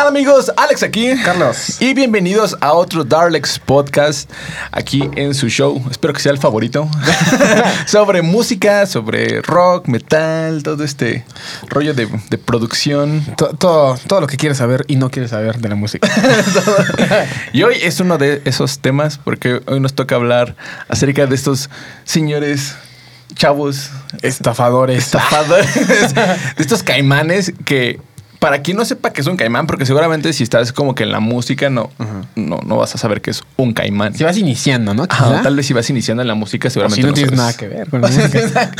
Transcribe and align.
tal 0.00 0.08
amigos? 0.08 0.50
Alex 0.56 0.82
aquí. 0.82 1.10
Carlos. 1.22 1.76
Y 1.78 1.92
bienvenidos 1.92 2.56
a 2.62 2.72
otro 2.72 3.04
Darlex 3.04 3.58
Podcast 3.58 4.30
aquí 4.72 5.10
en 5.14 5.34
su 5.34 5.48
show. 5.50 5.82
Espero 5.90 6.14
que 6.14 6.20
sea 6.20 6.32
el 6.32 6.38
favorito. 6.38 6.88
sobre 7.86 8.22
música, 8.22 8.86
sobre 8.86 9.42
rock, 9.42 9.88
metal, 9.88 10.62
todo 10.62 10.84
este 10.84 11.26
rollo 11.68 11.92
de, 11.92 12.08
de 12.30 12.38
producción. 12.38 13.22
To- 13.36 13.54
todo, 13.58 13.98
todo 14.06 14.22
lo 14.22 14.26
que 14.26 14.38
quieres 14.38 14.56
saber 14.56 14.86
y 14.88 14.96
no 14.96 15.10
quieres 15.10 15.32
saber 15.32 15.58
de 15.58 15.68
la 15.68 15.74
música. 15.74 16.08
Y 17.52 17.62
hoy 17.64 17.76
es 17.82 18.00
uno 18.00 18.16
de 18.16 18.40
esos 18.46 18.78
temas 18.78 19.18
porque 19.22 19.60
hoy 19.66 19.80
nos 19.80 19.92
toca 19.94 20.14
hablar 20.14 20.56
acerca 20.88 21.26
de 21.26 21.34
estos 21.34 21.68
señores 22.04 22.74
chavos 23.34 23.90
Estafadores. 24.22 25.04
estafadores, 25.04 25.74
de 26.14 26.62
estos 26.62 26.82
caimanes 26.82 27.52
que 27.64 28.00
para 28.40 28.62
quien 28.62 28.76
no 28.76 28.84
sepa 28.84 29.12
que 29.12 29.20
es 29.20 29.26
un 29.28 29.36
caimán, 29.36 29.66
porque 29.68 29.86
seguramente 29.86 30.32
si 30.32 30.42
estás 30.42 30.72
como 30.72 30.94
que 30.96 31.04
en 31.04 31.12
la 31.12 31.20
música 31.20 31.70
no, 31.70 31.90
no, 32.34 32.58
no 32.66 32.76
vas 32.78 32.94
a 32.94 32.98
saber 32.98 33.20
que 33.20 33.30
es 33.30 33.42
un 33.56 33.72
caimán. 33.74 34.14
Si 34.14 34.24
vas 34.24 34.36
iniciando, 34.38 34.92
¿no? 34.94 35.06
Tal 35.06 35.54
vez 35.54 35.66
si 35.66 35.74
vas 35.74 35.88
iniciando 35.90 36.22
en 36.22 36.26
la 36.28 36.34
música, 36.34 36.66
O 36.68 36.70
seguramente 36.70 37.02
si 37.02 37.06
no, 37.06 37.12
tienes 37.12 37.38
sabes. 37.38 37.38
nada 37.38 37.52
que 37.56 37.68
ver 37.68 37.88
con 37.88 38.00
la 38.02 38.08
música. 38.08 38.70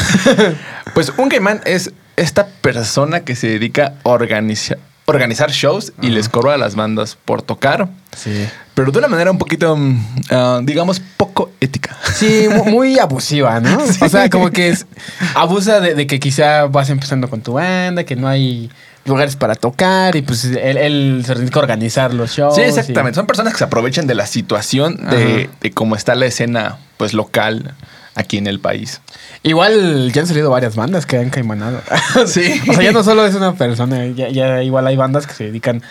Pues 0.95 1.12
un 1.16 1.28
caimán 1.28 1.60
es 1.65 1.92
esta 2.16 2.46
persona 2.46 3.20
que 3.20 3.37
se 3.37 3.46
dedica 3.48 3.95
a 4.04 4.09
organiza- 4.09 4.78
organizar 5.06 5.51
shows 5.51 5.92
y 6.02 6.09
les 6.09 6.29
cobra 6.29 6.54
a 6.54 6.59
las 6.59 6.74
bandas 6.77 7.16
por 7.24 7.42
tocar, 7.42 7.88
Sí. 8.16 8.46
pero 8.74 8.92
de 8.92 8.98
una 8.98 9.09
manera 9.09 9.30
un 9.30 9.38
poquito, 9.38 9.77
mm, 9.77 10.06
ah, 10.30 10.60
digamos, 10.62 11.01
poco 11.16 11.51
ética. 11.60 11.96
Sí, 12.15 12.46
mu- 12.54 12.65
muy 12.65 12.98
abusiva, 12.98 13.60
¿no? 13.60 13.79
O 14.01 14.09
sea, 14.09 14.29
como 14.30 14.51
que 14.51 14.68
es, 14.68 14.87
abusa 15.34 15.80
de, 15.80 15.95
de 15.95 16.06
que 16.06 16.18
quizá 16.20 16.66
vas 16.66 16.90
empezando 16.90 17.29
con 17.29 17.40
tu 17.42 17.54
banda, 17.54 18.04
que 18.04 18.16
no 18.16 18.29
hay 18.29 18.70
lugares 19.10 19.37
para 19.37 19.54
tocar 19.54 20.16
y 20.16 20.23
pues 20.23 20.45
él, 20.46 20.79
él 20.79 21.23
se 21.26 21.34
dedica 21.34 21.59
a 21.60 21.62
organizar 21.62 22.15
los 22.15 22.30
shows. 22.32 22.54
Sí, 22.54 22.62
y- 22.62 22.65
exactamente. 22.65 23.16
Son 23.16 23.26
personas 23.26 23.52
que 23.52 23.59
se 23.59 23.65
aprovechan 23.65 24.07
de 24.07 24.15
la 24.15 24.26
situación 24.26 24.96
de, 25.10 25.51
de 25.60 25.71
cómo 25.73 25.95
está 25.96 26.15
la 26.15 26.24
escena 26.26 26.79
pues 26.96 27.12
local 27.12 27.74
aquí 28.15 28.38
en 28.38 28.46
el 28.46 28.59
país. 28.60 29.01
Igual 29.43 30.10
ya 30.12 30.23
han 30.23 30.26
salido 30.26 30.51
varias 30.51 30.76
bandas 30.76 31.04
que 31.07 31.18
han 31.18 31.30
caimanado. 31.30 31.80
Sí. 32.26 32.60
O 32.68 32.73
sea, 32.74 32.82
ya 32.82 32.93
no 32.93 33.02
solo 33.04 33.26
es 33.26 33.34
una 33.34 33.54
persona, 33.54 34.07
ya, 34.07 34.29
ya 34.30 34.62
igual 34.62 34.87
hay 34.87 34.96
bandas 34.96 35.27
que 35.27 35.34
se 35.34 35.45
dedican 35.45 35.82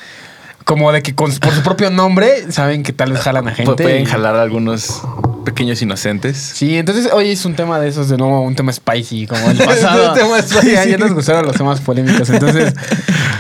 como 0.70 0.92
de 0.92 1.02
que 1.02 1.16
con- 1.16 1.32
por 1.40 1.52
su 1.52 1.64
propio 1.64 1.90
nombre 1.90 2.52
saben 2.52 2.84
que 2.84 2.94
tal 2.94 3.12
vez 3.12 3.22
jalan 3.22 3.48
a 3.48 3.56
gente. 3.56 3.72
Pu- 3.72 3.76
Pueden 3.76 4.04
y- 4.04 4.06
jalar 4.06 4.36
a 4.36 4.44
algunos 4.44 5.02
pequeños 5.44 5.82
inocentes. 5.82 6.38
Sí, 6.38 6.78
entonces 6.78 7.10
hoy 7.12 7.32
es 7.32 7.44
un 7.46 7.56
tema 7.56 7.80
de 7.80 7.88
esos 7.90 8.08
de 8.08 8.18
nuevo, 8.18 8.42
un 8.42 8.54
tema 8.54 8.72
spicy, 8.72 9.26
como 9.26 9.50
el 9.50 9.58
pasado. 9.66 10.12
Un 10.14 10.20
tema 10.20 10.40
spicy. 10.44 10.72
ya, 10.74 10.86
ya 10.86 10.98
nos 11.00 11.12
gustaron 11.14 11.44
los 11.48 11.56
temas 11.56 11.82
polémicos. 11.82 12.30
Entonces, 12.30 12.76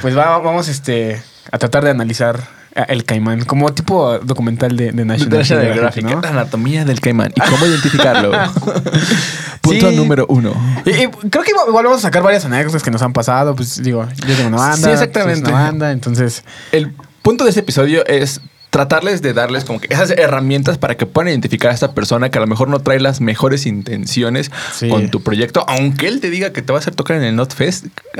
pues 0.01 0.17
va- 0.17 0.39
vamos 0.39 0.67
este, 0.69 1.21
a 1.51 1.59
tratar 1.59 1.83
de 1.83 1.91
analizar 1.91 2.39
a 2.75 2.83
el 2.83 3.03
caimán 3.03 3.45
como 3.45 3.71
tipo 3.73 4.17
documental 4.19 4.75
de, 4.75 4.91
de 4.91 5.05
National, 5.05 5.37
National 5.39 5.65
Geographic, 5.65 6.05
anatomía 6.25 6.83
del 6.85 6.99
caimán 6.99 7.31
y 7.35 7.41
cómo 7.41 7.63
identificarlo. 7.67 8.31
Punto 9.61 9.89
Sí. 9.91 9.95
número 9.95 10.25
uno. 10.29 10.53
Y, 10.85 10.89
y 10.91 11.07
creo 11.29 11.43
que 11.43 11.51
igual, 11.51 11.83
vamos 11.85 11.99
a 11.99 12.01
sacar 12.01 12.23
varias 12.23 12.43
anécdotas 12.45 12.81
que 12.81 12.89
nos 12.89 13.01
han 13.03 13.13
pasado. 13.13 13.55
Pues 13.55 13.83
digo, 13.83 14.07
yo 14.25 14.35
tengo 14.35 14.47
una 14.47 14.57
banda. 14.57 14.75
Sí, 14.77 14.83
tú 14.83 14.89
exactamente. 14.89 15.49
una 15.51 15.61
banda, 15.63 15.91
entonces. 15.91 16.43
El 16.71 16.93
punto 17.21 17.43
de 17.43 17.49
este 17.51 17.61
episodio 17.61 18.05
es 18.05 18.41
tratarles 18.69 19.23
de 19.23 19.33
darles 19.33 19.65
como 19.65 19.79
que 19.81 19.87
esas 19.91 20.11
herramientas 20.11 20.77
para 20.77 20.95
que 20.95 21.07
puedan 21.07 21.29
identificar 21.29 21.71
a 21.71 21.73
esta 21.73 21.93
persona 21.95 22.29
que 22.29 22.37
a 22.37 22.41
lo 22.41 22.45
mejor 22.47 22.67
no 22.67 22.79
trae 22.79 22.99
las 22.99 23.19
mejores 23.19 23.65
intenciones 23.65 24.51
Sí. 24.73 24.87
con 24.89 25.09
tu 25.09 25.23
proyecto, 25.23 25.65
aunque 25.67 26.07
él 26.07 26.19
te 26.21 26.29
diga 26.29 26.53
que 26.53 26.61
te 26.61 26.71
va 26.71 26.77
a 26.77 26.81
hacer 26.81 26.93
tocar 26.93 27.17
en 27.17 27.23
el 27.23 27.35
Not 27.35 27.53
Fest. 27.55 27.87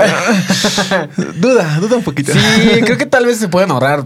duda, 1.36 1.78
duda 1.80 1.98
un 1.98 2.04
poquito. 2.04 2.34
Sí, 2.34 2.40
creo 2.84 2.98
que 2.98 3.06
tal 3.08 3.26
vez 3.26 3.38
se 3.38 3.48
pueden 3.48 3.72
ahorrar 3.72 4.06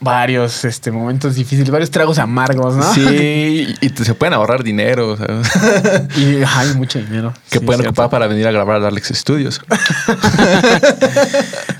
varios 0.00 0.64
este, 0.64 0.90
momentos 0.92 1.34
difíciles, 1.34 1.70
varios 1.70 1.90
tragos 1.90 2.18
amargos, 2.18 2.76
¿no? 2.76 2.94
Sí, 2.94 3.74
y 3.80 3.88
se 3.88 4.14
pueden 4.14 4.32
ahorrar 4.34 4.62
dinero, 4.62 5.16
sea, 5.16 6.06
Y 6.16 6.42
hay 6.44 6.74
mucho 6.74 6.98
dinero. 7.00 7.34
que 7.50 7.58
Sí, 7.58 7.64
pueden 7.64 7.84
ocupar 7.86 8.08
para 8.08 8.26
venir 8.28 8.46
a 8.46 8.52
grabar 8.52 8.76
a 8.76 8.80
Darlex 8.80 9.08
Studios. 9.08 9.60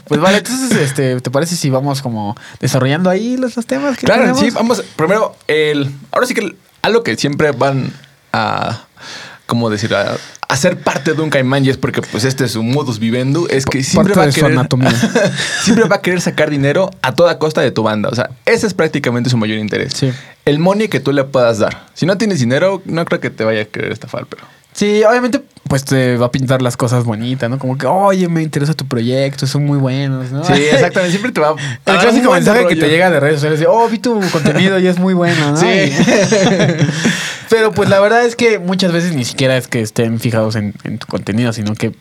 Pues 0.09 0.21
vale, 0.23 0.39
entonces, 0.39 0.73
este, 0.79 1.21
¿te 1.21 1.31
parece 1.31 1.55
si 1.55 1.69
vamos 1.69 2.01
como 2.01 2.35
desarrollando 2.61 3.11
ahí 3.11 3.37
los, 3.37 3.57
los 3.57 3.67
temas 3.67 3.99
que 3.99 4.07
Claro, 4.07 4.23
tenemos? 4.23 4.41
sí, 4.41 4.49
vamos. 4.51 4.83
Primero, 4.97 5.37
el. 5.47 5.93
Ahora 6.11 6.27
sí 6.27 6.33
que 6.33 6.41
el- 6.41 6.57
algo 6.81 7.03
que 7.03 7.15
siempre 7.17 7.53
van 7.53 7.93
a. 8.33 8.85
¿Cómo 9.49 9.71
decir? 9.71 9.95
A, 9.95 10.57
ser 10.59 10.79
parte 10.79 11.15
de 11.15 11.23
un 11.23 11.31
caimán 11.31 11.65
y 11.65 11.71
es 11.71 11.79
porque, 11.79 12.03
pues, 12.03 12.25
este 12.25 12.45
es 12.45 12.51
su 12.51 12.63
modus 12.63 12.99
vivendi. 12.99 13.47
Es 13.49 13.65
que 13.65 13.83
siempre 13.83 14.13
va 14.13 14.25
a 14.25 14.31
querer. 14.31 14.59
siempre 15.63 15.89
va 15.89 15.97
a 15.97 16.03
querer 16.03 16.21
sacar 16.21 16.51
dinero 16.51 16.91
a 17.01 17.15
toda 17.15 17.39
costa 17.39 17.63
de 17.63 17.71
tu 17.71 17.83
banda. 17.83 18.11
O 18.11 18.15
sea, 18.15 18.29
ese 18.45 18.67
es 18.67 18.75
prácticamente 18.75 19.31
su 19.31 19.39
mayor 19.39 19.57
interés. 19.57 19.95
Sí. 19.97 20.13
El 20.45 20.59
money 20.59 20.89
que 20.89 21.01
tú 21.01 21.13
le 21.13 21.25
puedas 21.25 21.61
dar. 21.61 21.87
Si 21.95 22.05
no 22.05 22.19
tienes 22.19 22.41
dinero, 22.41 22.83
no 22.85 23.07
creo 23.07 23.21
que 23.21 23.31
te 23.31 23.43
vaya 23.43 23.63
a 23.63 23.65
querer 23.65 23.91
estafar, 23.91 24.27
pero. 24.27 24.45
Sí, 24.79 25.03
obviamente, 25.03 25.43
pues 25.69 25.85
te 25.85 26.17
va 26.19 26.27
a 26.27 26.31
pintar 26.31 26.63
las 26.63 26.77
cosas 26.77 27.03
bonitas, 27.03 27.51
¿no? 27.51 27.59
Como 27.59 27.77
que, 27.77 27.85
oye, 27.85 28.29
me 28.29 28.43
interesa 28.43 28.75
tu 28.75 28.87
proyecto, 28.87 29.45
son 29.45 29.67
muy 29.67 29.77
buenos, 29.77 30.31
¿no? 30.31 30.45
Sí, 30.45 30.53
exactamente. 30.73 31.11
Siempre 31.11 31.33
te 31.33 31.41
va 31.41 31.49
a. 31.49 31.93
El 31.93 31.99
clásico 31.99 32.33
mensaje 32.33 32.65
que 32.69 32.77
te 32.77 32.89
llega 32.89 33.11
de 33.11 33.19
redes 33.19 33.41
sociales 33.41 33.59
de, 33.59 33.67
oh, 33.67 33.89
vi 33.89 33.99
tu 33.99 34.21
contenido 34.31 34.79
y 34.79 34.87
es 34.87 35.01
muy 35.01 35.15
bueno, 35.15 35.51
¿no? 35.51 35.57
Sí. 35.57 35.67
Pero 37.51 37.73
pues 37.73 37.89
la 37.89 37.99
verdad 37.99 38.25
es 38.25 38.37
que 38.37 38.61
muchas 38.61 38.93
veces 38.93 39.17
ni 39.17 39.25
siquiera 39.25 39.57
es 39.57 39.67
que 39.67 39.81
estén 39.81 40.21
fijados 40.21 40.55
en, 40.55 40.75
en 40.85 40.99
tu 40.99 41.09
contenido, 41.09 41.53
sino 41.53 41.75
que 41.75 41.93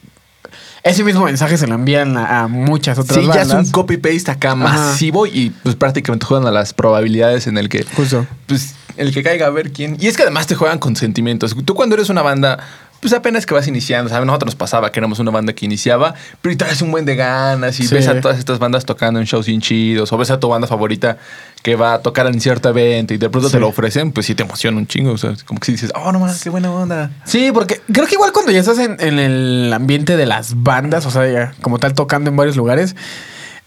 ese 0.83 1.03
mismo 1.03 1.25
mensaje 1.25 1.57
se 1.57 1.67
lo 1.67 1.75
envían 1.75 2.17
a, 2.17 2.41
a 2.43 2.47
muchas 2.47 2.97
otras 2.97 3.19
Sí, 3.19 3.25
ya 3.25 3.41
es 3.41 3.47
bandas. 3.49 3.65
un 3.67 3.71
copy-paste 3.71 4.31
acá 4.31 4.49
Ajá. 4.51 4.55
masivo 4.57 5.25
y 5.25 5.51
pues 5.63 5.75
prácticamente 5.75 6.25
juegan 6.25 6.47
a 6.47 6.51
las 6.51 6.73
probabilidades 6.73 7.47
en 7.47 7.57
el 7.57 7.69
que 7.69 7.83
Justo. 7.95 8.25
pues 8.45 8.75
el 8.95 9.13
que 9.13 9.21
caiga 9.21 9.45
a 9.45 9.49
ver 9.51 9.71
quién. 9.71 9.95
Y 9.99 10.07
es 10.07 10.17
que 10.17 10.23
además 10.23 10.47
te 10.47 10.55
juegan 10.55 10.79
con 10.79 10.95
sentimientos. 10.95 11.55
Tú 11.65 11.75
cuando 11.75 11.93
eres 11.95 12.09
una 12.09 12.23
banda, 12.23 12.57
pues 12.99 13.13
apenas 13.13 13.45
que 13.45 13.53
vas 13.53 13.67
iniciando, 13.67 14.09
¿sabes? 14.09 14.25
Nosotros 14.25 14.47
nos 14.47 14.55
pasaba 14.55 14.91
que 14.91 14.99
éramos 14.99 15.19
una 15.19 15.31
banda 15.31 15.53
que 15.53 15.65
iniciaba, 15.65 16.15
pero 16.41 16.53
y 16.53 16.55
traes 16.55 16.81
un 16.81 16.91
buen 16.91 17.05
de 17.05 17.15
ganas 17.15 17.79
y 17.79 17.87
Sí. 17.87 17.93
ves 17.95 18.07
a 18.07 18.19
todas 18.19 18.39
estas 18.39 18.59
bandas 18.59 18.85
tocando 18.85 19.19
en 19.19 19.25
shows 19.25 19.45
bien 19.47 19.61
chidos, 19.61 20.11
o 20.11 20.17
ves 20.17 20.31
a 20.31 20.39
tu 20.39 20.49
banda 20.49 20.67
favorita 20.67 21.17
que 21.63 21.75
va 21.75 21.93
a 21.95 21.99
tocar 22.01 22.27
en 22.27 22.39
cierto 22.39 22.69
evento 22.69 23.13
y 23.13 23.17
de 23.17 23.29
pronto 23.29 23.49
te 23.49 23.59
lo 23.59 23.67
ofrecen, 23.67 24.11
pues 24.11 24.25
sí 24.25 24.35
te 24.35 24.43
emociona 24.43 24.77
un 24.77 24.87
chingo. 24.87 25.11
O 25.11 25.17
sea, 25.17 25.33
como 25.45 25.59
que 25.59 25.65
si 25.67 25.71
dices, 25.73 25.91
oh, 25.95 26.11
no 26.11 26.19
más, 26.19 26.41
qué 26.43 26.49
buena 26.49 26.71
onda. 26.71 27.11
Sí, 27.25 27.51
porque 27.53 27.81
creo 27.91 28.07
que 28.07 28.15
igual 28.15 28.31
cuando 28.31 28.51
ya 28.51 28.59
estás 28.59 28.79
en, 28.79 28.97
en 28.99 29.19
el 29.19 29.71
ambiente 29.73 30.15
de 30.17 30.25
las 30.25 30.63
bandas, 30.63 31.05
o 31.05 31.11
sea, 31.11 31.29
ya 31.31 31.53
como 31.61 31.79
tal 31.79 31.93
tocando 31.93 32.29
en 32.29 32.35
varios 32.37 32.55
lugares, 32.55 32.95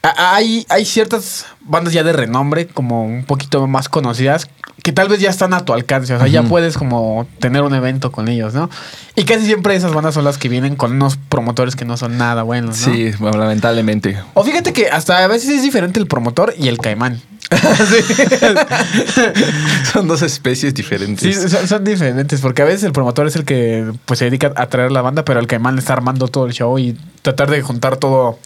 hay, 0.02 0.66
hay 0.68 0.84
ciertas 0.84 1.46
bandas 1.60 1.92
ya 1.92 2.02
de 2.02 2.12
renombre, 2.12 2.66
como 2.66 3.04
un 3.04 3.24
poquito 3.24 3.66
más 3.66 3.88
conocidas, 3.88 4.48
que 4.82 4.92
tal 4.92 5.08
vez 5.08 5.20
ya 5.20 5.30
están 5.30 5.52
a 5.52 5.64
tu 5.64 5.72
alcance, 5.72 6.14
o 6.14 6.18
sea, 6.18 6.26
ya 6.26 6.42
puedes 6.42 6.78
como 6.78 7.26
tener 7.38 7.62
un 7.62 7.74
evento 7.74 8.10
con 8.10 8.28
ellos, 8.28 8.54
¿no? 8.54 8.70
Y 9.14 9.24
casi 9.24 9.44
siempre 9.44 9.76
esas 9.76 9.92
bandas 9.92 10.14
son 10.14 10.24
las 10.24 10.38
que 10.38 10.48
vienen 10.48 10.76
con 10.76 10.92
unos 10.92 11.18
promotores 11.28 11.76
que 11.76 11.84
no 11.84 11.98
son 11.98 12.16
nada 12.16 12.42
buenos, 12.42 12.86
¿no? 12.86 12.94
Sí, 12.94 13.10
bueno, 13.18 13.38
lamentablemente. 13.38 14.18
O 14.34 14.42
fíjate 14.42 14.72
que 14.72 14.88
hasta 14.88 15.22
a 15.22 15.26
veces 15.26 15.50
es 15.50 15.62
diferente 15.62 16.00
el 16.00 16.06
promotor 16.06 16.54
y 16.58 16.68
el 16.68 16.78
caimán. 16.78 17.20
Son 19.92 20.06
dos 20.06 20.22
especies 20.22 20.72
diferentes. 20.72 21.20
Sí, 21.20 21.34
son, 21.48 21.66
son 21.66 21.84
diferentes, 21.84 22.40
porque 22.40 22.62
a 22.62 22.64
veces 22.64 22.84
el 22.84 22.92
promotor 22.92 23.26
es 23.26 23.34
el 23.34 23.44
que 23.44 23.90
pues 24.04 24.20
se 24.20 24.26
dedica 24.26 24.52
a 24.54 24.68
traer 24.68 24.92
la 24.92 25.02
banda, 25.02 25.24
pero 25.24 25.40
el 25.40 25.48
caimán 25.48 25.76
está 25.76 25.94
armando 25.94 26.28
todo 26.28 26.46
el 26.46 26.52
show 26.52 26.78
y 26.78 26.96
tratar 27.22 27.50
de 27.50 27.60
juntar 27.60 27.96
todo 27.96 28.38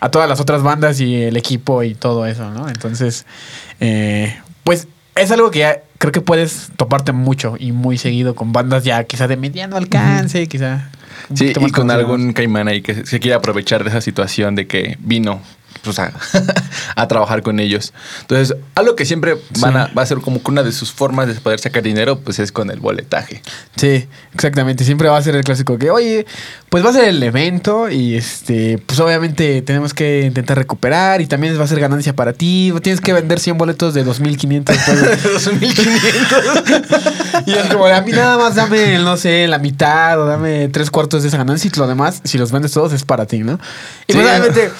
a 0.00 0.10
todas 0.10 0.28
las 0.28 0.40
otras 0.40 0.62
bandas 0.62 1.00
y 1.00 1.22
el 1.22 1.36
equipo 1.36 1.82
y 1.82 1.94
todo 1.94 2.26
eso, 2.26 2.50
¿no? 2.50 2.68
Entonces, 2.68 3.26
eh, 3.80 4.36
pues 4.64 4.88
es 5.14 5.30
algo 5.30 5.50
que 5.50 5.60
ya 5.60 5.82
creo 5.98 6.12
que 6.12 6.20
puedes 6.20 6.70
toparte 6.76 7.12
mucho 7.12 7.56
y 7.58 7.72
muy 7.72 7.98
seguido 7.98 8.34
con 8.34 8.52
bandas 8.52 8.84
ya 8.84 9.02
quizá 9.04 9.26
de 9.28 9.36
mediano 9.36 9.76
alcance, 9.76 10.46
quizá. 10.46 10.90
un 11.30 11.36
Sí, 11.36 11.52
y 11.58 11.70
con 11.70 11.90
algún 11.90 12.32
caimán 12.32 12.68
ahí 12.68 12.82
que 12.82 13.06
se 13.06 13.20
quiere 13.20 13.34
aprovechar 13.34 13.82
de 13.82 13.90
esa 13.90 14.00
situación 14.00 14.54
de 14.54 14.66
que 14.66 14.96
vino 15.00 15.40
pues, 15.86 15.98
a, 15.98 16.12
a 16.96 17.08
trabajar 17.08 17.42
con 17.42 17.58
ellos. 17.60 17.92
Entonces, 18.20 18.56
algo 18.74 18.94
que 18.96 19.04
siempre 19.06 19.36
van 19.60 19.76
a, 19.76 19.86
va 19.96 20.02
a 20.02 20.06
ser 20.06 20.18
como 20.18 20.42
que 20.42 20.50
una 20.50 20.62
de 20.62 20.72
sus 20.72 20.92
formas 20.92 21.28
de 21.28 21.34
poder 21.34 21.58
sacar 21.60 21.82
dinero, 21.82 22.18
pues 22.20 22.38
es 22.38 22.52
con 22.52 22.70
el 22.70 22.80
boletaje. 22.80 23.40
Sí, 23.76 24.06
exactamente. 24.34 24.84
Siempre 24.84 25.08
va 25.08 25.16
a 25.16 25.22
ser 25.22 25.34
el 25.36 25.44
clásico 25.44 25.78
que, 25.78 25.90
oye, 25.90 26.26
pues 26.68 26.84
va 26.84 26.90
a 26.90 26.92
ser 26.92 27.04
el 27.04 27.22
evento 27.22 27.88
y 27.88 28.16
este, 28.16 28.78
pues 28.84 29.00
obviamente 29.00 29.62
tenemos 29.62 29.94
que 29.94 30.22
intentar 30.22 30.58
recuperar 30.58 31.20
y 31.22 31.26
también 31.26 31.58
va 31.58 31.64
a 31.64 31.68
ser 31.68 31.80
ganancia 31.80 32.14
para 32.14 32.32
ti. 32.34 32.72
Tienes 32.82 33.00
que 33.00 33.12
vender 33.12 33.40
100 33.40 33.56
boletos 33.56 33.94
de 33.94 34.04
2500 34.04 34.76
pesos. 34.76 35.46
2.500. 35.46 37.44
y 37.46 37.52
es 37.54 37.66
como, 37.72 37.86
a 37.86 38.00
mí 38.00 38.12
nada 38.12 38.36
más 38.38 38.54
dame, 38.54 38.98
no 38.98 39.16
sé, 39.16 39.46
la 39.48 39.58
mitad 39.58 40.20
o 40.20 40.26
dame 40.26 40.68
tres 40.68 40.90
cuartos 40.90 41.22
de 41.22 41.28
esa 41.28 41.38
ganancia 41.38 41.70
y 41.74 41.78
lo 41.78 41.86
demás, 41.86 42.20
si 42.24 42.38
los 42.38 42.52
vendes 42.52 42.72
todos, 42.72 42.92
es 42.92 43.04
para 43.04 43.26
ti, 43.26 43.38
¿no? 43.38 43.58
Y 44.06 44.12
Sí. 44.12 44.18
pues 44.18 44.26
obviamente 44.26 44.70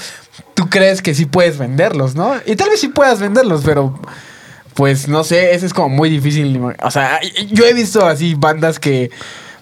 tú 0.54 0.68
crees 0.68 1.02
que 1.02 1.14
sí 1.14 1.26
puedes 1.26 1.58
venderlos, 1.58 2.14
¿no? 2.14 2.34
Y 2.46 2.56
tal 2.56 2.70
vez 2.70 2.80
sí 2.80 2.88
puedas 2.88 3.20
venderlos, 3.20 3.62
pero 3.64 3.98
pues 4.74 5.08
no 5.08 5.24
sé, 5.24 5.54
eso 5.54 5.64
es 5.66 5.72
como 5.74 5.88
muy 5.88 6.10
difícil. 6.10 6.60
O 6.82 6.90
sea, 6.90 7.20
yo 7.50 7.64
he 7.64 7.72
visto 7.72 8.06
así 8.06 8.34
bandas 8.34 8.78
que. 8.78 9.10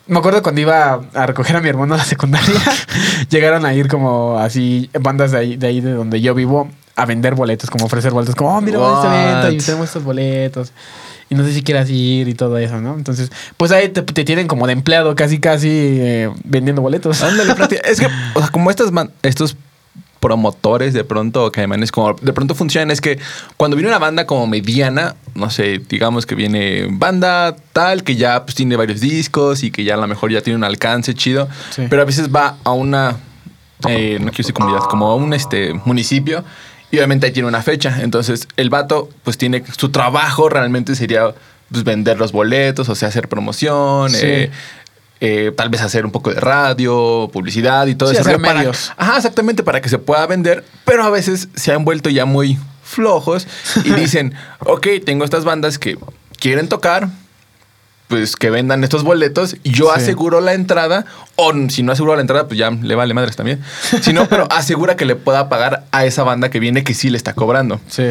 Me 0.06 0.18
acuerdo 0.18 0.42
cuando 0.42 0.60
iba 0.60 1.00
a 1.14 1.26
recoger 1.26 1.56
a 1.56 1.62
mi 1.62 1.68
hermano 1.70 1.94
a 1.94 1.96
la 1.96 2.04
secundaria, 2.04 2.60
llegaron 3.30 3.64
a 3.64 3.72
ir 3.72 3.88
como 3.88 4.38
así 4.38 4.90
bandas 5.00 5.30
de 5.32 5.38
ahí, 5.38 5.56
de 5.56 5.66
ahí 5.66 5.80
de 5.80 5.92
donde 5.92 6.20
yo 6.20 6.34
vivo 6.34 6.68
a 6.94 7.06
vender 7.06 7.34
boletos, 7.34 7.70
como 7.70 7.86
ofrecer 7.86 8.12
boletos, 8.12 8.34
como, 8.34 8.54
oh, 8.54 8.60
mira, 8.60 8.78
este 8.96 9.08
evento 9.08 9.50
y 9.50 9.58
tenemos 9.64 9.86
estos 9.86 10.04
boletos. 10.04 10.72
Y 11.30 11.34
no 11.34 11.42
sé 11.42 11.54
si 11.54 11.62
quieras 11.62 11.88
ir 11.88 12.28
y 12.28 12.34
todo 12.34 12.58
eso, 12.58 12.82
¿no? 12.82 12.94
Entonces, 12.98 13.32
pues 13.56 13.72
ahí 13.72 13.88
te, 13.88 14.02
te 14.02 14.24
tienen 14.24 14.46
como 14.46 14.66
de 14.66 14.74
empleado 14.74 15.14
casi, 15.14 15.38
casi 15.40 15.68
eh, 15.70 16.30
vendiendo 16.44 16.82
boletos. 16.82 17.22
Ándale, 17.22 17.54
es 17.84 17.98
que, 17.98 18.06
o 18.34 18.40
sea, 18.40 18.50
como 18.50 18.70
estas 18.70 18.92
man- 18.92 19.10
estos 19.22 19.56
promotores 20.24 20.94
de 20.94 21.04
pronto, 21.04 21.44
o 21.44 21.52
caimanes, 21.52 21.92
como 21.92 22.14
de 22.14 22.32
pronto 22.32 22.54
funcionan, 22.54 22.90
es 22.90 23.02
que 23.02 23.18
cuando 23.58 23.76
viene 23.76 23.90
una 23.90 23.98
banda 23.98 24.24
como 24.26 24.46
mediana, 24.46 25.16
no 25.34 25.50
sé, 25.50 25.82
digamos 25.86 26.24
que 26.24 26.34
viene 26.34 26.86
banda 26.90 27.54
tal, 27.74 28.02
que 28.04 28.16
ya 28.16 28.42
pues, 28.46 28.54
tiene 28.54 28.74
varios 28.76 29.00
discos 29.00 29.62
y 29.62 29.70
que 29.70 29.84
ya 29.84 29.94
a 29.94 29.96
lo 29.98 30.06
mejor 30.06 30.30
ya 30.32 30.40
tiene 30.40 30.56
un 30.56 30.64
alcance 30.64 31.12
chido, 31.12 31.46
Sí. 31.70 31.82
pero 31.90 32.00
a 32.00 32.06
veces 32.06 32.30
va 32.34 32.56
a 32.64 32.72
una, 32.72 33.16
eh, 33.86 34.16
no 34.18 34.28
quiero 34.30 34.38
decir 34.38 34.54
comunidad, 34.54 34.84
como 34.88 35.08
a 35.10 35.14
un 35.14 35.34
este, 35.34 35.74
municipio. 35.84 36.42
Y 36.90 36.96
obviamente 36.96 37.26
ahí 37.26 37.32
tiene 37.32 37.48
una 37.48 37.60
fecha. 37.60 37.98
Entonces, 38.02 38.46
el 38.56 38.70
vato, 38.70 39.08
pues 39.24 39.36
tiene 39.36 39.62
su 39.76 39.90
trabajo 39.90 40.48
realmente 40.48 40.94
sería 40.94 41.34
pues, 41.70 41.84
vender 41.84 42.18
los 42.18 42.30
boletos, 42.32 42.88
o 42.88 42.94
sea, 42.94 43.08
hacer 43.08 43.28
promoción, 43.28 44.08
Sí. 44.10 44.18
eh, 44.22 44.50
eh, 45.26 45.52
tal 45.56 45.70
vez 45.70 45.80
hacer 45.80 46.04
un 46.04 46.12
poco 46.12 46.34
de 46.34 46.38
radio, 46.40 47.30
publicidad 47.32 47.86
y 47.86 47.94
todo 47.94 48.10
Sí, 48.10 48.16
eso. 48.16 48.28
hacer 48.28 48.40
para- 48.42 48.58
medios. 48.58 48.92
ajá, 48.96 49.16
exactamente, 49.16 49.62
para 49.62 49.80
que 49.80 49.88
se 49.88 49.98
pueda 49.98 50.26
vender, 50.26 50.64
pero 50.84 51.02
a 51.04 51.08
veces 51.10 51.48
se 51.54 51.72
han 51.72 51.84
vuelto 51.86 52.10
ya 52.10 52.26
muy 52.26 52.58
flojos 52.82 53.46
y 53.84 53.90
dicen, 53.94 54.34
ok, 54.60 54.86
tengo 55.04 55.24
estas 55.24 55.44
bandas 55.44 55.78
que 55.78 55.96
quieren 56.38 56.68
tocar, 56.68 57.08
pues 58.08 58.36
que 58.36 58.50
vendan 58.50 58.84
estos 58.84 59.02
boletos, 59.02 59.56
yo 59.64 59.86
Sí. 59.86 59.92
aseguro 60.02 60.42
la 60.42 60.52
entrada, 60.52 61.06
o 61.36 61.52
si 61.70 61.82
no 61.82 61.92
aseguro 61.92 62.14
la 62.14 62.20
entrada, 62.20 62.46
pues 62.46 62.58
ya 62.58 62.70
le 62.70 62.94
vale 62.94 63.14
madres 63.14 63.34
también. 63.34 63.62
Si 64.02 64.12
no, 64.12 64.26
pero 64.28 64.46
asegura 64.52 64.94
que 64.96 65.06
le 65.06 65.16
pueda 65.16 65.48
pagar 65.48 65.84
a 65.90 66.04
esa 66.04 66.22
banda 66.22 66.50
que 66.50 66.60
viene 66.60 66.84
que 66.84 66.92
sí 66.92 67.08
le 67.08 67.16
está 67.16 67.32
cobrando. 67.32 67.80
Sí. 67.88 68.04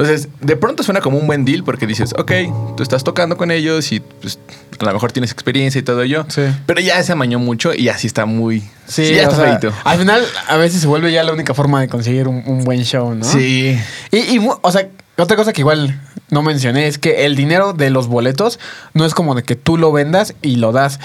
Entonces, 0.00 0.28
de 0.40 0.56
pronto 0.56 0.82
suena 0.82 1.00
como 1.00 1.18
un 1.18 1.26
buen 1.26 1.44
deal 1.44 1.62
porque 1.62 1.86
dices, 1.86 2.14
ok, 2.16 2.32
tú 2.76 2.82
estás 2.82 3.04
tocando 3.04 3.36
con 3.36 3.50
ellos 3.50 3.92
y 3.92 4.00
pues, 4.00 4.38
a 4.78 4.84
lo 4.86 4.92
mejor 4.94 5.12
tienes 5.12 5.30
experiencia 5.30 5.78
y 5.78 5.82
todo 5.82 6.00
ello. 6.02 6.24
Sí. 6.28 6.42
Pero 6.64 6.80
ya 6.80 7.02
se 7.02 7.12
amañó 7.12 7.38
mucho 7.38 7.74
y 7.74 7.88
así 7.90 8.06
está 8.06 8.24
muy. 8.24 8.62
Sí, 8.86 9.14
ya 9.14 9.24
está 9.24 9.36
sea, 9.36 9.44
feito. 9.58 9.72
al 9.84 9.98
final 9.98 10.24
a 10.48 10.56
veces 10.56 10.80
se 10.80 10.86
vuelve 10.86 11.12
ya 11.12 11.22
la 11.22 11.32
única 11.34 11.52
forma 11.52 11.80
de 11.82 11.88
conseguir 11.88 12.28
un, 12.28 12.42
un 12.46 12.64
buen 12.64 12.82
show, 12.84 13.14
¿no? 13.14 13.24
Sí. 13.24 13.78
Y, 14.10 14.38
o 14.62 14.72
sea, 14.72 14.88
otra 15.18 15.36
cosa 15.36 15.52
que 15.52 15.60
igual 15.60 16.00
no 16.30 16.40
mencioné 16.42 16.86
es 16.86 16.96
que 16.96 17.26
el 17.26 17.36
dinero 17.36 17.74
de 17.74 17.90
los 17.90 18.08
boletos 18.08 18.58
no 18.94 19.04
es 19.04 19.12
como 19.14 19.34
de 19.34 19.42
que 19.42 19.54
tú 19.54 19.76
lo 19.76 19.92
vendas 19.92 20.34
y 20.40 20.56
lo 20.56 20.72
das, 20.72 20.98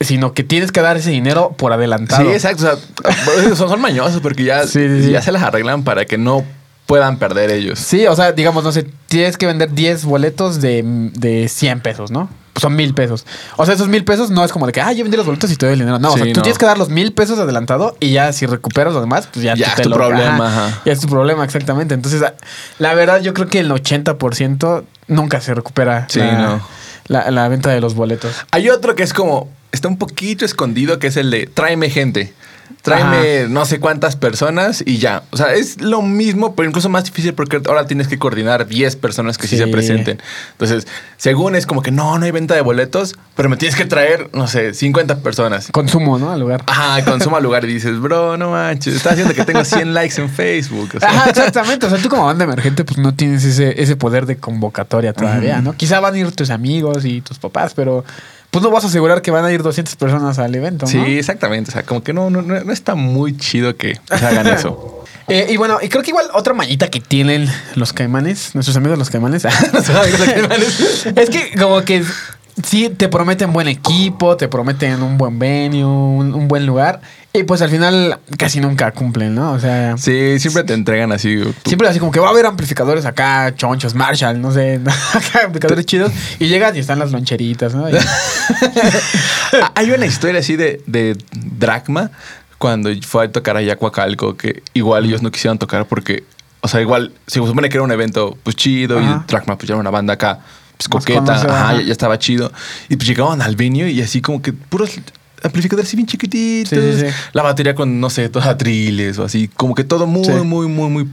sino 0.00 0.34
que 0.34 0.44
tienes 0.44 0.72
que 0.72 0.82
dar 0.82 0.98
ese 0.98 1.10
dinero 1.10 1.54
por 1.56 1.72
adelantado. 1.72 2.22
Sí, 2.24 2.28
exacto. 2.32 2.66
O 3.04 3.12
sea, 3.12 3.54
son, 3.56 3.68
son 3.70 3.80
mañosos 3.80 4.20
porque 4.20 4.44
ya, 4.44 4.66
Sí, 4.66 4.86
sí, 4.88 5.04
sí. 5.04 5.10
ya 5.10 5.22
se 5.22 5.32
las 5.32 5.42
arreglan 5.42 5.84
para 5.84 6.04
que 6.04 6.18
no 6.18 6.44
puedan 6.90 7.18
perder 7.20 7.52
ellos. 7.52 7.78
Sí, 7.78 8.04
o 8.08 8.16
sea, 8.16 8.32
digamos, 8.32 8.64
no 8.64 8.72
sé, 8.72 8.84
tienes 9.06 9.36
que 9.36 9.46
vender 9.46 9.72
10 9.72 10.04
boletos 10.06 10.60
de, 10.60 10.82
de 11.14 11.48
100 11.48 11.80
pesos, 11.82 12.10
¿no? 12.10 12.28
Son 12.56 12.74
mil 12.74 12.94
pesos. 12.94 13.24
O 13.56 13.64
sea, 13.64 13.76
esos 13.76 13.86
mil 13.86 14.04
pesos 14.04 14.30
no 14.30 14.44
es 14.44 14.50
como 14.50 14.66
de 14.66 14.72
que, 14.72 14.80
ah, 14.80 14.92
yo 14.92 15.04
vendí 15.04 15.16
los 15.16 15.24
boletos 15.24 15.52
y 15.52 15.56
te 15.56 15.66
doy 15.66 15.74
el 15.74 15.78
dinero. 15.78 16.00
No, 16.00 16.08
o 16.12 16.16
sea, 16.16 16.24
tú 16.24 16.32
no. 16.40 16.42
tienes 16.42 16.58
que 16.58 16.66
dar 16.66 16.76
los 16.78 16.88
mil 16.88 17.12
pesos 17.12 17.38
adelantado 17.38 17.96
y 18.00 18.10
ya 18.10 18.32
si 18.32 18.44
recuperas 18.46 18.92
lo 18.92 19.00
demás, 19.00 19.28
pues 19.32 19.44
ya, 19.44 19.54
Ya 19.54 19.66
tú 19.66 19.70
es 19.70 19.76
te 19.76 19.82
tu 19.84 19.88
lo- 19.90 19.96
problema, 19.98 20.48
ajá. 20.48 20.80
Ya 20.84 20.92
es 20.92 20.98
tu 20.98 21.06
problema, 21.06 21.44
exactamente. 21.44 21.94
Entonces, 21.94 22.22
a- 22.22 22.34
la 22.80 22.92
verdad, 22.94 23.20
yo 23.22 23.34
creo 23.34 23.46
que 23.46 23.60
el 23.60 23.70
80% 23.70 24.82
nunca 25.06 25.40
se 25.40 25.54
recupera 25.54 26.06
Sí, 26.08 26.18
la, 26.18 26.32
no. 26.38 26.60
la- 27.06 27.30
la 27.30 27.46
venta 27.48 27.70
de 27.70 27.80
los 27.80 27.94
boletos. 27.94 28.34
Hay 28.50 28.68
otro 28.68 28.96
que 28.96 29.04
es 29.04 29.14
como, 29.14 29.48
está 29.70 29.86
un 29.86 29.96
poquito 29.96 30.44
escondido, 30.44 30.98
que 30.98 31.06
es 31.06 31.16
el 31.16 31.30
de 31.30 31.46
tráeme 31.46 31.88
gente. 31.88 32.34
Tráeme 32.82 33.46
no 33.48 33.64
sé 33.66 33.78
cuántas 33.80 34.16
personas 34.16 34.82
y 34.86 34.98
ya. 34.98 35.22
O 35.30 35.36
sea, 35.36 35.52
es 35.54 35.80
lo 35.80 36.02
mismo, 36.02 36.54
pero 36.54 36.68
incluso 36.68 36.88
más 36.88 37.04
difícil 37.04 37.34
porque 37.34 37.60
ahora 37.68 37.86
tienes 37.86 38.08
que 38.08 38.18
coordinar 38.18 38.66
10 38.66 38.96
personas 38.96 39.36
que 39.38 39.46
sí, 39.46 39.56
Sí. 39.56 39.62
se 39.64 39.68
presenten. 39.68 40.20
Entonces, 40.52 40.86
según 41.16 41.56
es 41.56 41.66
como 41.66 41.82
que 41.82 41.90
no, 41.90 42.18
no 42.18 42.24
hay 42.24 42.30
venta 42.30 42.54
de 42.54 42.60
boletos, 42.62 43.16
pero 43.36 43.48
me 43.48 43.56
tienes 43.56 43.76
que 43.76 43.84
traer, 43.84 44.30
no 44.32 44.46
sé, 44.48 44.72
50 44.74 45.18
personas. 45.18 45.68
Consumo, 45.72 46.18
¿no? 46.18 46.30
Al 46.30 46.40
lugar. 46.40 46.62
Ajá, 46.66 47.04
consuma 47.04 47.36
al 47.38 47.42
lugar 47.42 47.64
y 47.64 47.68
dices, 47.74 47.98
bro, 48.00 48.36
no 48.36 48.50
manches, 48.50 48.94
está 48.94 49.10
haciendo 49.10 49.34
que 49.34 49.44
tengo 49.44 49.64
100 49.64 49.92
likes 49.92 50.20
en 50.20 50.30
Facebook. 50.30 50.90
O 50.96 51.00
sea, 51.00 51.08
Ajá, 51.10 51.30
exactamente. 51.30 51.86
O 51.86 51.90
sea, 51.90 51.98
tú 51.98 52.08
como 52.08 52.24
banda 52.26 52.44
emergente, 52.44 52.84
pues 52.84 52.98
no 52.98 53.14
tienes 53.14 53.44
ese, 53.44 53.82
ese 53.82 53.96
poder 53.96 54.26
de 54.26 54.36
convocatoria 54.36 55.12
todavía, 55.12 55.60
¿no? 55.60 55.74
Quizá 55.74 56.00
van 56.00 56.14
a 56.14 56.18
ir 56.18 56.30
tus 56.32 56.50
amigos 56.50 57.04
y 57.04 57.20
tus 57.20 57.38
papás, 57.38 57.74
pero 57.74 58.04
pues 58.50 58.62
no 58.62 58.70
vas 58.70 58.84
a 58.84 58.88
asegurar 58.88 59.22
que 59.22 59.30
van 59.30 59.44
a 59.44 59.52
ir 59.52 59.62
200 59.62 59.96
personas 59.96 60.38
al 60.38 60.54
evento, 60.54 60.86
¿no? 60.86 60.90
Sí, 60.90 61.18
exactamente. 61.18 61.70
O 61.70 61.72
sea, 61.72 61.82
como 61.84 62.02
que 62.02 62.12
no, 62.12 62.30
no, 62.30 62.42
no 62.42 62.72
está 62.72 62.94
muy 62.94 63.36
chido 63.36 63.76
que 63.76 63.98
pues, 64.08 64.22
hagan 64.22 64.46
eso. 64.58 65.04
Eh, 65.28 65.46
y 65.50 65.56
bueno, 65.56 65.78
y 65.80 65.88
creo 65.88 66.02
que 66.02 66.10
igual 66.10 66.26
otra 66.34 66.54
mañita 66.54 66.88
que 66.88 67.00
tienen 67.00 67.48
los 67.76 67.92
caimanes, 67.92 68.54
nuestros 68.54 68.76
amigos 68.76 68.98
los 68.98 69.10
caimanes, 69.10 69.44
Nuestros 69.72 69.96
amigos 69.96 70.18
los 70.18 70.28
caimanes. 70.28 71.06
es 71.06 71.30
que 71.30 71.52
como 71.56 71.82
que 71.82 72.02
sí 72.64 72.88
te 72.88 73.08
prometen 73.08 73.52
buen 73.52 73.68
equipo, 73.68 74.36
te 74.36 74.48
prometen 74.48 75.02
un 75.02 75.16
buen 75.16 75.38
venue, 75.38 75.84
un, 75.84 76.34
un 76.34 76.48
buen 76.48 76.66
lugar, 76.66 77.00
y 77.32 77.44
pues 77.44 77.62
al 77.62 77.70
final 77.70 78.18
casi 78.36 78.60
nunca 78.60 78.90
cumplen, 78.92 79.34
¿no? 79.34 79.52
O 79.52 79.60
sea, 79.60 79.96
Sí, 79.96 80.38
siempre 80.40 80.64
te 80.64 80.74
entregan 80.74 81.12
así. 81.12 81.40
Siempre 81.64 81.86
así 81.88 81.98
como 82.00 82.10
que 82.10 82.18
va 82.20 82.26
a 82.26 82.30
haber 82.30 82.44
amplificadores 82.46 83.04
acá, 83.06 83.54
chonchos, 83.54 83.94
Marshall, 83.94 84.40
no 84.40 84.52
sé, 84.52 84.80
acá 85.14 85.44
amplificadores 85.44 85.86
chidos. 85.86 86.12
Y 86.40 86.48
llegas 86.48 86.74
y 86.76 86.80
están 86.80 86.98
las 86.98 87.12
loncheritas, 87.12 87.74
¿no? 87.74 87.88
Y- 87.88 87.92
Hay 89.74 89.90
una 89.90 90.06
historia 90.06 90.40
así 90.40 90.56
de, 90.56 90.82
de 90.86 91.16
Dracma 91.32 92.10
cuando 92.58 92.90
fue 93.06 93.24
a 93.26 93.32
tocar 93.32 93.56
a 93.56 93.76
Coacalco 93.76 94.36
que 94.36 94.62
igual 94.74 95.04
ellos 95.06 95.22
no 95.22 95.30
quisieron 95.30 95.58
tocar 95.58 95.86
porque, 95.86 96.24
o 96.60 96.68
sea, 96.68 96.80
igual 96.80 97.12
se 97.26 97.38
supone 97.40 97.68
que 97.68 97.76
era 97.76 97.84
un 97.84 97.92
evento 97.92 98.36
pues 98.42 98.56
chido 98.56 98.98
Ajá. 98.98 99.24
y 99.26 99.30
Dracma 99.30 99.56
pues 99.56 99.68
ya 99.68 99.74
era 99.74 99.80
una 99.80 99.90
banda 99.90 100.14
acá 100.14 100.40
pues 100.76 100.88
coqueta, 100.88 101.34
ajá, 101.34 101.74
ya, 101.76 101.82
ya 101.82 101.92
estaba 101.92 102.18
chido. 102.18 102.50
Y 102.88 102.96
pues 102.96 103.06
llegaban 103.06 103.40
al 103.42 103.54
venue 103.54 103.90
y 103.90 104.00
así 104.02 104.20
como 104.22 104.40
que 104.42 104.52
puros 104.52 104.90
amplificadores 105.42 105.88
así 105.88 105.96
bien 105.96 106.06
chiquititos. 106.06 106.78
Sí, 106.78 106.92
sí, 106.92 107.08
sí. 107.08 107.14
La 107.32 107.42
batería 107.42 107.74
con, 107.74 108.00
no 108.00 108.10
sé, 108.10 108.28
todos 108.28 108.46
atriles 108.46 109.18
o 109.18 109.24
así, 109.24 109.48
como 109.48 109.74
que 109.74 109.84
todo 109.84 110.06
muy, 110.06 110.28
muy, 110.44 110.68
muy, 110.68 110.88
muy... 110.90 111.08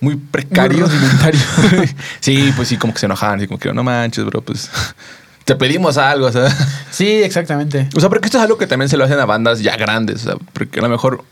Muy 0.00 0.16
precario. 0.16 0.84
Rudimentario. 0.84 1.40
sí, 2.20 2.52
pues 2.56 2.68
sí, 2.68 2.76
como 2.76 2.92
que 2.92 2.98
se 2.98 3.06
enojaban, 3.06 3.38
así 3.38 3.46
como 3.46 3.58
que 3.58 3.72
no 3.72 3.82
manches, 3.82 4.22
bro, 4.26 4.42
pues 4.42 4.68
te 5.44 5.54
pedimos 5.54 5.96
algo, 5.96 6.26
o 6.26 6.32
sea. 6.32 6.54
sí, 6.90 7.22
exactamente. 7.22 7.88
O 7.96 8.00
sea, 8.00 8.10
porque 8.10 8.26
esto 8.26 8.36
es 8.36 8.44
algo 8.44 8.58
que 8.58 8.66
también 8.66 8.90
se 8.90 8.98
lo 8.98 9.04
hacen 9.04 9.18
a 9.18 9.24
bandas 9.24 9.60
ya 9.60 9.76
grandes. 9.76 10.22
O 10.22 10.24
sea, 10.24 10.34
porque 10.52 10.80
a 10.80 10.82
lo 10.82 10.88
mejor, 10.88 11.24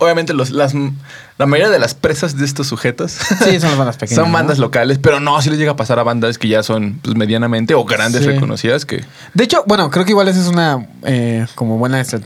obviamente, 0.00 0.32
los, 0.34 0.50
las, 0.50 0.74
la 1.38 1.46
mayoría 1.46 1.70
de 1.70 1.78
las 1.78 1.94
presas 1.94 2.36
de 2.36 2.44
estos 2.44 2.66
sujetos 2.66 3.12
Sí, 3.44 3.60
son 3.60 3.70
las 3.70 3.78
bandas 3.78 3.96
pequeñas. 3.98 4.22
son 4.24 4.32
bandas 4.32 4.58
¿no? 4.58 4.64
locales, 4.64 4.98
pero 4.98 5.20
no, 5.20 5.40
sí 5.40 5.50
les 5.50 5.58
llega 5.58 5.72
a 5.72 5.76
pasar 5.76 5.98
a 5.98 6.02
bandas 6.02 6.38
que 6.38 6.48
ya 6.48 6.62
son 6.62 6.98
pues, 7.02 7.16
medianamente 7.16 7.74
o 7.74 7.84
grandes 7.84 8.22
Sí. 8.24 8.28
reconocidas 8.28 8.84
que. 8.84 9.04
De 9.34 9.44
hecho, 9.44 9.62
bueno, 9.66 9.90
creo 9.90 10.04
que 10.04 10.10
igual 10.10 10.26
esa 10.28 10.40
es 10.40 10.48
una 10.48 10.86
eh, 11.04 11.46
como 11.54 11.78
buena 11.78 12.00
estra- 12.00 12.20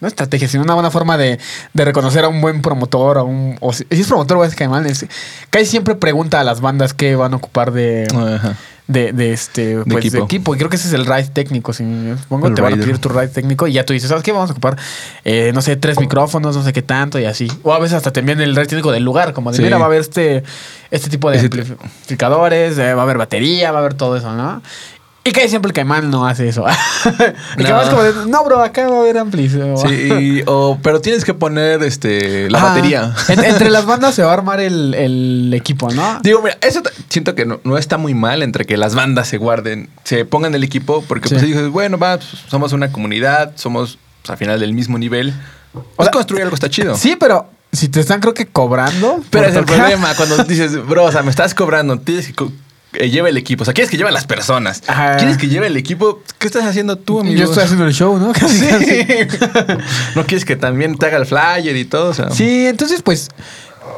no 0.00 0.06
estrategia, 0.06 0.46
sino 0.48 0.62
una 0.62 0.74
buena 0.74 0.90
forma 0.92 1.16
de, 1.16 1.40
de 1.74 1.84
reconocer 1.84 2.24
a 2.24 2.28
un 2.28 2.40
buen 2.40 2.62
promotor, 2.62 3.18
a 3.18 3.22
un, 3.24 3.56
o 3.60 3.72
si, 3.72 3.84
si 3.90 4.00
es 4.02 4.06
promotor 4.06 4.36
o 4.38 4.44
es 4.44 4.54
caimán, 4.54 4.86
es, 4.86 5.04
casi 5.50 5.66
siempre 5.66 5.96
pregunta 5.96 6.38
a 6.38 6.44
las 6.44 6.60
bandas 6.60 6.94
qué 6.94 7.16
van 7.16 7.32
a 7.32 7.36
ocupar 7.36 7.72
de, 7.72 8.06
Ajá. 8.14 8.54
De, 8.88 9.12
de 9.12 9.32
este 9.32 9.74
pues, 9.76 9.86
de 9.86 9.98
equipo. 10.08 10.24
equipo. 10.24 10.54
Y 10.54 10.58
creo 10.58 10.70
que 10.70 10.76
ese 10.76 10.88
es 10.88 10.94
el 10.94 11.06
ride 11.06 11.28
técnico. 11.32 11.72
Si 11.72 11.84
supongo 12.22 12.48
El 12.48 12.54
te 12.54 12.62
van 12.62 12.72
a 12.72 12.74
rider. 12.76 12.86
pedir 12.88 13.00
tu 13.00 13.08
ride 13.10 13.28
técnico 13.28 13.66
y 13.68 13.72
ya 13.74 13.84
tú 13.86 13.92
dices, 13.92 14.08
¿sabes 14.08 14.24
qué? 14.24 14.32
Vamos 14.32 14.48
a 14.50 14.52
ocupar, 14.54 14.76
eh, 15.24 15.52
no 15.54 15.62
sé, 15.62 15.76
tres 15.76 16.00
micrófonos, 16.00 16.56
no 16.56 16.62
sé 16.64 16.72
qué 16.72 16.82
tanto 16.82 17.18
y 17.20 17.24
así. 17.26 17.48
O 17.62 17.72
a 17.72 17.78
veces 17.78 17.96
hasta 17.98 18.12
te 18.12 18.20
envían 18.20 18.40
el 18.40 18.56
ride 18.56 18.66
técnico 18.66 18.90
del 18.90 19.04
lugar, 19.04 19.32
como 19.34 19.50
de, 19.50 19.58
Sí. 19.58 19.62
mira, 19.62 19.76
va 19.78 19.84
a 19.84 19.86
haber 19.86 20.00
este, 20.00 20.42
este 20.90 21.10
tipo 21.10 21.30
de 21.30 21.36
Ese- 21.36 21.46
amplificadores, 21.46 22.78
eh, 22.78 22.94
va 22.94 23.02
a 23.02 23.04
haber 23.04 23.18
batería, 23.18 23.70
va 23.72 23.78
a 23.78 23.80
haber 23.80 23.94
todo 23.94 24.16
eso, 24.16 24.32
¿no? 24.34 24.62
Y 25.24 25.32
que 25.32 25.46
siempre 25.48 25.68
el 25.68 25.74
caimán 25.74 26.10
no 26.10 26.26
hace 26.26 26.48
eso. 26.48 26.64
el 27.04 27.14
No. 27.58 27.64
caimán 27.64 27.82
es 27.82 27.88
como 27.90 28.02
de, 28.02 28.12
no, 28.30 28.44
bro, 28.44 28.62
acá 28.62 28.88
va 28.88 28.96
a 28.96 29.00
haber 29.00 29.18
amplis. 29.18 29.54
o- 29.56 29.76
Sí, 29.76 30.42
o, 30.46 30.78
pero 30.82 31.00
tienes 31.00 31.24
que 31.24 31.34
poner 31.34 31.82
este, 31.82 32.48
la 32.50 32.62
batería. 32.62 33.12
En- 33.28 33.44
entre 33.44 33.68
las 33.68 33.84
bandas 33.84 34.14
se 34.14 34.22
va 34.22 34.30
a 34.30 34.34
armar 34.34 34.60
el, 34.60 34.94
el 34.94 35.52
equipo, 35.54 35.90
¿no? 35.92 36.20
Digo, 36.22 36.40
mira, 36.42 36.56
eso 36.62 36.80
siento 37.10 37.34
que 37.34 37.44
no, 37.44 37.60
no 37.64 37.76
está 37.76 37.98
muy 37.98 38.14
mal 38.14 38.42
entre 38.42 38.64
que 38.64 38.76
las 38.78 38.94
bandas 38.94 39.28
se 39.28 39.36
guarden, 39.36 39.90
se 40.04 40.24
pongan 40.24 40.54
el 40.54 40.64
equipo, 40.64 41.04
porque 41.06 41.28
Sí. 41.28 41.34
pues 41.34 41.46
dices, 41.46 41.68
bueno, 41.68 41.98
va, 41.98 42.16
pues, 42.16 42.28
somos 42.48 42.72
una 42.72 42.90
comunidad, 42.90 43.52
somos 43.56 43.98
pues, 44.22 44.30
al 44.30 44.38
final 44.38 44.58
del 44.60 44.72
mismo 44.72 44.96
nivel. 44.98 45.34
Pues 45.72 46.06
sea, 46.06 46.10
construir 46.10 46.44
algo 46.44 46.54
está 46.54 46.70
chido. 46.70 46.96
Sí, 46.96 47.16
pero 47.20 47.50
si 47.70 47.88
te 47.88 48.00
están, 48.00 48.20
creo 48.20 48.32
que 48.32 48.46
cobrando. 48.46 49.20
Pero 49.28 49.46
es 49.46 49.54
el 49.56 49.64
problema 49.66 50.14
cuando 50.16 50.42
dices, 50.44 50.82
bro, 50.86 51.04
o 51.04 51.12
sea, 51.12 51.22
me 51.22 51.28
estás 51.30 51.54
cobrando, 51.54 51.98
tienes 51.98 52.32
que 52.32 52.46
eh, 52.98 53.10
lleve 53.10 53.30
el 53.30 53.36
equipo. 53.36 53.62
O 53.62 53.64
sea, 53.64 53.74
quieres 53.74 53.90
que 53.90 53.96
lleve 53.96 54.10
a 54.10 54.12
las 54.12 54.26
personas. 54.26 54.82
Ajá. 54.86 55.16
¿Quieres 55.16 55.38
que 55.38 55.48
lleve 55.48 55.68
el 55.68 55.76
equipo? 55.76 56.22
¿Qué 56.38 56.46
estás 56.46 56.64
haciendo 56.64 56.96
tú, 56.96 57.20
amigo? 57.20 57.38
Yo 57.38 57.44
estoy 57.44 57.64
haciendo 57.64 57.86
el 57.86 57.94
show, 57.94 58.18
¿no? 58.18 58.32
Casi, 58.32 58.66
casi. 58.68 58.84
Sí. 58.84 59.06
no 60.16 60.24
quieres 60.24 60.44
que 60.44 60.56
también 60.56 60.96
te 60.96 61.06
haga 61.06 61.16
el 61.18 61.26
flyer 61.26 61.76
y 61.76 61.84
todo. 61.84 62.10
O 62.10 62.14
sea. 62.14 62.30
Sí, 62.30 62.66
entonces 62.66 63.02
pues 63.02 63.28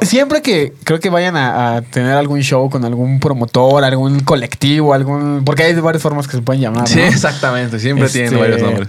siempre 0.01 0.41
que 0.41 0.73
creo 0.83 0.99
que 0.99 1.09
vayan 1.09 1.35
a, 1.35 1.75
a 1.75 1.81
tener 1.81 2.13
algún 2.13 2.41
show 2.41 2.69
con 2.69 2.85
algún 2.85 3.19
promotor, 3.19 3.83
algún 3.83 4.21
colectivo, 4.21 4.93
algún... 4.93 5.43
Porque 5.45 5.63
hay 5.63 5.73
varias 5.75 6.01
formas 6.01 6.27
que 6.27 6.37
se 6.37 6.41
pueden 6.41 6.61
llamar. 6.61 6.87
Sí, 6.87 6.99
¿no? 6.99 7.05
exactamente. 7.05 7.79
Siempre 7.79 8.05
Este, 8.05 8.19
tienen 8.21 8.39
varios 8.39 8.61
nombres. 8.61 8.87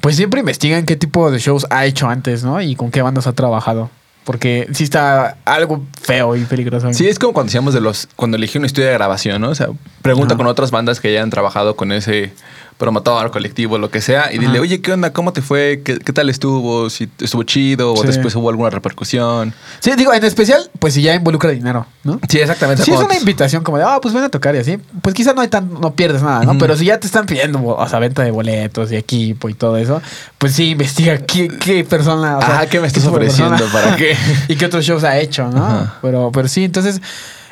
Pues 0.00 0.16
siempre 0.16 0.40
investiguen 0.40 0.86
qué 0.86 0.96
tipo 0.96 1.30
de 1.30 1.38
shows 1.38 1.66
ha 1.70 1.84
hecho 1.86 2.08
antes, 2.08 2.42
¿no? 2.44 2.60
Y 2.60 2.74
con 2.76 2.90
qué 2.90 3.02
bandas 3.02 3.26
ha 3.26 3.32
trabajado. 3.32 3.90
Porque 4.26 4.66
sí 4.72 4.82
está 4.82 5.36
algo 5.44 5.84
feo 6.02 6.34
y 6.34 6.44
peligroso. 6.46 6.92
Sí, 6.92 7.06
es 7.06 7.16
como 7.20 7.32
cuando 7.32 7.46
decíamos 7.46 7.72
de 7.74 7.80
los. 7.80 8.08
Cuando 8.16 8.36
elegí 8.36 8.58
un 8.58 8.64
estudio 8.64 8.88
de 8.88 8.94
grabación, 8.94 9.40
¿no? 9.40 9.50
O 9.50 9.54
sea, 9.54 9.68
pregunta 10.02 10.34
Ajá. 10.34 10.38
con 10.38 10.48
otras 10.48 10.72
bandas 10.72 10.98
que 10.98 11.12
ya 11.12 11.22
han 11.22 11.30
trabajado 11.30 11.76
con 11.76 11.92
ese 11.92 12.32
promotor, 12.78 13.30
colectivo, 13.30 13.78
lo 13.78 13.90
que 13.90 14.00
sea, 14.02 14.32
y 14.32 14.38
dile, 14.38 14.60
oye, 14.60 14.82
¿qué 14.82 14.92
onda? 14.92 15.12
¿Cómo 15.12 15.32
te 15.32 15.40
fue? 15.40 15.80
¿Qué, 15.82 15.98
qué 15.98 16.12
tal 16.12 16.28
estuvo? 16.28 16.90
¿Si 16.90 17.08
estuvo 17.20 17.42
chido? 17.42 17.94
¿O 17.94 17.96
Sí. 18.02 18.06
después 18.06 18.34
hubo 18.34 18.50
alguna 18.50 18.68
repercusión? 18.70 19.54
Sí, 19.80 19.90
digo, 19.96 20.12
en 20.12 20.22
especial, 20.24 20.70
pues 20.78 20.92
si 20.94 21.00
ya 21.02 21.14
involucra 21.14 21.50
dinero, 21.50 21.86
¿no? 22.04 22.20
Sí, 22.28 22.38
exactamente. 22.38 22.82
Si 22.82 22.92
es 22.92 23.00
una 23.00 23.16
invitación 23.16 23.62
como 23.62 23.78
de, 23.78 23.84
ah, 23.84 23.98
pues 24.02 24.12
ven 24.12 24.24
a 24.24 24.28
tocar 24.28 24.54
y 24.54 24.58
así, 24.58 24.78
pues 25.00 25.14
quizás 25.14 25.34
no 25.34 25.40
hay 25.40 25.48
tan, 25.48 25.72
no 25.80 25.94
pierdes 25.94 26.22
nada, 26.22 26.44
¿no? 26.44 26.58
Pero 26.58 26.76
si 26.76 26.84
ya 26.84 27.00
te 27.00 27.06
están 27.06 27.24
pidiendo, 27.24 27.64
o 27.64 27.88
sea, 27.88 27.98
venta 27.98 28.22
de 28.22 28.30
boletos 28.30 28.92
y 28.92 28.96
equipo 28.96 29.48
y 29.48 29.54
todo 29.54 29.78
eso, 29.78 30.02
pues 30.36 30.52
sí, 30.52 30.70
investiga 30.70 31.18
qué, 31.18 31.48
qué 31.48 31.82
persona, 31.84 32.36
o 32.36 32.40
sea, 32.42 32.54
Ajá, 32.56 32.66
¿qué 32.66 32.78
me 32.80 32.86
estás 32.88 33.06
ofreciendo? 33.06 33.64
¿Para 33.72 33.96
qué? 33.96 34.14
y 34.48 34.56
qué 34.56 34.66
otros 34.66 34.84
shows 34.84 35.02
ha 35.04 35.18
hecho, 35.18 35.48
¿no? 35.50 35.64
Ajá. 35.64 35.98
Pero, 36.02 36.30
pero 36.30 36.46
sí, 36.46 36.64
entonces, 36.64 37.00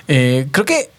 eh, 0.06 0.46
creo 0.50 0.66
que, 0.66 0.90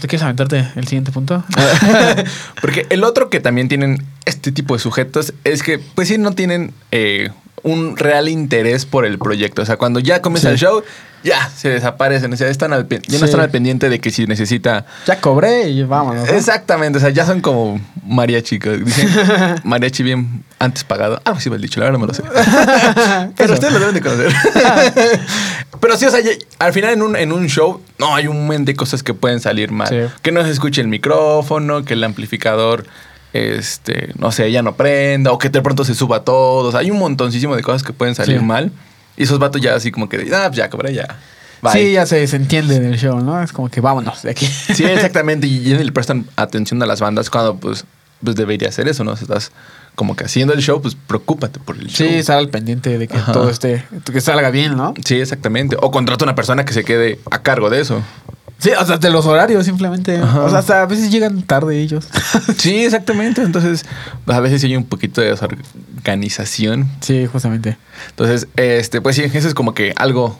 ¿te 0.00 0.08
quieres 0.08 0.22
aventarte 0.22 0.66
el 0.76 0.86
siguiente 0.86 1.12
punto? 1.12 1.44
Porque 2.60 2.86
el 2.90 3.04
otro 3.04 3.30
que 3.30 3.40
también 3.40 3.68
tienen 3.68 4.04
este 4.24 4.52
tipo 4.52 4.74
de 4.74 4.80
sujetos 4.80 5.32
es 5.44 5.62
que, 5.62 5.78
pues 5.78 6.08
sí, 6.08 6.18
no 6.18 6.32
tienen 6.32 6.72
eh, 6.90 7.30
un 7.62 7.96
real 7.96 8.28
interés 8.28 8.86
por 8.86 9.04
el 9.04 9.18
proyecto. 9.18 9.62
O 9.62 9.64
sea, 9.66 9.76
cuando 9.76 10.00
ya 10.00 10.20
comienza 10.22 10.48
Sí. 10.48 10.52
el 10.54 10.58
show, 10.58 10.82
ya 11.22 11.48
se 11.50 11.68
desaparecen. 11.68 12.32
O 12.32 12.36
sea, 12.36 12.48
están 12.48 12.72
al 12.72 12.88
ya 12.88 12.98
Sí. 13.08 13.18
no 13.18 13.24
están 13.26 13.40
al 13.40 13.50
pendiente 13.50 13.88
de 13.90 13.98
que 14.00 14.10
si 14.10 14.26
necesita. 14.26 14.86
ya 15.06 15.20
cobré 15.20 15.68
y 15.68 15.82
vámonos. 15.82 16.26
¿no? 16.28 16.32
Exactamente, 16.34 16.98
o 16.98 17.00
sea, 17.00 17.10
ya 17.10 17.26
son 17.26 17.40
como 17.40 17.80
mariachi. 18.06 18.58
Dicen 18.58 19.08
mariachi 19.64 20.02
bien 20.02 20.44
antes 20.58 20.84
pagado. 20.84 21.20
Ah, 21.24 21.38
sí 21.38 21.50
me 21.50 21.56
has 21.56 21.62
dicho, 21.62 21.78
la 21.80 21.86
verdad 21.86 21.98
no 21.98 22.06
me 22.06 22.12
lo 22.12 22.14
sé. 22.14 22.22
Pero 23.36 23.52
ustedes 23.54 23.72
lo 23.72 23.78
deben 23.80 23.94
de 23.94 24.00
conocer. 24.00 24.32
Pero 25.80 25.96
sí, 25.96 26.04
o 26.06 26.10
sea, 26.10 26.20
al 26.58 26.72
final 26.72 26.92
en 26.92 27.02
un, 27.02 27.16
en 27.16 27.32
un 27.32 27.46
show, 27.48 27.80
no, 27.98 28.14
hay 28.14 28.26
un 28.26 28.46
montón 28.46 28.64
de 28.66 28.74
cosas 28.74 29.02
que 29.02 29.14
pueden 29.14 29.40
salir 29.40 29.70
mal. 29.70 29.88
Sí. 29.88 29.96
Que 30.22 30.32
no 30.32 30.42
se 30.44 30.50
escuche 30.50 30.80
el 30.80 30.88
micrófono, 30.88 31.84
que 31.84 31.94
el 31.94 32.04
amplificador, 32.04 32.84
este, 33.32 34.12
no 34.18 34.32
sé, 34.32 34.50
ya 34.50 34.62
no 34.62 34.74
prenda, 34.76 35.32
o 35.32 35.38
que 35.38 35.48
de 35.48 35.62
pronto 35.62 35.84
se 35.84 35.94
suba 35.94 36.24
todo. 36.24 36.68
O 36.68 36.70
sea, 36.70 36.80
hay 36.80 36.90
un 36.90 36.98
montoncísimo 36.98 37.56
de 37.56 37.62
cosas 37.62 37.82
que 37.82 37.92
pueden 37.92 38.14
salir 38.14 38.38
Sí. 38.38 38.44
mal. 38.44 38.72
Y 39.16 39.24
esos 39.24 39.38
vatos 39.38 39.60
ya 39.60 39.74
así 39.74 39.90
como 39.90 40.08
que, 40.08 40.16
ah, 40.34 40.44
pues 40.48 40.56
ya, 40.56 40.70
cobré, 40.70 40.94
ya. 40.94 41.18
Bye. 41.62 41.72
Sí, 41.72 41.92
ya 41.92 42.06
se, 42.06 42.26
se 42.26 42.36
entiende 42.36 42.80
del 42.80 42.96
show, 42.98 43.20
¿no? 43.20 43.42
Es 43.42 43.52
como 43.52 43.68
que 43.68 43.80
vámonos 43.82 44.22
de 44.22 44.30
aquí. 44.30 44.46
Sí, 44.74 44.84
exactamente. 44.84 45.46
Y 45.46 45.60
le 45.74 45.92
prestan 45.92 46.26
atención 46.36 46.82
a 46.82 46.86
las 46.86 47.00
bandas 47.00 47.28
cuando, 47.28 47.56
pues, 47.56 47.84
pues 48.24 48.34
debería 48.36 48.68
hacer 48.68 48.88
eso, 48.88 49.04
¿no? 49.04 49.14
Si 49.16 49.24
estás 49.24 49.52
como 49.94 50.16
que 50.16 50.24
haciendo 50.24 50.54
el 50.54 50.60
show, 50.62 50.80
pues 50.80 50.94
preocúpate 51.06 51.58
por 51.60 51.76
el 51.76 51.88
show. 51.88 52.06
Sí, 52.08 52.14
estar 52.14 52.38
al 52.38 52.48
pendiente 52.48 52.96
de 52.96 53.08
que 53.08 53.16
Ajá. 53.18 53.32
todo 53.32 53.50
esté, 53.50 53.84
que 54.10 54.20
salga 54.22 54.50
bien, 54.50 54.74
¿no? 54.76 54.94
Sí, 55.04 55.16
exactamente. 55.20 55.76
O 55.80 55.90
contrata 55.90 56.24
una 56.24 56.34
persona 56.34 56.64
que 56.64 56.72
se 56.72 56.84
quede 56.84 57.18
a 57.30 57.42
cargo 57.42 57.68
de 57.68 57.80
eso. 57.82 58.02
Sí, 58.60 58.70
o 58.78 58.84
sea, 58.86 58.98
de 58.98 59.10
los 59.10 59.24
horarios 59.26 59.64
simplemente. 59.64 60.18
Ajá. 60.18 60.42
O 60.42 60.50
sea, 60.50 60.58
hasta 60.58 60.82
a 60.82 60.86
veces 60.86 61.10
llegan 61.10 61.42
tarde 61.42 61.80
ellos. 61.80 62.06
Sí, 62.58 62.84
exactamente. 62.84 63.42
Entonces, 63.42 63.86
a 64.26 64.40
veces 64.40 64.62
hay 64.64 64.76
un 64.76 64.84
poquito 64.84 65.20
de 65.22 65.28
desorganización. 65.30 66.88
sí, 67.00 67.26
justamente. 67.26 67.76
Entonces, 68.10 68.48
este, 68.56 69.00
pues 69.00 69.16
sí, 69.16 69.22
eso 69.22 69.48
es 69.48 69.54
como 69.54 69.72
que 69.74 69.92
algo, 69.96 70.38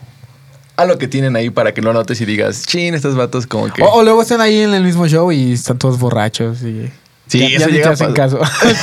algo 0.77 0.99
que 0.99 1.09
tienen 1.09 1.35
ahí 1.37 1.51
para 1.51 1.73
que 1.73 1.81
lo 1.83 1.93
notes 1.93 2.21
y 2.21 2.27
digas, 2.27 2.65
chin, 2.67 2.95
estos 2.95 3.17
vatos 3.17 3.47
como 3.47 3.73
que. 3.73 3.83
O, 3.83 3.87
o 3.91 4.03
luego 4.03 4.23
están 4.23 4.41
ahí 4.41 4.61
en 4.61 4.75
el 4.75 4.85
mismo 4.85 5.07
show 5.09 5.33
y 5.33 5.53
están 5.53 5.79
todos 5.79 5.99
borrachos 5.99 6.63
y 6.63 6.91
Sí, 7.27 7.39
ya, 7.39 7.47
eso 7.47 7.59
ya 7.61 7.67
te 7.67 7.73
llega 7.73 7.91
hacen 7.91 8.13
pasar. 8.13 8.41
caso. 8.41 8.41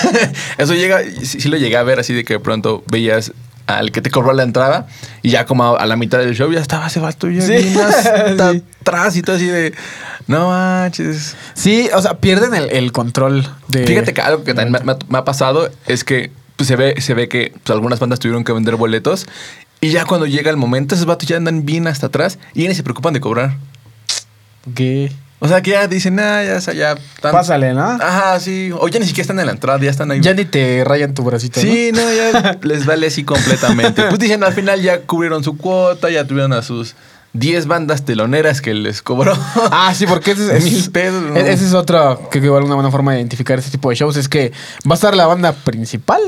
Eso 0.57 0.73
llega, 0.73 1.01
sí, 1.21 1.41
sí 1.41 1.49
lo 1.49 1.57
llegué 1.57 1.75
a 1.75 1.83
ver 1.83 1.99
así 1.99 2.13
de 2.13 2.23
que 2.23 2.35
de 2.35 2.39
pronto 2.39 2.81
veías 2.89 3.33
al 3.67 3.91
que 3.91 4.01
te 4.01 4.09
cobró 4.09 4.33
la 4.33 4.43
entrada 4.43 4.87
y 5.21 5.29
ya 5.29 5.45
como 5.45 5.63
a, 5.63 5.77
a 5.77 5.85
la 5.85 5.95
mitad 5.97 6.17
del 6.19 6.35
show 6.35 6.51
ya 6.51 6.59
estaba 6.61 6.87
ese 6.87 6.99
vato 6.99 7.29
ya 7.29 7.41
Sí. 7.41 7.51
bien 7.53 7.77
hasta 7.81 8.51
Sí. 8.53 8.63
atrás 8.81 9.15
y 9.15 9.21
todo 9.21 9.35
así 9.35 9.45
de 9.45 9.73
no 10.27 10.49
manches. 10.49 11.35
sí, 11.53 11.89
o 11.93 12.01
sea, 12.01 12.15
pierden 12.15 12.53
el, 12.53 12.69
el 12.71 12.91
control 12.91 13.47
de. 13.67 13.85
Fíjate 13.87 14.13
que 14.13 14.21
algo 14.21 14.43
que 14.43 14.53
también 14.53 14.71
me, 14.73 14.79
me 14.85 14.91
ha- 14.93 14.97
me 15.07 15.17
ha 15.19 15.23
pasado 15.25 15.69
es 15.85 16.03
que 16.03 16.31
pues, 16.57 16.67
se 16.67 16.75
ve, 16.75 16.99
se 17.01 17.13
ve 17.13 17.29
que 17.29 17.53
pues, 17.63 17.73
algunas 17.73 17.99
bandas 17.99 18.19
tuvieron 18.19 18.43
que 18.43 18.51
vender 18.51 18.75
boletos 18.75 19.27
y 19.79 19.89
ya 19.91 20.05
cuando 20.05 20.25
llega 20.25 20.49
el 20.49 20.57
momento 20.57 20.95
esos 20.95 21.05
vatos 21.05 21.27
ya 21.29 21.37
andan 21.37 21.65
bien 21.65 21.87
hasta 21.87 22.07
atrás 22.07 22.39
y 22.53 22.67
ni 22.67 22.73
se 22.75 22.83
preocupan 22.83 23.13
de 23.13 23.19
cobrar. 23.21 23.57
que 24.75 25.11
O 25.39 25.47
sea 25.47 25.61
que 25.61 25.71
ya 25.71 25.87
dicen, 25.87 26.19
ah, 26.19 26.43
ya, 26.43 26.55
o 26.57 26.61
sea, 26.61 26.73
ya 26.73 26.93
están- 26.93 27.31
Pásale, 27.31 27.73
¿no? 27.73 27.83
Ajá, 27.83 28.39
sí. 28.39 28.71
O 28.79 28.87
ya 28.87 28.99
ni 28.99 29.05
siquiera 29.05 29.21
están 29.23 29.39
en 29.39 29.45
la 29.45 29.51
entrada, 29.51 29.79
ya 29.79 29.91
están 29.91 30.09
ahí. 30.09 30.19
Ya 30.19 30.33
ni 30.33 30.45
te 30.45 30.83
rayan 30.83 31.13
tu 31.13 31.23
bracito. 31.23 31.59
Sí, 31.61 31.91
no, 31.93 32.01
ya 32.11 32.57
les 32.63 32.85
vale 32.85 33.07
así 33.07 33.23
completamente. 33.23 34.03
Pues 34.03 34.17
dicen, 34.19 34.43
al 34.43 34.53
final 34.53 34.81
ya 34.81 35.01
cubrieron 35.01 35.43
su 35.43 35.55
cuota, 35.55 36.09
ya 36.09 36.25
tuvieron 36.25 36.53
a 36.53 36.63
sus 36.63 36.95
10 37.33 37.67
bandas 37.67 38.03
teloneras 38.03 38.61
que 38.61 38.73
les 38.73 39.03
cobró. 39.03 39.37
Ah, 39.71 39.93
sí, 39.93 40.07
porque 40.07 40.31
ese 40.31 40.57
es, 40.57 40.63
Mil 40.71 40.91
pesos, 40.91 41.21
¿no? 41.21 41.35
ese 41.37 41.65
es 41.65 41.73
otro, 41.73 42.29
que 42.31 42.39
igual 42.39 42.63
una 42.63 42.73
buena 42.75 42.89
forma 42.89 43.11
de 43.13 43.19
identificar 43.19 43.59
este 43.59 43.69
tipo 43.69 43.89
de 43.91 43.95
shows 43.95 44.17
es 44.17 44.27
que 44.27 44.51
va 44.89 44.93
a 44.93 44.95
estar 44.95 45.15
la 45.15 45.27
banda 45.27 45.51
principal 45.53 46.21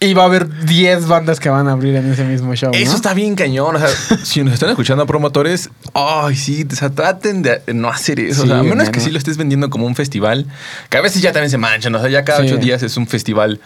y 0.00 0.14
va 0.14 0.22
a 0.22 0.26
haber 0.26 0.64
10 0.64 1.08
bandas 1.08 1.40
que 1.40 1.48
van 1.48 1.66
a 1.68 1.72
abrir 1.72 1.96
en 1.96 2.12
ese 2.12 2.24
mismo 2.24 2.54
show. 2.54 2.70
Eso 2.72 2.90
¿no? 2.92 2.96
está 2.96 3.14
bien 3.14 3.34
cañón. 3.34 3.74
O 3.74 3.78
sea, 3.78 3.88
si 4.24 4.42
nos 4.44 4.54
están 4.54 4.70
escuchando 4.70 5.04
promotores, 5.06 5.70
ay, 5.94 6.36
sí, 6.36 6.66
o 6.70 6.74
sea, 6.74 6.90
traten 6.90 7.42
de 7.42 7.62
no 7.74 7.88
hacer 7.88 8.20
eso. 8.20 8.44
o 8.44 8.46
sea, 8.46 8.60
a 8.60 8.62
menos 8.62 8.90
que 8.90 9.00
sí 9.00 9.10
lo 9.10 9.18
estés 9.18 9.36
vendiendo 9.36 9.70
como 9.70 9.86
un 9.86 9.96
festival, 9.96 10.46
que 10.88 10.96
a 10.98 11.00
veces 11.00 11.20
ya 11.22 11.32
también 11.32 11.50
se 11.50 11.58
manchan. 11.58 11.94
O 11.94 12.00
sea, 12.00 12.08
ya 12.08 12.24
cada 12.24 12.40
Sí. 12.40 12.46
ocho 12.46 12.58
días 12.58 12.82
es 12.82 12.96
un 12.96 13.06
festival. 13.08 13.60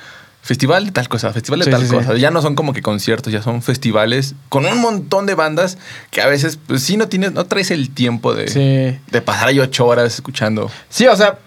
Festival 0.45 0.87
de 0.87 0.91
tal 0.91 1.09
cosa, 1.09 1.33
festival 1.33 1.61
de 1.61 1.67
Sí, 1.67 1.71
tal 1.71 1.87
cosa. 1.87 2.17
Ya 2.17 2.33
no 2.33 2.43
son 2.43 2.57
como 2.57 2.73
que 2.73 2.83
conciertos, 2.83 3.33
ya 3.33 3.43
son 3.43 3.63
festivales 3.63 4.35
con 4.49 4.65
un 4.67 4.81
montón 4.81 5.25
de 5.27 5.37
bandas 5.37 5.79
que 6.11 6.21
a 6.21 6.27
veces, 6.27 6.59
pues 6.67 6.83
sí, 6.83 6.97
no 6.97 7.07
tienes, 7.09 7.33
no 7.33 7.45
traes 7.47 7.71
el 7.71 7.91
tiempo 7.91 8.35
de, 8.35 8.99
de 9.09 9.21
pasar 9.23 9.49
ahí 9.49 9.61
ocho 9.61 9.87
horas 9.87 10.15
escuchando. 10.15 10.69
Sí, 10.89 11.07
o 11.07 11.15
sea, 11.15 11.39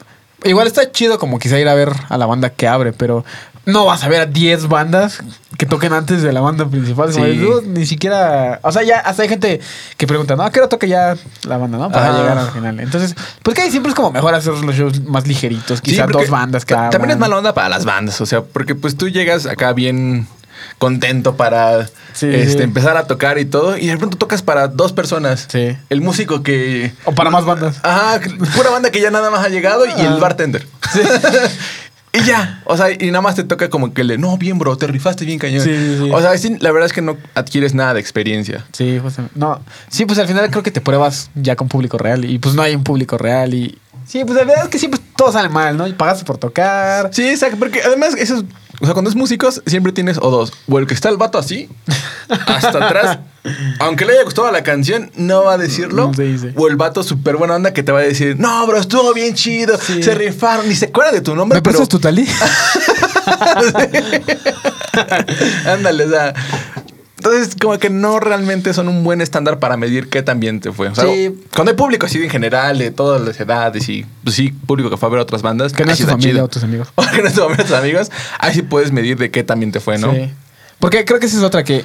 igual 0.45 0.67
está 0.67 0.89
chido 0.93 1.19
como 1.19 1.39
quizá 1.39 1.59
ir 1.59 1.67
a 1.67 1.73
ver 1.73 1.91
a 2.07 2.17
la 2.17 2.25
banda 2.25 2.51
que 2.51 2.69
abre, 2.69 2.93
pero 2.93 3.25
no 3.65 3.85
vas 3.85 4.03
a 4.03 4.07
ver 4.09 4.21
a 4.21 4.25
10 4.25 4.67
bandas 4.67 5.19
que 5.57 5.65
toquen 5.65 5.93
antes 5.93 6.21
de 6.21 6.33
la 6.33 6.41
banda 6.41 6.67
principal. 6.67 7.13
Sí. 7.13 7.21
de, 7.21 7.35
"Dude, 7.37 7.67
ni 7.67 7.85
siquiera. 7.85 8.59
O 8.61 8.71
sea, 8.71 8.83
ya 8.83 8.99
hasta 8.99 9.23
hay 9.23 9.29
gente 9.29 9.61
que 9.97 10.05
pregunta, 10.07 10.35
¿no? 10.35 10.43
¿A 10.43 10.51
qué 10.51 10.59
hora 10.59 10.67
toque 10.69 10.87
ya 10.87 11.15
la 11.47 11.57
banda, 11.57 11.77
no? 11.77 11.89
Para 11.91 12.17
llegar 12.17 12.37
al 12.37 12.51
final. 12.51 12.79
Entonces, 12.79 13.15
pues 13.41 13.55
que 13.55 13.61
ahí 13.63 13.71
siempre 13.71 13.89
es 13.91 13.95
como 13.95 14.11
mejor 14.11 14.33
hacer 14.35 14.53
los 14.53 14.75
shows 14.75 15.01
más 15.03 15.25
ligeritos. 15.27 15.79
Sí, 15.79 15.91
Quizá 15.91 16.03
porque 16.05 16.19
dos 16.23 16.29
bandas 16.29 16.65
ta- 16.65 16.89
También 16.89 17.11
es 17.11 17.17
mala 17.17 17.37
onda 17.37 17.53
para 17.53 17.69
las 17.69 17.85
bandas, 17.85 18.19
o 18.21 18.25
sea, 18.25 18.41
porque 18.41 18.75
pues 18.75 18.97
tú 18.97 19.07
llegas 19.09 19.45
acá 19.45 19.71
bien 19.73 20.27
contento 20.77 21.35
para 21.35 21.85
Sí, 22.13 22.27
este, 22.27 22.57
sí. 22.57 22.63
empezar 22.63 22.97
a 22.97 23.07
tocar 23.07 23.37
y 23.39 23.45
todo, 23.45 23.77
y 23.77 23.87
de 23.87 23.97
pronto 23.97 24.17
tocas 24.17 24.41
para 24.41 24.67
dos 24.67 24.91
personas. 24.93 25.47
Sí. 25.49 25.77
El 25.89 26.01
músico 26.01 26.43
que... 26.43 26.91
O 27.05 27.13
para 27.13 27.29
más 27.29 27.45
bandas. 27.45 27.77
Ajá, 27.83 28.19
pura 28.55 28.69
banda 28.71 28.89
que 28.89 28.99
ya 28.99 29.11
nada 29.11 29.29
más 29.31 29.45
ha 29.45 29.49
llegado 29.49 29.85
y 29.85 30.01
el 30.01 30.15
bartender. 30.19 30.65
y 32.17 32.23
ya, 32.25 32.61
o 32.65 32.77
sea, 32.77 32.91
y 32.91 33.07
nada 33.07 33.21
más 33.21 33.35
te 33.35 33.43
toca 33.43 33.69
como 33.69 33.93
que 33.93 34.03
le, 34.03 34.17
no, 34.17 34.37
bien, 34.37 34.57
bro, 34.59 34.77
te 34.77 34.87
rifaste 34.87 35.25
bien 35.25 35.39
cañón. 35.39 35.61
Sí, 35.61 35.75
sí, 35.75 35.97
sí. 36.03 36.09
O 36.13 36.19
sea, 36.21 36.37
sí, 36.37 36.55
la 36.59 36.71
verdad 36.71 36.87
es 36.87 36.93
que 36.93 37.01
no 37.01 37.17
adquieres 37.33 37.73
nada 37.73 37.93
de 37.93 37.99
experiencia. 37.99 38.65
Sí, 38.71 38.99
justamente. 39.01 39.37
No. 39.39 39.59
Sí, 39.89 40.05
pues 40.05 40.19
al 40.19 40.27
final 40.27 40.49
creo 40.49 40.63
que 40.63 40.71
te 40.71 40.81
pruebas 40.81 41.29
ya 41.35 41.55
con 41.55 41.67
público 41.67 41.97
real 41.97 42.25
y 42.25 42.39
pues 42.39 42.55
no 42.55 42.61
hay 42.61 42.75
un 42.75 42.83
público 42.83 43.17
real 43.17 43.53
y. 43.53 43.77
Sí, 44.05 44.23
pues 44.23 44.37
la 44.37 44.43
verdad 44.45 44.65
es 44.65 44.69
que 44.69 44.77
siempre 44.79 44.99
todo 45.15 45.31
sale 45.31 45.49
mal, 45.49 45.75
¿no? 45.77 45.87
Y 45.87 45.93
pagaste 45.93 46.25
por 46.25 46.37
tocar. 46.37 47.09
Sí, 47.11 47.27
exacto, 47.29 47.57
porque 47.57 47.81
además 47.81 48.15
eso 48.17 48.35
es- 48.37 48.43
o 48.81 48.85
sea, 48.85 48.93
cuando 48.93 49.09
es 49.09 49.15
músicos 49.15 49.61
siempre 49.65 49.91
tienes 49.91 50.17
o 50.21 50.29
dos, 50.31 50.51
o 50.69 50.79
el 50.79 50.87
que 50.87 50.93
está 50.93 51.09
el 51.09 51.17
vato 51.17 51.37
así, 51.37 51.69
hasta 52.47 52.85
atrás, 52.85 53.19
aunque 53.79 54.05
le 54.05 54.13
haya 54.13 54.23
gustado 54.23 54.51
la 54.51 54.63
canción, 54.63 55.11
no 55.15 55.43
va 55.43 55.53
a 55.53 55.57
decirlo, 55.57 56.11
Sí, 56.15 56.37
sí. 56.37 56.49
o 56.55 56.67
el 56.67 56.75
vato 56.75 57.03
súper 57.03 57.37
buena 57.37 57.55
onda 57.55 57.73
que 57.73 57.83
te 57.83 57.91
va 57.91 57.99
a 57.99 58.03
decir, 58.03 58.35
no, 58.39 58.65
bro, 58.67 58.77
estuvo 58.79 59.13
bien 59.13 59.33
chido, 59.35 59.77
Sí. 59.79 60.01
se 60.03 60.15
rifaron, 60.15 60.67
ni 60.67 60.75
se 60.75 60.85
acuerda 60.85 61.11
de 61.11 61.21
tu 61.21 61.35
nombre, 61.35 61.57
¿Me 61.57 61.61
pero... 61.61 61.71
prestas 61.77 61.89
tu 61.89 61.99
talí? 61.99 62.27
Ándale, 65.67 66.05
o 66.05 66.09
sea... 66.09 66.33
Entonces, 67.25 67.55
como 67.59 67.77
que 67.79 67.89
no 67.89 68.19
realmente 68.19 68.71
son 68.73 68.87
un 68.87 69.03
buen 69.03 69.19
estándar 69.19 69.57
para 69.57 69.77
medir 69.77 70.09
qué 70.09 70.21
tan 70.21 70.39
bien 70.39 70.59
te 70.59 70.71
fue. 70.71 70.89
O 70.89 70.95
sea, 70.95 71.05
Sí. 71.05 71.33
Cuando 71.55 71.71
hay 71.71 71.77
público 71.77 72.05
así 72.05 72.23
en 72.23 72.29
general, 72.29 72.77
de 72.77 72.91
todas 72.91 73.19
las 73.21 73.39
edades 73.39 73.89
y, 73.89 74.05
pues 74.23 74.35
sí, 74.35 74.49
público 74.67 74.89
que 74.91 74.97
fue 74.97 75.07
a 75.07 75.11
ver 75.11 75.19
otras 75.21 75.41
bandas. 75.41 75.73
Que 75.75 75.85
no 75.85 75.91
es 75.91 75.97
tu 75.99 76.05
familia 76.05 76.33
chido. 76.33 76.45
o 76.45 76.47
tus 76.47 76.63
amigos. 76.63 76.87
O 76.95 77.03
que 77.07 77.21
no 77.23 77.27
es 77.27 77.33
tu 77.33 77.41
familia 77.41 77.63
o 77.63 77.67
tus 77.67 77.75
amigos. 77.77 78.11
Ahí 78.39 78.53
sí 78.53 78.61
puedes 78.61 78.91
medir 78.91 79.17
de 79.17 79.31
qué 79.31 79.43
también 79.43 79.71
te 79.71 79.79
fue, 79.79 79.97
¿no? 79.97 80.13
Sí. 80.13 80.29
Porque 80.79 81.03
creo 81.03 81.19
que 81.19 81.25
esa 81.25 81.37
es 81.37 81.43
otra 81.43 81.63
que, 81.63 81.83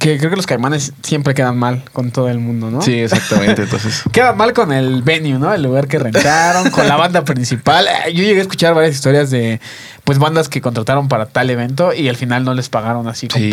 que 0.00 0.16
creo 0.16 0.30
que 0.30 0.36
los 0.36 0.46
caimanes 0.46 0.92
siempre 1.02 1.34
quedan 1.34 1.58
mal 1.58 1.82
con 1.92 2.10
todo 2.10 2.30
el 2.30 2.38
mundo, 2.38 2.70
¿no? 2.70 2.80
Sí, 2.80 2.94
exactamente. 2.98 3.62
Entonces, 3.64 4.02
Quedan 4.12 4.36
mal 4.38 4.52
con 4.54 4.72
el 4.72 5.02
venue, 5.02 5.38
¿no? 5.38 5.52
El 5.52 5.62
lugar 5.64 5.86
que 5.88 5.98
rentaron, 5.98 6.70
con 6.70 6.88
la 6.88 6.96
banda 6.96 7.24
principal. 7.24 7.86
Eh, 8.06 8.14
Yo 8.14 8.22
llegué 8.22 8.38
a 8.38 8.42
escuchar 8.42 8.74
varias 8.74 8.94
historias 8.94 9.30
de 9.30 9.60
pues 10.04 10.18
bandas 10.18 10.48
que 10.48 10.62
contrataron 10.62 11.08
para 11.08 11.26
tal 11.26 11.50
evento 11.50 11.92
y 11.92 12.08
al 12.08 12.16
final 12.16 12.42
no 12.44 12.54
les 12.54 12.70
pagaron 12.70 13.06
así 13.08 13.28
Sí. 13.34 13.50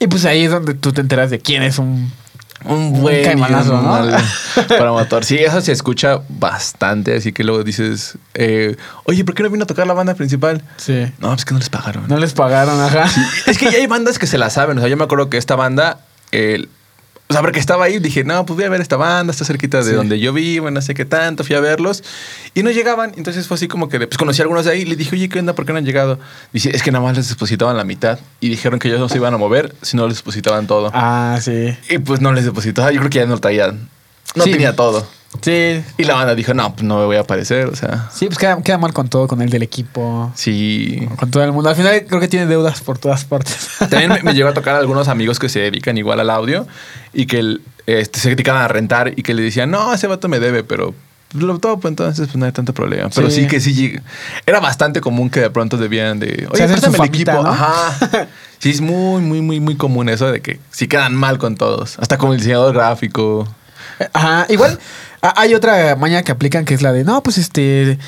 Y 0.00 0.06
pues 0.08 0.24
ahí 0.24 0.44
es 0.44 0.50
donde 0.50 0.74
tú 0.74 0.92
te 0.92 1.00
enteras 1.02 1.30
de 1.30 1.38
quién 1.38 1.62
es 1.62 1.78
un 1.78 2.10
un 2.64 3.00
buen 3.00 3.24
caimanazo, 3.24 3.74
un 3.74 3.84
¿no? 3.84 3.88
mal 3.90 4.16
promotor. 4.68 5.24
Sí, 5.24 5.36
eso 5.38 5.60
se 5.62 5.72
escucha 5.72 6.20
bastante. 6.28 7.16
Así 7.16 7.32
que 7.32 7.42
luego 7.42 7.64
dices, 7.64 8.18
eh, 8.34 8.76
oye, 9.04 9.24
¿por 9.24 9.34
qué 9.34 9.42
no 9.42 9.48
vino 9.50 9.64
a 9.64 9.66
tocar 9.66 9.86
la 9.86 9.94
banda 9.94 10.12
principal? 10.14 10.62
Sí. 10.76 11.10
No, 11.20 11.32
es 11.32 11.46
que 11.46 11.52
no 11.54 11.58
les 11.58 11.70
pagaron. 11.70 12.06
No 12.08 12.18
les 12.18 12.34
pagaron, 12.34 12.78
ajá. 12.80 13.10
Es 13.46 13.56
que 13.56 13.70
ya 13.70 13.78
hay 13.78 13.86
bandas 13.86 14.18
que 14.18 14.26
se 14.26 14.36
la 14.36 14.50
saben. 14.50 14.76
O 14.76 14.80
sea, 14.82 14.90
yo 14.90 14.96
me 14.98 15.04
acuerdo 15.04 15.30
que 15.30 15.38
esta 15.38 15.56
banda, 15.56 16.00
el- 16.32 16.68
o 17.30 17.32
sea, 17.32 17.42
porque 17.42 17.60
estaba 17.60 17.84
ahí, 17.84 18.00
dije, 18.00 18.24
no, 18.24 18.44
pues 18.44 18.56
voy 18.56 18.64
a 18.64 18.68
ver 18.68 18.80
esta 18.80 18.96
banda, 18.96 19.30
está 19.30 19.44
cerquita 19.44 19.78
de 19.78 19.84
Sí. 19.84 19.92
donde 19.92 20.18
yo 20.18 20.32
vivo, 20.32 20.68
no 20.70 20.82
sé 20.82 20.94
qué 20.94 21.04
tanto, 21.04 21.44
fui 21.44 21.54
a 21.54 21.60
verlos 21.60 22.02
y 22.54 22.64
no 22.64 22.70
llegaban. 22.72 23.12
Entonces 23.16 23.46
fue 23.46 23.54
así 23.54 23.68
como 23.68 23.88
que, 23.88 23.98
pues 24.00 24.18
conocí 24.18 24.40
a 24.40 24.44
algunos 24.44 24.64
de 24.64 24.72
ahí 24.72 24.84
le 24.84 24.96
dije, 24.96 25.14
oye, 25.14 25.28
¿qué 25.28 25.38
onda? 25.38 25.54
¿Por 25.54 25.64
qué 25.64 25.72
no 25.72 25.78
han 25.78 25.84
llegado? 25.86 26.18
Dice, 26.52 26.74
es 26.74 26.82
que 26.82 26.90
nada 26.90 27.04
más 27.04 27.16
les 27.16 27.28
depositaban 27.28 27.76
la 27.76 27.84
mitad 27.84 28.18
y 28.40 28.48
dijeron 28.48 28.80
que 28.80 28.88
ellos 28.88 28.98
no 29.00 29.08
se 29.08 29.16
iban 29.16 29.32
a 29.32 29.36
mover 29.38 29.72
si 29.80 29.96
no 29.96 30.08
les 30.08 30.16
depositaban 30.16 30.66
todo. 30.66 30.90
Ah, 30.92 31.38
sí. 31.40 31.76
Y 31.88 31.98
pues 31.98 32.20
no 32.20 32.32
les 32.32 32.44
depositaba, 32.44 32.90
yo 32.90 32.98
creo 32.98 33.10
que 33.10 33.18
ya 33.20 33.26
no 33.26 33.38
traían, 33.38 33.88
no 34.34 34.42
Sí. 34.44 34.50
tenía 34.50 34.74
todo. 34.74 35.06
Sí. 35.42 35.82
Y 35.96 36.04
la 36.04 36.14
banda 36.14 36.34
dijo, 36.34 36.52
no, 36.54 36.72
pues 36.74 36.82
no 36.82 36.98
me 36.98 37.04
voy 37.06 37.16
a 37.16 37.20
aparecer, 37.20 37.66
o 37.66 37.76
sea, 37.76 38.08
Sí, 38.12 38.26
pues 38.26 38.36
queda, 38.36 38.60
queda 38.62 38.78
mal 38.78 38.92
con 38.92 39.08
todo, 39.08 39.28
con 39.28 39.40
el 39.42 39.48
del 39.48 39.62
equipo, 39.62 40.30
sí. 40.34 41.08
con 41.18 41.30
todo 41.30 41.44
el 41.44 41.52
mundo. 41.52 41.70
Al 41.70 41.76
final 41.76 42.04
creo 42.06 42.20
que 42.20 42.28
tiene 42.28 42.46
deudas 42.46 42.80
por 42.80 42.98
todas 42.98 43.24
partes. 43.24 43.68
También 43.78 44.08
me, 44.10 44.22
me 44.22 44.34
llegó 44.34 44.48
a 44.48 44.54
tocar 44.54 44.74
a 44.74 44.78
algunos 44.78 45.08
amigos 45.08 45.38
que 45.38 45.48
se 45.48 45.60
dedican 45.60 45.96
igual 45.96 46.20
al 46.20 46.30
audio 46.30 46.66
y 47.12 47.26
que 47.26 47.38
el- 47.38 47.62
este, 47.86 48.18
se 48.20 48.30
dedicaban 48.30 48.62
a 48.62 48.68
rentar 48.68 49.12
y 49.16 49.22
que 49.22 49.32
le 49.34 49.42
decían, 49.42 49.70
no, 49.70 49.94
ese 49.94 50.06
vato 50.08 50.28
me 50.28 50.40
debe, 50.40 50.62
pero 50.64 50.94
lo 51.32 51.58
todo, 51.58 51.78
pues 51.78 51.92
entonces 51.92 52.26
pues 52.26 52.36
no 52.36 52.44
hay 52.46 52.52
tanto 52.52 52.74
problema. 52.74 53.08
Pero 53.14 53.30
sí, 53.30 53.42
Sí. 53.42 53.46
que 53.46 53.60
sí, 53.60 53.94
era 54.46 54.58
bastante 54.60 55.00
común 55.00 55.30
que 55.30 55.40
de 55.40 55.50
pronto 55.50 55.76
debían 55.76 56.18
de, 56.18 56.48
oye, 56.50 56.64
su 56.66 56.72
préstame 56.72 56.98
el 56.98 57.04
equipo. 57.04 57.32
¿no? 57.32 57.48
Ajá. 57.48 58.26
Sí, 58.58 58.70
es 58.70 58.80
muy, 58.80 59.22
muy, 59.22 59.40
muy, 59.40 59.60
muy 59.60 59.76
común 59.76 60.08
eso 60.08 60.30
de 60.30 60.40
que 60.42 60.58
sí 60.70 60.86
quedan 60.88 61.14
mal 61.14 61.38
con 61.38 61.56
todos. 61.56 61.98
Hasta 62.00 62.18
con 62.18 62.32
el 62.32 62.38
diseñador 62.38 62.74
gráfico. 62.74 63.48
Ajá, 64.12 64.46
igual 64.48 64.78
a- 65.22 65.40
hay 65.40 65.54
otra 65.54 65.96
maña 65.96 66.22
que 66.22 66.32
aplican 66.32 66.64
que 66.64 66.74
es 66.74 66.82
la 66.82 66.92
de, 66.92 67.04
no, 67.04 67.22
pues 67.22 67.38
este, 67.38 67.98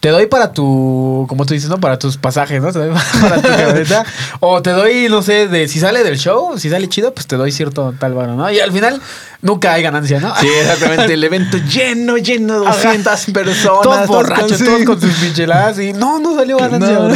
te 0.00 0.08
doy 0.08 0.26
para 0.26 0.52
tu, 0.52 1.26
como 1.28 1.46
tú 1.46 1.54
dices, 1.54 1.68
¿no? 1.70 1.78
Para 1.78 1.98
tus 1.98 2.16
pasajes, 2.16 2.60
¿no? 2.60 2.72
Te 2.72 2.80
doy 2.80 2.90
para 3.20 3.36
tu 3.40 3.48
camioneta. 3.48 4.04
o 4.40 4.60
te 4.62 4.70
doy, 4.70 5.06
no 5.08 5.22
sé, 5.22 5.46
de 5.48 5.68
si 5.68 5.78
sale 5.80 6.02
del 6.02 6.18
show, 6.18 6.58
si 6.58 6.70
sale 6.70 6.88
chido, 6.88 7.14
pues 7.14 7.26
te 7.26 7.36
doy 7.36 7.52
cierto 7.52 7.94
tal 7.98 8.14
varo, 8.14 8.34
¿no? 8.34 8.50
Y 8.50 8.58
al 8.58 8.72
final 8.72 9.00
nunca 9.42 9.74
hay 9.74 9.82
ganancia, 9.84 10.18
¿no? 10.18 10.34
Sí, 10.36 10.48
exactamente. 10.48 11.12
El 11.14 11.22
evento 11.22 11.56
lleno, 11.58 12.16
lleno 12.16 12.60
de 12.62 12.66
Ajá. 12.66 12.76
200 12.94 13.24
personas. 13.26 13.82
Todos 13.82 14.06
borrachos, 14.08 14.58
sí. 14.58 14.64
todos 14.64 14.82
con 14.84 15.00
sus 15.00 15.16
micheladas 15.20 15.78
y 15.78 15.92
no, 15.92 16.18
no 16.18 16.34
salió 16.34 16.56
ganancia. 16.58 16.98
No. 16.98 17.14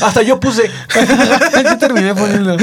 Hasta 0.06 0.22
yo 0.22 0.38
puse. 0.38 0.70
Yo 1.64 1.78
terminé 1.78 2.14
poniendo. 2.14 2.56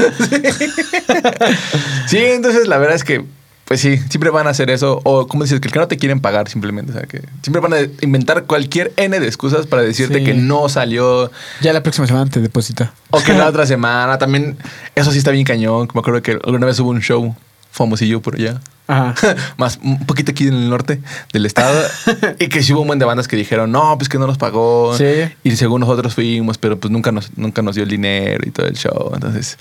Sí, 2.06 2.18
entonces 2.18 2.66
la 2.68 2.78
verdad 2.78 2.96
es 2.96 3.04
que, 3.04 3.24
pues 3.68 3.80
sí, 3.80 3.98
siempre 4.08 4.30
van 4.30 4.46
a 4.46 4.50
hacer 4.50 4.70
eso. 4.70 5.00
O, 5.04 5.26
como 5.28 5.44
dices, 5.44 5.60
que 5.60 5.68
el 5.68 5.72
que 5.74 5.78
no 5.78 5.86
te 5.88 5.98
quieren 5.98 6.20
pagar 6.20 6.48
simplemente. 6.48 6.90
O 6.92 6.94
sea, 6.94 7.02
que 7.04 7.22
siempre 7.42 7.60
van 7.60 7.74
a 7.74 7.78
inventar 8.00 8.44
cualquier 8.44 8.92
N 8.96 9.20
de 9.20 9.26
excusas 9.26 9.66
para 9.66 9.82
decirte 9.82 10.18
Sí. 10.18 10.24
que 10.24 10.34
no 10.34 10.68
salió. 10.70 11.30
Ya 11.60 11.72
la 11.74 11.82
próxima 11.82 12.06
semana 12.06 12.30
te 12.30 12.40
deposita. 12.40 12.92
O 13.10 13.20
que 13.20 13.34
la 13.34 13.46
otra 13.48 13.66
semana. 13.66 14.16
También, 14.18 14.56
eso 14.94 15.12
sí 15.12 15.18
está 15.18 15.30
bien 15.32 15.44
cañón. 15.44 15.86
Me 15.92 16.00
acuerdo 16.00 16.22
que 16.22 16.32
alguna 16.32 16.66
vez 16.66 16.80
hubo 16.80 16.88
un 16.90 17.00
show 17.02 17.36
famosillo 17.70 18.20
por 18.22 18.34
allá. 18.36 18.60
Ajá. 18.86 19.14
Más 19.58 19.78
un 19.82 20.06
poquito 20.06 20.30
aquí 20.32 20.48
en 20.48 20.54
el 20.54 20.70
norte 20.70 21.00
del 21.32 21.44
estado. 21.46 21.78
y 22.38 22.48
que 22.48 22.62
sí 22.62 22.72
hubo 22.72 22.80
un 22.80 22.86
buen 22.86 22.98
de 22.98 23.04
bandas 23.04 23.28
que 23.28 23.36
dijeron, 23.36 23.70
no, 23.70 23.96
pues 23.98 24.08
que 24.08 24.18
no 24.18 24.26
nos 24.26 24.38
pagó. 24.38 24.96
Sí. 24.96 25.04
Y 25.44 25.56
según 25.56 25.80
nosotros 25.80 26.14
fuimos, 26.14 26.56
pero 26.58 26.78
pues 26.78 26.90
nunca 26.90 27.12
nos, 27.12 27.36
nunca 27.36 27.60
nos 27.62 27.74
dio 27.74 27.84
el 27.84 27.90
dinero 27.90 28.42
y 28.46 28.50
todo 28.50 28.66
el 28.66 28.76
show. 28.76 29.10
Entonces, 29.14 29.56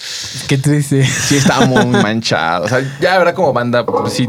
Qué 0.48 0.58
triste. 0.58 1.06
sí 1.06 1.36
está 1.38 1.62
muy 1.66 1.86
manchado. 2.02 2.66
O 2.66 2.70
sea, 2.70 2.80
ya 3.02 3.18
verdad 3.18 3.34
como 3.36 3.52
banda, 3.54 3.86
pues 3.86 4.14
sí 4.14 4.28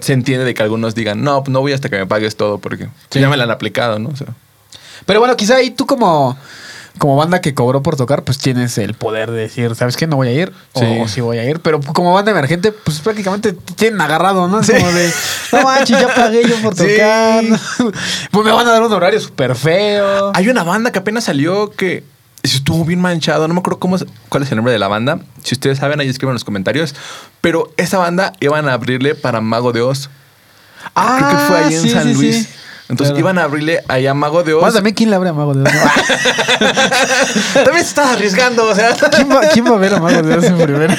se 0.00 0.12
entiende 0.12 0.44
de 0.44 0.52
que 0.52 0.62
algunos 0.62 0.94
digan, 0.94 1.22
no, 1.24 1.42
pues 1.42 1.50
no 1.52 1.60
voy 1.60 1.72
hasta 1.72 1.88
que 1.88 1.96
me 1.96 2.06
pagues 2.06 2.36
todo 2.36 2.58
porque 2.58 2.88
Sí. 3.10 3.20
ya 3.20 3.28
me 3.30 3.38
la 3.38 3.44
han 3.44 3.50
aplicado, 3.50 3.98
¿no? 3.98 4.10
O 4.10 4.16
sea, 4.16 4.26
Pero 5.06 5.18
bueno, 5.20 5.34
quizá 5.34 5.56
ahí 5.56 5.70
tú 5.70 5.86
como, 5.86 6.36
como 6.98 7.16
banda 7.16 7.40
que 7.40 7.54
cobró 7.54 7.82
por 7.82 7.96
tocar, 7.96 8.22
pues 8.22 8.38
tienes 8.38 8.78
el 8.78 8.94
poder 8.94 9.30
de 9.30 9.40
decir, 9.40 9.74
¿sabes 9.74 9.96
qué? 9.96 10.06
No 10.06 10.16
voy 10.16 10.28
a 10.28 10.32
ir 10.32 10.52
o 10.74 10.80
Sí. 10.80 10.86
sí 11.14 11.20
voy 11.20 11.38
a 11.38 11.44
ir. 11.48 11.60
Pero 11.60 11.80
como 11.80 12.12
banda 12.14 12.30
emergente, 12.30 12.70
pues 12.72 13.00
prácticamente 13.00 13.52
te 13.52 13.74
tienen 13.74 14.00
agarrado, 14.00 14.46
¿no? 14.48 14.60
Es 14.60 14.70
Como 14.70 14.92
de, 14.92 15.12
no 15.52 15.62
manches, 15.62 16.00
ya 16.00 16.14
pagué 16.14 16.42
yo 16.48 16.56
por 16.62 16.74
Sí. 16.76 16.86
tocar. 16.88 17.44
pues 18.30 18.44
me 18.46 18.52
van 18.52 18.66
a 18.68 18.70
dar 18.72 18.82
un 18.82 18.92
horario 18.92 19.20
súper 19.20 19.54
feo. 19.56 20.30
Hay 20.34 20.48
una 20.48 20.62
banda 20.62 20.92
que 20.92 20.98
apenas 21.00 21.24
salió 21.24 21.70
que 21.72 22.04
estuvo 22.42 22.84
bien 22.84 23.00
manchado. 23.00 23.48
No 23.48 23.54
me 23.54 23.60
acuerdo 23.60 23.80
cómo, 23.80 23.96
es- 23.96 24.06
cuál 24.28 24.42
es 24.44 24.50
el 24.52 24.56
nombre 24.56 24.72
de 24.72 24.78
la 24.78 24.88
banda. 24.88 25.18
Si 25.42 25.54
ustedes 25.54 25.78
saben, 25.78 25.98
ahí 26.00 26.08
escriban 26.08 26.32
en 26.32 26.34
los 26.36 26.44
comentarios. 26.44 26.94
Pero 27.40 27.72
esa 27.76 27.98
banda 27.98 28.32
iban 28.40 28.68
a 28.68 28.74
abrirle 28.74 29.14
para 29.14 29.40
Mago 29.40 29.72
de 29.72 29.80
Oz. 29.82 30.10
Ah, 30.94 31.16
Creo 31.18 31.30
que 31.30 31.36
fue 31.46 31.58
ahí 31.58 31.74
en 31.74 31.82
sí, 31.82 31.90
San 31.90 32.04
sí, 32.04 32.14
Luis. 32.14 32.48
Entonces 32.88 33.12
Claro. 33.12 33.20
iban 33.20 33.38
a 33.38 33.44
abrirle 33.44 33.82
ahí 33.88 34.06
a 34.06 34.12
Mago 34.14 34.42
de 34.42 34.52
Oz. 34.52 34.60
Bueno, 34.60 34.74
también 34.74 34.94
quién 34.94 35.10
le 35.10 35.16
abre 35.16 35.30
a 35.30 35.32
Mago 35.32 35.54
de 35.54 35.62
Oz. 35.62 35.68
También 37.54 37.82
se 37.82 37.88
estás 37.88 38.10
arriesgando, 38.10 38.66
o 38.66 38.74
sea. 38.74 38.94
¿Quién, 39.10 39.30
va, 39.30 39.40
quién 39.52 39.64
va 39.64 39.70
a 39.76 39.78
ver 39.78 39.94
a 39.94 40.00
Mago 40.00 40.22
de 40.22 40.36
Oz 40.36 40.44
en 40.44 40.56
primero? 40.58 40.94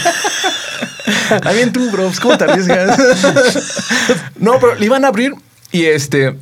También 1.43 1.71
tú, 1.71 1.89
bro, 1.91 2.11
¿cómo 2.21 2.37
te 2.37 2.43
arriesgas? 2.45 2.97
no, 4.37 4.59
pero 4.59 4.75
le 4.75 4.85
iban 4.85 5.05
a 5.05 5.09
abrir 5.09 5.33
y 5.71 5.85
este. 5.85 6.35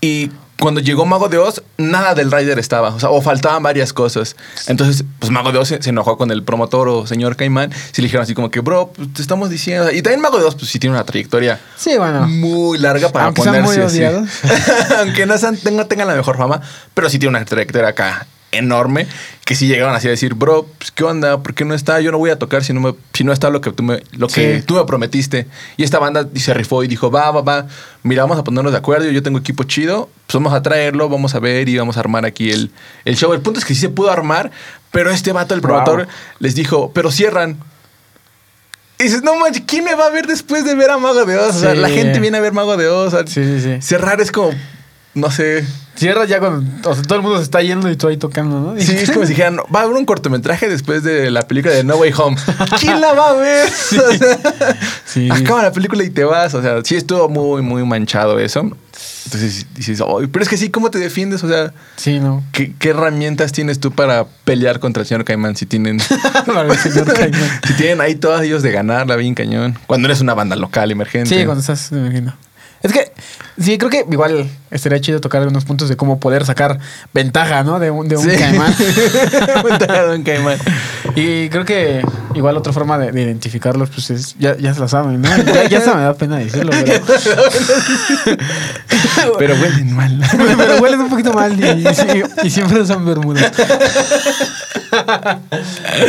Y 0.00 0.30
cuando 0.62 0.80
llegó 0.80 1.04
Mago 1.04 1.28
de 1.28 1.38
Oz, 1.38 1.62
nada 1.76 2.14
del 2.14 2.30
Rider 2.32 2.58
estaba. 2.58 2.88
O 2.94 3.00
sea, 3.00 3.10
o 3.10 3.20
faltaban 3.20 3.62
varias 3.62 3.92
cosas. 3.92 4.36
Entonces, 4.66 5.04
pues 5.18 5.30
Mago 5.30 5.52
de 5.52 5.58
Oz 5.58 5.68
se, 5.68 5.82
se 5.82 5.90
enojó 5.90 6.16
con 6.16 6.30
el 6.30 6.42
promotor 6.42 6.88
o 6.88 7.06
señor 7.06 7.36
Caimán. 7.36 7.70
Sí 7.92 8.00
le 8.00 8.06
dijeron 8.06 8.22
así 8.24 8.34
como 8.34 8.50
que, 8.50 8.60
bro, 8.60 8.92
pues, 8.94 9.12
te 9.12 9.22
estamos 9.22 9.50
diciendo. 9.50 9.90
Y 9.90 10.00
también 10.02 10.20
Mago 10.20 10.38
de 10.38 10.44
Oz, 10.44 10.54
pues 10.54 10.70
sí 10.70 10.78
tiene 10.78 10.94
una 10.96 11.04
trayectoria 11.04 11.60
Sí, 11.76 11.96
bueno. 11.98 12.26
muy 12.26 12.78
larga 12.78 13.10
para 13.10 13.26
Aunque 13.26 13.42
sean 13.42 13.64
ponerse 13.64 14.00
muy 14.00 14.04
así. 14.04 14.26
Aunque 14.98 15.26
no 15.26 15.36
sean- 15.36 15.56
tengan, 15.56 15.86
tengan 15.88 16.08
la 16.08 16.14
mejor 16.14 16.36
fama, 16.38 16.60
pero 16.94 17.10
sí 17.10 17.18
tiene 17.18 17.36
una 17.36 17.44
trayectoria 17.44 17.88
acá 17.88 18.26
enorme 18.52 19.06
que 19.44 19.54
sí 19.56 19.66
llegaron 19.66 19.94
así 19.94 20.06
a 20.06 20.10
decir, 20.10 20.34
bro, 20.34 20.66
pues, 20.78 20.90
¿qué 20.92 21.04
onda? 21.04 21.42
¿Por 21.42 21.54
qué 21.54 21.64
no 21.64 21.74
está? 21.74 22.00
Yo 22.00 22.12
no 22.12 22.18
voy 22.18 22.30
a 22.30 22.38
tocar 22.38 22.62
si 22.62 22.72
no, 22.72 22.80
me, 22.80 22.94
si 23.12 23.24
no 23.24 23.32
está 23.32 23.50
lo 23.50 23.60
que, 23.60 23.72
tú 23.72 23.82
me, 23.82 24.02
lo 24.12 24.28
que 24.28 24.58
Sí. 24.60 24.62
tú 24.66 24.74
me 24.74 24.84
prometiste. 24.84 25.46
Y 25.76 25.82
esta 25.84 25.98
banda 25.98 26.28
se 26.34 26.54
rifó 26.54 26.84
y 26.84 26.86
dijo, 26.88 27.10
va, 27.10 27.30
va, 27.30 27.40
va, 27.42 27.66
mira, 28.02 28.22
vamos 28.22 28.38
a 28.38 28.44
ponernos 28.44 28.72
de 28.72 28.78
acuerdo, 28.78 29.10
yo 29.10 29.22
tengo 29.22 29.38
equipo 29.38 29.64
chido, 29.64 30.08
pues 30.26 30.34
vamos 30.34 30.52
a 30.52 30.62
traerlo, 30.62 31.08
vamos 31.08 31.34
a 31.34 31.40
ver 31.40 31.68
y 31.68 31.76
vamos 31.76 31.96
a 31.96 32.00
armar 32.00 32.24
aquí 32.24 32.50
el, 32.50 32.70
el 33.04 33.16
show. 33.16 33.32
El 33.32 33.40
punto 33.40 33.58
es 33.58 33.64
que 33.64 33.74
sí 33.74 33.80
se 33.80 33.88
pudo 33.88 34.10
armar, 34.10 34.50
pero 34.90 35.10
este 35.10 35.32
vato, 35.32 35.54
el 35.54 35.60
promotor, 35.60 36.04
Wow. 36.04 36.06
les 36.38 36.54
dijo, 36.54 36.92
pero 36.94 37.10
cierran. 37.10 37.58
Y 38.98 39.04
dices, 39.04 39.22
no 39.22 39.34
manches, 39.36 39.64
¿quién 39.66 39.82
me 39.84 39.94
va 39.96 40.06
a 40.06 40.10
ver 40.10 40.26
después 40.28 40.64
de 40.64 40.76
ver 40.76 40.90
a 40.90 40.98
Mago 40.98 41.24
de 41.24 41.36
Oz? 41.36 41.56
O 41.56 41.60
sea, 41.60 41.74
la 41.74 41.88
gente 41.88 42.20
viene 42.20 42.38
a 42.38 42.40
ver 42.40 42.52
Mago 42.52 42.76
de 42.76 42.86
Oz. 42.88 43.12
o 43.14 43.16
sea, 43.16 43.26
Sí, 43.26 43.42
sí, 43.44 43.60
sí. 43.60 43.82
Cerrar 43.82 44.20
es 44.20 44.30
como, 44.30 44.50
no 45.14 45.30
sé. 45.30 45.64
Cierras 45.94 46.26
ya 46.26 46.40
cuando 46.40 46.90
o 46.90 46.94
sea, 46.94 47.02
todo 47.02 47.16
el 47.16 47.22
mundo 47.22 47.36
se 47.36 47.44
está 47.44 47.60
yendo 47.60 47.90
y 47.90 47.96
tú 47.96 48.08
ahí 48.08 48.16
tocando, 48.16 48.58
¿no? 48.74 48.80
Sí, 48.80 48.92
es 48.96 49.10
como 49.10 49.24
si 49.26 49.30
dijeran, 49.32 49.58
va 49.74 49.80
a 49.80 49.82
haber 49.82 49.94
un 49.94 50.06
cortometraje 50.06 50.68
después 50.68 51.02
de 51.02 51.30
la 51.30 51.42
película 51.42 51.74
de 51.74 51.84
No 51.84 51.96
Way 51.96 52.12
Home. 52.16 52.36
¿Quién 52.80 52.98
la 53.00 53.12
va 53.12 53.28
a 53.30 53.32
ver? 53.34 53.68
O 53.92 54.12
sea, 54.16 54.76
Sí. 55.04 55.28
Acaba 55.30 55.62
la 55.62 55.72
película 55.72 56.02
y 56.02 56.08
te 56.10 56.24
vas. 56.24 56.54
O 56.54 56.62
sea, 56.62 56.80
sí 56.82 56.96
estuvo 56.96 57.28
muy, 57.28 57.60
muy 57.60 57.84
manchado 57.84 58.38
eso. 58.40 58.60
Entonces 59.26 59.66
dices, 59.74 60.00
"Ay, 60.00 60.26
pero 60.28 60.42
es 60.42 60.48
que 60.48 60.56
sí, 60.56 60.70
¿cómo 60.70 60.90
te 60.90 60.98
defiendes? 60.98 61.44
O 61.44 61.48
sea, 61.48 61.72
Sí, 61.96 62.18
no. 62.18 62.42
¿qué, 62.52 62.72
qué 62.78 62.88
herramientas 62.90 63.52
tienes 63.52 63.78
tú 63.78 63.92
para 63.92 64.24
pelear 64.44 64.80
contra 64.80 65.02
el 65.02 65.06
señor 65.06 65.24
Caimán 65.26 65.54
si 65.56 65.66
tienen, 65.66 65.98
Para 66.46 66.62
el 66.72 66.78
señor 66.78 67.12
Caimán. 67.12 67.60
si 67.66 67.74
tienen 67.74 68.00
ahí 68.00 68.14
todos 68.14 68.40
ellos 68.40 68.62
de 68.62 68.72
ganarla 68.72 69.16
bien 69.16 69.34
cañón? 69.34 69.78
Cuando 69.86 70.08
eres 70.08 70.22
una 70.22 70.32
banda 70.34 70.56
local 70.56 70.90
emergente. 70.90 71.28
Sí, 71.38 71.44
cuando 71.44 71.60
estás, 71.60 71.92
me 71.92 72.00
imagino. 72.00 72.34
Es 72.82 72.92
que, 72.92 73.12
sí, 73.60 73.78
creo 73.78 73.90
que 73.90 74.04
igual 74.10 74.50
estaría 74.70 75.00
chido 75.00 75.20
tocar 75.20 75.40
algunos 75.42 75.64
puntos 75.64 75.88
de 75.88 75.96
cómo 75.96 76.18
poder 76.18 76.44
sacar 76.44 76.78
ventaja, 77.14 77.62
¿no? 77.62 77.78
De 77.78 77.90
un, 77.90 78.08
de 78.08 78.16
un 78.16 78.28
Sí. 78.28 78.36
caimán. 78.36 78.74
Ventaja 79.64 80.06
de 80.06 80.16
un 80.16 80.22
caimán. 80.24 80.58
y 81.14 81.48
creo 81.48 81.64
que 81.64 82.02
igual 82.34 82.56
otra 82.56 82.72
forma 82.72 82.98
de, 82.98 83.12
de 83.12 83.22
identificarlos, 83.22 83.90
pues 83.90 84.10
es, 84.10 84.36
ya, 84.38 84.56
ya 84.56 84.74
se 84.74 84.80
la 84.80 84.88
saben, 84.88 85.20
¿no? 85.22 85.28
Ya, 85.44 85.68
ya 85.68 85.80
se 85.80 85.94
me 85.94 86.02
da 86.02 86.14
pena 86.14 86.38
decirlo, 86.38 86.72
pero, 86.84 87.04
Pero 89.38 89.54
huelen 89.54 89.94
mal. 89.94 90.20
pero 90.56 90.76
huelen 90.82 91.00
un 91.02 91.08
poquito 91.10 91.32
mal 91.32 91.52
y, 91.58 91.64
y 91.64 92.46
y 92.46 92.50
siempre 92.50 92.80
usan 92.80 93.04
bermudas. 93.04 93.52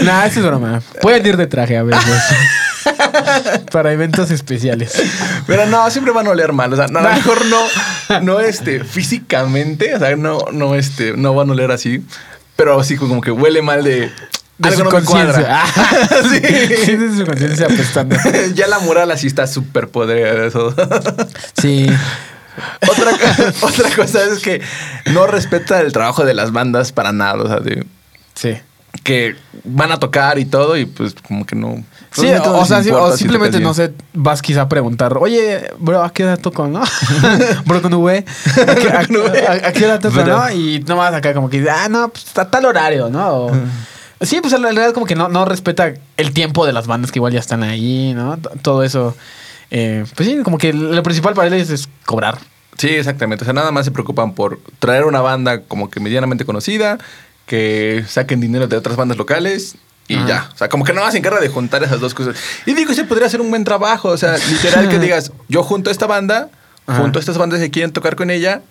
nah, 0.03 0.25
eso 0.25 0.39
es 0.39 0.45
broma. 0.45 0.81
Pueden 1.01 1.25
ir 1.25 1.37
de 1.37 1.47
traje 1.47 1.77
a 1.77 1.83
veces. 1.83 2.03
Para 3.71 3.91
eventos 3.93 4.31
especiales. 4.31 5.01
Pero 5.47 5.65
no, 5.65 5.89
siempre 5.91 6.13
van 6.13 6.27
a 6.27 6.31
oler 6.31 6.53
mal. 6.53 6.71
O 6.73 6.75
sea, 6.75 6.85
a 6.85 6.87
lo 6.87 7.01
mejor 7.15 7.45
no, 7.45 8.19
no 8.21 8.39
este, 8.39 8.83
físicamente, 8.83 9.95
o 9.95 9.99
sea, 9.99 10.15
no, 10.15 10.39
no, 10.51 10.75
este, 10.75 11.13
no 11.17 11.33
van 11.33 11.49
a 11.49 11.53
oler 11.53 11.71
así. 11.71 12.03
Pero 12.55 12.83
sí 12.83 12.97
como 12.97 13.21
que 13.21 13.31
huele 13.31 13.61
mal 13.61 13.83
de. 13.83 14.11
De 14.59 14.69
algo 14.69 14.77
su 14.77 14.83
no 14.83 14.89
conciencia. 14.91 15.33
cuadra. 15.33 15.63
Sí. 16.29 16.85
sí. 16.85 16.95
de 16.95 17.17
su 17.17 17.25
conciencia 17.25 17.65
apestando. 17.65 18.15
ya 18.53 18.67
la 18.67 18.79
mural 18.79 19.09
así 19.11 19.25
está 19.27 19.47
súper 19.47 19.87
podrida 19.89 20.45
eso. 20.45 20.73
Sí. 21.59 21.87
otra, 22.87 23.11
otra 23.61 23.89
cosa 23.95 24.23
es 24.25 24.39
que 24.39 24.61
no 25.11 25.25
respeta 25.25 25.81
el 25.81 25.91
trabajo 25.91 26.23
de 26.23 26.35
las 26.35 26.51
bandas 26.51 26.91
para 26.91 27.11
nada. 27.11 27.41
O 27.41 27.47
sea, 27.47 27.59
de 27.59 27.83
Sí. 28.35 28.55
que 29.03 29.35
van 29.63 29.91
a 29.91 29.97
tocar 29.99 30.37
y 30.37 30.45
todo 30.45 30.77
y 30.77 30.85
pues 30.85 31.15
como 31.27 31.45
que 31.47 31.55
no. 31.55 31.83
Sí, 32.13 32.21
realmente 32.21 32.49
no 32.49 32.57
o, 32.59 32.65
sea, 32.65 32.83
sí, 32.83 32.91
o 32.91 33.11
si 33.11 33.17
simplemente, 33.19 33.59
no 33.59 33.73
sé, 33.73 33.91
vas 34.13 34.41
quizá 34.41 34.61
a 34.61 34.69
preguntar, 34.69 35.17
oye, 35.17 35.69
bro, 35.79 36.03
¿a 36.03 36.11
qué 36.13 36.23
hora 36.23 36.37
toco, 36.37 36.67
no? 36.67 36.81
bro, 37.65 37.81
con 37.81 37.93
V. 37.93 38.25
¿A 38.67 38.75
qué, 38.75 38.89
a- 38.89 39.51
a- 39.51 39.67
a 39.67 39.71
qué 39.73 39.85
hora 39.85 39.99
toco, 39.99 40.23
no? 40.23 40.49
Y 40.51 40.79
nomás 40.87 41.13
acá 41.13 41.33
como 41.33 41.49
que, 41.49 41.67
ah, 41.69 41.89
no, 41.89 42.09
pues 42.09 42.37
a 42.37 42.49
tal 42.49 42.65
horario, 42.65 43.09
¿no? 43.09 43.27
O, 43.47 43.51
Sí, 44.21 44.39
pues 44.39 44.53
en 44.53 44.63
realidad 44.63 44.93
como 44.93 45.05
que 45.05 45.15
no, 45.15 45.27
no 45.27 45.43
respeta 45.43 45.91
el 46.15 46.31
tiempo 46.31 46.65
de 46.65 46.71
las 46.71 46.87
bandas 46.87 47.11
que 47.11 47.19
igual 47.19 47.33
ya 47.33 47.39
están 47.41 47.61
ahí, 47.61 48.13
¿no? 48.15 48.37
T- 48.37 48.49
Todo 48.61 48.83
eso. 48.83 49.15
eh, 49.69 50.05
pues 50.15 50.29
sí, 50.29 50.37
como 50.43 50.57
que 50.57 50.71
lo 50.71 51.03
principal 51.03 51.33
para 51.33 51.53
es, 51.57 51.69
es 51.69 51.89
cobrar. 52.05 52.37
Sí, 52.77 52.87
exactamente. 52.89 53.43
O 53.43 53.45
sea, 53.45 53.53
nada 53.53 53.71
más 53.71 53.83
se 53.85 53.91
preocupan 53.91 54.33
por 54.33 54.59
traer 54.79 55.03
una 55.05 55.19
banda 55.19 55.61
como 55.63 55.89
que 55.89 55.99
medianamente 55.99 56.45
conocida, 56.45 56.99
que 57.47 58.05
saquen 58.07 58.39
dinero 58.39 58.67
de 58.67 58.77
otras 58.77 58.95
bandas 58.95 59.17
locales 59.17 59.75
y 60.07 60.15
Ajá. 60.15 60.27
ya. 60.27 60.49
O 60.53 60.57
sea, 60.57 60.69
como 60.69 60.83
que 60.83 60.93
nada 60.93 61.05
más 61.07 61.13
se 61.13 61.19
encarga 61.19 61.39
de 61.39 61.49
juntar 61.49 61.83
esas 61.83 61.99
dos 61.99 62.13
cosas. 62.13 62.35
Y 62.65 62.73
digo, 62.73 62.91
ese 62.91 63.03
podría 63.05 63.29
ser 63.29 63.41
un 63.41 63.49
buen 63.49 63.63
trabajo. 63.63 64.09
O 64.09 64.17
sea, 64.17 64.37
literal 64.37 64.89
que 64.89 64.99
digas, 65.05 65.31
yo 65.47 65.63
junto 65.63 65.89
a 65.89 65.93
esta 65.93 66.07
banda, 66.07 66.49
Ajá. 66.87 66.99
junto 67.01 67.19
a 67.19 67.21
estas 67.21 67.37
bandas 67.37 67.59
que 67.59 67.71
quieren 67.71 67.91
tocar 67.91 68.15
con 68.15 68.29
ella, 68.29 68.61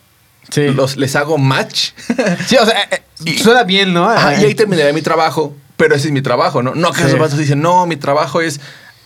Sí. 0.51 0.69
los, 0.71 0.97
les 0.97 1.15
hago 1.17 1.39
match. 1.39 1.91
Sí, 2.47 2.57
o 2.57 2.67
sea, 2.67 2.83
eh, 2.91 3.03
eh, 3.27 3.39
suena 3.39 3.63
bien, 3.63 3.95
¿no? 3.95 4.09
Ajá, 4.11 4.35
y 4.35 4.43
Eh, 4.43 4.47
ahí 4.49 4.55
terminaría 4.55 4.93
mi 4.93 5.03
trabajo. 5.03 5.55
Pero 5.77 5.95
ese 5.97 6.09
es 6.09 6.13
mi 6.13 6.21
trabajo, 6.23 6.63
¿no? 6.63 6.75
No 6.75 6.93
que 6.93 7.01
Sí. 7.01 7.07
esos 7.09 7.19
vatos 7.19 7.39
dicen, 7.39 7.61
no, 7.61 7.87
mi 7.87 7.97
trabajo 7.97 8.41
es 8.41 8.61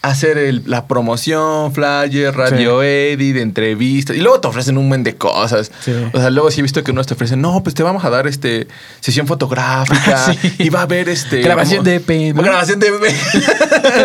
hacer 0.09 0.39
el- 0.39 0.63
la 0.67 0.87
promoción, 0.87 1.73
flyer, 1.73 2.35
radio 2.35 2.83
edit, 2.83 3.37
entrevistas. 3.37 4.17
Y 4.17 4.21
luego 4.21 4.41
te 4.41 4.49
ofrecen 4.49 4.79
un 4.79 4.89
buen 4.89 5.03
de 5.03 5.15
cosas. 5.17 5.71
Sí. 5.81 5.93
O 6.13 6.19
sea, 6.21 6.31
luego 6.31 6.51
sí 6.51 6.61
he 6.61 6.63
visto 6.63 6.83
que 6.85 6.91
unos 6.91 7.07
te 7.07 7.15
ofrecen, 7.15 7.41
no, 7.41 7.63
pues 7.63 7.75
te 7.75 7.83
vamos 7.83 8.05
a 8.05 8.11
dar 8.11 8.27
este 8.27 8.69
sesión 9.01 9.27
fotográfica. 9.27 10.17
Sí. 10.41 10.55
Y 10.59 10.69
va 10.71 10.81
a 10.81 10.83
haber 10.83 11.09
este. 11.09 11.41
Grabación 11.41 11.79
como- 11.79 11.91
de 11.91 11.97
EP, 11.97 12.33
¿no? 12.35 12.43
Grabación 12.43 12.81
de 12.81 12.89
EP. 12.89 13.03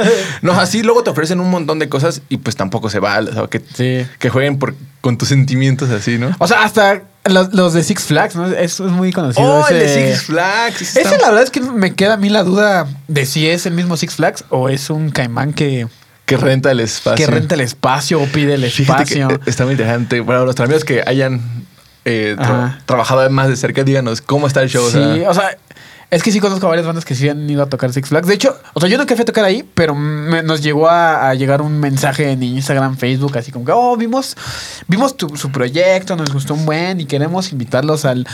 no, 0.41 0.53
así 0.53 0.83
luego 0.83 1.03
te 1.03 1.09
ofrecen 1.09 1.39
un 1.39 1.49
montón 1.49 1.79
de 1.79 1.89
cosas 1.89 2.21
y 2.29 2.37
pues 2.37 2.55
tampoco 2.55 2.89
se 2.89 2.99
vale. 2.99 3.31
O 3.31 3.33
sea, 3.33 3.47
que, 3.47 3.61
Sí. 3.73 4.05
que 4.19 4.29
jueguen 4.29 4.59
por, 4.59 4.75
con 5.01 5.17
tus 5.17 5.29
sentimientos 5.29 5.89
así, 5.89 6.17
¿no? 6.17 6.31
O 6.39 6.47
sea, 6.47 6.63
hasta 6.63 7.01
los, 7.25 7.53
los 7.53 7.73
de 7.73 7.83
Six 7.83 8.03
Flags, 8.03 8.35
¿no? 8.35 8.47
Eso 8.47 8.85
es 8.85 8.91
muy 8.91 9.11
conocido. 9.13 9.45
Oh, 9.61 9.67
el 9.67 9.79
de 9.79 9.85
ese- 9.85 10.13
Six 10.15 10.23
Flags. 10.25 10.81
ese 10.81 11.01
Ese 11.01 11.09
está- 11.15 11.17
la 11.21 11.27
verdad 11.29 11.43
es 11.43 11.51
que 11.51 11.61
me 11.61 11.93
queda 11.93 12.13
a 12.15 12.17
mí 12.17 12.29
la 12.29 12.43
duda 12.43 12.87
de 13.07 13.25
si 13.25 13.47
es 13.47 13.65
el 13.65 13.73
mismo 13.73 13.95
Six 13.97 14.15
Flags 14.15 14.45
o 14.49 14.69
es 14.69 14.89
un 14.89 15.09
caimán 15.11 15.53
que, 15.53 15.87
Que 16.25 16.37
renta 16.37 16.71
el 16.71 16.79
espacio. 16.79 17.23
que 17.25 17.31
renta 17.31 17.55
el 17.55 17.61
espacio 17.61 18.21
o 18.21 18.25
pide 18.25 18.55
el 18.55 18.69
Fíjate 18.69 19.03
espacio. 19.03 19.27
que 19.27 19.33
eh, 19.35 19.39
está 19.45 19.63
muy 19.65 19.73
interesante. 19.73 20.23
Para 20.23 20.43
nuestros 20.43 20.65
amigos 20.65 20.83
que 20.85 21.03
hayan 21.05 21.41
eh, 22.05 22.35
tra- 22.37 22.43
Ajá. 22.43 22.79
trabajado 22.87 23.29
más 23.29 23.47
de 23.49 23.55
cerca, 23.55 23.83
díganos 23.83 24.21
cómo 24.21 24.47
está 24.47 24.61
el 24.63 24.69
show. 24.69 24.83
o 24.85 24.89
sí, 24.89 24.93
sea. 24.93 25.29
o 25.29 25.33
sea, 25.35 25.57
es 26.11 26.21
que 26.23 26.31
sí 26.31 26.39
conozco 26.39 26.67
varias 26.67 26.85
bandas 26.85 27.05
que 27.05 27.15
sí 27.15 27.27
han 27.29 27.49
ido 27.49 27.63
a 27.63 27.67
tocar 27.69 27.91
Six 27.91 28.09
Flags. 28.09 28.27
De 28.27 28.33
hecho, 28.35 28.55
o 28.73 28.79
sea, 28.79 28.87
yo 28.89 28.97
nunca 28.97 29.15
fui 29.15 29.23
a 29.23 29.25
tocar 29.25 29.45
ahí, 29.45 29.63
pero 29.73 29.95
me- 29.95 30.43
nos 30.43 30.61
llegó 30.61 30.87
a, 30.89 31.29
a 31.29 31.33
llegar 31.33 31.61
un 31.61 31.79
mensaje 31.79 32.29
en 32.31 32.43
Instagram, 32.43 32.97
Facebook, 32.97 33.37
así 33.37 33.51
como 33.51 33.65
que, 33.65 33.71
oh, 33.73 33.95
vimos, 33.97 34.35
vimos 34.87 35.15
tu- 35.17 35.35
su 35.37 35.51
proyecto, 35.51 36.15
nos 36.15 36.31
gustó 36.33 36.53
un 36.53 36.65
buen 36.65 36.99
y 36.99 37.05
queremos 37.05 37.51
invitarlos 37.53 38.03
al 38.05 38.27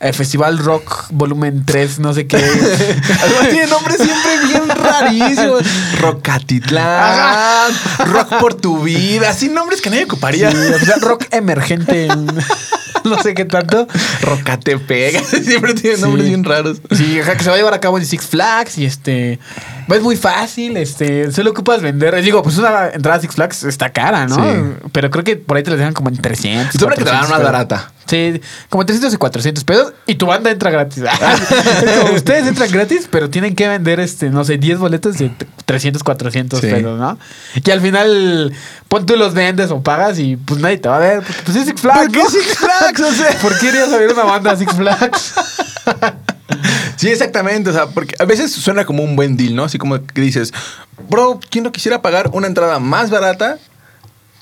eh, 0.00 0.12
Festival 0.12 0.58
Rock 0.58 1.06
Volumen 1.10 1.64
3, 1.64 2.00
no 2.00 2.12
sé 2.12 2.26
qué. 2.26 2.36
Además 3.22 3.48
tiene 3.50 3.66
nombres 3.68 3.96
siempre 3.96 4.46
bien 4.48 4.68
rarísimos. 4.68 5.62
Rockatitlán, 6.00 7.72
Rock 8.06 8.38
por 8.40 8.54
tu 8.54 8.82
vida. 8.82 9.30
Así 9.30 9.48
nombres 9.48 9.80
que 9.80 9.90
nadie 9.90 10.04
ocuparía. 10.04 10.50
Sí, 10.50 10.56
o 10.56 10.78
sea, 10.84 10.96
rock 11.00 11.24
emergente. 11.30 12.08
no 13.10 13.22
sé 13.22 13.34
qué 13.34 13.44
tanto. 13.44 13.86
Rocatepec. 14.22 15.24
Siempre 15.42 15.74
tiene 15.74 15.98
nombres 15.98 16.24
Sí. 16.24 16.28
bien 16.30 16.44
raros. 16.44 16.78
Sí, 16.92 17.20
ajá, 17.20 17.36
que 17.36 17.44
se 17.44 17.48
va 17.50 17.54
a 17.56 17.58
llevar 17.58 17.74
a 17.74 17.80
cabo 17.80 17.98
en 17.98 18.06
Six 18.06 18.26
Flags 18.26 18.78
y 18.78 18.84
este. 18.86 19.38
Es 19.88 20.02
muy 20.02 20.16
fácil, 20.16 20.76
este. 20.76 21.30
Solo 21.32 21.50
ocupas 21.50 21.82
vender. 21.82 22.20
Digo, 22.22 22.42
pues 22.42 22.58
una 22.58 22.88
entrada 22.88 23.18
a 23.18 23.20
Six 23.20 23.34
Flags 23.34 23.62
está 23.64 23.90
cara, 23.90 24.26
¿no? 24.26 24.36
Sí. 24.36 24.72
Pero 24.92 25.10
creo 25.10 25.24
que 25.24 25.36
por 25.36 25.56
ahí 25.56 25.62
te 25.62 25.70
la 25.70 25.76
dejan 25.76 25.92
como 25.94 26.08
en 26.08 26.16
300. 26.16 26.74
Y 26.74 26.78
supone 26.78 26.96
que 26.96 27.04
te 27.04 27.10
dan 27.10 27.26
400 27.26 27.28
una 27.28 27.38
pesos. 27.38 27.52
barata. 27.52 27.91
Sí, 28.12 28.42
como 28.68 28.84
300 28.84 29.14
y 29.14 29.16
400 29.16 29.64
pesos 29.64 29.94
y 30.06 30.16
tu 30.16 30.26
banda 30.26 30.50
entra 30.50 30.70
gratis. 30.70 31.02
Como, 32.02 32.12
ustedes 32.14 32.46
entran 32.46 32.70
gratis, 32.70 33.08
pero 33.10 33.30
tienen 33.30 33.54
que 33.54 33.66
vender, 33.66 34.00
este, 34.00 34.28
no 34.28 34.44
sé, 34.44 34.58
10 34.58 34.78
boletos 34.80 35.16
de 35.16 35.30
300, 35.64 36.02
400 36.02 36.60
Sí. 36.60 36.66
pesos, 36.66 36.98
¿no? 36.98 37.18
Y 37.64 37.70
al 37.70 37.80
final, 37.80 38.52
pon 38.88 39.06
tú 39.06 39.16
los 39.16 39.32
vendes 39.32 39.70
o 39.70 39.80
pagas 39.82 40.18
y 40.18 40.36
pues 40.36 40.60
nadie 40.60 40.76
te 40.76 40.90
va 40.90 40.96
a 40.96 40.98
ver. 40.98 41.22
Pues 41.46 41.56
es 41.56 41.64
Six 41.64 41.80
Flags. 41.80 42.00
¿Por 42.00 42.10
qué 42.12 42.18
¿no? 42.18 42.28
Six 42.28 42.58
Flags? 42.58 43.00
O 43.00 43.12
sea. 43.14 43.38
¿Por 43.40 43.58
qué 43.58 43.68
irías 43.68 43.90
a 43.90 43.96
ver 43.96 44.12
una 44.12 44.24
banda 44.24 44.54
Six 44.56 44.74
Flags? 44.74 45.34
Sí, 46.96 47.08
exactamente. 47.08 47.70
O 47.70 47.72
sea, 47.72 47.86
porque 47.86 48.14
a 48.18 48.24
veces 48.26 48.52
suena 48.52 48.84
como 48.84 49.02
un 49.02 49.16
buen 49.16 49.36
deal, 49.38 49.54
¿no? 49.56 49.64
Así 49.64 49.78
como 49.78 50.04
que 50.04 50.20
dices, 50.20 50.52
bro, 51.08 51.40
¿quién 51.50 51.64
no 51.64 51.72
quisiera 51.72 52.02
pagar 52.02 52.28
una 52.32 52.46
entrada 52.46 52.78
más 52.78 53.08
barata 53.10 53.56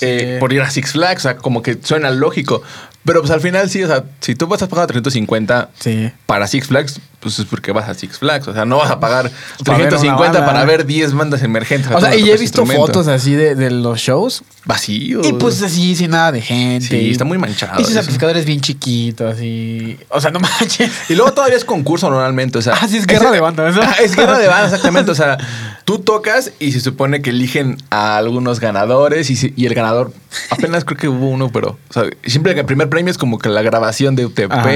eh, 0.01 0.35
Sí. 0.35 0.41
por 0.41 0.53
ir 0.53 0.61
a 0.61 0.69
Six 0.71 0.93
Flags? 0.93 1.21
O 1.21 1.29
sea, 1.29 1.37
como 1.37 1.63
que 1.63 1.79
suena 1.83 2.11
lógico. 2.11 2.63
Pero 3.05 3.21
pues 3.21 3.31
al 3.31 3.41
final 3.41 3.69
sí, 3.71 3.83
o 3.83 3.87
sea, 3.87 4.05
si 4.21 4.35
tú 4.35 4.47
vas 4.47 4.63
a 4.63 4.69
pagar 4.69 4.87
350 4.87 5.71
Sí. 5.79 6.11
para 6.27 6.47
Six 6.47 6.67
Flags, 6.69 7.01
pues 7.21 7.39
es 7.39 7.45
porque 7.45 7.71
vas 7.73 7.89
a 7.89 7.95
Six 7.95 8.19
Flags. 8.19 8.49
O 8.49 8.53
sea, 8.55 8.65
no 8.65 8.79
vas 8.79 8.91
a 8.91 8.99
pagar 8.99 9.31
Para 9.65 9.79
ver 9.79 9.89
una 9.89 9.97
350 9.99 10.39
banda. 10.41 10.47
para 10.47 10.65
ver 10.65 10.87
10 10.87 11.13
bandas 11.15 11.43
emergentes. 11.43 11.93
O 11.95 12.01
sea, 12.01 12.17
y 12.17 12.31
he 12.31 12.37
visto 12.37 12.65
fotos 12.67 13.07
así 13.09 13.35
de, 13.35 13.55
de 13.55 13.71
los 13.71 13.99
shows. 14.01 14.43
Vacíos. 14.65 15.27
Y 15.27 15.33
pues 15.35 15.63
así, 15.63 15.95
sin 15.97 16.11
nada 16.11 16.33
de 16.33 16.41
gente. 16.43 16.87
Sí, 16.87 16.97
y- 16.97 17.11
está 17.11 17.25
muy 17.25 17.39
manchado 17.39 17.81
Y 17.81 17.83
sus 17.85 17.91
eso. 17.93 18.01
amplificadores 18.01 18.45
bien 18.45 18.61
chiquitos 18.61 19.41
y... 19.41 19.99
O 20.11 20.21
sea, 20.21 20.31
no 20.31 20.41
manches. 20.41 20.91
Y 21.09 21.15
luego 21.15 21.33
todavía 21.33 21.57
es 21.57 21.65
concurso 21.65 22.11
normalmente, 22.11 22.59
o 22.59 22.63
sea. 22.63 22.75
Ah, 22.81 22.87
sí, 22.89 22.97
es 22.99 23.07
guerra 23.07 23.31
de 23.31 23.41
banda, 23.41 23.71
¿no? 23.71 23.81
Es 24.03 24.15
guerra 24.17 24.39
de 24.39 24.49
banda, 24.49 24.67
exactamente. 24.67 25.11
O 25.11 25.15
sea, 25.15 25.39
tú 25.85 25.99
tocas 25.99 26.53
y 26.59 26.73
se 26.73 26.81
supone 26.81 27.23
que 27.23 27.31
eligen 27.31 27.77
a 27.91 28.17
algunos 28.19 28.61
ganadores 28.61 29.31
y, 29.31 29.37
si- 29.37 29.53
y 29.57 29.67
el 29.67 29.75
ganador, 29.75 30.13
apenas 30.51 30.85
creo 30.85 30.99
que 30.99 31.09
hubo 31.09 31.29
uno, 31.29 31.51
pero 31.51 31.79
o 31.89 31.93
sea, 31.93 32.05
siempre 32.25 32.53
el 32.59 32.65
primer 32.65 32.89
premio 32.89 33.11
es 33.11 33.19
como 33.19 33.39
que 33.39 33.49
la 33.49 33.63
grabación 33.63 34.15
de 34.17 34.27
UTP, 34.27 34.51
Ajá. 34.53 34.71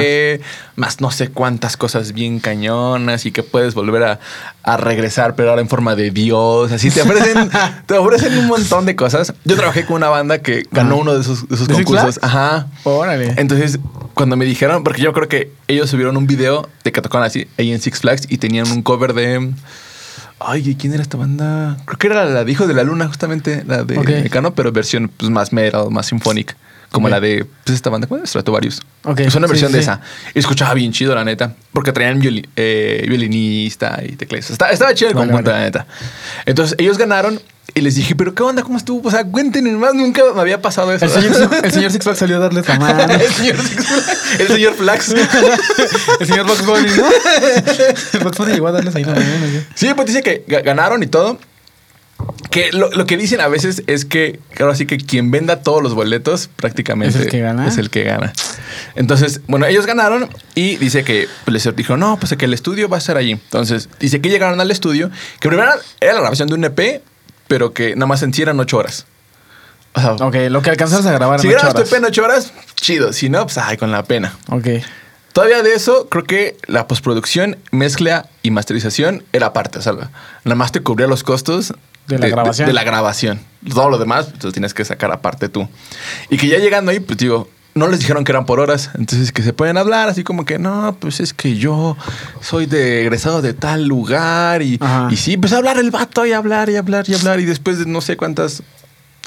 más 0.77 1.01
no 1.01 1.11
sé 1.11 1.29
cuántas 1.29 1.77
cosas 1.77 2.13
bien 2.13 2.34
cañonas 2.41 3.27
y 3.27 3.33
que 3.33 3.43
puedes 3.43 3.75
volver 3.75 4.03
a, 4.05 4.21
a 4.63 4.77
regresar, 4.77 5.35
pero 5.35 5.51
ahora 5.51 5.63
en 5.63 5.69
forma 5.69 5.95
de 5.97 6.11
Dios. 6.11 6.73
Así 6.73 6.91
te 6.91 7.03
ofrecen, 7.03 7.51
te 7.87 7.95
ofrecen 7.95 8.39
un 8.39 8.47
montón 8.47 8.87
de 8.87 8.97
cosas. 8.97 9.35
Yo 9.45 9.57
trabajé 9.57 9.85
con 9.85 9.97
una 9.97 10.09
banda 10.09 10.39
que 10.39 10.65
ganó 10.71 10.95
Ajá. 10.95 11.03
uno 11.03 11.15
de 11.15 11.21
esos, 11.21 11.49
de 11.49 11.55
esos 11.55 11.69
¿De 11.69 11.75
Six 11.75 11.87
concursos. 11.87 12.19
Ajá. 12.23 12.69
Órale. 12.85 13.35
Entonces, 13.37 13.79
cuando 14.15 14.37
me 14.37 14.45
dijeron, 14.45 14.85
porque 14.85 15.03
yo 15.03 15.13
creo 15.13 15.29
que 15.29 15.53
ellos 15.69 15.91
subieron 15.91 16.17
un 16.17 16.27
video 16.27 16.69
de 16.85 16.93
que 16.93 17.03
tocaban 17.03 17.27
así 17.27 17.49
ahí 17.59 17.73
en 17.73 17.81
Six 17.81 18.01
Flags 18.01 18.27
y 18.29 18.39
tenían 18.39 18.71
un 18.71 18.83
cover 18.83 19.15
de. 19.15 19.53
Ay, 20.41 20.77
¿quién 20.79 20.93
era 20.93 21.03
esta 21.03 21.17
banda? 21.17 21.77
Creo 21.87 21.99
que 21.99 22.07
era 22.09 22.25
la 22.25 22.45
de 22.45 22.53
Hijo 22.53 22.67
de 22.67 22.75
la 22.75 22.83
Luna, 22.83 23.07
justamente, 23.07 23.65
la 23.67 23.85
de 23.85 23.99
Ok. 23.99 24.09
Mecano, 24.09 24.55
pero 24.55 24.73
versión 24.73 25.09
pues, 25.09 25.31
más 25.31 25.53
metal, 25.53 25.91
más 25.91 26.07
sinfónica. 26.07 26.57
Como 26.95 27.09
la 27.09 27.21
de 27.21 27.45
pues, 27.65 27.75
esta 27.75 27.91
banda, 27.91 28.07
¿cuál 28.07 28.23
es? 28.23 28.31
Stratovarius. 28.31 28.81
Ok, 29.05 29.21
Es 29.21 29.35
una 29.35 29.47
versión 29.49 29.71
sí, 29.73 29.77
de 29.79 29.83
sí. 29.83 29.91
esa. 29.91 30.01
Y 30.33 30.39
escuchaba 30.39 30.75
bien 30.75 30.93
chido, 30.93 31.15
la 31.15 31.25
neta. 31.25 31.55
Porque 31.73 31.91
traían 31.93 32.21
violi- 32.23 32.49
eh, 32.57 33.05
violinista 33.09 34.01
y 34.07 34.17
teclista. 34.17 34.53
Estaba, 34.53 34.71
estaba 34.71 34.95
chido 34.95 35.11
el 35.11 35.17
Vale, 35.17 35.27
conjunto, 35.29 35.51
vale. 35.51 35.61
la 35.63 35.67
neta. 35.67 35.87
Entonces, 36.47 36.77
ellos 36.79 36.97
ganaron 36.97 37.41
y 37.75 37.81
les 37.81 37.97
dije, 37.97 38.15
¿pero 38.15 38.33
qué 38.35 38.43
onda? 38.45 38.63
¿Cómo 38.63 38.77
estuvo? 38.79 39.09
O 39.09 39.11
sea, 39.11 39.25
cuéntenme 39.25 39.73
más. 39.73 39.93
Nunca 39.95 40.23
me 40.35 40.41
había 40.41 40.63
pasado 40.63 40.93
eso. 40.93 41.05
El 41.05 41.11
señor, 41.11 41.51
el 41.65 41.73
señor 41.73 41.91
Six 41.91 42.05
Flags 42.05 42.19
salió 42.21 42.37
a 42.37 42.39
darles 42.39 42.69
la 42.69 42.79
mano. 42.79 43.03
el 43.15 43.33
señor 43.33 43.57
Six 43.57 43.85
Flags. 43.87 44.41
El 44.41 44.47
señor 44.49 44.75
Flax. 44.75 45.09
el 46.21 46.27
señor 46.29 46.47
Box 46.47 46.65
Bunny, 46.65 46.89
¿no? 46.97 47.07
El 48.13 48.21
Box 48.25 48.39
Bunny 48.39 48.53
llegó 48.53 48.69
a 48.69 48.73
darles 48.73 48.95
ahí 48.95 49.03
la 49.05 49.15
mano. 49.15 49.25
¿sí? 49.75 49.93
Pues 49.95 50.07
dice 50.07 50.23
que 50.23 50.45
ga- 50.47 50.63
ganaron 50.63 51.03
y 51.03 51.07
todo. 51.09 51.39
Que 52.51 52.73
lo, 52.73 52.91
lo 52.91 53.07
que 53.07 53.17
dicen 53.17 53.41
a 53.41 53.49
veces 53.49 53.83
es 53.87 54.05
que, 54.05 54.39
ahora 54.61 54.75
sí 54.77 54.87
que 54.87 54.97
quien 54.97 55.31
venda 55.31 55.63
todos 55.63 55.83
los 55.83 55.95
boletos 55.95 56.49
prácticamente 56.57 57.19
¿Es 57.19 57.25
el 57.25 57.31
que 57.31 57.41
gana? 57.41 57.67
es 57.67 57.79
el 57.79 57.91
que 57.91 58.05
gana. 58.05 58.33
Entonces, 58.95 59.41
bueno, 59.49 59.67
ellos 59.67 59.87
ganaron 59.87 60.29
y 60.55 60.77
dice 60.77 61.05
que 61.05 61.29
pues, 61.45 61.65
les 61.65 61.77
dijo, 61.77 61.97
no, 61.97 62.17
pues 62.19 62.35
que 62.37 62.45
el 62.45 62.55
estudio 62.55 62.89
va 62.89 62.97
a 62.97 63.01
estar 63.01 63.17
allí. 63.17 63.33
Entonces, 63.33 63.89
dice 63.99 64.21
que 64.21 64.29
llegaron 64.29 64.61
al 64.61 64.71
estudio, 64.71 65.11
que 65.41 65.49
primero 65.49 65.71
era 66.01 66.15
la 66.15 66.21
grabación 66.21 66.49
de 66.49 66.55
un 66.55 66.65
EP, 66.65 67.03
pero 67.49 67.73
que 67.73 67.97
nada 67.97 68.07
más 68.07 68.23
en 68.23 68.33
sí 68.33 68.43
eran 68.43 68.59
ocho 68.61 68.79
horas. 68.79 69.07
O 69.95 70.01
sea, 70.01 70.13
Ok, 70.15 70.37
lo 70.51 70.63
que 70.63 70.71
alcanzas 70.71 71.07
a 71.07 71.13
grabar 71.13 71.41
si 71.41 71.49
en 71.49 71.55
ocho 71.55 71.59
grabas 71.61 71.75
tu 71.75 71.81
horas. 71.81 71.93
EP 71.93 71.99
en 71.99 72.05
ocho 72.05 72.25
horas, 72.25 72.53
chido. 72.77 73.13
Si 73.13 73.29
no, 73.29 73.43
pues 73.45 73.59
ay, 73.59 73.77
con 73.77 73.91
la 73.91 74.03
pena. 74.05 74.33
Ok. 74.49 74.67
Todavía 75.33 75.63
de 75.65 75.75
eso, 75.75 76.09
creo 76.09 76.23
que 76.25 76.57
la 76.69 76.87
postproducción, 76.87 77.59
mezcla 77.73 78.29
y 78.43 78.53
masterización 78.53 79.25
era 79.33 79.53
parte. 79.53 79.81
O 79.81 79.83
sea, 79.83 79.93
nada 79.93 80.55
más 80.55 80.71
te 80.71 80.81
cubría 80.81 81.09
los 81.09 81.25
costos 81.25 81.75
De 82.07 82.19
la 82.19 82.29
grabación. 82.29 82.67
De, 82.67 82.73
la 82.73 82.85
grabación. 82.85 83.41
Todo 83.73 83.89
lo 83.91 83.99
demás, 83.99 84.27
pues, 84.31 84.45
lo 84.45 84.53
tienes 84.53 84.75
que 84.75 84.85
sacar 84.85 85.11
aparte 85.13 85.49
tú. 85.49 85.69
Y 86.31 86.37
que 86.37 86.47
ya 86.49 86.59
llegando 86.59 86.91
ahí, 86.91 87.01
pues 87.01 87.17
digo, 87.19 87.49
no 87.75 87.89
les 87.89 87.99
dijeron 88.01 88.25
que 88.25 88.33
eran 88.33 88.45
por 88.47 88.61
horas. 88.61 88.91
Entonces 88.95 89.33
que 89.33 89.43
se 89.43 89.53
pueden 89.53 89.77
hablar 89.79 90.09
así 90.09 90.23
como 90.23 90.45
que, 90.45 90.59
no, 90.59 90.97
pues 91.01 91.21
es 91.21 91.33
que 91.33 91.57
yo 91.57 91.97
soy 92.41 92.67
de 92.67 93.01
egresado 93.03 93.41
de 93.43 93.55
tal 93.55 93.85
lugar. 93.87 94.61
Y, 94.63 94.79
y 95.11 95.17
sí, 95.17 95.37
pues 95.37 95.53
hablar 95.53 95.79
el 95.79 95.91
vato 95.91 96.27
y 96.27 96.33
hablar 96.33 96.69
y 96.71 96.77
hablar 96.77 97.09
y 97.09 97.15
hablar. 97.15 97.41
Y 97.41 97.47
después 97.47 97.79
de 97.79 97.87
no 97.87 98.01
sé 98.01 98.17
cuántas 98.17 98.63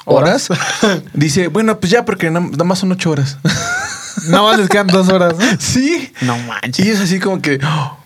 horas, 0.04 0.48
dice, 1.14 1.48
bueno, 1.48 1.80
pues 1.80 1.90
ya 1.90 2.04
porque 2.04 2.30
na- 2.30 2.40
nada 2.40 2.64
más 2.64 2.78
son 2.78 2.92
ocho 2.92 3.10
horas. 3.10 3.38
Nada 4.28 4.42
más 4.42 4.58
les 4.58 4.68
quedan 4.68 4.86
dos 4.86 5.08
horas. 5.08 5.34
sí. 5.58 6.12
No 6.22 6.36
Y 6.38 6.42
manches. 6.42 6.86
es 6.86 7.00
así 7.00 7.18
como 7.20 7.42
que. 7.42 7.58
oh, 7.62 7.98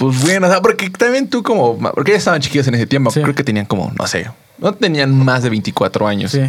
pues 0.00 0.22
bueno, 0.22 0.46
o 0.46 0.50
sea, 0.50 0.62
porque 0.62 0.88
también 0.88 1.28
tú 1.28 1.42
como. 1.42 1.78
Porque 1.78 2.12
ya 2.12 2.16
estaban 2.16 2.40
chiquillos 2.40 2.66
en 2.68 2.74
ese 2.74 2.86
tiempo. 2.86 3.10
Sí. 3.10 3.20
Creo 3.20 3.34
que 3.34 3.44
tenían 3.44 3.66
como, 3.66 3.92
no 3.98 4.06
sé. 4.06 4.30
No 4.56 4.72
tenían 4.72 5.14
más 5.14 5.42
de 5.42 5.50
24 5.50 6.06
años. 6.08 6.32
Sí. 6.32 6.40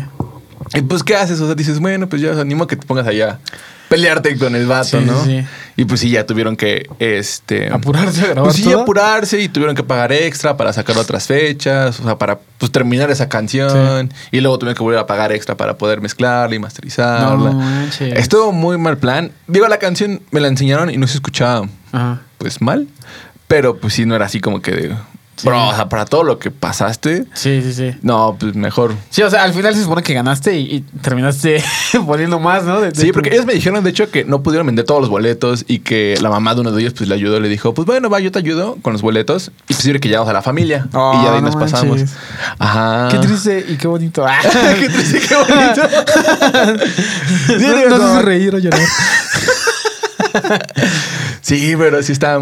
Y 0.74 0.82
pues, 0.84 1.04
¿qué 1.04 1.18
haces? 1.18 1.42
O 1.42 1.48
sea, 1.48 1.56
dices, 1.56 1.80
bueno, 1.82 2.08
pues 2.08 2.22
yo 2.22 2.32
os 2.32 2.38
animo 2.38 2.64
a 2.64 2.68
que 2.68 2.78
te 2.78 2.88
pongas 2.88 3.06
allá 3.08 3.40
pelearte 3.92 4.38
con 4.38 4.56
el 4.56 4.68
vato, 4.68 5.00
Sí, 5.00 5.06
¿no? 5.06 5.22
sí, 5.26 5.42
sí. 5.42 5.46
Y 5.76 5.84
pues 5.86 6.00
sí, 6.00 6.10
ya 6.10 6.26
tuvieron 6.26 6.56
que, 6.56 6.88
este... 7.00 7.70
Apurarse 7.74 8.22
a 8.22 8.28
grabar 8.28 8.44
Pues 8.44 8.56
sí, 8.56 8.72
apurarse 8.72 9.42
y 9.42 9.50
tuvieron 9.50 9.76
que 9.76 9.84
pagar 9.84 10.14
extra 10.14 10.56
para 10.56 10.72
sacar 10.72 10.98
otras 10.98 11.28
fechas, 11.28 12.00
o 12.00 12.04
sea, 12.04 12.18
para 12.18 12.40
pues, 12.58 12.72
terminar 12.72 13.12
esa 13.12 13.28
canción. 13.28 14.14
Y 14.32 14.40
luego 14.40 14.58
tuvieron 14.60 14.78
que 14.78 14.84
volver 14.84 15.00
a 15.00 15.08
pagar 15.08 15.34
extra 15.34 15.58
para 15.58 15.78
poder 15.78 16.00
mezclarla 16.00 16.56
y 16.56 16.60
masterizarla. 16.60 17.52
No. 17.52 17.90
Estuvo 18.00 18.54
muy 18.54 18.78
mal 18.78 18.98
plan. 18.98 19.32
Digo, 19.48 19.68
la 19.68 19.78
canción 19.78 20.22
me 20.32 20.40
la 20.40 20.48
enseñaron 20.48 20.90
y 20.90 20.96
no 20.96 21.06
se 21.08 21.16
escuchaba, 21.16 21.68
Ajá. 21.92 22.22
pues, 22.38 22.62
mal. 22.62 22.88
Pero 23.52 23.76
pues 23.78 23.94
sí, 23.94 24.06
no 24.06 24.16
era 24.16 24.26
así 24.28 24.40
como 24.40 24.62
que 24.62 24.72
de... 24.72 24.96
Sí. 25.36 25.48
Bro, 25.48 25.70
o 25.70 25.76
sea, 25.76 25.90
para 25.90 26.06
todo 26.06 26.24
lo 26.24 26.38
que 26.38 26.52
pasaste, 26.52 27.26
Sí, 27.34 27.62
sí, 27.64 27.74
sí. 27.74 27.96
no, 28.04 28.38
pues 28.40 28.54
mejor 28.54 28.94
Sí, 29.10 29.24
o 29.24 29.30
sea, 29.30 29.44
al 29.44 29.54
final 29.54 29.74
se 29.74 29.82
supone 29.82 30.04
que 30.04 30.14
ganaste 30.14 30.56
y, 30.58 30.76
y 30.76 30.82
terminaste 31.02 31.64
poniendo 32.06 32.40
más, 32.40 32.64
¿no? 32.64 32.80
De- 32.80 32.92
de 32.92 33.02
Sí, 33.02 33.08
tu- 33.08 33.14
porque 33.14 33.30
ellos 33.34 33.46
me 33.48 33.54
dijeron, 33.54 33.84
de 33.84 33.90
hecho, 33.90 34.12
que 34.12 34.24
no 34.24 34.44
pudieron 34.44 34.68
vender 34.68 34.86
todos 34.86 35.02
los 35.02 35.10
boletos 35.10 35.66
y 35.68 35.80
que 35.80 36.16
la 36.22 36.30
mamá 36.30 36.54
de 36.54 36.62
uno 36.62 36.72
de 36.72 36.82
ellos, 36.82 36.94
pues, 36.96 37.10
le 37.10 37.16
ayudó. 37.16 37.40
Le 37.40 37.50
dijo, 37.50 37.74
pues, 37.74 37.88
bueno, 37.88 38.08
va, 38.10 38.20
yo 38.20 38.32
te 38.32 38.38
ayudo 38.40 38.78
con 38.84 38.94
los 38.94 39.02
boletos. 39.02 39.52
Y 39.68 39.74
pues, 39.74 39.84
que 40.00 40.08
llegamos 40.10 40.30
a 40.30 40.34
la 40.34 40.42
familia. 40.44 40.88
Oh, 40.94 41.14
y 41.20 41.24
ya 41.26 41.32
de 41.32 41.36
ahí 41.38 41.42
no 41.42 41.48
nos 41.48 41.56
pasamos. 41.56 41.98
manches. 41.98 42.16
Ajá. 42.60 43.08
Qué 43.10 43.18
triste 43.18 43.66
y 43.68 43.76
qué 43.78 43.88
bonito. 43.88 44.24
Ah. 44.28 44.40
qué 44.80 44.90
triste, 44.90 45.20
qué 45.28 45.36
bonito. 45.36 45.82
Sí, 47.48 47.66
no, 47.90 47.98
sé 47.98 48.18
si 48.20 48.22
reír 48.26 48.54
o 48.56 48.60
llorar. 48.60 48.80
Sí, 51.42 51.74
pero 51.78 52.04
sí 52.04 52.12
está... 52.12 52.40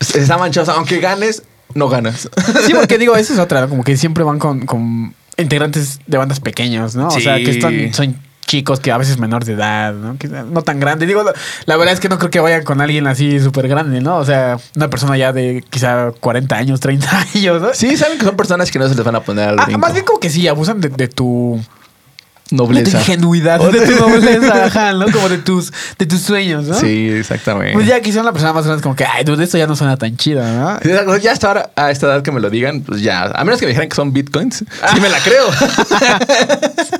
Está 0.00 0.38
manchado. 0.38 0.72
Aunque 0.72 0.98
ganes, 0.98 1.42
no 1.74 1.88
ganas. 1.88 2.28
Sí, 2.66 2.74
porque 2.74 2.98
digo, 2.98 3.16
esa 3.16 3.32
es 3.32 3.38
otra, 3.38 3.60
¿no? 3.60 3.68
como 3.68 3.84
que 3.84 3.96
siempre 3.96 4.24
van 4.24 4.38
con, 4.38 4.66
con 4.66 5.14
integrantes 5.36 6.00
de 6.06 6.18
bandas 6.18 6.40
pequeños, 6.40 6.94
¿no? 6.94 7.08
O 7.08 7.20
sea, 7.20 7.36
que 7.36 7.50
están, 7.50 7.94
son 7.94 8.16
chicos 8.46 8.80
que 8.80 8.90
a 8.90 8.98
veces 8.98 9.18
menores 9.18 9.46
de 9.46 9.54
edad, 9.54 9.94
¿no? 9.94 10.18
Que 10.18 10.26
no 10.26 10.62
tan 10.62 10.80
grandes. 10.80 11.06
Digo, 11.06 11.22
la, 11.66 11.76
verdad 11.76 11.94
es 11.94 12.00
que 12.00 12.08
no 12.08 12.18
creo 12.18 12.30
que 12.30 12.40
vayan 12.40 12.64
con 12.64 12.80
alguien 12.80 13.06
así 13.06 13.38
súper 13.38 13.68
grande, 13.68 14.00
¿no? 14.00 14.16
O 14.16 14.24
sea, 14.24 14.58
una 14.74 14.90
persona 14.90 15.16
ya 15.16 15.32
de 15.32 15.64
quizá 15.70 16.10
40 16.18 16.56
años, 16.56 16.80
30 16.80 17.26
años, 17.34 17.62
¿no? 17.62 17.68
Sí, 17.74 17.96
saben 17.96 18.18
que 18.18 18.24
son 18.24 18.36
personas 18.36 18.70
que 18.70 18.78
no 18.78 18.88
se 18.88 18.96
les 18.96 19.04
van 19.04 19.14
a 19.14 19.20
poner 19.20 19.50
al 19.50 19.60
Ah, 19.60 19.78
más 19.78 19.92
bien 19.92 20.04
como 20.04 20.18
que 20.18 20.30
sí, 20.30 20.48
abusan 20.48 20.80
de, 20.80 20.88
de 20.88 21.08
tu... 21.08 21.60
De 22.50 22.56
tu 22.56 22.62
Nobleza. 22.64 22.98
ingenuidad, 22.98 23.60
de 23.60 23.86
tu 23.86 23.94
nobleza, 24.08 24.64
ajá, 24.66 24.92
¿no? 24.92 25.06
Como 25.12 25.28
de 25.28 25.38
tus, 25.38 25.72
de 25.98 26.06
tus 26.06 26.20
sueños, 26.20 26.64
¿no? 26.64 26.74
Sí, 26.74 27.08
exactamente. 27.08 27.74
Pues 27.74 27.86
ya 27.86 28.00
quizá 28.00 28.20
una 28.22 28.32
persona 28.32 28.52
más 28.52 28.64
grande 28.64 28.78
es 28.80 28.82
como 28.82 28.96
que, 28.96 29.04
ay, 29.04 29.22
dude, 29.24 29.44
esto 29.44 29.56
ya 29.56 29.66
no 29.68 29.76
suena 29.76 29.96
tan 29.96 30.16
chido, 30.16 30.42
¿no? 30.44 31.16
Ya 31.18 31.32
hasta 31.32 31.46
ahora, 31.46 31.70
a 31.76 31.90
esta 31.90 32.06
edad 32.06 32.22
que 32.22 32.32
me 32.32 32.40
lo 32.40 32.50
digan, 32.50 32.80
pues 32.82 33.02
ya. 33.02 33.22
A 33.24 33.44
menos 33.44 33.60
que 33.60 33.66
me 33.66 33.70
dijeran 33.70 33.88
que 33.88 33.94
son 33.96 34.12
bitcoins, 34.12 34.56
sí 34.94 35.00
me 35.00 35.08
la 35.08 35.18
creo. 35.20 35.46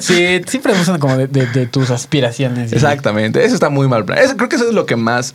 Sí, 0.00 0.40
siempre 0.46 0.74
abusan 0.74 0.98
como 0.98 1.16
de, 1.16 1.26
de- 1.26 1.46
de 1.46 1.66
tus 1.66 1.90
aspiraciones. 1.90 2.72
Exactamente. 2.72 3.44
Eso 3.44 3.54
está 3.54 3.68
muy 3.68 3.86
mal. 3.88 4.04
plan. 4.04 4.18
Eso, 4.18 4.36
creo 4.36 4.48
que 4.48 4.56
eso 4.56 4.68
es 4.68 4.74
lo 4.74 4.86
que 4.86 4.96
más 4.96 5.34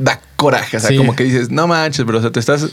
da 0.00 0.20
coraje. 0.36 0.76
O 0.76 0.80
sea, 0.80 0.88
Sí. 0.90 0.96
como 0.96 1.14
que 1.14 1.24
dices, 1.24 1.50
no 1.50 1.66
manches, 1.66 2.04
bro. 2.04 2.18
O 2.18 2.20
sea, 2.20 2.32
te 2.32 2.40
estás, 2.40 2.66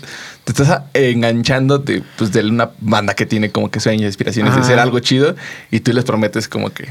te 0.43 0.51
estás 0.51 0.81
enganchando 0.93 1.77
de, 1.79 2.01
pues, 2.17 2.31
de 2.31 2.41
una 2.45 2.71
banda 2.79 3.13
que 3.13 3.25
tiene 3.25 3.51
como 3.51 3.69
que 3.69 3.79
sueños 3.79 4.03
y 4.03 4.07
aspiraciones 4.07 4.55
de 4.55 4.63
ser 4.63 4.79
algo 4.79 4.99
chido 4.99 5.35
y 5.71 5.79
tú 5.81 5.93
les 5.93 6.03
prometes 6.03 6.47
como 6.47 6.71
que 6.71 6.87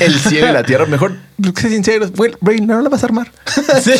el 0.00 0.18
cielo 0.20 0.48
y 0.50 0.52
la 0.52 0.62
tierra. 0.62 0.86
Mejor, 0.86 1.16
sé 1.56 1.68
sinceros, 1.68 2.12
güey, 2.12 2.32
Brain, 2.40 2.66
no 2.66 2.80
la 2.80 2.88
vas 2.88 3.02
a 3.02 3.06
armar. 3.06 3.30
Sí. 3.82 3.92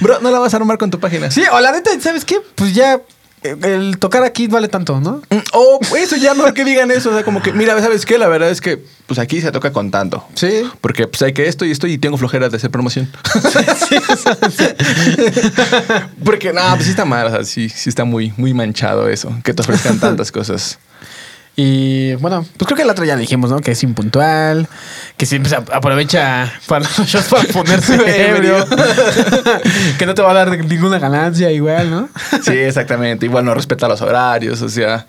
Bro, 0.00 0.20
no 0.20 0.30
la 0.30 0.38
vas 0.38 0.54
a 0.54 0.56
armar 0.56 0.78
con 0.78 0.90
tu 0.90 0.98
página. 0.98 1.30
Sí, 1.30 1.42
o 1.52 1.60
la 1.60 1.72
neta, 1.72 1.90
¿sabes 2.00 2.24
qué? 2.24 2.38
Pues 2.54 2.74
ya 2.74 3.00
el 3.42 3.98
tocar 3.98 4.22
aquí 4.24 4.46
vale 4.48 4.68
tanto, 4.68 5.00
¿no? 5.00 5.22
Mm, 5.30 5.38
O 5.52 5.80
eso 5.96 6.16
ya 6.16 6.34
mejor 6.34 6.54
que 6.54 6.64
digan 6.64 6.90
eso. 6.90 7.10
O 7.10 7.12
sea, 7.12 7.24
como 7.24 7.42
que, 7.42 7.52
mira, 7.52 7.80
¿sabes 7.80 8.04
qué? 8.06 8.18
La 8.18 8.28
verdad 8.28 8.50
es 8.50 8.60
que 8.60 8.82
pues 9.06 9.18
aquí 9.18 9.40
se 9.40 9.50
toca 9.52 9.72
con 9.72 9.90
tanto. 9.90 10.24
Sí. 10.34 10.64
Porque 10.80 11.06
pues 11.06 11.22
hay 11.22 11.32
que 11.32 11.48
esto 11.48 11.64
y 11.64 11.70
esto 11.70 11.86
y 11.86 11.98
tengo 11.98 12.18
flojera 12.18 12.48
de 12.48 12.56
hacer 12.56 12.70
promoción. 12.70 13.10
Porque 16.24 16.52
no, 16.52 16.60
pues 16.74 16.84
sí 16.84 16.90
está 16.90 17.04
mal, 17.04 17.26
o 17.26 17.30
sea, 17.30 17.44
sí, 17.44 17.68
sí 17.68 17.88
está 17.88 18.04
muy, 18.04 18.32
muy 18.36 18.54
manchado 18.54 19.08
eso, 19.08 19.32
que 19.44 19.54
te 19.54 19.62
ofrezcan 19.62 19.98
tantas 19.98 20.30
cosas. 20.32 20.78
Y 21.60 22.14
bueno, 22.14 22.46
pues 22.56 22.66
creo 22.68 22.76
que 22.76 22.82
el 22.84 22.90
otro 22.90 23.04
ya 23.04 23.16
dijimos, 23.16 23.50
¿no? 23.50 23.58
Que 23.58 23.72
es 23.72 23.82
impuntual, 23.82 24.68
que 25.16 25.26
siempre 25.26 25.50
se 25.50 25.56
ap- 25.56 25.68
aprovecha 25.74 26.52
para 26.68 26.84
los 26.98 27.08
shows 27.08 27.24
para 27.26 27.42
ponerse 27.52 27.94
ebrio, 28.30 28.64
que 29.98 30.06
no 30.06 30.14
te 30.14 30.22
va 30.22 30.30
a 30.30 30.34
dar 30.34 30.56
ninguna 30.64 31.00
ganancia 31.00 31.50
igual, 31.50 31.90
¿no? 31.90 32.08
Sí, 32.44 32.52
exactamente. 32.56 33.26
Igual 33.26 33.44
no 33.44 33.54
respeta 33.54 33.88
los 33.88 34.00
horarios, 34.02 34.62
o 34.62 34.68
sea. 34.68 35.06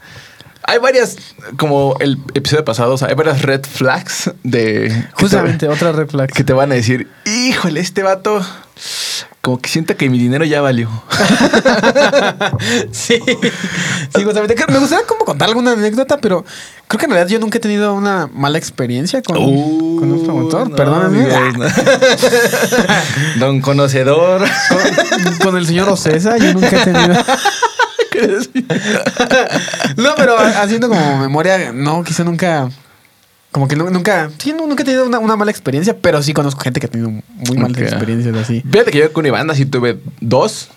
Hay 0.64 0.80
varias, 0.80 1.18
como 1.58 1.96
el 2.00 2.18
episodio 2.34 2.66
pasado, 2.66 2.94
o 2.94 2.98
sea, 2.98 3.10
hay 3.10 3.16
varias 3.16 3.44
red 3.44 3.62
flags 3.64 4.32
de. 4.44 4.90
que 4.90 4.90
te- 4.90 5.08
Justamente, 5.22 5.68
otra 5.68 5.92
red 5.92 6.08
flag. 6.08 6.32
Que 6.32 6.44
te 6.44 6.54
van 6.54 6.72
a 6.72 6.76
decir, 6.76 7.08
híjole, 7.26 7.80
este 7.80 8.02
vato, 8.02 8.44
como 9.41 9.60
que 9.60 9.69
sienta 9.69 9.95
que 9.95 10.10
mi 10.10 10.17
dinero 10.17 10.45
ya 10.45 10.62
valió. 10.62 10.89
Sí, 12.91 13.19
sí, 14.15 14.23
justamente. 14.23 14.56
Me 14.69 14.80
gustaría 14.80 15.06
como 15.06 15.25
contar 15.25 15.47
alguna 15.47 15.71
anécdota, 15.71 16.17
pero 16.17 16.43
creo 16.88 16.99
que 16.99 17.06
en 17.06 17.12
realidad 17.12 17.30
yo 17.32 17.39
nunca 17.39 17.58
he 17.58 17.62
tenido 17.62 17.93
una 17.93 18.28
mala 18.28 18.58
experiencia 18.58 19.21
con, 19.21 19.36
con 19.38 20.12
un 20.12 20.23
promotor. 20.23 20.67
Uh, 20.67 20.69
no, 20.69 20.75
Perdóname. 20.75 21.28
no. 21.58 21.65
Don 23.39 23.62
conocedor. 23.62 24.43
Con, 25.23 25.36
con 25.38 25.58
el 25.58 25.65
señor 25.65 25.89
Ocesa 25.89 26.38
yo 26.38 26.54
nunca 26.54 26.82
he 26.82 26.86
tenido. 26.86 27.15
No, 29.95 30.10
pero 30.17 30.38
haciendo 30.38 30.89
como 30.89 31.19
memoria, 31.19 31.71
no, 31.71 32.04
quizá 32.04 32.23
nunca. 32.25 32.69
Como 33.52 33.68
que 33.68 33.76
nu- 33.76 33.90
nunca. 33.90 34.30
Sí, 34.38 34.54
nu- 34.54 34.68
nunca 34.68 34.84
he 34.84 34.86
tenido 34.86 35.06
una, 35.06 35.20
una 35.20 35.36
mala 35.36 35.50
experiencia, 35.52 35.98
pero 36.00 36.22
sí 36.22 36.34
conozco 36.34 36.62
gente 36.62 36.80
que 36.80 36.86
ha 36.86 36.90
tenido 36.90 37.10
muy 37.10 37.58
malas 37.58 37.78
Ok. 37.78 37.84
experiencias 37.84 38.36
así. 38.38 38.62
Fíjate 38.72 38.92
que 38.92 39.00
yo 39.00 39.12
con 39.14 39.26
Iván 39.26 39.50
así 39.50 39.66
tuve 39.66 40.00
dos. 40.22 40.70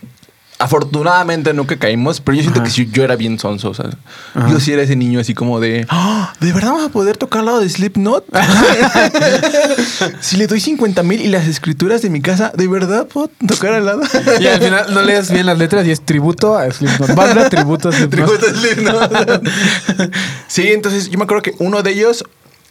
Afortunadamente 0.59 1.53
nunca 1.55 1.77
caímos, 1.77 2.21
pero 2.21 2.37
yo 2.37 2.43
siento 2.43 2.61
Ajá. 2.61 2.69
que 2.69 2.71
sí, 2.73 2.89
yo 2.93 3.03
era 3.03 3.17
bien 3.17 3.37
sonso. 3.37 3.71
O 3.71 3.75
sea, 3.75 3.91
Ajá. 4.35 4.49
yo 4.49 4.61
sí 4.61 4.73
era 4.73 4.83
ese 4.83 4.95
niño 4.95 5.19
así 5.19 5.35
como 5.35 5.59
de, 5.59 5.87
"Ah, 5.89 6.33
¿de 6.39 6.53
verdad 6.53 6.71
vamos 6.71 6.87
a 6.87 6.89
poder 6.91 7.17
tocar 7.17 7.41
al 7.41 7.47
lado 7.47 7.61
de 7.61 7.69
Slipknot? 7.69 8.25
si 10.21 10.37
le 10.37 10.47
doy 10.47 10.61
50 10.61 11.03
mil 11.03 11.21
y 11.21 11.29
las 11.29 11.49
escrituras 11.49 12.01
de 12.03 12.11
mi 12.11 12.21
casa, 12.21 12.53
¿de 12.57 12.69
verdad 12.69 13.07
puedo 13.09 13.29
tocar 13.49 13.75
al 13.75 13.87
lado? 13.87 14.03
Y 14.41 14.47
al 14.47 14.61
final 14.63 14.87
no 14.95 15.03
lees 15.03 15.31
bien 15.33 15.47
las 15.47 15.59
letras 15.59 15.85
y 15.87 15.91
es 15.91 16.01
tributo 16.01 16.57
a 16.57 16.71
Slipknot. 16.71 17.15
Banda 17.15 17.49
tributo 17.51 17.89
a 17.89 17.93
Slipknot. 17.93 18.39
Tributo 18.39 18.47
a 18.47 18.55
Slipknot. 18.55 19.43
sí, 20.47 20.69
entonces 20.69 21.11
yo 21.11 21.19
me 21.19 21.25
acuerdo 21.25 21.43
que 21.43 21.55
uno 21.59 21.83
de 21.83 21.91
ellos, 21.91 22.25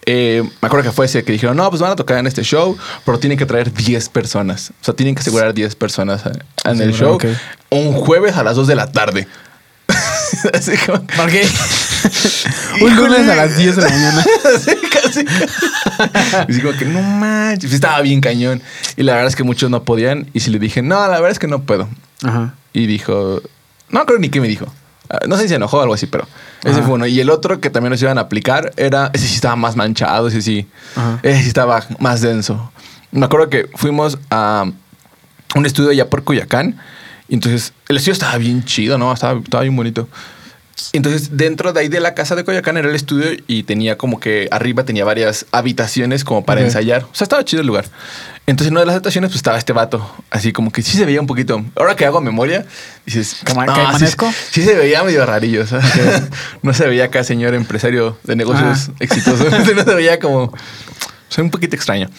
eh, 0.05 0.43
me 0.61 0.65
acuerdo 0.65 0.89
que 0.89 0.91
fue 0.91 1.05
ese 1.05 1.23
que 1.23 1.31
dijeron, 1.31 1.55
no, 1.57 1.69
pues 1.69 1.81
van 1.81 1.91
a 1.91 1.95
tocar 1.95 2.17
en 2.17 2.27
este 2.27 2.43
show, 2.43 2.77
pero 3.05 3.19
tienen 3.19 3.37
que 3.37 3.45
traer 3.45 3.71
10 3.71 4.09
personas. 4.09 4.71
O 4.81 4.85
sea, 4.85 4.93
tienen 4.93 5.15
que 5.15 5.21
asegurar 5.21 5.53
10 5.53 5.75
personas 5.75 6.23
en 6.65 6.81
el 6.81 6.93
show. 6.93 7.15
ok. 7.15 7.25
Un 7.69 7.93
jueves 7.93 8.35
a 8.35 8.43
las 8.43 8.55
2 8.55 8.67
de 8.67 8.75
la 8.75 8.91
tarde. 8.91 9.27
Así 10.53 10.77
como... 10.85 11.05
¿Por 11.05 11.29
qué? 11.29 11.47
Un 12.81 12.95
lunes 12.95 13.27
a 13.29 13.35
las 13.35 13.57
10 13.57 13.75
de 13.75 13.81
la 13.81 13.89
mañana. 13.89 14.25
Sí, 14.59 14.71
casi. 14.91 15.25
Y 16.47 16.53
digo 16.53 16.71
que 16.77 16.85
no 16.85 17.01
manches, 17.01 17.71
estaba 17.71 18.01
bien 18.01 18.21
cañón. 18.21 18.61
Y 18.97 19.03
la 19.03 19.13
verdad 19.13 19.29
es 19.29 19.35
que 19.35 19.43
muchos 19.43 19.69
no 19.69 19.83
podían. 19.83 20.29
Y 20.33 20.39
si 20.41 20.49
le 20.49 20.59
dije, 20.59 20.81
no, 20.81 20.99
la 20.99 21.15
verdad 21.15 21.31
es 21.31 21.39
que 21.39 21.47
no 21.47 21.63
puedo. 21.63 21.87
Ajá. 22.23 22.55
Y 22.73 22.87
dijo, 22.87 23.41
no 23.89 24.05
creo 24.05 24.19
ni 24.19 24.29
qué 24.29 24.41
me 24.41 24.47
dijo. 24.47 24.67
Ah, 25.11 25.19
No 25.27 25.35
sé 25.35 25.43
si 25.43 25.49
se 25.49 25.55
enojó 25.55 25.77
o 25.77 25.81
algo 25.81 25.93
así, 25.93 26.07
pero 26.07 26.27
ese 26.63 26.75
Ajá. 26.79 26.83
fue 26.83 26.93
uno. 26.95 27.05
Y 27.05 27.19
el 27.19 27.29
otro 27.29 27.59
que 27.59 27.69
también 27.69 27.91
nos 27.91 28.01
iban 28.01 28.17
a 28.17 28.21
aplicar 28.21 28.71
era, 28.77 29.09
ese 29.13 29.27
sí 29.27 29.35
estaba 29.35 29.55
más 29.55 29.75
manchado, 29.75 30.27
ese 30.29 30.41
sí, 30.41 30.67
Ajá. 30.95 31.19
ese 31.23 31.41
sí 31.41 31.47
estaba 31.49 31.83
más 31.99 32.21
denso. 32.21 32.71
Me 33.11 33.25
acuerdo 33.25 33.49
que 33.49 33.67
fuimos 33.75 34.17
a 34.29 34.65
un 35.55 35.65
estudio 35.65 35.89
allá 35.89 36.09
por 36.09 36.23
Cuyacán. 36.23 36.79
Y 37.27 37.33
entonces 37.35 37.73
el 37.89 37.97
estudio 37.97 38.13
estaba 38.13 38.37
bien 38.37 38.63
chido, 38.65 38.97
¿no? 38.97 39.11
Estaba, 39.13 39.39
estaba 39.39 39.63
bien 39.63 39.75
bonito. 39.75 40.07
Y 40.93 40.97
Entonces, 40.97 41.37
dentro 41.37 41.73
de 41.73 41.79
ahí 41.81 41.87
de 41.89 41.99
la 41.99 42.13
casa 42.15 42.35
de 42.35 42.43
Coyacán 42.43 42.75
era 42.77 42.89
el 42.89 42.95
estudio 42.95 43.31
y 43.47 43.63
tenía 43.63 43.97
como 43.97 44.19
que 44.19 44.47
arriba 44.51 44.83
tenía 44.83 45.05
varias 45.05 45.45
habitaciones 45.51 46.23
como 46.23 46.43
para 46.43 46.61
ensayar. 46.61 47.03
O 47.03 47.13
sea, 47.13 47.25
estaba 47.25 47.45
chido 47.45 47.61
el 47.61 47.67
lugar. 47.67 47.85
Entonces, 48.47 48.67
en 48.69 48.73
una 48.73 48.81
de 48.81 48.85
las 48.87 48.95
habitaciones, 48.95 49.29
pues 49.29 49.37
estaba 49.37 49.57
este 49.57 49.71
vato. 49.71 50.05
Así 50.29 50.51
como 50.51 50.71
que 50.71 50.81
sí 50.81 50.97
se 50.97 51.05
veía 51.05 51.21
un 51.21 51.27
poquito. 51.27 51.63
Ahora 51.75 51.95
que 51.95 52.05
hago 52.05 52.19
memoria, 52.21 52.65
dices. 53.05 53.37
¿Cama- 53.43 53.65
"No, 53.65 53.99
sí, 53.99 54.07
sí, 54.51 54.63
se 54.63 54.73
veía 54.75 55.03
medio 55.03 55.25
rarillo. 55.25 55.65
sea, 55.67 55.79
no 56.61 56.73
se 56.73 56.87
veía 56.87 57.05
acá, 57.05 57.23
señor 57.23 57.53
empresario 57.53 58.17
de 58.23 58.35
negocios 58.35 58.89
Ajá. 58.89 58.93
exitosos. 58.99 59.47
no 59.75 59.83
se 59.83 59.95
veía 59.95 60.19
como. 60.19 60.51
Sea, 61.29 61.43
un 61.45 61.49
poquito 61.51 61.75
extraño. 61.77 62.09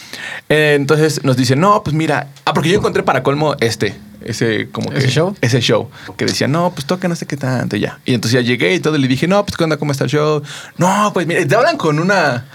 Eh, 0.48 0.74
entonces 0.78 1.22
nos 1.22 1.36
dice, 1.36 1.54
no, 1.54 1.82
pues 1.82 1.94
mira. 1.94 2.28
Ah, 2.46 2.54
porque 2.54 2.70
yo 2.70 2.78
encontré 2.78 3.02
para 3.02 3.22
colmo 3.22 3.56
este. 3.60 3.94
Ese 4.24 4.68
como 4.70 4.88
que. 4.90 4.98
¿Ese 4.98 5.08
show? 5.10 5.36
Ese 5.42 5.60
show. 5.60 5.90
Que 6.16 6.24
decía, 6.24 6.46
no, 6.48 6.70
pues 6.72 6.86
toca 6.86 7.08
no 7.08 7.16
sé 7.16 7.26
qué 7.26 7.36
tanto 7.36 7.76
y 7.76 7.80
ya. 7.80 7.98
Y 8.06 8.14
entonces 8.14 8.40
ya 8.40 8.46
llegué 8.46 8.72
y 8.74 8.80
todo. 8.80 8.96
Y 8.96 9.00
le 9.00 9.08
dije, 9.08 9.26
no, 9.28 9.44
pues 9.44 9.56
¿qué 9.58 9.64
onda? 9.64 9.76
¿Cómo 9.76 9.92
está 9.92 10.04
el 10.04 10.10
show? 10.10 10.42
No, 10.78 11.10
pues 11.12 11.26
mira, 11.26 11.44
te 11.46 11.54
hablan 11.56 11.76
con 11.76 11.98
una. 11.98 12.46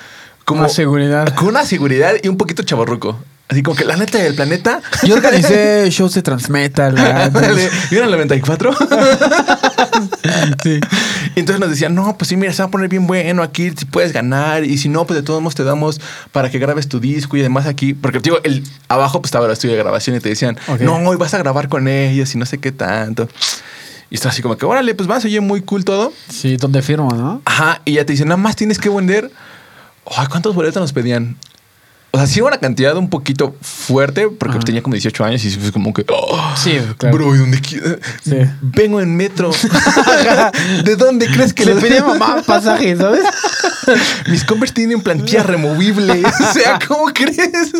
Como, 0.45 0.61
Una 0.61 0.69
seguridad. 0.69 1.35
Con 1.35 1.49
una 1.49 1.65
seguridad 1.65 2.13
y 2.23 2.29
un 2.29 2.37
poquito 2.37 2.63
chaborruco. 2.63 3.19
Así 3.49 3.63
como 3.63 3.77
que 3.77 3.85
la 3.85 3.95
neta 3.95 4.17
del 4.17 4.35
planeta. 4.35 4.81
Yo 5.03 5.15
organicé 5.15 5.89
shows 5.89 6.13
de 6.13 6.21
transmetal. 6.21 6.95
¿Vieron 7.89 8.09
el 8.09 8.11
94? 8.11 8.73
sí. 10.63 10.79
Entonces 11.35 11.59
nos 11.61 11.69
decían, 11.69 11.95
no, 11.95 12.17
pues 12.17 12.27
sí, 12.27 12.35
mira, 12.35 12.51
se 12.51 12.61
va 12.61 12.67
a 12.67 12.71
poner 12.71 12.89
bien 12.89 13.07
bueno 13.07 13.43
aquí, 13.43 13.71
si 13.71 13.85
puedes 13.85 14.11
ganar. 14.11 14.65
Y 14.65 14.77
si 14.77 14.89
no, 14.89 15.05
pues 15.07 15.17
de 15.17 15.23
todos 15.23 15.41
modos 15.41 15.55
te 15.55 15.63
damos 15.63 16.01
para 16.33 16.51
que 16.51 16.59
grabes 16.59 16.89
tu 16.89 16.99
disco 16.99 17.37
y 17.37 17.39
además 17.39 17.67
aquí. 17.67 17.93
Porque, 17.93 18.19
digo, 18.19 18.37
el, 18.43 18.65
abajo 18.89 19.21
pues 19.21 19.29
estaba 19.29 19.45
el 19.45 19.53
estudio 19.53 19.75
de 19.75 19.79
grabación 19.81 20.17
y 20.17 20.19
te 20.19 20.27
decían, 20.27 20.57
no, 20.81 20.97
hoy 20.97 21.15
vas 21.15 21.33
a 21.33 21.37
grabar 21.37 21.69
con 21.69 21.87
ellos 21.87 22.35
y 22.35 22.37
no 22.37 22.45
sé 22.45 22.57
qué 22.57 22.73
tanto. 22.73 23.29
Y 24.09 24.15
está 24.15 24.27
así 24.29 24.41
como 24.41 24.57
que, 24.57 24.65
órale, 24.65 24.93
pues 24.93 25.07
vas, 25.07 25.23
oye, 25.23 25.39
muy 25.39 25.61
cool 25.61 25.85
todo. 25.85 26.11
Sí, 26.29 26.57
donde 26.57 26.81
firmo, 26.81 27.11
¿no? 27.11 27.41
Ajá, 27.45 27.81
y 27.85 27.93
ya 27.93 28.05
te 28.05 28.11
dicen, 28.11 28.27
nada 28.27 28.37
más 28.37 28.57
tienes 28.57 28.77
que 28.77 28.89
vender. 28.89 29.31
Ay, 30.17 30.27
¿Cuántos 30.27 30.53
boletos 30.53 30.81
nos 30.81 30.91
pedían? 30.91 31.37
O 32.11 32.17
sea, 32.17 32.25
sí 32.25 32.39
era 32.39 32.47
una 32.47 32.57
cantidad 32.57 32.95
un 32.95 33.09
poquito 33.09 33.55
fuerte, 33.61 34.29
porque 34.29 34.57
Ajá. 34.57 34.65
tenía 34.65 34.81
como 34.81 34.93
18 34.93 35.23
años 35.25 35.43
y 35.43 35.51
fue 35.51 35.71
como 35.71 35.93
que. 35.93 36.05
oh, 36.09 36.53
Sí, 36.55 36.79
claro. 36.97 37.17
Bro, 37.17 37.35
¿y 37.35 37.37
dónde 37.39 37.59
Sí. 38.23 38.37
Vengo 38.61 39.01
en 39.01 39.15
metro. 39.15 39.51
¿De 40.83 40.95
dónde 40.95 41.27
crees 41.27 41.53
que 41.53 41.65
Le 41.65 41.75
pedí 41.75 41.97
a 41.97 42.03
mamá 42.07 42.41
pasaje, 42.45 42.95
¿sabes? 42.95 43.25
Mis 44.29 44.43
Converse 44.45 44.73
tienen 44.73 45.01
plantilla 45.01 45.43
removible. 45.43 46.23
O 46.25 46.53
sea, 46.53 46.79
¿cómo 46.87 47.05
crees? 47.13 47.71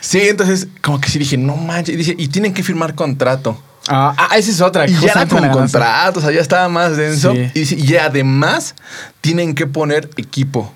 Sí, 0.00 0.20
entonces, 0.22 0.68
como 0.80 1.00
que 1.00 1.08
sí 1.10 1.18
dije, 1.18 1.36
no 1.36 1.56
manches. 1.56 1.94
Y 1.94 1.98
dice, 1.98 2.14
y 2.16 2.28
tienen 2.28 2.54
que 2.54 2.62
firmar 2.62 2.94
contrato. 2.94 3.60
Ah, 3.88 4.14
ah, 4.16 4.38
esa 4.38 4.50
es 4.50 4.60
otra. 4.60 4.88
Y 4.88 4.94
ya 4.94 5.10
era 5.10 5.26
con 5.26 5.48
contrato, 5.50 6.20
o 6.20 6.22
sea, 6.22 6.30
ya 6.30 6.40
estaba 6.40 6.68
más 6.68 6.96
denso. 6.96 7.32
Sí. 7.32 7.50
Y, 7.54 7.60
dice, 7.60 7.76
y 7.76 7.96
además 7.96 8.74
tienen 9.20 9.54
que 9.54 9.66
poner 9.66 10.08
equipo. 10.16 10.72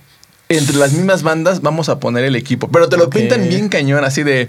Entre 0.48 0.76
las 0.76 0.92
mismas 0.92 1.22
bandas 1.22 1.60
vamos 1.62 1.88
a 1.88 1.98
poner 1.98 2.24
el 2.24 2.36
equipo. 2.36 2.68
Pero 2.68 2.88
te 2.88 2.96
lo 2.96 3.04
Ok. 3.06 3.14
pintan 3.16 3.48
bien 3.48 3.68
cañón, 3.68 4.04
así 4.04 4.22
de. 4.22 4.48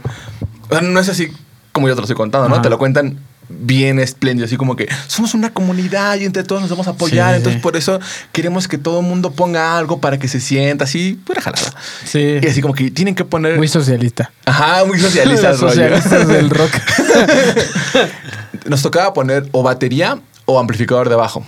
o 0.70 0.72
sea, 0.74 0.82
no 0.82 1.00
es 1.00 1.10
así 1.10 1.30
como 1.72 1.88
yo 1.88 1.94
te 1.96 2.02
lo 2.02 2.06
estoy 2.06 2.16
contando, 2.16 2.48
¿no? 2.50 2.56
Ajá. 2.56 2.62
Te 2.64 2.70
lo 2.70 2.78
cuentan 2.78 3.20
bien 3.50 3.98
espléndido, 4.00 4.46
así 4.46 4.58
como 4.58 4.76
que 4.76 4.90
somos 5.08 5.34
una 5.34 5.54
comunidad 5.54 6.18
y 6.18 6.26
entre 6.26 6.44
todos 6.44 6.60
nos 6.62 6.70
vamos 6.70 6.88
a 6.88 6.92
apoyar. 6.92 7.32
Sí, 7.32 7.38
entonces, 7.38 7.62
por 7.62 7.78
eso 7.78 8.00
queremos 8.34 8.68
que 8.68 8.78
todo 8.78 9.00
el 9.00 9.06
mundo 9.06 9.32
ponga 9.32 9.78
algo 9.78 10.02
para 10.02 10.20
que 10.20 10.28
se 10.28 10.40
sienta 10.42 10.84
así, 10.84 11.20
pura 11.26 11.40
jalada. 11.42 11.74
Sí. 12.04 12.40
Y 12.42 12.46
así 12.48 12.62
como 12.62 12.74
que 12.74 12.92
tienen 12.92 13.16
que 13.16 13.24
poner. 13.24 13.58
Muy 13.58 13.68
socialista. 13.70 14.32
Ajá, 14.46 14.84
muy 14.86 15.00
socialista. 15.02 15.52
Los 15.52 15.60
socialistas 15.62 16.28
del 16.28 16.50
rock. 16.50 16.72
Nos 18.66 18.82
tocaba 18.82 19.14
poner 19.14 19.48
o 19.52 19.64
batería 19.64 20.20
o 20.46 20.60
amplificador 20.60 21.10
de 21.10 21.16
bajo. 21.16 21.46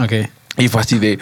ok. 0.00 0.12
Y 0.58 0.68
fue 0.68 0.80
así 0.82 0.98
de, 0.98 1.18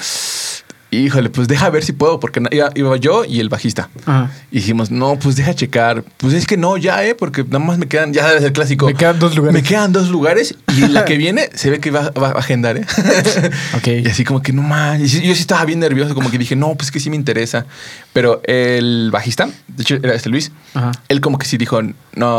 híjole, 0.90 1.31
pues 1.31 1.48
deja 1.48 1.70
ver 1.70 1.85
si 1.85 1.92
puedo, 1.92 2.20
porque 2.20 2.42
iba, 2.50 2.70
iba 2.74 2.96
yo 2.96 3.24
y 3.24 3.40
el 3.40 3.48
bajista. 3.48 3.88
Ajá. 4.07 4.31
Y 4.50 4.57
dijimos, 4.57 4.90
no, 4.90 5.18
pues 5.18 5.37
deja 5.37 5.55
checar. 5.55 6.05
Pues 6.16 6.35
es 6.35 6.46
que 6.46 6.57
no, 6.57 6.76
ya, 6.76 7.05
¿eh? 7.05 7.14
Porque 7.14 7.44
nada 7.44 7.61
más 7.61 7.79
me 7.79 7.87
quedan, 7.87 8.12
ya 8.12 8.22
sabes 8.22 8.42
el 8.42 8.53
clásico. 8.53 8.87
Me 8.87 8.94
quedan 8.94 9.18
dos 9.18 9.37
lugares. 9.37 9.62
Me 9.62 9.68
quedan 9.68 9.92
dos 9.92 10.09
lugares 10.09 10.55
y 10.76 10.88
la 10.88 11.05
que 11.05 11.16
viene 11.18 11.50
se 11.55 11.70
ve 11.70 11.81
que 11.81 11.90
va, 11.90 12.11
va 12.11 12.29
a 12.29 12.38
agendar, 12.38 12.76
¿eh? 12.76 12.87
Ok. 13.76 13.87
Y 14.05 14.09
así 14.09 14.24
como 14.24 14.42
que 14.42 14.53
no 14.53 14.62
manches. 14.62 15.12
Yo 15.22 15.35
sí 15.35 15.40
estaba 15.40 15.64
bien 15.64 15.81
nervioso, 15.81 16.14
como 16.14 16.31
que 16.31 16.38
dije, 16.38 16.57
no, 16.57 16.74
pues 16.74 16.90
que 16.90 17.00
sí 17.00 17.11
me 17.11 17.16
interesa. 17.16 17.66
Pero 18.12 18.42
el 18.44 19.11
bajista, 19.12 19.48
de 19.68 19.83
hecho 19.83 19.94
era 19.96 20.14
este 20.14 20.29
Luis, 20.29 20.50
Ajá. 20.74 20.92
él 21.09 21.20
como 21.20 21.38
que 21.38 21.46
sí 21.46 21.57
dijo, 21.57 21.81
no, 21.83 21.92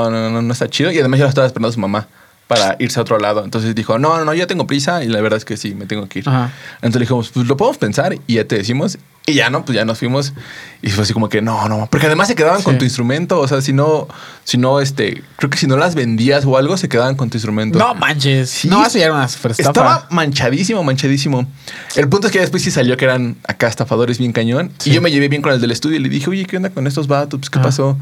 no, 0.09 0.29
no, 0.29 0.41
no 0.41 0.53
está 0.53 0.69
chido. 0.69 0.91
Y 0.91 0.99
además 0.99 1.19
yo 1.19 1.25
lo 1.25 1.29
estaba 1.29 1.47
esperando 1.47 1.69
a 1.69 1.71
su 1.71 1.79
mamá 1.79 2.07
para 2.51 2.75
irse 2.79 2.99
a 2.99 3.03
otro 3.03 3.17
lado. 3.17 3.45
Entonces 3.45 3.73
dijo, 3.73 3.97
no, 3.97 4.17
no, 4.17 4.25
no, 4.25 4.33
yo 4.33 4.45
tengo 4.45 4.67
prisa 4.67 5.05
y 5.05 5.07
la 5.07 5.21
verdad 5.21 5.37
es 5.37 5.45
que 5.45 5.55
sí, 5.55 5.73
me 5.73 5.85
tengo 5.85 6.09
que 6.09 6.19
ir. 6.19 6.27
Ajá. 6.27 6.51
Entonces 6.81 6.99
dijimos, 6.99 7.31
pues 7.33 7.47
lo 7.47 7.55
podemos 7.55 7.77
pensar 7.77 8.13
y 8.27 8.33
ya 8.33 8.45
te 8.45 8.57
decimos. 8.57 8.97
Y 9.25 9.35
ya 9.35 9.49
no, 9.49 9.63
pues 9.63 9.77
ya 9.77 9.85
nos 9.85 9.99
fuimos. 9.99 10.33
Y 10.81 10.89
fue 10.89 11.03
así 11.03 11.13
como 11.13 11.29
que 11.29 11.41
no, 11.41 11.69
no. 11.69 11.87
Porque 11.89 12.07
además 12.07 12.27
se 12.27 12.35
quedaban 12.35 12.61
con 12.61 12.77
tu 12.77 12.83
instrumento. 12.83 13.39
O 13.39 13.47
sea, 13.47 13.61
si 13.61 13.71
no, 13.71 14.09
si 14.43 14.57
no, 14.57 14.81
este, 14.81 15.23
creo 15.37 15.49
que 15.49 15.57
si 15.57 15.65
no 15.65 15.77
las 15.77 15.95
vendías 15.95 16.43
o 16.43 16.57
algo, 16.57 16.75
se 16.75 16.89
quedaban 16.89 17.15
con 17.15 17.29
tu 17.29 17.37
instrumento. 17.37 17.79
No 17.79 17.95
manches. 17.95 18.49
Sí. 18.49 18.67
No, 18.67 18.85
eso 18.85 18.97
ya 18.97 19.05
era 19.05 19.13
una. 19.13 19.25
Estaba 19.25 20.07
manchadísimo, 20.09 20.83
manchadísimo. 20.83 21.47
El 21.95 22.09
punto 22.09 22.27
es 22.27 22.33
que 22.33 22.41
después 22.41 22.63
sí 22.63 22.71
salió 22.71 22.97
que 22.97 23.05
eran 23.05 23.37
acá 23.47 23.69
estafadores 23.69 24.17
bien 24.17 24.33
cañón. 24.33 24.73
Sí. 24.79 24.89
Y 24.89 24.93
yo 24.93 25.01
me 25.01 25.09
llevé 25.09 25.29
bien 25.29 25.41
con 25.41 25.53
el 25.53 25.61
del 25.61 25.71
estudio 25.71 25.95
y 25.95 25.99
le 26.01 26.09
dije, 26.09 26.29
oye, 26.29 26.43
¿qué 26.43 26.57
onda 26.57 26.69
con 26.71 26.85
estos 26.85 27.07
vatos? 27.07 27.39
Pues, 27.39 27.49
¿qué 27.49 27.59
Ajá. 27.59 27.67
pasó? 27.69 27.97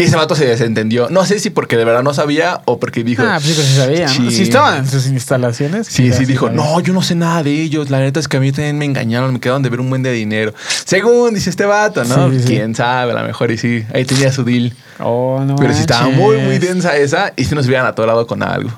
Y 0.00 0.04
ese 0.04 0.14
vato 0.14 0.36
se 0.36 0.46
desentendió. 0.46 1.10
No 1.10 1.26
sé 1.26 1.40
si 1.40 1.50
porque 1.50 1.76
de 1.76 1.84
verdad 1.84 2.04
no 2.04 2.14
sabía 2.14 2.62
o 2.66 2.78
porque 2.78 3.02
dijo. 3.02 3.24
Ah, 3.24 3.38
pues 3.42 3.46
sí, 3.46 3.52
pues 3.54 3.66
sí 3.66 3.74
sabía. 3.74 4.06
¿no? 4.06 4.12
Sí. 4.12 4.30
Si 4.30 4.42
estaban 4.44 4.78
en 4.78 4.88
sus 4.88 5.06
instalaciones. 5.08 5.88
Sí, 5.88 6.12
sí, 6.12 6.24
dijo, 6.24 6.46
sabía. 6.46 6.62
no, 6.62 6.78
yo 6.78 6.92
no 6.92 7.02
sé 7.02 7.16
nada 7.16 7.42
de 7.42 7.50
ellos. 7.50 7.90
La 7.90 7.98
neta 7.98 8.20
es 8.20 8.28
que 8.28 8.36
a 8.36 8.40
mí 8.40 8.52
también 8.52 8.78
me 8.78 8.84
engañaron, 8.84 9.32
me 9.32 9.40
quedaron 9.40 9.62
de 9.62 9.70
ver 9.70 9.80
un 9.80 9.90
buen 9.90 10.04
de 10.04 10.12
dinero. 10.12 10.54
Según 10.84 11.34
dice 11.34 11.50
este 11.50 11.64
vato, 11.64 12.04
¿no? 12.04 12.30
Sí. 12.30 12.44
Quién 12.46 12.76
sabe, 12.76 13.10
a 13.10 13.20
lo 13.20 13.26
mejor 13.26 13.50
y 13.50 13.58
sí, 13.58 13.84
ahí 13.92 14.04
tenía 14.04 14.30
su 14.30 14.44
deal. 14.44 14.72
Oh, 15.00 15.42
no 15.44 15.56
Pero 15.56 15.74
sí 15.74 15.80
estaba 15.80 16.08
muy, 16.08 16.38
muy 16.38 16.58
densa 16.58 16.96
esa 16.96 17.32
y 17.34 17.44
si 17.44 17.56
nos 17.56 17.66
hubieran 17.66 17.86
atorado 17.86 18.26
con 18.26 18.42
algo. 18.44 18.70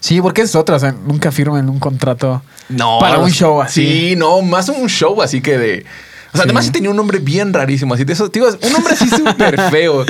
Sí, 0.00 0.20
porque 0.20 0.42
es 0.42 0.54
otra. 0.54 0.76
O 0.76 0.78
sea, 0.80 0.92
nunca 0.92 1.30
firman 1.30 1.68
un 1.68 1.78
contrato. 1.78 2.42
No. 2.68 2.98
Para 2.98 3.18
un 3.18 3.30
show 3.30 3.60
así. 3.60 3.86
Sí, 3.86 4.16
no, 4.16 4.40
más 4.42 4.68
un 4.68 4.88
show 4.88 5.20
así 5.22 5.40
que 5.42 5.58
de. 5.58 5.86
O 6.32 6.36
sea, 6.36 6.42
Sí. 6.44 6.48
además 6.48 6.64
sí 6.64 6.70
tenía 6.70 6.88
un 6.90 6.96
nombre 6.96 7.18
bien 7.18 7.52
rarísimo, 7.52 7.92
así 7.94 8.04
de 8.04 8.14
esos, 8.14 8.32
digo, 8.32 8.46
un 8.48 8.72
nombre 8.72 8.94
así 8.94 9.08
súper 9.08 9.60
feo. 9.70 10.04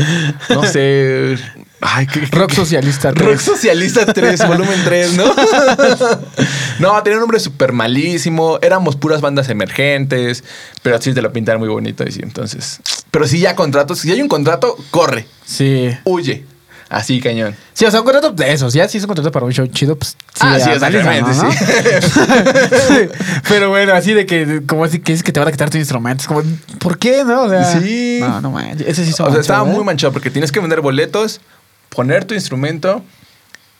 No 0.50 0.62
sé. 0.64 1.36
Ay, 1.80 2.06
qué. 2.06 2.20
Rock 2.30 2.50
qué- 2.50 2.54
Socialista 2.56 3.10
Rock 3.10 3.18
3. 3.30 3.42
Socialista 3.42 4.06
3, 4.06 4.46
volumen 4.46 4.80
3, 4.84 5.14
¿no? 5.14 5.24
no, 6.78 7.02
tenía 7.02 7.16
un 7.16 7.22
nombre 7.22 7.40
súper 7.40 7.72
malísimo. 7.72 8.58
Éramos 8.62 8.96
puras 8.96 9.20
bandas 9.20 9.48
emergentes, 9.48 10.44
pero 10.82 11.00
sí 11.02 11.12
te 11.12 11.22
lo 11.22 11.32
pintaron 11.32 11.60
muy 11.60 11.68
bonito. 11.68 12.04
Y 12.06 12.12
sí, 12.12 12.20
entonces. 12.22 12.80
Pero 13.10 13.26
si 13.26 13.40
ya 13.40 13.56
contratos, 13.56 13.98
si 14.00 14.10
hay 14.12 14.22
un 14.22 14.28
contrato, 14.28 14.76
corre, 14.90 15.26
Sí. 15.44 15.88
huye. 16.04 16.44
Así, 16.92 17.20
cañón. 17.22 17.56
Sí, 17.72 17.86
o 17.86 17.90
sea, 17.90 18.00
un 18.00 18.04
contrato 18.04 18.32
de 18.32 18.52
esos. 18.52 18.74
Ya 18.74 18.86
si 18.86 18.98
es 18.98 19.04
un 19.04 19.08
contrato 19.08 19.32
para 19.32 19.46
un 19.46 19.52
show 19.52 19.66
chido, 19.66 19.96
pues 19.96 20.10
sí. 20.10 20.40
Ah, 20.40 20.58
sí, 20.60 20.68
exactamente, 20.70 21.30
¿no? 21.30 21.50
sí. 21.50 21.58
Sí. 22.88 23.08
Pero 23.48 23.70
bueno, 23.70 23.94
así 23.94 24.12
de 24.12 24.26
que, 24.26 24.60
como 24.66 24.84
así 24.84 24.98
que 24.98 25.14
es 25.14 25.22
que 25.22 25.32
te 25.32 25.40
van 25.40 25.48
a 25.48 25.52
quitar 25.52 25.70
tu 25.70 25.78
instrumento. 25.78 26.20
Es 26.20 26.28
como, 26.28 26.42
¿por 26.80 26.98
qué, 26.98 27.24
no? 27.24 27.44
O 27.44 27.48
sea, 27.48 27.64
Sí. 27.80 28.18
No, 28.20 28.42
no 28.42 28.50
manches. 28.50 28.86
Ese 28.86 29.06
sí 29.06 29.12
son 29.12 29.28
O 29.28 29.32
sea, 29.32 29.40
estaba 29.40 29.66
¿eh? 29.66 29.72
muy 29.72 29.82
manchado 29.84 30.12
porque 30.12 30.30
tienes 30.30 30.52
que 30.52 30.60
vender 30.60 30.82
boletos, 30.82 31.40
poner 31.88 32.26
tu 32.26 32.34
instrumento 32.34 33.02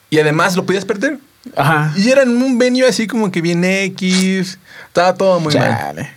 y 0.09 0.19
además 0.19 0.57
lo 0.57 0.65
podías 0.65 0.87
perder. 0.87 1.19
Ajá. 1.55 1.93
Y 1.97 2.09
era 2.09 2.23
en 2.23 2.31
un 2.31 2.57
venue 2.57 2.89
así 2.89 3.07
como 3.07 3.31
que 3.31 3.43
bien 3.43 3.63
X. 3.63 4.59
Estaba 4.87 5.13
todo 5.13 5.39
muy 5.39 5.55
mal. 5.55 6.09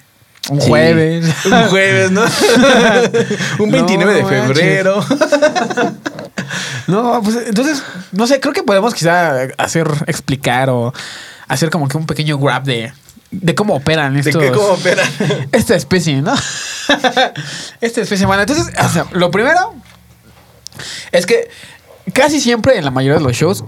Un 0.49 0.62
Sí. 0.62 0.67
jueves. 0.69 1.25
Un 1.45 1.63
jueves, 1.67 2.12
¿no? 2.12 2.23
un 3.60 3.71
29 3.71 4.13
de 4.13 4.21
No 4.21 4.27
febrero. 4.29 5.05
No, 6.88 7.21
pues 7.24 7.38
entonces, 7.48 7.84
no 8.12 8.28
sé, 8.28 8.39
creo 8.39 8.54
que 8.54 8.63
podemos 8.63 8.93
quizá 8.93 9.48
hacer, 9.58 9.88
explicar 10.08 10.69
o 10.69 10.93
hacer 11.48 11.69
como 11.69 11.88
que 11.88 11.98
un 11.98 12.06
pequeño 12.06 12.38
grab 12.38 12.63
de, 12.63 12.93
de 13.32 13.56
cómo 13.56 13.76
operan 13.76 14.13
¿De 14.13 14.19
estos. 14.19 14.41
qué 14.41 14.52
cómo 14.52 14.67
operan? 14.74 15.08
Esta 15.52 15.76
especie, 15.76 16.21
¿no? 16.21 16.34
Esta 17.82 18.02
especie, 18.02 18.26
bueno, 18.26 18.43
entonces, 18.43 18.74
o 18.78 18.89
sea, 18.89 19.06
lo 19.12 19.32
primero 19.32 19.74
es 21.12 21.26
que 21.26 21.50
casi 22.13 22.39
siempre 22.39 22.78
en 22.78 22.86
la 22.86 22.91
mayoría 22.91 23.17
de 23.17 23.24
los 23.24 23.36
shows 23.36 23.63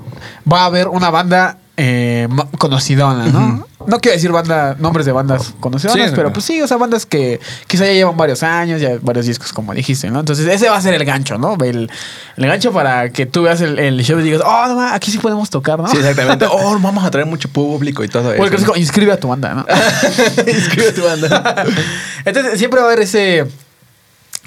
va 0.51 0.61
a 0.61 0.65
haber 0.65 0.87
una 0.87 1.09
banda 1.09 1.57
eh, 1.77 2.27
conocidona, 2.57 3.27
¿no? 3.27 3.67
No 3.85 3.99
quiero 3.99 4.15
decir 4.15 4.31
banda, 4.31 4.75
nombres 4.79 5.05
de 5.05 5.11
bandas 5.11 5.53
conocidonas, 5.59 6.09
Sí, 6.09 6.13
pero 6.15 6.33
pues 6.33 6.43
sí, 6.43 6.59
o 6.61 6.67
sea, 6.67 6.75
bandas 6.77 7.05
que 7.05 7.39
quizá 7.67 7.85
ya 7.85 7.93
llevan 7.93 8.17
varios 8.17 8.41
años, 8.43 8.81
ya 8.81 8.97
varios 9.01 9.27
discos, 9.27 9.53
como 9.53 9.73
dijiste, 9.73 10.09
¿no? 10.09 10.19
Entonces, 10.19 10.47
ese 10.47 10.67
va 10.69 10.75
a 10.77 10.81
ser 10.81 10.95
el 10.95 11.05
gancho, 11.05 11.37
¿no? 11.37 11.55
El, 11.63 11.89
el 12.35 12.47
gancho 12.47 12.73
para 12.73 13.09
que 13.11 13.27
tú 13.27 13.43
veas 13.43 13.61
el, 13.61 13.77
el 13.79 14.03
show 14.03 14.19
y 14.19 14.23
digas, 14.23 14.41
oh, 14.43 14.67
no, 14.67 14.81
aquí 14.87 15.11
sí 15.11 15.19
podemos 15.19 15.49
tocar, 15.49 15.79
¿no? 15.79 15.87
Sí, 15.87 15.97
exactamente. 15.97 16.45
Oh, 16.51 16.77
vamos 16.79 17.05
a 17.05 17.11
traer 17.11 17.27
mucho 17.27 17.47
público 17.49 18.03
y 18.03 18.07
todo 18.07 18.29
O 18.29 18.31
el 18.33 18.39
eso. 18.39 18.49
clásico, 18.49 18.75
inscribe 18.75 19.11
a 19.13 19.19
tu 19.19 19.27
banda, 19.27 19.53
¿no? 19.53 19.65
Inscribe 20.51 20.91
tu 20.93 21.03
banda. 21.03 21.63
Entonces, 22.25 22.57
siempre 22.57 22.79
va 22.81 22.87
a 22.87 22.91
haber 22.91 23.03
ese. 23.03 23.45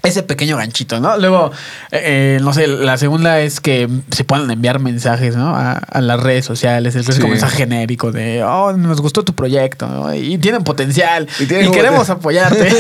Ese 0.03 0.23
pequeño 0.23 0.57
ganchito, 0.57 0.99
¿no? 0.99 1.17
Luego, 1.19 1.53
eh, 1.93 2.37
eh, 2.37 2.39
no 2.43 2.55
sé, 2.55 2.67
la 2.67 2.97
segunda 2.97 3.41
es 3.41 3.61
que 3.61 3.87
se 4.11 4.25
puedan 4.25 4.51
enviar 4.51 4.79
mensajes, 4.79 5.37
¿no? 5.37 5.55
A, 5.55 5.73
a 5.73 6.01
las 6.01 6.19
redes 6.21 6.47
sociales, 6.47 6.95
el 6.97 7.05
clásico 7.05 7.27
Sí. 7.27 7.31
mensaje 7.33 7.57
genérico 7.59 8.11
de, 8.11 8.43
oh, 8.43 8.73
nos 8.73 9.01
gustó 9.03 9.25
tu 9.25 9.35
proyecto, 9.35 9.87
¿no? 9.89 10.15
Y 10.15 10.39
tienen 10.39 10.65
potencial, 10.65 11.29
Y 11.39 11.47
queremos 11.47 12.09
apoyarte. 12.09 12.69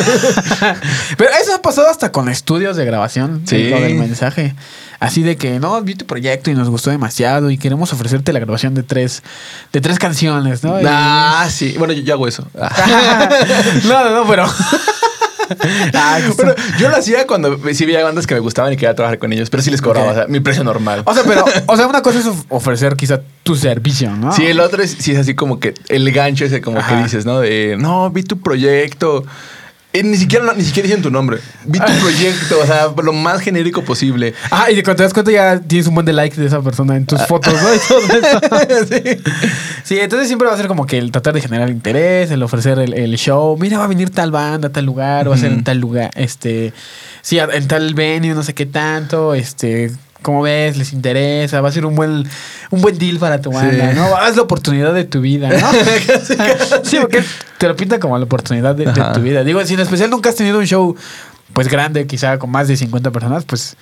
Pero 1.18 1.30
eso 1.42 1.54
ha 1.54 1.62
pasado 1.62 1.88
hasta 1.88 2.11
con 2.11 2.28
estudios 2.30 2.76
de 2.76 2.85
grabación, 2.87 3.42
Sí. 3.44 3.68
lo 3.68 3.80
del 3.80 3.94
mensaje. 3.96 4.54
Así 4.98 5.22
de 5.22 5.36
que, 5.36 5.59
no, 5.61 5.80
vi 5.82 5.94
tu 5.94 6.05
proyecto 6.07 6.51
y 6.51 6.55
nos 6.55 6.68
gustó 6.68 6.90
demasiado 6.90 7.51
y 7.51 7.57
queremos 7.59 7.92
ofrecerte 7.92 8.32
la 8.34 8.38
grabación 8.40 8.74
de 8.74 8.82
tres, 8.82 9.22
de 9.72 9.80
tres 9.80 9.99
canciones, 9.99 10.62
¿no? 10.62 10.78
Y- 10.80 10.84
Ah, 10.86 11.47
sí. 11.51 11.74
Bueno, 11.78 11.92
yo, 11.94 12.03
yo 12.03 12.14
hago 12.14 12.28
eso. 12.28 12.47
No, 13.84 14.05
no, 14.05 14.11
no, 14.24 14.26
pero... 14.28 14.47
Ah, 15.94 16.18
Bueno, 16.36 16.55
yo 16.78 16.88
lo 16.88 16.96
hacía 16.96 17.26
cuando 17.26 17.59
sí 17.72 17.84
veía 17.86 18.03
bandas 18.05 18.26
que 18.26 18.34
me 18.34 18.40
gustaban 18.40 18.72
y 18.72 18.76
quería 18.76 18.94
trabajar 18.94 19.18
con 19.18 19.32
ellos, 19.32 19.51
pero 19.51 19.62
sí 19.62 19.70
les 19.70 19.82
cobraba, 19.82 20.07
Ok. 20.07 20.12
o 20.12 20.14
sea, 20.16 20.26
mi 20.28 20.40
precio 20.40 20.64
normal. 20.64 21.03
O 21.05 21.14
sea, 21.14 21.22
pero, 21.26 21.44
o 21.66 21.76
sea, 21.76 21.86
una 21.86 22.03
cosa 22.03 22.18
es 22.20 22.26
of- 22.26 22.44
ofrecer 22.48 22.96
quizá 22.96 23.20
tu 23.42 23.57
servicio, 23.57 24.11
¿no? 24.16 24.32
Sí, 24.32 24.46
el 24.46 24.61
otro 24.61 24.82
es, 24.82 24.92
sí 24.98 25.12
es 25.12 25.18
así 25.18 25.34
como 25.34 25.59
que 25.61 25.74
el 25.88 26.11
gancho 26.12 26.44
ese 26.44 26.61
como 26.61 26.78
Ajá. 26.78 26.96
que 26.96 27.03
dices, 27.05 27.26
¿no? 27.26 27.40
De, 27.40 27.76
no, 27.78 28.11
vi 28.11 28.22
tu 28.22 28.40
proyecto 28.40 29.24
Y 29.93 30.05
ni 30.05 30.16
siquiera, 30.16 30.53
ni 30.57 30.62
siquiera 30.62 30.86
dicen 30.86 31.03
tu 31.03 31.11
nombre. 31.11 31.38
Vi 31.64 31.78
tu 31.80 31.93
proyecto, 32.01 32.61
o 32.62 32.66
sea, 32.66 32.88
lo 33.03 33.12
más 33.12 33.41
genérico 33.41 33.82
posible. 33.82 34.34
Ah, 34.53 34.70
y 34.70 34.74
cuando 34.82 34.97
te 34.99 35.03
das 35.03 35.12
cuenta 35.12 35.32
ya 35.32 35.59
tienes 35.59 35.88
un 35.88 35.95
buen 35.95 36.07
de 36.07 36.12
likes 36.12 36.41
de 36.41 36.47
esa 36.47 36.62
persona 36.62 36.97
en 36.97 37.07
tus 37.07 37.20
fotos, 37.26 37.53
¿no? 37.55 37.74
Y 37.74 37.78
todo 37.88 37.99
eso. 38.61 38.86
sí. 38.88 39.22
Sí, 39.82 39.99
entonces 39.99 40.28
siempre 40.28 40.47
va 40.47 40.55
a 40.55 40.57
ser 40.57 40.68
como 40.68 40.86
que 40.86 40.97
el 40.99 41.11
tratar 41.11 41.34
de 41.34 41.41
generar 41.41 41.68
interés, 41.70 42.30
el 42.30 42.43
ofrecer 42.45 42.78
el, 42.78 42.95
el 42.95 43.16
show. 43.16 43.57
Mira, 43.59 43.78
va 43.78 43.84
a 43.84 43.88
venir 43.88 44.11
tal 44.11 44.30
banda, 44.30 44.68
tal 44.68 44.84
lugar, 44.84 45.28
va 45.28 45.34
a 45.34 45.38
ser 45.38 45.51
en 45.51 45.64
tal 45.64 45.78
lugar, 45.78 46.11
este, 46.14 46.72
sí, 47.22 47.41
a- 47.41 47.49
en 47.53 47.66
tal 47.66 47.95
venue, 47.95 48.34
no 48.34 48.45
sé 48.45 48.55
qué 48.55 48.66
tanto, 48.66 49.34
este, 49.34 49.91
¿cómo 50.22 50.42
ves? 50.42 50.76
¿Les 50.76 50.92
interesa? 50.92 51.60
Va 51.60 51.68
a 51.68 51.72
ser 51.72 51.86
un 51.86 51.94
buen, 51.94 52.28
un 52.70 52.80
buen 52.80 52.98
deal 52.98 53.18
para 53.18 53.40
tu 53.40 53.52
banda, 53.52 53.90
Sí. 53.90 53.96
¿no? 53.96 54.26
Es 54.26 54.36
la 54.36 54.42
oportunidad 54.42 54.94
de 54.94 55.04
tu 55.04 55.20
vida, 55.20 55.48
¿no? 55.48 55.70
sí, 56.82 56.98
porque 57.00 57.22
te 57.58 57.68
lo 57.68 57.76
pinta 57.76 57.98
como 57.98 58.16
la 58.18 58.24
oportunidad 58.24 58.74
de, 58.74 58.86
tu 58.86 59.20
vida. 59.20 59.44
Digo, 59.44 59.64
si 59.64 59.74
en 59.74 59.80
especial 59.80 60.10
nunca 60.10 60.30
has 60.30 60.36
tenido 60.36 60.58
un 60.58 60.66
show, 60.66 60.96
pues 61.52 61.68
grande, 61.68 62.06
quizá 62.06 62.38
con 62.38 62.50
más 62.50 62.68
de 62.68 62.76
50 62.76 63.10
personas, 63.10 63.44
pues 63.44 63.76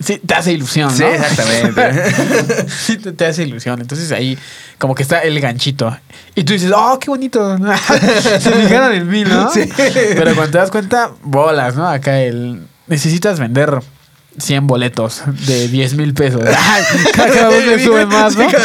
sí, 0.00 0.20
te 0.24 0.34
hace 0.34 0.52
ilusión, 0.52 0.90
¿no? 0.90 0.96
Sí, 0.96 1.04
exactamente. 1.04 2.66
Sí, 2.68 2.96
te, 2.96 3.12
te 3.12 3.26
hace 3.26 3.44
ilusión. 3.44 3.80
Entonces 3.80 4.10
ahí 4.12 4.38
como 4.78 4.94
que 4.94 5.02
está 5.02 5.20
el 5.20 5.40
ganchito. 5.40 5.96
Y 6.34 6.44
tú 6.44 6.52
dices, 6.52 6.72
oh, 6.74 6.98
qué 6.98 7.10
bonito. 7.10 7.56
Se 8.40 8.50
fijaron 8.50 8.92
en 8.92 9.08
mí, 9.08 9.24
¿no? 9.24 9.50
Sí. 9.50 9.68
Pero 9.76 10.34
cuando 10.34 10.50
te 10.50 10.58
das 10.58 10.70
cuenta, 10.70 11.10
bolas, 11.22 11.76
¿no? 11.76 11.88
Acá 11.88 12.20
el... 12.20 12.62
Necesitas 12.88 13.38
vender 13.38 13.80
100 14.38 14.66
boletos 14.66 15.22
de 15.46 15.68
10 15.68 15.94
mil 15.94 16.14
pesos. 16.14 16.42
Cada 17.14 17.48
vez 17.48 17.82
suben 17.84 18.08
más, 18.08 18.36
¿no? 18.36 18.46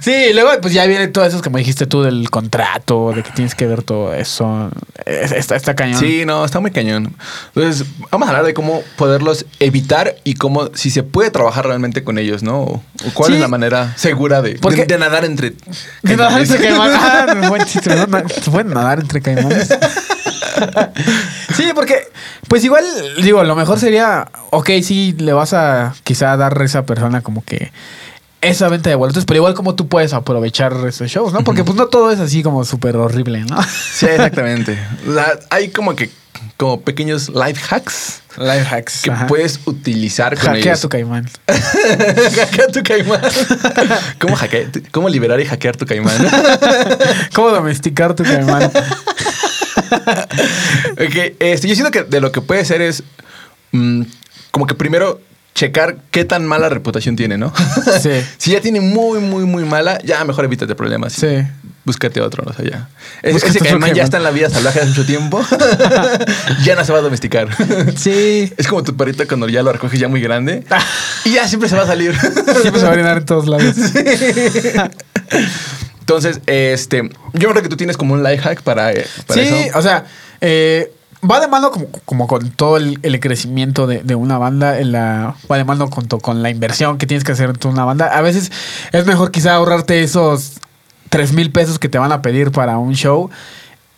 Sí, 0.00 0.10
y 0.30 0.32
luego 0.32 0.50
pues 0.60 0.74
ya 0.74 0.84
viene 0.86 1.08
todo 1.08 1.24
eso 1.24 1.40
como 1.42 1.58
dijiste 1.58 1.86
tú 1.86 2.02
del 2.02 2.28
contrato, 2.30 3.12
de 3.14 3.22
que 3.22 3.30
tienes 3.30 3.54
que 3.54 3.66
ver 3.66 3.82
todo 3.82 4.12
eso. 4.14 4.70
Es- 5.06 5.32
Está, 5.32 5.56
está 5.56 5.74
cañón. 5.74 5.98
Sí, 6.00 6.24
no, 6.26 6.44
está 6.44 6.60
muy 6.60 6.70
cañón. 6.70 7.14
Entonces, 7.54 7.86
vamos 8.10 8.26
a 8.26 8.30
hablar 8.30 8.44
de 8.46 8.54
cómo 8.54 8.82
poderlos 8.96 9.46
evitar 9.60 10.16
y 10.24 10.34
cómo, 10.34 10.70
si 10.74 10.90
se 10.90 11.02
puede 11.02 11.30
trabajar 11.30 11.66
realmente 11.66 12.02
con 12.04 12.18
ellos, 12.18 12.42
¿no? 12.42 12.60
O, 12.60 12.82
cuál 13.14 13.28
Sí. 13.30 13.34
es 13.36 13.40
la 13.40 13.48
manera 13.48 13.94
segura 13.96 14.42
de, 14.42 14.56
Porque- 14.56 14.82
de, 14.82 14.86
de 14.94 14.98
nadar 14.98 15.24
entre. 15.24 15.54
De 16.02 16.16
nadar 16.16 16.40
entre 16.40 16.58
caimanes. 16.68 16.96
Ah, 17.00 17.48
buen 17.48 17.64
chiste, 17.64 17.94
¿no? 17.94 18.06
Na- 18.06 18.24
Se 18.28 18.50
pueden 18.50 18.72
nadar 18.74 19.00
entre 19.00 19.20
caimanes. 19.20 19.68
Sí, 21.56 21.64
porque, 21.74 22.08
pues 22.48 22.64
igual, 22.64 22.84
digo, 23.22 23.42
lo 23.44 23.54
mejor 23.56 23.78
sería, 23.78 24.28
ok, 24.50 24.70
sí, 24.82 25.14
le 25.18 25.32
vas 25.32 25.52
a 25.52 25.94
quizá 26.04 26.36
dar 26.36 26.60
a 26.60 26.64
esa 26.64 26.84
persona 26.86 27.20
como 27.20 27.44
que 27.44 27.72
esa 28.40 28.68
venta 28.68 28.90
de 28.90 28.96
boletos, 28.96 29.24
pero 29.24 29.38
igual 29.38 29.54
como 29.54 29.74
tú 29.74 29.86
puedes 29.88 30.12
aprovechar 30.12 30.72
esos 30.88 31.08
shows, 31.10 31.32
¿no? 31.32 31.44
Porque 31.44 31.62
pues 31.62 31.76
no 31.76 31.86
todo 31.86 32.10
es 32.10 32.18
así 32.18 32.42
como 32.42 32.64
súper 32.64 32.96
horrible, 32.96 33.40
¿no? 33.44 33.62
Sí, 33.62 34.06
exactamente. 34.06 34.78
O 35.08 35.14
sea, 35.14 35.38
hay 35.50 35.68
como 35.70 35.94
que 35.94 36.10
como 36.56 36.80
pequeños 36.80 37.28
life 37.28 37.60
hacks 37.70 38.20
Life 38.38 38.64
hacks. 38.74 39.02
que 39.02 39.10
puedes 39.28 39.60
utilizar 39.66 40.34
con 40.36 40.46
Hackea 40.46 40.72
ellos. 40.72 40.80
tu 40.80 40.88
caimán. 40.88 41.28
Hackea 41.46 42.66
tu 42.68 42.82
caimán. 42.82 43.20
¿Cómo, 44.20 44.36
hackear- 44.36 44.90
¿Cómo 44.90 45.08
liberar 45.08 45.38
y 45.40 45.44
hackear 45.44 45.76
tu 45.76 45.84
caimán? 45.86 46.16
¿Cómo 47.34 47.50
domesticar 47.50 48.14
tu 48.14 48.22
caimán? 48.24 48.70
Ok, 50.92 51.34
este, 51.38 51.68
yo 51.68 51.74
siento 51.74 51.90
que 51.90 52.04
de 52.04 52.20
lo 52.20 52.32
que 52.32 52.40
puede 52.40 52.64
ser 52.64 52.82
es 52.82 53.02
mm, 53.72 54.02
como 54.50 54.66
que 54.66 54.74
primero 54.74 55.20
checar 55.54 55.98
qué 56.10 56.24
tan 56.24 56.46
mala 56.46 56.68
reputación 56.68 57.16
tiene, 57.16 57.38
¿no? 57.38 57.52
Sí. 58.02 58.10
si 58.38 58.52
ya 58.52 58.60
tiene 58.60 58.80
muy, 58.80 59.20
muy, 59.20 59.44
muy 59.44 59.64
mala, 59.64 59.98
ya 60.02 60.24
mejor 60.24 60.44
evítate 60.44 60.74
problemas. 60.74 61.12
Sí. 61.12 61.42
Búscate 61.84 62.20
otro, 62.20 62.44
no 62.44 62.52
sé, 62.52 62.70
ya. 62.70 62.88
Búscate 63.32 63.58
ese 63.58 63.68
caimán 63.68 63.92
ya 63.92 64.04
está 64.04 64.16
en 64.16 64.22
la 64.22 64.30
vida 64.30 64.48
salvaje 64.48 64.78
hace 64.78 64.88
mucho 64.90 65.04
tiempo. 65.04 65.44
ya 66.64 66.76
no 66.76 66.84
se 66.84 66.92
va 66.92 66.98
a 66.98 67.02
domesticar. 67.02 67.48
Sí. 67.96 68.52
Es 68.56 68.68
como 68.68 68.84
tu 68.84 68.96
perrito 68.96 69.26
cuando 69.26 69.48
ya 69.48 69.64
lo 69.64 69.72
recoges 69.72 69.98
ya 69.98 70.06
muy 70.06 70.20
grande. 70.20 70.64
y 71.24 71.32
ya 71.32 71.48
siempre 71.48 71.68
se 71.68 71.74
va 71.74 71.82
a 71.82 71.86
salir. 71.86 72.16
Siempre 72.16 72.80
se 72.80 72.82
va 72.82 72.90
a 72.90 72.92
orinar 72.92 73.18
en 73.18 73.24
todos 73.24 73.48
lados. 73.48 73.74
Entonces, 76.16 76.42
este, 76.46 77.10
yo 77.32 77.50
creo 77.50 77.62
que 77.62 77.68
tú 77.68 77.76
tienes 77.76 77.96
como 77.96 78.14
un 78.14 78.22
life 78.22 78.38
hack 78.38 78.62
para, 78.62 78.92
eh, 78.92 79.06
para 79.26 79.42
sí, 79.42 79.48
eso. 79.48 79.78
o 79.78 79.82
sea, 79.82 80.04
eh, 80.40 80.92
va 81.28 81.40
de 81.40 81.48
mano 81.48 81.70
como, 81.70 81.86
como 82.04 82.26
con 82.26 82.50
todo 82.50 82.76
el, 82.76 82.98
el 83.02 83.20
crecimiento 83.20 83.86
de, 83.86 84.02
de 84.02 84.14
una 84.14 84.38
banda, 84.38 84.78
en 84.78 84.92
la, 84.92 85.36
va 85.50 85.56
de 85.56 85.64
mano 85.64 85.88
junto 85.88 86.18
con 86.18 86.42
la 86.42 86.50
inversión 86.50 86.98
que 86.98 87.06
tienes 87.06 87.24
que 87.24 87.32
hacer 87.32 87.52
en 87.60 87.68
una 87.68 87.84
banda. 87.84 88.06
A 88.06 88.20
veces 88.20 88.50
es 88.92 89.06
mejor 89.06 89.30
quizá 89.30 89.54
ahorrarte 89.54 90.02
esos 90.02 90.54
3 91.10 91.32
mil 91.32 91.50
pesos 91.52 91.78
que 91.78 91.88
te 91.88 91.98
van 91.98 92.12
a 92.12 92.22
pedir 92.22 92.50
para 92.52 92.78
un 92.78 92.94
show 92.94 93.30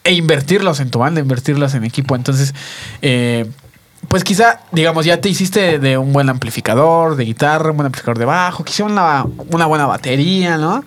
e 0.02 0.12
invertirlos 0.12 0.80
en 0.80 0.90
tu 0.90 0.98
banda, 0.98 1.20
invertirlos 1.20 1.74
en 1.74 1.84
equipo. 1.84 2.14
Entonces, 2.14 2.54
eh, 3.00 3.48
pues 4.08 4.22
quizá, 4.22 4.60
digamos, 4.72 5.06
ya 5.06 5.20
te 5.20 5.28
hiciste 5.28 5.78
de 5.78 5.96
un 5.96 6.12
buen 6.12 6.28
amplificador 6.28 7.16
de 7.16 7.24
guitarra, 7.24 7.70
un 7.70 7.78
buen 7.78 7.86
amplificador 7.86 8.18
de 8.18 8.24
bajo, 8.26 8.64
quizá 8.64 8.84
una, 8.84 9.24
una 9.50 9.66
buena 9.66 9.86
batería, 9.86 10.58
¿no? 10.58 10.84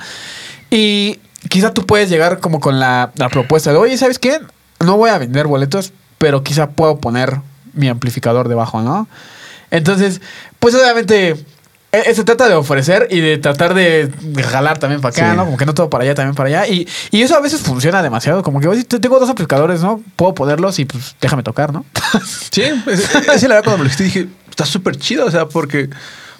Y 0.70 1.20
quizá 1.50 1.74
tú 1.74 1.86
puedes 1.86 2.10
llegar 2.10 2.40
como 2.40 2.60
con 2.60 2.80
la, 2.80 3.12
la 3.16 3.30
propuesta 3.30 3.72
de, 3.72 3.78
oye, 3.78 3.98
¿sabes 3.98 4.20
qué? 4.20 4.40
No 4.80 4.98
voy 4.98 5.10
a 5.10 5.18
vender 5.18 5.48
boletos, 5.48 5.94
pero 6.18 6.44
quizá 6.44 6.70
puedo 6.70 6.98
poner 7.00 7.40
mi 7.74 7.88
amplificador 7.90 8.48
debajo, 8.50 8.82
¿no? 8.82 9.08
Entonces, 9.72 10.22
pues 10.60 10.74
obviamente 10.76 11.36
se 12.14 12.24
trata 12.24 12.48
de 12.48 12.54
ofrecer 12.54 13.08
y 13.10 13.20
de 13.22 13.38
tratar 13.38 13.74
de, 13.74 14.12
jalar 14.50 14.78
también 14.78 15.02
para 15.02 15.12
acá, 15.14 15.32
Sí. 15.32 15.38
¿no? 15.38 15.46
Como 15.46 15.58
que 15.58 15.66
no 15.66 15.74
todo 15.74 15.90
para 15.90 16.04
allá, 16.04 16.14
también 16.16 16.36
para 16.36 16.48
allá. 16.50 16.68
Y, 16.68 16.88
y 17.12 17.22
eso 17.22 17.36
a 17.36 17.40
veces 17.40 17.62
funciona 17.62 18.04
demasiado. 18.04 18.44
Como 18.44 18.60
que, 18.60 18.68
oye, 18.68 18.84
te- 18.84 19.00
tengo 19.00 19.20
dos 19.20 19.30
amplificadores, 19.30 19.82
¿no? 19.82 20.02
Puedo 20.16 20.36
ponerlos 20.36 20.78
y 20.80 20.86
pues 20.86 21.16
déjame 21.22 21.44
tocar, 21.44 21.74
¿no? 21.74 21.86
Sí, 22.52 22.62
es, 22.88 23.16
es 23.16 23.42
la 23.44 23.56
verdad 23.56 23.64
cuando 23.64 23.78
me 23.80 23.84
lo 23.86 23.90
dijiste 23.90 24.04
dije, 24.04 24.28
está 24.50 24.66
súper 24.66 24.98
chido, 24.98 25.26
o 25.26 25.32
sea, 25.32 25.48
porque, 25.48 25.90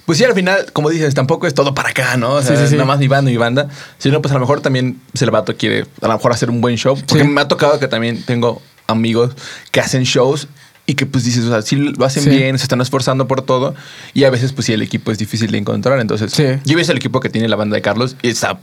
pues 0.08 0.16
sí, 0.16 0.24
al 0.24 0.32
final, 0.32 0.72
como 0.72 0.88
dices, 0.88 1.14
tampoco 1.14 1.46
es 1.46 1.52
todo 1.52 1.74
para 1.74 1.90
acá, 1.90 2.16
¿no? 2.16 2.30
O 2.36 2.42
sea, 2.42 2.56
Sí, 2.56 2.62
sí, 2.62 2.68
sí. 2.70 2.74
nada 2.76 2.86
más 2.86 2.98
mi 2.98 3.08
banda, 3.08 3.30
mi 3.30 3.36
banda, 3.36 3.68
sino 3.98 4.22
pues 4.22 4.32
a 4.32 4.36
lo 4.36 4.40
mejor 4.40 4.62
también 4.62 4.98
si 5.12 5.22
el 5.24 5.30
vato 5.30 5.54
quiere 5.54 5.84
a 6.00 6.06
lo 6.08 6.14
mejor 6.14 6.32
hacer 6.32 6.48
un 6.48 6.62
buen 6.62 6.76
show, 6.76 6.96
porque 7.06 7.24
me 7.24 7.42
ha 7.42 7.46
tocado 7.46 7.78
que 7.78 7.88
también 7.88 8.22
tengo 8.22 8.62
amigos 8.86 9.32
que 9.70 9.80
hacen 9.80 10.04
shows 10.04 10.48
y 10.86 10.94
que 10.94 11.04
pues 11.04 11.24
dices, 11.24 11.44
o 11.44 11.50
sea, 11.50 11.60
sí 11.60 11.76
lo 11.76 12.06
hacen 12.06 12.22
Sí. 12.22 12.30
bien, 12.30 12.56
se 12.58 12.62
están 12.64 12.80
esforzando 12.80 13.26
por 13.28 13.42
todo 13.42 13.74
y 14.14 14.24
a 14.24 14.30
veces 14.30 14.54
pues 14.54 14.64
sí 14.64 14.72
el 14.72 14.80
equipo 14.80 15.12
es 15.12 15.18
difícil 15.18 15.50
de 15.50 15.58
encontrar, 15.58 16.00
entonces 16.00 16.32
Sí. 16.32 16.44
yo 16.64 16.74
visto 16.78 16.92
el 16.92 16.96
equipo 16.96 17.20
que 17.20 17.28
tiene 17.28 17.46
la 17.46 17.56
banda 17.56 17.74
de 17.76 17.82
Carlos 17.82 18.16
y 18.22 18.28
está, 18.30 18.58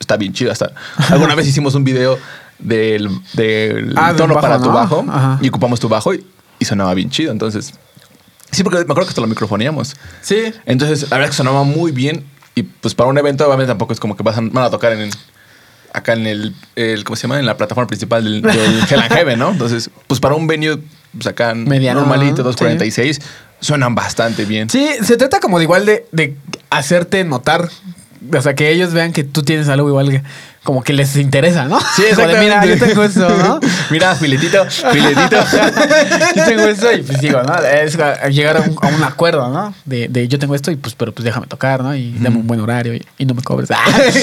está 0.00 0.16
bien 0.16 0.32
chido, 0.32 0.50
hasta 0.50 0.72
alguna 1.10 1.36
vez 1.36 1.46
hicimos 1.46 1.76
un 1.76 1.84
video 1.84 2.18
del, 2.58 3.08
del 3.34 3.94
Ah, 3.96 4.14
tono 4.16 4.34
bajo, 4.34 4.40
para 4.48 4.58
tu 4.58 4.64
¿no? 4.64 4.72
bajo 4.72 5.04
Ajá. 5.08 5.38
y 5.40 5.48
ocupamos 5.48 5.78
tu 5.78 5.88
bajo 5.88 6.12
y, 6.12 6.26
y 6.58 6.64
sonaba 6.64 6.92
bien 6.94 7.08
chido. 7.08 7.30
Entonces, 7.30 7.72
sí, 8.50 8.62
porque 8.62 8.78
me 8.78 8.82
acuerdo 8.84 9.02
que 9.04 9.08
hasta 9.10 9.20
lo 9.20 9.26
microfoneamos. 9.26 9.94
Sí. 10.22 10.52
Entonces, 10.66 11.02
la 11.02 11.16
verdad 11.18 11.24
es 11.24 11.30
que 11.30 11.36
sonaba 11.36 11.64
muy 11.64 11.92
bien. 11.92 12.24
Y 12.54 12.62
pues 12.64 12.94
para 12.94 13.08
un 13.08 13.16
evento, 13.18 13.46
obviamente 13.46 13.68
tampoco 13.70 13.92
es 13.92 14.00
como 14.00 14.16
que 14.16 14.22
vas 14.22 14.36
a- 14.36 14.40
van 14.40 14.64
a 14.64 14.70
tocar 14.70 14.92
en 14.92 15.10
acá 15.92 16.12
en 16.12 16.26
el, 16.26 16.54
el- 16.76 17.04
¿cómo 17.04 17.16
se 17.16 17.22
llama? 17.22 17.38
En 17.38 17.46
la 17.46 17.56
plataforma 17.56 17.86
principal 17.86 18.22
del, 18.24 18.42
del 18.42 18.82
Hell 18.90 19.00
and 19.00 19.12
Heaven, 19.12 19.38
¿no? 19.38 19.50
Entonces, 19.50 19.90
pues 20.06 20.20
para 20.20 20.34
un 20.34 20.46
venue, 20.46 20.78
pues 21.12 21.26
acá 21.26 21.54
Mediano, 21.54 22.00
normalito, 22.00 22.36
sí. 22.38 22.42
246, 22.42 23.20
suenan 23.60 23.94
bastante 23.94 24.44
bien. 24.44 24.68
Sí, 24.70 24.88
se 25.02 25.16
trata 25.16 25.40
como 25.40 25.58
de 25.58 25.64
igual 25.64 25.86
de, 25.86 26.06
de 26.12 26.36
hacerte 26.70 27.22
notar. 27.24 27.68
O 28.36 28.42
sea, 28.42 28.54
que 28.56 28.70
ellos 28.72 28.92
vean 28.92 29.12
que 29.12 29.22
tú 29.24 29.42
tienes 29.42 29.68
algo 29.68 29.88
igual 29.88 30.10
que 30.10 30.22
como 30.62 30.82
que 30.82 30.92
les 30.92 31.16
interesa, 31.16 31.64
¿no? 31.64 31.80
Sí, 31.96 32.02
de, 32.16 32.38
Mira, 32.38 32.64
yo 32.64 32.78
tengo 32.78 33.02
esto, 33.04 33.28
¿no? 33.28 33.60
Mira, 33.90 34.14
filetito, 34.14 34.64
filetito. 34.66 35.36
yo 36.36 36.44
tengo 36.44 36.62
esto 36.64 36.92
y 36.92 37.02
pues 37.02 37.20
digo, 37.20 37.42
¿no? 37.42 37.56
Es 37.56 37.96
llegar 38.30 38.56
a 38.58 38.60
un, 38.60 38.76
a 38.80 38.88
un 38.88 39.02
acuerdo, 39.02 39.48
¿no? 39.48 39.74
De, 39.84 40.08
de 40.08 40.28
yo 40.28 40.38
tengo 40.38 40.54
esto 40.54 40.70
y 40.70 40.76
pues, 40.76 40.94
pero 40.94 41.12
pues 41.12 41.24
déjame 41.24 41.46
tocar, 41.46 41.82
¿no? 41.82 41.94
Y 41.94 42.12
dame 42.18 42.36
un 42.36 42.46
buen 42.46 42.60
horario 42.60 42.94
y, 42.94 43.06
y 43.18 43.26
no 43.26 43.34
me 43.34 43.42
cobres. 43.42 43.70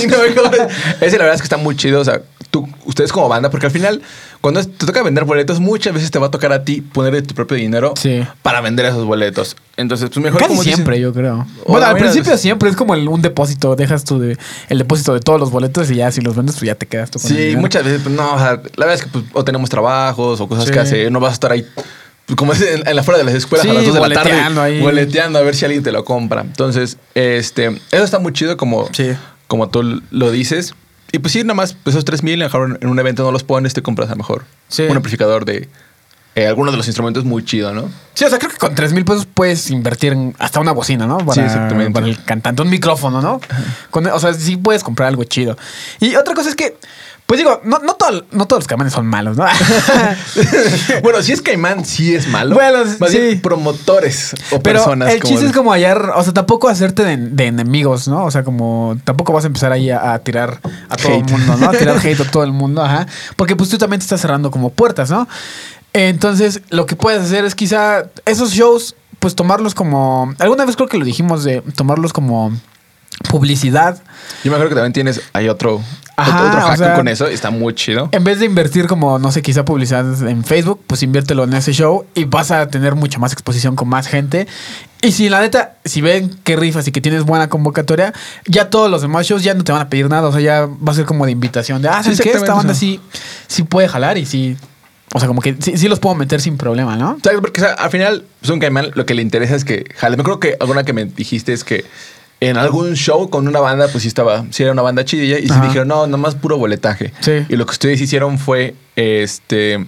Y 0.04 0.08
no 0.08 0.18
me 0.20 0.36
cobres. 0.36 0.68
Ese 1.02 1.18
la 1.18 1.24
verdad 1.24 1.36
es 1.36 1.42
que 1.42 1.46
está 1.46 1.58
muy 1.58 1.76
chido. 1.76 2.02
O 2.02 2.06
sea, 2.06 2.22
tú, 2.52 2.68
ustedes 2.86 3.12
como 3.12 3.28
banda, 3.28 3.50
porque 3.50 3.66
al 3.66 3.72
final, 3.72 4.02
cuando 4.46 4.64
te 4.64 4.86
toca 4.86 5.02
vender 5.02 5.24
boletos, 5.24 5.60
muchas 5.60 5.91
veces 5.91 6.12
te 6.12 6.20
va 6.20 6.28
a 6.28 6.30
tocar 6.30 6.54
a 6.54 6.64
ti 6.64 6.82
poner 6.82 7.26
tu 7.26 7.34
propio 7.34 7.58
dinero 7.58 7.96
Sí. 8.00 8.24
para 8.43 8.62
vender 8.62 8.86
esos 8.86 9.04
boletos. 9.04 9.56
Entonces, 9.76 10.08
pues 10.14 10.24
mejor 10.24 10.38
Casi 10.39 10.50
como 10.50 10.62
dicen- 10.62 10.76
siempre, 10.76 11.00
yo 11.00 11.12
creo. 11.14 11.48
Bueno, 11.68 11.88
al 11.88 11.96
principio 11.98 12.26
veces. 12.30 12.41
siempre 12.41 12.70
es 12.70 12.76
como 12.76 12.93
el- 12.93 13.08
un 13.08 13.24
depósito. 13.24 13.76
Dejas 13.76 14.04
tú 14.04 14.20
de, 14.20 14.38
el 14.70 14.78
depósito 14.78 15.16
de 15.16 15.20
todos 15.20 15.39
los 15.39 15.50
boletos 15.50 15.89
y 15.89 15.96
ya 15.96 16.12
si 16.12 16.22
los 16.22 16.36
vendes, 16.36 16.58
pues 16.58 16.68
ya 16.68 16.76
te 16.76 16.86
quedas 16.86 17.10
tú 17.10 17.18
con 17.20 17.28
Sí, 17.32 17.56
muchas 17.58 17.84
veces, 17.84 18.02
pues 18.04 18.14
no, 18.14 18.36
o 18.36 18.38
sea, 18.38 18.52
la 18.76 18.86
verdad 18.86 18.93
es 18.93 19.02
que 19.02 19.08
pues, 19.10 19.26
o 19.34 19.43
tenemos 19.43 19.68
trabajos 19.72 20.39
o 20.39 20.48
cosas 20.48 20.66
Sí. 20.66 20.72
que 20.72 20.80
hacer, 20.80 21.12
no 21.12 21.20
vas 21.20 21.32
a 21.32 21.34
estar 21.34 21.52
ahí. 21.52 21.66
pues, 22.28 22.38
Como 22.38 22.54
es 22.54 22.62
en, 22.62 22.88
en 22.88 22.96
la 22.96 23.02
fuera 23.04 23.18
de 23.18 23.24
las 23.24 23.34
escuelas 23.34 23.64
Sí, 23.66 23.70
a 23.72 23.74
las 23.74 23.86
2 23.86 23.93
de 23.96 24.00
la 24.00 24.10
tarde, 24.10 24.30
boleteando 24.30 24.62
ahí. 24.62 24.80
boleteando 24.80 25.39
a 25.39 25.41
ver 25.41 25.56
si 25.56 25.66
alguien 25.66 25.82
te 25.84 25.91
lo 25.91 26.06
compra. 26.06 26.41
Entonces, 26.41 26.98
este, 27.16 27.68
eso 27.91 28.04
está 28.04 28.20
muy 28.20 28.32
chido 28.34 28.58
como, 28.58 28.89
Sí. 28.93 29.12
como 29.48 29.70
tú 29.70 30.02
lo 30.12 30.30
dices. 30.32 30.76
Y 31.16 31.20
pues 31.20 31.32
sí, 31.32 31.43
nada 31.43 31.53
más, 31.53 31.74
pues, 31.74 31.95
esos 31.95 32.03
3 32.03 32.24
mil, 32.24 32.41
a 32.41 32.45
lo 32.45 32.51
mejor 32.68 32.78
en 32.82 32.89
un 32.89 32.99
evento 32.99 33.24
no 33.24 33.32
los 33.32 33.43
pones, 33.43 33.74
te 33.74 33.82
compras 33.82 34.09
a 34.09 34.11
lo 34.11 34.18
mejor 34.18 34.43
Sí. 34.68 34.84
un 34.84 34.97
amplificador 34.97 35.45
de 35.45 35.70
eh, 36.36 36.47
alguno 36.47 36.70
de 36.72 36.76
los 36.76 36.86
instrumentos 36.88 37.24
muy 37.24 37.45
chido, 37.45 37.74
¿no? 37.74 37.89
Sí, 38.13 38.26
o 38.26 38.30
sea, 38.30 38.38
creo 38.38 38.51
que 38.51 38.57
con 38.57 38.76
3 38.76 38.91
mil 38.91 39.05
pesos 39.05 39.26
puedes 39.26 39.72
invertir 39.72 40.11
en 40.11 40.36
hasta 40.39 40.59
una 40.59 40.74
bocina, 40.74 41.07
¿no? 41.07 41.20
Para, 41.20 41.34
Sí, 41.34 41.39
exactamente. 41.39 41.93
Para 41.93 42.07
el 42.07 42.22
cantante, 42.26 42.61
un 42.61 42.70
micrófono, 42.70 43.22
¿no? 43.22 43.39
Con- 43.89 44.05
o 44.07 44.20
sea, 44.20 44.34
sí 44.34 44.57
puedes 44.57 44.84
comprar 44.84 45.07
algo 45.07 45.24
chido. 45.24 45.57
Y 46.01 46.16
otra 46.18 46.34
cosa 46.34 46.49
es 46.49 46.55
que, 46.55 46.76
Pues 47.26 47.39
digo, 47.39 47.59
no, 47.63 47.80
no, 47.80 47.95
todo- 47.95 48.23
no 48.32 48.45
todos 48.45 48.61
los 48.61 48.67
caimanes 48.67 48.93
son 48.93 49.07
malos, 49.07 49.36
¿no? 49.36 49.45
bueno, 51.03 51.21
si 51.23 51.32
es 51.32 51.41
Caimán, 51.41 51.84
sí 51.84 52.13
es 52.13 52.28
malo. 52.28 52.53
Bueno, 52.55 52.80
Más 52.99 53.09
sí. 53.09 53.17
bien 53.19 53.41
promotores 53.41 54.34
o 54.51 54.61
Pero 54.61 54.80
personas. 54.80 55.11
el 55.11 55.21
chiste 55.23 55.47
es 55.47 55.51
como 55.51 55.71
hallar, 55.71 56.11
o 56.15 56.23
sea, 56.23 56.34
tampoco 56.34 56.69
hacerte 56.69 57.03
de, 57.03 57.17
de 57.17 57.47
enemigos, 57.47 58.07
¿no? 58.07 58.26
O 58.26 58.32
sea, 58.32 58.43
como 58.43 58.95
tampoco 59.03 59.34
vas 59.34 59.43
a 59.43 59.47
empezar 59.47 59.71
ahí 59.71 59.89
a, 59.89 60.13
a 60.13 60.19
tirar 60.19 60.59
a 60.89 60.95
todo 60.97 61.13
Hate. 61.15 61.26
el 61.26 61.32
mundo, 61.32 61.57
¿no? 61.57 61.69
A 61.69 61.71
tirar 61.71 61.97
hate 62.05 62.21
a 62.21 62.30
todo 62.32 62.43
el 62.43 62.51
mundo, 62.51 62.84
ajá. 62.84 63.07
Porque 63.36 63.55
pues 63.55 63.69
tú 63.69 63.78
también 63.80 63.99
te 63.99 64.03
estás 64.03 64.21
cerrando 64.21 64.51
como 64.51 64.69
puertas, 64.69 65.09
¿no? 65.09 65.28
Entonces, 65.93 66.61
lo 66.69 66.86
que 66.86 66.95
puedes 66.95 67.23
hacer 67.23 67.43
es 67.45 67.55
quizá 67.55 68.05
esos 68.26 68.51
shows, 68.51 68.95
pues 69.19 69.34
tomarlos 69.36 69.73
como. 69.73 70.34
Alguna 70.39 70.65
vez 70.65 70.76
creo 70.76 70.88
que 70.89 70.97
lo 70.97 71.05
dijimos 71.05 71.43
de 71.43 71.61
tomarlos 71.76 72.13
como 72.13 72.51
publicidad. 73.30 74.01
Yo 74.43 74.51
me 74.51 74.57
acuerdo 74.57 74.69
que 74.69 74.76
también 74.76 74.93
tienes, 74.93 75.21
hay 75.34 75.47
otro, 75.47 75.82
Ajá, 76.18 76.38
otro, 76.38 76.47
otro 76.47 76.59
o 76.59 76.68
hack 76.70 76.78
sea- 76.78 76.95
con 76.95 77.07
eso 77.07 77.30
y 77.30 77.34
está 77.34 77.49
muy 77.51 77.74
chido. 77.74 78.09
En 78.11 78.24
vez 78.24 78.39
de 78.39 78.45
invertir 78.45 78.88
como, 78.88 79.20
no 79.20 79.32
sé, 79.32 79.41
quizá 79.41 79.66
publicidad 79.66 80.05
en 80.28 80.43
Facebook, 80.43 80.82
pues 80.88 81.03
inviértelo 81.03 81.43
en 81.43 81.53
ese 81.53 81.74
show 81.74 82.05
y 82.16 82.24
vas 82.24 82.51
a 82.51 82.68
tener 82.68 82.95
mucha 82.95 83.20
más 83.20 83.34
exposición 83.34 83.76
con 83.76 83.89
más 83.89 84.07
gente. 84.07 84.47
Y 85.01 85.11
si 85.11 85.30
la 85.30 85.41
neta, 85.41 85.76
si 85.84 86.01
ven 86.01 86.30
que 86.43 86.55
rifas 86.55 86.88
y 86.88 86.91
que 86.91 87.01
tienes 87.01 87.24
buena 87.24 87.49
convocatoria, 87.49 88.13
ya 88.45 88.70
todos 88.70 88.89
los 88.89 89.01
demás 89.01 89.28
shows 89.28 89.43
ya 89.43 89.53
no 89.53 89.63
te 89.63 89.72
van 89.72 89.82
a 89.82 89.89
pedir 89.89 90.09
nada. 90.09 90.28
O 90.28 90.32
sea, 90.32 90.41
ya 90.41 90.66
va 90.66 90.91
a 90.91 90.95
ser 90.95 91.05
como 91.05 91.26
de 91.26 91.32
invitación 91.32 91.82
de, 91.82 91.89
ah, 91.89 91.97
Sí, 92.01 92.16
¿sabes 92.16 92.22
qué? 92.22 92.32
Esta 92.32 92.53
banda 92.53 92.74
sí, 92.74 92.99
sí 93.47 93.63
puede 93.63 93.88
jalar 93.88 94.18
y 94.18 94.26
sí. 94.26 94.57
O 95.13 95.20
sea, 95.20 95.28
como 95.28 95.41
que 95.41 95.55
sí, 95.59 95.78
sí 95.78 95.88
los 95.88 95.99
puedo 95.99 96.16
meter 96.16 96.41
sin 96.41 96.57
problema, 96.57 96.95
¿no? 96.97 97.18
Porque 97.41 97.61
o 97.61 97.63
sea, 97.63 97.74
al 97.74 97.89
final, 97.89 98.26
pues 98.41 98.49
un 98.51 98.59
caimán 98.59 98.91
lo 98.95 99.05
que 99.05 99.13
le 99.13 99.22
interesa 99.22 99.55
es 99.55 99.63
que 99.63 99.86
jale. 99.95 100.18
Me 100.18 100.22
acuerdo 100.22 100.39
que 100.39 100.57
alguna 100.59 100.84
que 100.84 100.93
me 100.93 101.05
dijiste 101.05 101.53
es 101.53 101.63
que 101.63 101.86
en 102.42 102.58
algún 102.58 102.96
show 102.96 103.30
con 103.30 103.48
una 103.48 103.60
banda, 103.60 103.88
pues 103.88 104.02
sí 104.04 104.08
estaba, 104.08 104.46
sí 104.52 104.64
era 104.64 104.72
una 104.74 104.82
banda 104.82 105.06
chidilla 105.06 105.40
y 105.40 105.50
Ajá. 105.50 105.62
dijeron, 105.62 105.88
no, 105.88 106.06
nomás 106.08 106.36
puro 106.36 106.58
boletaje. 106.58 107.14
Sí. 107.22 107.46
Y 107.50 107.56
lo 107.56 107.66
que 107.66 107.72
ustedes 107.72 108.00
hicieron 108.02 108.38
fue, 108.38 108.76
este, 108.96 109.86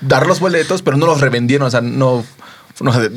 dar 0.00 0.26
los 0.26 0.40
boletos, 0.40 0.82
pero 0.82 0.96
no 0.96 1.06
los 1.06 1.20
revendieron, 1.20 1.66
o 1.66 1.70
sea, 1.70 1.80
no... 1.80 2.24
no 2.80 2.90
o 2.90 2.92
sea, 2.92 3.02
de- 3.02 3.10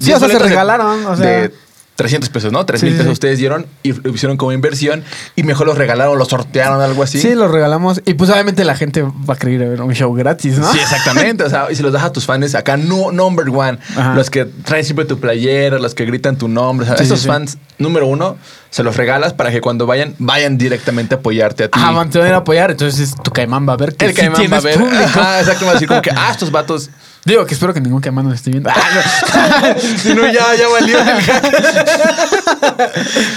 Sí, 0.00 0.06
10 0.06 0.16
o 0.16 0.20
sea, 0.20 0.28
se 0.28 0.34
de- 0.34 0.38
regalaron, 0.48 1.06
o 1.06 1.16
sea. 1.16 1.26
de 1.26 1.54
300 1.98 2.30
pesos, 2.30 2.52
¿no? 2.52 2.64
3 2.64 2.78
Sí, 2.78 2.86
mil 2.86 2.92
sí, 2.94 2.98
pesos 2.98 3.08
sí. 3.08 3.12
ustedes 3.14 3.38
dieron 3.40 3.66
y 3.82 3.92
lo 3.92 4.14
hicieron 4.14 4.36
como 4.36 4.52
inversión 4.52 5.02
y 5.34 5.42
mejor 5.42 5.66
los 5.66 5.76
regalaron, 5.76 6.16
los 6.16 6.28
sortearon, 6.28 6.80
algo 6.80 7.02
así. 7.02 7.18
Sí, 7.20 7.34
los 7.34 7.50
regalamos. 7.50 8.00
Y 8.06 8.14
pues 8.14 8.30
obviamente 8.30 8.64
la 8.64 8.76
gente 8.76 9.02
va 9.02 9.34
a 9.34 9.36
querer 9.36 9.68
ver 9.68 9.82
un 9.82 9.92
show 9.94 10.14
gratis, 10.14 10.58
¿no? 10.58 10.72
Sí, 10.72 10.78
exactamente. 10.78 11.42
O 11.42 11.50
sea, 11.50 11.66
y 11.72 11.74
se 11.74 11.82
los 11.82 11.92
das 11.92 12.04
a 12.04 12.12
tus 12.12 12.24
fans 12.24 12.54
acá, 12.54 12.76
no, 12.76 13.10
number 13.10 13.48
one. 13.48 13.78
Ajá. 13.96 14.14
Los 14.14 14.30
que 14.30 14.44
traen 14.44 14.84
siempre 14.84 15.06
tu 15.06 15.18
playera, 15.18 15.80
los 15.80 15.96
que 15.96 16.04
gritan 16.04 16.36
tu 16.38 16.46
nombre. 16.46 16.84
O 16.84 16.86
sea, 16.88 16.96
Sí, 16.96 17.02
esos 17.02 17.26
fans, 17.26 17.58
número 17.78 18.06
uno, 18.06 18.36
se 18.70 18.84
los 18.84 18.96
regalas 18.96 19.32
para 19.32 19.50
que 19.50 19.60
cuando 19.60 19.84
vayan, 19.86 20.14
vayan 20.20 20.56
directamente 20.56 21.16
a 21.16 21.18
apoyarte 21.18 21.64
a 21.64 21.68
ti. 21.68 21.80
Ajá, 21.80 21.90
van 21.90 22.10
a 22.32 22.36
apoyar. 22.36 22.70
Entonces 22.70 23.12
tu 23.24 23.32
caimán 23.32 23.68
va 23.68 23.72
a 23.72 23.76
ver 23.76 23.96
que 23.96 24.04
el 24.06 24.12
sí 24.12 24.18
caimán 24.20 24.52
va 24.52 24.58
a 24.58 24.60
ver. 24.60 24.78
público. 24.78 25.02
Ajá, 25.04 25.40
exacto. 25.40 25.64
Va 25.64 25.72
a 25.72 25.74
decir 25.74 25.88
como 25.88 26.00
que, 26.02 26.10
ah, 26.14 26.28
estos 26.30 26.52
vatos. 26.52 26.90
Digo 27.28 27.44
que 27.44 27.52
espero 27.52 27.74
que 27.74 27.80
ningún 27.82 28.00
caimán 28.00 28.24
nos 28.24 28.36
esté 28.36 28.50
viendo. 28.50 28.70
si 29.98 30.14
no, 30.14 30.26
ya, 30.32 30.46
ya 30.54 30.66
valió. 30.66 30.96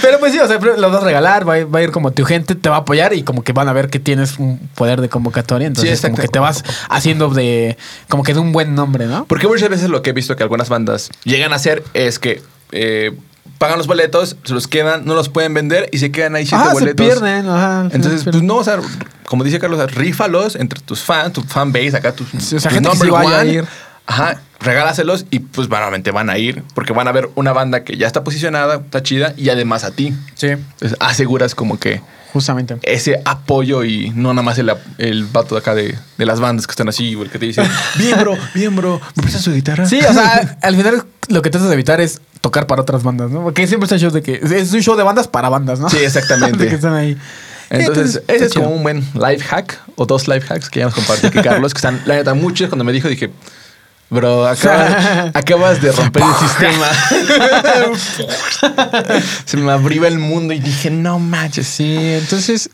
Pero 0.00 0.18
pues 0.18 0.32
sí, 0.32 0.38
o 0.38 0.48
sea, 0.48 0.58
los 0.58 0.92
vas 0.92 1.02
a 1.02 1.04
regalar, 1.04 1.46
va 1.46 1.52
a, 1.54 1.58
ir, 1.58 1.74
va 1.74 1.80
a 1.80 1.82
ir 1.82 1.90
como 1.90 2.10
tu 2.10 2.24
gente, 2.24 2.54
te 2.54 2.70
va 2.70 2.76
a 2.76 2.78
apoyar 2.80 3.12
y 3.12 3.22
como 3.22 3.44
que 3.44 3.52
van 3.52 3.68
a 3.68 3.74
ver 3.74 3.90
que 3.90 3.98
tienes 3.98 4.38
un 4.38 4.58
poder 4.74 5.02
de 5.02 5.10
convocatoria. 5.10 5.66
Entonces, 5.66 6.00
Sí, 6.00 6.06
como 6.06 6.16
que 6.16 6.28
te 6.28 6.38
vas 6.38 6.64
haciendo 6.88 7.28
de, 7.28 7.76
como 8.08 8.22
que 8.22 8.32
de 8.32 8.40
un 8.40 8.52
buen 8.52 8.74
nombre, 8.74 9.04
¿no? 9.04 9.26
Porque 9.26 9.46
muchas 9.46 9.68
veces 9.68 9.90
lo 9.90 10.00
que 10.00 10.10
he 10.10 10.12
visto 10.14 10.36
que 10.36 10.42
algunas 10.42 10.70
bandas 10.70 11.10
llegan 11.24 11.52
a 11.52 11.56
hacer 11.56 11.84
es 11.92 12.18
que 12.18 12.40
eh, 12.70 13.14
pagan 13.58 13.78
los 13.78 13.86
boletos, 13.86 14.36
se 14.44 14.54
los 14.54 14.66
quedan, 14.68 15.04
no 15.04 15.14
los 15.14 15.28
pueden 15.28 15.54
vender 15.54 15.88
y 15.92 15.98
se 15.98 16.10
quedan 16.10 16.34
ahí 16.34 16.46
siete 16.46 16.64
Ah, 16.64 16.68
se 16.68 16.80
boletos. 16.80 17.06
pierden, 17.06 17.48
ajá. 17.48 17.82
Entonces, 17.92 18.20
se 18.20 18.24
pues 18.24 18.36
pierden. 18.36 18.46
no, 18.46 18.56
o 18.56 18.64
sea, 18.64 18.78
como 19.26 19.44
dice 19.44 19.58
Carlos, 19.58 19.92
rífalos 19.94 20.56
entre 20.56 20.80
tus 20.80 21.00
fans, 21.02 21.32
tu 21.32 21.42
fan 21.42 21.72
base, 21.72 21.96
acá 21.96 22.12
tus, 22.12 22.28
Sí, 22.38 22.56
o 22.56 22.60
sea, 22.60 22.70
tus 22.70 22.72
gente 22.72 22.90
que 22.90 22.96
sí 22.96 23.10
vaya 23.10 23.38
a 23.38 23.40
one. 23.42 23.52
ir. 23.52 23.64
Ajá, 24.04 24.40
regálaselos 24.60 25.26
y 25.30 25.38
pues 25.38 25.68
vanamente 25.68 26.10
van 26.10 26.28
a 26.28 26.36
ir 26.36 26.62
porque 26.74 26.92
van 26.92 27.06
a 27.06 27.12
ver 27.12 27.30
una 27.36 27.52
banda 27.52 27.84
que 27.84 27.96
ya 27.96 28.06
está 28.08 28.24
posicionada, 28.24 28.76
está 28.76 29.02
chida 29.02 29.32
y 29.36 29.48
además 29.50 29.84
a 29.84 29.92
ti. 29.92 30.12
Sí, 30.34 30.48
Entonces, 30.48 30.96
aseguras 30.98 31.54
como 31.54 31.78
que 31.78 32.00
justamente. 32.32 32.78
ese 32.82 33.20
apoyo 33.24 33.84
y 33.84 34.10
no 34.10 34.34
nada 34.34 34.42
más 34.42 34.58
el, 34.58 34.72
el 34.98 35.24
vato 35.26 35.54
de 35.54 35.60
acá 35.60 35.74
de, 35.76 35.96
de 36.18 36.26
las 36.26 36.40
bandas 36.40 36.66
que 36.66 36.72
están 36.72 36.88
así, 36.88 37.14
o 37.14 37.22
el 37.22 37.30
que 37.30 37.38
te 37.38 37.46
dice, 37.46 37.62
bien 37.96 38.18
bro, 38.18 38.36
bien 38.54 38.74
bro, 38.74 39.00
¿me 39.14 39.22
prestas 39.22 39.42
su 39.42 39.52
guitarra? 39.52 39.86
Sí, 39.86 40.00
o 40.00 40.12
sea, 40.12 40.58
al 40.62 40.76
final 40.76 41.04
lo 41.32 41.42
que 41.42 41.50
tratas 41.50 41.68
de 41.68 41.74
evitar 41.74 42.00
es 42.00 42.20
tocar 42.40 42.66
para 42.66 42.82
otras 42.82 43.02
bandas, 43.02 43.30
¿no? 43.30 43.42
Porque 43.42 43.66
siempre 43.66 43.86
está 43.86 43.96
shows 43.96 44.12
de 44.12 44.22
que 44.22 44.34
es 44.42 44.72
un 44.72 44.82
show 44.82 44.96
de 44.96 45.02
bandas 45.02 45.28
para 45.28 45.48
bandas, 45.48 45.80
¿no? 45.80 45.88
Sí, 45.88 45.98
exactamente. 45.98 46.68
que 46.68 46.74
están 46.74 46.94
ahí. 46.94 47.16
Entonces, 47.70 48.22
ese 48.28 48.44
es 48.44 48.52
chido. 48.52 48.64
como 48.64 48.76
un 48.76 48.82
buen 48.82 48.98
life 49.14 49.42
hack 49.44 49.80
o 49.96 50.04
dos 50.04 50.28
life 50.28 50.46
hacks 50.52 50.68
que 50.68 50.80
ya 50.80 50.86
nos 50.86 50.94
compartió 50.94 51.30
aquí 51.30 51.40
Carlos, 51.40 51.72
que 51.72 51.78
están, 51.78 52.02
la 52.04 52.16
neta, 52.16 52.34
muchos 52.34 52.68
cuando 52.68 52.84
me 52.84 52.92
dijo, 52.92 53.08
dije, 53.08 53.30
bro, 54.10 54.46
acabas, 54.46 55.30
acabas 55.34 55.80
de 55.80 55.90
romper 55.92 56.22
el 56.22 56.48
sistema. 56.48 56.86
Se 59.46 59.56
me 59.56 59.72
abrió 59.72 60.06
el 60.06 60.18
mundo 60.18 60.52
y 60.52 60.60
dije, 60.60 60.90
no 60.90 61.18
manches. 61.18 61.66
Sí, 61.66 61.96
entonces 61.96 62.68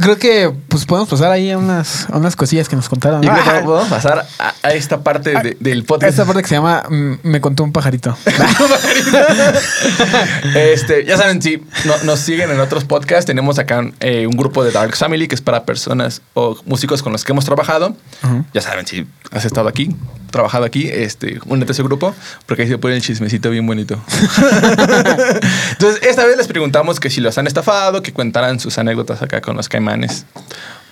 creo 0.00 0.18
que 0.18 0.52
pues 0.68 0.84
podemos 0.86 1.08
pasar 1.08 1.30
ahí 1.32 1.50
a 1.50 1.58
unas, 1.58 2.08
a 2.10 2.16
unas 2.16 2.34
cosillas 2.36 2.68
que 2.68 2.76
nos 2.76 2.88
contaron. 2.88 3.22
Y 3.22 3.26
¿no? 3.26 3.34
creo 3.34 3.54
que 3.60 3.64
podemos 3.64 3.88
pasar 3.88 4.26
a, 4.38 4.54
a 4.62 4.72
esta 4.72 5.02
parte 5.02 5.30
de- 5.42 5.56
del 5.60 5.84
podcast. 5.84 6.10
Esta 6.10 6.24
parte 6.24 6.42
que 6.42 6.48
se 6.48 6.54
llama 6.56 6.84
mm, 6.88 7.14
Me 7.22 7.40
contó 7.40 7.62
un 7.64 7.72
pajarito. 7.72 8.16
Este, 10.54 11.04
ya 11.04 11.16
saben, 11.16 11.40
si 11.42 11.62
no- 11.84 11.96
nos 12.04 12.20
siguen 12.20 12.50
en 12.50 12.60
otros 12.60 12.84
podcasts, 12.84 13.26
tenemos 13.26 13.58
acá 13.58 13.82
eh, 14.00 14.26
un 14.26 14.36
grupo 14.36 14.64
de 14.64 14.70
Dark 14.72 14.96
Family 14.96 15.28
que 15.28 15.34
es 15.34 15.40
para 15.40 15.64
personas 15.64 16.22
o 16.34 16.56
músicos 16.66 17.02
con 17.02 17.12
los 17.12 17.24
que 17.24 17.32
hemos 17.32 17.44
trabajado. 17.44 17.96
Ya 18.52 18.60
saben, 18.60 18.86
si 18.86 19.06
has 19.30 19.44
estado 19.44 19.68
aquí, 19.68 19.94
trabajado 20.32 20.64
aquí, 20.64 20.88
este, 20.88 21.38
únete 21.46 21.70
a 21.70 21.74
ese 21.74 21.84
grupo, 21.84 22.12
porque 22.46 22.62
ahí 22.62 22.68
se 22.68 22.78
pone 22.78 22.96
el 22.96 23.02
chismecito 23.02 23.50
bien 23.50 23.64
bonito. 23.66 24.02
Entonces, 25.70 26.02
esta 26.02 26.26
vez 26.26 26.36
les 26.36 26.48
preguntamos 26.48 26.98
que 26.98 27.08
si 27.08 27.20
los 27.20 27.38
han 27.38 27.46
estafado, 27.46 28.02
que 28.02 28.12
contaran 28.12 28.58
sus 28.58 28.78
anécdotas 28.78 29.22
acá 29.22 29.40
con 29.40 29.56
los 29.56 29.68
caimanes 29.68 30.26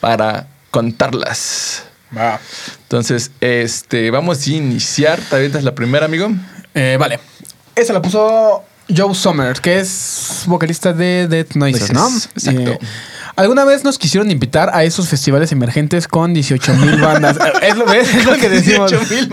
para 0.01 0.47
contarlas. 0.71 1.85
Entonces, 2.83 3.31
este, 3.41 4.11
vamos 4.11 4.47
a 4.47 4.51
iniciar. 4.51 5.21
Tal 5.29 5.41
vez 5.41 5.55
es 5.55 5.65
la 5.65 5.75
primera, 5.75 6.07
amigo. 6.07 6.31
Eh, 6.75 6.97
vale. 6.99 7.21
Esa 7.75 7.93
la 7.93 8.03
puso 8.03 8.65
Joe 8.95 9.15
Sommer, 9.15 9.61
que 9.61 9.79
es 9.79 10.43
vocalista 10.47 10.93
de 10.93 11.29
Dead 11.29 11.47
Noises, 11.55 11.93
¿no? 11.93 12.09
Exacto. 12.09 12.73
Eh, 12.73 12.79
Alguna 13.41 13.65
vez 13.65 13.85
nos 13.85 13.97
quisieron 13.99 14.31
invitar 14.31 14.71
a 14.75 14.85
esos 14.85 15.09
festivales 15.09 15.51
emergentes 15.51 16.07
con 16.07 16.35
18 16.35 16.75
mil 16.75 17.01
bandas. 17.01 17.39
es, 17.63 17.75
lo, 17.77 17.87
¿ves? 17.87 18.15
es 18.15 18.27
lo 18.27 18.37
que 18.37 18.51
decimos. 18.51 18.91
18,000 18.91 19.31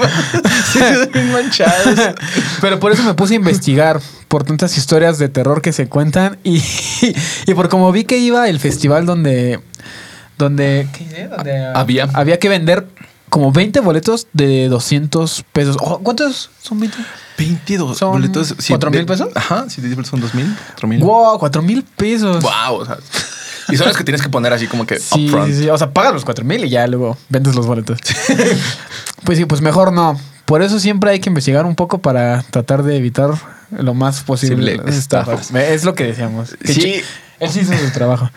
Sí, 0.72 0.80
son 0.80 1.12
bien 1.12 1.32
manchados. 1.34 2.00
Pero 2.62 2.80
por 2.80 2.94
eso 2.94 3.04
me 3.04 3.14
puse 3.16 3.34
a 3.34 3.36
investigar 3.36 4.00
por 4.30 4.46
tantas 4.46 4.78
historias 4.78 5.18
de 5.18 5.28
terror 5.28 5.62
que 5.62 5.74
se 5.74 5.90
cuentan 5.90 6.38
y, 6.46 6.62
y 7.46 7.54
por 7.54 7.68
como 7.68 7.92
vi 7.92 8.06
que 8.06 8.18
iba 8.18 8.48
el 8.48 8.62
festival 8.62 9.06
donde 9.06 9.60
donde, 10.38 10.88
¿qué 10.98 11.04
dice? 11.04 11.28
Donde, 11.28 11.66
ah, 11.66 11.74
Había. 11.76 12.08
había 12.14 12.40
que 12.40 12.48
vender 12.48 12.88
como 13.30 13.52
20 13.52 13.82
boletos 13.82 14.28
de 14.32 14.70
200 14.70 15.44
pesos. 15.52 15.76
Oh, 15.82 16.00
¿Cuántos 16.00 16.50
son 16.62 16.80
20? 16.80 16.98
22 17.38 17.98
Son 17.98 18.12
boletos. 18.12 18.56
¿cuatro 18.70 18.90
de- 18.90 18.98
mil 19.00 19.06
pesos? 19.06 19.30
Ajá, 19.36 19.70
si 19.70 19.82
te 19.82 20.04
son 20.06 20.22
2 20.22 20.34
mil, 20.34 20.56
4 20.68 20.88
mil. 20.88 21.00
Wow, 21.02 21.38
4 21.40 21.62
mil 21.62 21.84
pesos. 21.84 22.42
Wow, 22.42 22.78
o 22.80 22.86
sea, 22.86 22.98
y 23.70 23.78
son 23.78 23.88
los 23.88 23.98
que 23.98 24.04
tienes 24.04 24.22
que 24.22 24.30
poner 24.30 24.54
así 24.54 24.68
como 24.68 24.86
que 24.86 25.00
Sí, 25.00 25.26
upfront. 25.28 25.52
sí, 25.54 25.60
sí. 25.64 25.70
O 25.70 25.78
sea, 25.78 25.92
pagas 25.92 26.14
los 26.14 26.26
4 26.26 26.44
mil 26.46 26.64
y 26.66 26.70
ya 26.70 26.88
luego 26.88 27.18
vendes 27.30 27.56
los 27.56 27.66
boletos. 27.68 28.00
pues 29.24 29.38
sí, 29.38 29.46
pues 29.46 29.62
mejor 29.62 29.92
no. 29.94 30.20
Por 30.46 30.62
eso 30.62 30.80
siempre 30.80 31.12
hay 31.12 31.20
que 31.20 31.30
investigar 31.30 31.66
un 31.66 31.76
poco 31.76 31.98
para 32.00 32.42
tratar 32.44 32.84
de 32.84 32.96
evitar 32.98 33.32
lo 33.72 33.94
más 33.94 34.22
posible 34.22 34.78
las 34.78 34.96
estafas. 34.96 35.52
Es 35.54 35.84
lo 35.84 35.94
que 35.96 36.06
decíamos. 36.06 36.56
Que 36.64 36.74
Sí. 36.74 37.02
Él 37.40 37.50
sí 37.52 37.60
hizo 37.60 37.74
su 37.78 37.92
trabajo. 37.92 38.30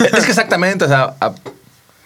Es 0.00 0.24
que 0.24 0.30
exactamente, 0.30 0.84
o 0.84 0.88
sea, 0.88 1.14
a- 1.20 1.32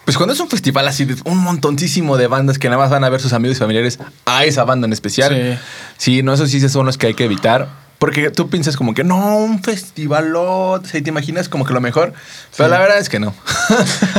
pues 0.05 0.17
cuando 0.17 0.33
es 0.33 0.39
un 0.39 0.49
festival 0.49 0.87
así 0.87 1.05
de 1.05 1.15
un 1.25 1.37
montoncísimo 1.37 2.17
de 2.17 2.25
bandas 2.25 2.57
que 2.57 2.67
nada 2.69 2.81
más 2.81 2.89
van 2.89 3.03
a 3.03 3.09
ver 3.09 3.21
sus 3.21 3.33
amigos 3.33 3.57
y 3.57 3.59
familiares 3.59 3.99
a 4.25 4.45
esa 4.45 4.63
banda 4.63 4.87
en 4.87 4.93
especial. 4.93 5.35
Sí. 5.35 5.59
Sí, 5.97 6.23
no, 6.23 6.33
esos 6.33 6.49
sí 6.49 6.67
son 6.67 6.87
los 6.87 6.97
que 6.97 7.05
hay 7.07 7.13
que 7.13 7.25
evitar. 7.25 7.67
Porque 7.99 8.31
tú 8.31 8.49
piensas 8.49 8.75
como 8.77 8.93
que 8.93 9.03
no, 9.03 9.37
un 9.37 9.61
festival, 9.61 10.33
o 10.35 10.81
sea, 10.83 11.03
te 11.03 11.09
imaginas 11.09 11.49
como 11.49 11.65
que 11.65 11.73
lo 11.73 11.81
mejor. 11.81 12.13
Pero 12.57 12.69
la 12.69 12.79
verdad 12.79 12.97
es 12.97 13.09
que 13.09 13.19
no. 13.19 13.35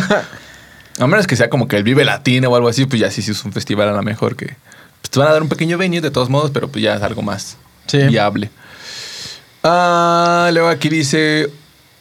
a 0.99 1.07
menos 1.07 1.27
que 1.27 1.35
sea 1.35 1.49
como 1.49 1.67
que 1.67 1.77
el 1.77 1.83
Vive 1.83 2.05
Latino 2.05 2.51
o 2.51 2.57
algo 2.57 2.69
así, 2.69 2.85
pues 2.87 3.01
ya 3.01 3.11
sí, 3.11 3.23
sí 3.23 3.31
es 3.31 3.45
un 3.45 3.53
festival 3.53 3.89
a 3.89 3.93
lo 3.93 4.03
mejor 4.03 4.37
que 4.37 4.47
pues, 5.01 5.11
te 5.11 5.19
van 5.19 5.29
a 5.29 5.33
dar 5.33 5.43
un 5.43 5.49
pequeño 5.49 5.79
venue 5.79 6.01
de 6.03 6.11
todos 6.11 6.29
modos, 6.29 6.51
pero 6.53 6.69
pues 6.69 6.83
ya 6.85 6.95
es 6.95 7.03
algo 7.03 7.23
más 7.23 7.57
Sí. 7.87 7.99
viable. 8.05 8.51
Ah, 9.63 10.51
luego 10.53 10.69
aquí 10.69 10.89
dice 10.89 11.51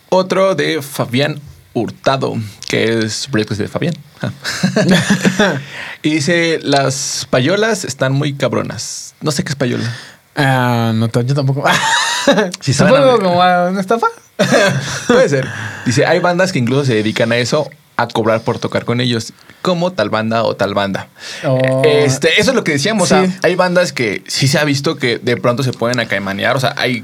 otro 0.09 0.55
de 0.55 0.81
Fabián 0.81 1.39
Hurtado, 1.73 2.35
que 2.67 2.99
es 2.99 3.27
proyecto 3.31 3.55
de 3.55 3.67
Fabián. 3.67 3.93
y 6.03 6.11
dice, 6.11 6.59
las 6.61 7.27
payolas 7.29 7.85
están 7.85 8.13
muy 8.13 8.33
cabronas. 8.33 9.13
No 9.21 9.31
sé 9.31 9.43
qué 9.43 9.49
es 9.49 9.55
payola. 9.55 9.95
Ah, 10.41 10.91
no, 10.95 11.07
yo 11.07 11.35
tampoco. 11.35 11.63
Si 12.61 12.73
¿Supongo 12.73 12.97
saben 12.97 13.13
a- 13.15 13.23
como 13.23 13.41
a 13.41 13.69
una 13.69 13.81
estafa? 13.81 14.07
Puede 15.07 15.29
ser. 15.29 15.47
Dice, 15.85 16.05
hay 16.05 16.19
bandas 16.19 16.51
que 16.51 16.59
incluso 16.59 16.85
se 16.85 16.93
dedican 16.95 17.31
a 17.31 17.37
eso. 17.37 17.69
a 17.97 18.07
cobrar 18.07 18.41
por 18.43 18.59
tocar 18.59 18.85
con 18.85 19.01
ellos, 19.01 19.33
como 19.61 19.91
tal 19.91 20.09
banda 20.09 20.43
o 20.43 20.55
tal 20.55 20.73
banda. 20.73 21.07
Oh. 21.45 21.81
Este, 21.83 22.39
eso 22.39 22.51
es 22.51 22.55
lo 22.55 22.63
que 22.63 22.71
decíamos. 22.73 23.11
o 23.11 23.15
sea, 23.15 23.25
Sí. 23.27 23.33
hay 23.43 23.55
bandas 23.55 23.91
que 23.91 24.23
sí 24.27 24.47
se 24.47 24.57
ha 24.57 24.63
visto 24.63 24.95
que 24.95 25.17
de 25.17 25.35
pronto 25.35 25.63
se 25.63 25.73
pueden 25.73 25.99
acaimanear. 25.99 26.55
O 26.55 26.59
sea, 26.61 26.73
hay 26.77 27.03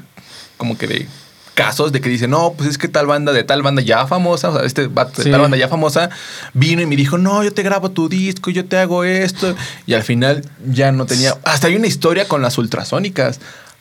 como 0.58 0.78
que 0.78 0.88
de 0.88 1.08
casos 1.56 1.91
de 1.91 2.01
que 2.01 2.10
dicen, 2.10 2.30
no, 2.30 2.53
pues 2.53 2.70
es 2.70 2.78
que 2.78 2.88
tal 2.88 3.08
banda 3.08 3.34
de 3.34 3.43
tal 3.43 3.64
banda 3.64 3.82
ya 3.82 4.06
famosa, 4.06 4.49
o 4.49 4.58
sea, 4.58 4.66
este 4.66 4.86
vato 4.88 5.14
de 5.18 5.24
Sí. 5.24 5.32
tal 5.32 5.41
banda 5.41 5.58
ya 5.58 5.68
famosa 5.68 6.12
vino 6.53 6.82
y 6.82 6.86
me 6.86 6.95
dijo, 6.95 7.18
no, 7.18 7.43
yo 7.43 7.51
te 7.53 7.64
grabo 7.64 7.89
tu 7.91 8.08
disco, 8.10 8.51
yo 8.51 8.66
te 8.66 8.78
hago 8.78 9.03
esto. 9.03 9.56
Y 9.88 9.93
al 9.95 10.03
final 10.03 10.45
ya 10.68 10.91
no 10.91 11.06
tenía. 11.08 11.36
Hasta 11.43 11.68
hay 11.68 11.76
una 11.76 11.88
historia 11.88 12.28
con 12.28 12.41
las 12.43 12.58
ultrasónicas. 12.60 13.39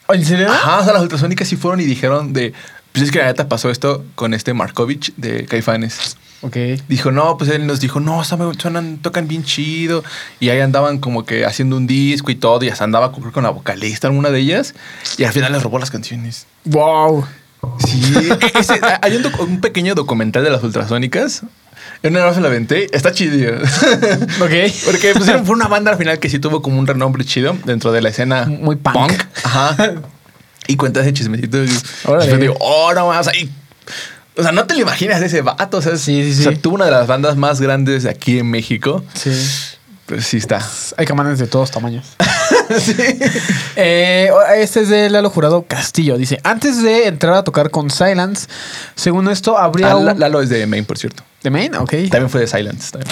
¿En 0.09 0.25
serio? 0.25 0.51
Ajá, 0.51 0.81
o 0.81 0.85
sea, 0.85 0.93
las 0.95 1.03
ultrasónicas 1.03 1.49
sí 1.49 1.57
fueron 1.57 1.81
y 1.81 1.85
dijeron 1.85 2.33
de. 2.33 2.53
Pues 2.93 3.07
es 3.07 3.11
que 3.11 3.19
la 3.19 3.25
neta 3.27 3.49
pasó 3.49 3.71
esto 3.71 4.05
con 4.15 4.35
este 4.35 4.55
Markovich 4.55 5.13
de 5.17 5.47
Caifanes. 5.47 6.17
Ok. 6.43 6.57
Dijo, 6.89 7.11
no, 7.11 7.37
pues 7.39 7.51
él 7.51 7.67
nos 7.67 7.81
dijo, 7.81 7.99
no, 7.99 8.23
suenan, 8.23 8.99
tocan 8.99 9.27
bien 9.27 9.43
chido. 9.43 10.05
Y 10.39 10.51
ahí 10.51 10.61
andaban 10.61 10.99
como 10.99 11.25
que 11.25 11.45
haciendo 11.45 11.77
un 11.77 11.89
disco 11.89 12.31
y 12.31 12.37
todo. 12.37 12.65
Y 12.65 12.69
hasta 12.69 12.85
andaba 12.85 13.11
creo, 13.13 13.33
con 13.33 13.43
la 13.43 13.51
vocalista, 13.51 14.07
alguna 14.07 14.31
de 14.31 14.39
ellas. 14.39 14.75
Y 15.19 15.25
al 15.25 15.33
final 15.33 15.53
les 15.53 15.63
robó 15.65 15.79
las 15.81 15.91
canciones. 15.91 16.47
Wow. 16.67 17.27
Sí, 17.87 18.13
e- 18.17 18.59
ese- 18.59 18.81
hay 19.03 19.17
un, 19.17 19.61
pequeño 19.61 19.95
documental 19.95 20.45
de 20.45 20.51
las 20.51 20.63
ultrasónicas. 20.63 21.43
En 22.03 22.15
una 22.17 22.27
vez 22.27 22.37
me 22.37 22.43
la 22.43 22.49
aventé. 22.49 22.95
Está 22.95 23.13
chido. 23.13 23.57
Ok. 24.41 24.51
Porque 24.85 25.15
fue 25.45 25.55
una 25.55 25.69
banda 25.69 25.91
al 25.93 25.99
final 25.99 26.19
que 26.19 26.29
sí 26.29 26.39
tuvo 26.39 26.61
como 26.63 26.79
un 26.79 26.87
renombre 26.87 27.25
chido 27.25 27.57
dentro 27.65 27.93
de 27.93 28.03
la 28.03 28.11
escena 28.11 28.45
Muy 28.47 28.77
punk. 28.77 29.13
Ajá. 29.45 29.77
Y 30.67 30.77
cuenta 30.77 31.01
ese 31.03 31.13
chismecito. 31.13 31.63
Y 31.63 31.69
yo 32.27 32.39
digo, 32.39 32.57
oh, 32.59 32.91
no 32.95 33.09
más. 33.09 33.29
Y, 33.37 33.51
o 34.35 34.43
sea, 34.43 34.51
no 34.51 34.65
te 34.65 34.75
lo 34.75 34.81
imaginas 34.81 35.21
ese 35.21 35.43
vato. 35.43 35.77
O 35.77 35.83
sea, 35.83 35.99
Sí, 35.99 36.33
sí, 36.33 36.41
o 36.41 36.43
sea, 36.45 36.53
sí. 36.53 36.59
tuvo 36.59 36.77
una 36.77 36.87
de 36.87 36.91
las 36.91 37.07
bandas 37.07 37.37
más 37.37 37.61
grandes 37.61 38.05
de 38.05 38.09
aquí 38.11 38.39
en 38.39 38.51
México. 38.51 39.05
Sí. 39.13 39.31
Pues 40.07 40.27
sí 40.27 40.37
está. 40.37 40.61
Hay 40.99 41.07
camanes 41.07 41.39
de 41.39 41.47
todos 41.47 41.71
tamaños. 41.71 42.05
sí. 42.79 42.95
Eh, 43.77 44.31
este 44.57 44.81
es 44.83 44.89
de 44.91 45.09
Lalo 45.09 45.31
Jurado 45.31 45.65
Castillo. 45.67 46.19
Dice, 46.19 46.41
antes 46.45 46.83
de 46.83 47.07
entrar 47.07 47.33
a 47.35 47.43
tocar 47.45 47.71
con 47.71 47.91
Silence, 47.91 48.47
según 48.95 49.29
esto, 49.31 49.57
habría 49.59 49.93
Ah, 49.93 49.97
un... 49.97 50.05
La- 50.05 50.15
Lalo 50.15 50.43
es 50.43 50.51
de 50.51 50.67
Maine, 50.67 50.87
por 50.87 50.99
cierto. 50.99 51.23
¿De 51.43 51.51
Maine? 51.51 51.79
Ok. 51.79 51.91
También 52.11 52.29
fue 52.29 52.43
de 52.43 52.47
Silence. 52.47 52.91
también. 52.93 53.11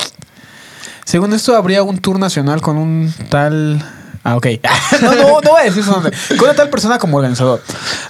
Según 1.04 1.32
esto, 1.32 1.56
habría 1.56 1.82
un 1.82 1.98
tour 1.98 2.18
nacional 2.18 2.60
con 2.60 2.76
un 2.76 3.12
tal... 3.30 3.82
Ah, 4.24 4.36
ok. 4.36 4.46
no, 5.02 5.14
no, 5.14 5.22
no 5.40 5.50
voy 5.50 5.60
a 5.62 5.64
decir 5.64 5.82
su 5.82 5.90
nombre. 5.90 6.12
Con 6.28 6.40
una 6.44 6.54
tal 6.54 6.68
persona 6.70 6.98
como 6.98 7.16
organizador. 7.16 7.60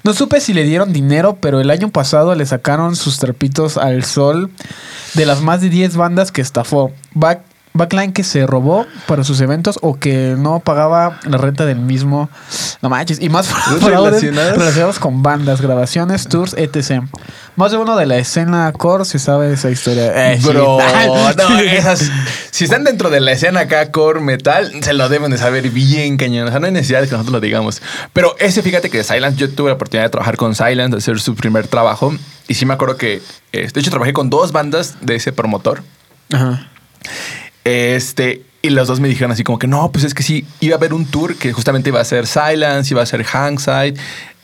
No 0.03 0.13
supe 0.13 0.41
si 0.41 0.53
le 0.53 0.65
dieron 0.65 0.93
dinero, 0.93 1.39
pero 1.41 1.61
el 1.61 1.71
año 1.71 1.89
pasado 1.91 2.35
le 2.35 2.45
sacaron 2.47 2.97
sus 2.97 3.19
trapitos 3.19 3.77
al 3.79 4.05
sol 4.05 4.51
de 5.15 5.25
las 5.25 5.41
más 5.41 5.61
de 5.63 5.71
10 5.71 5.97
bandas 5.97 6.31
que 6.33 6.43
estafó. 6.43 6.93
Back, 7.15 7.41
backline 7.75 8.13
que 8.13 8.23
se 8.23 8.47
robó 8.47 8.87
para 9.07 9.25
sus 9.25 9.41
eventos 9.41 9.79
o 9.83 9.99
que 9.99 10.35
no 10.39 10.61
pagaba 10.61 11.19
la 11.25 11.39
renta 11.39 11.65
del 11.65 11.79
mismo. 11.79 12.29
No 12.83 12.89
manches. 12.89 13.21
Y 13.21 13.29
más 13.29 13.47
fraudes 13.81 14.23
relacionados 14.23 14.99
con 14.99 15.23
bandas, 15.23 15.61
grabaciones, 15.61 16.29
tours, 16.29 16.55
etc. 16.57 17.03
Más 17.57 17.71
de 17.71 17.79
uno 17.79 17.97
de 17.97 18.07
la 18.07 18.17
escena 18.19 18.73
core 18.73 19.05
se 19.05 19.19
sabe 19.19 19.53
esa 19.53 19.71
historia. 19.71 20.33
Eh, 20.33 20.41
sí. 20.41 20.49
Bro, 20.49 20.79
no, 21.37 21.59
esas. 21.61 22.11
Si 22.51 22.65
están 22.65 22.85
dentro 22.85 23.11
de 23.11 23.21
la 23.21 23.33
escena 23.33 23.61
acá, 23.61 23.91
core 23.91 24.21
metal, 24.21 24.73
se 24.83 24.93
lo 24.93 25.09
deben 25.09 25.31
de 25.31 25.39
saber 25.39 25.71
bien 25.71 26.17
cañón. 26.17 26.49
O 26.49 26.51
sea, 26.51 26.61
no 26.61 26.67
hay 26.67 26.73
necesidad 26.73 27.01
de 27.01 27.07
que 27.07 27.13
nosotros 27.13 27.33
lo 27.33 27.41
digamos. 27.41 27.83
Pero 28.13 28.37
ese, 28.39 28.63
fíjate 28.63 28.91
que 28.91 29.03
Silence, 29.05 29.39
yo 29.39 29.51
tuve 29.51 29.71
la 29.71 29.75
oportunidad 29.75 30.05
de 30.05 30.11
trabajar 30.11 30.37
con 30.37 30.55
Silence, 30.55 30.91
de 30.91 30.99
hacer 30.99 31.21
su 31.21 31.35
primer 31.35 31.67
trabajo. 31.69 32.15
Y 32.49 32.55
sí 32.55 32.67
me 32.67 32.75
acuerdo 32.75 32.97
que, 32.97 33.23
eh, 33.53 33.69
de 33.73 33.81
hecho, 33.81 33.91
trabajé 33.91 34.13
con 34.13 34.29
dos 34.29 34.53
bandas 34.53 34.97
de 35.01 35.15
ese 35.15 35.33
promotor. 35.33 35.83
Ajá. 36.33 36.69
Este, 37.65 38.43
y 38.63 38.71
los 38.71 38.89
dos 38.89 39.01
me 39.01 39.09
dijeron 39.09 39.31
así 39.33 39.45
como 39.45 39.59
que 39.59 39.67
no, 39.67 39.91
pues 39.93 40.05
es 40.05 40.15
que 40.15 40.23
sí, 40.23 40.45
iba 40.61 40.75
a 40.75 40.79
haber 40.79 40.95
un 40.95 41.05
tour 41.07 41.37
que 41.37 41.53
justamente 41.53 41.91
iba 41.91 42.01
a 42.01 42.05
ser 42.05 42.27
Silence, 42.27 42.93
iba 42.93 43.03
a 43.03 43.07
ser 43.07 43.25
Hangside, 43.33 43.95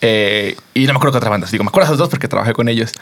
eh, 0.01 0.57
y 0.75 0.87
no 0.87 0.93
me 0.93 0.97
acuerdo 0.97 1.13
qué 1.13 1.19
otra 1.19 1.31
banda. 1.31 1.49
Digo, 1.51 1.65
me 1.65 1.69
acuerdo 1.69 1.89
de 1.89 1.95
esos 1.95 1.99
dos 1.99 2.09
porque 2.09 2.29
trabajé 2.29 2.53
con 2.53 2.69
ellos. 2.69 2.93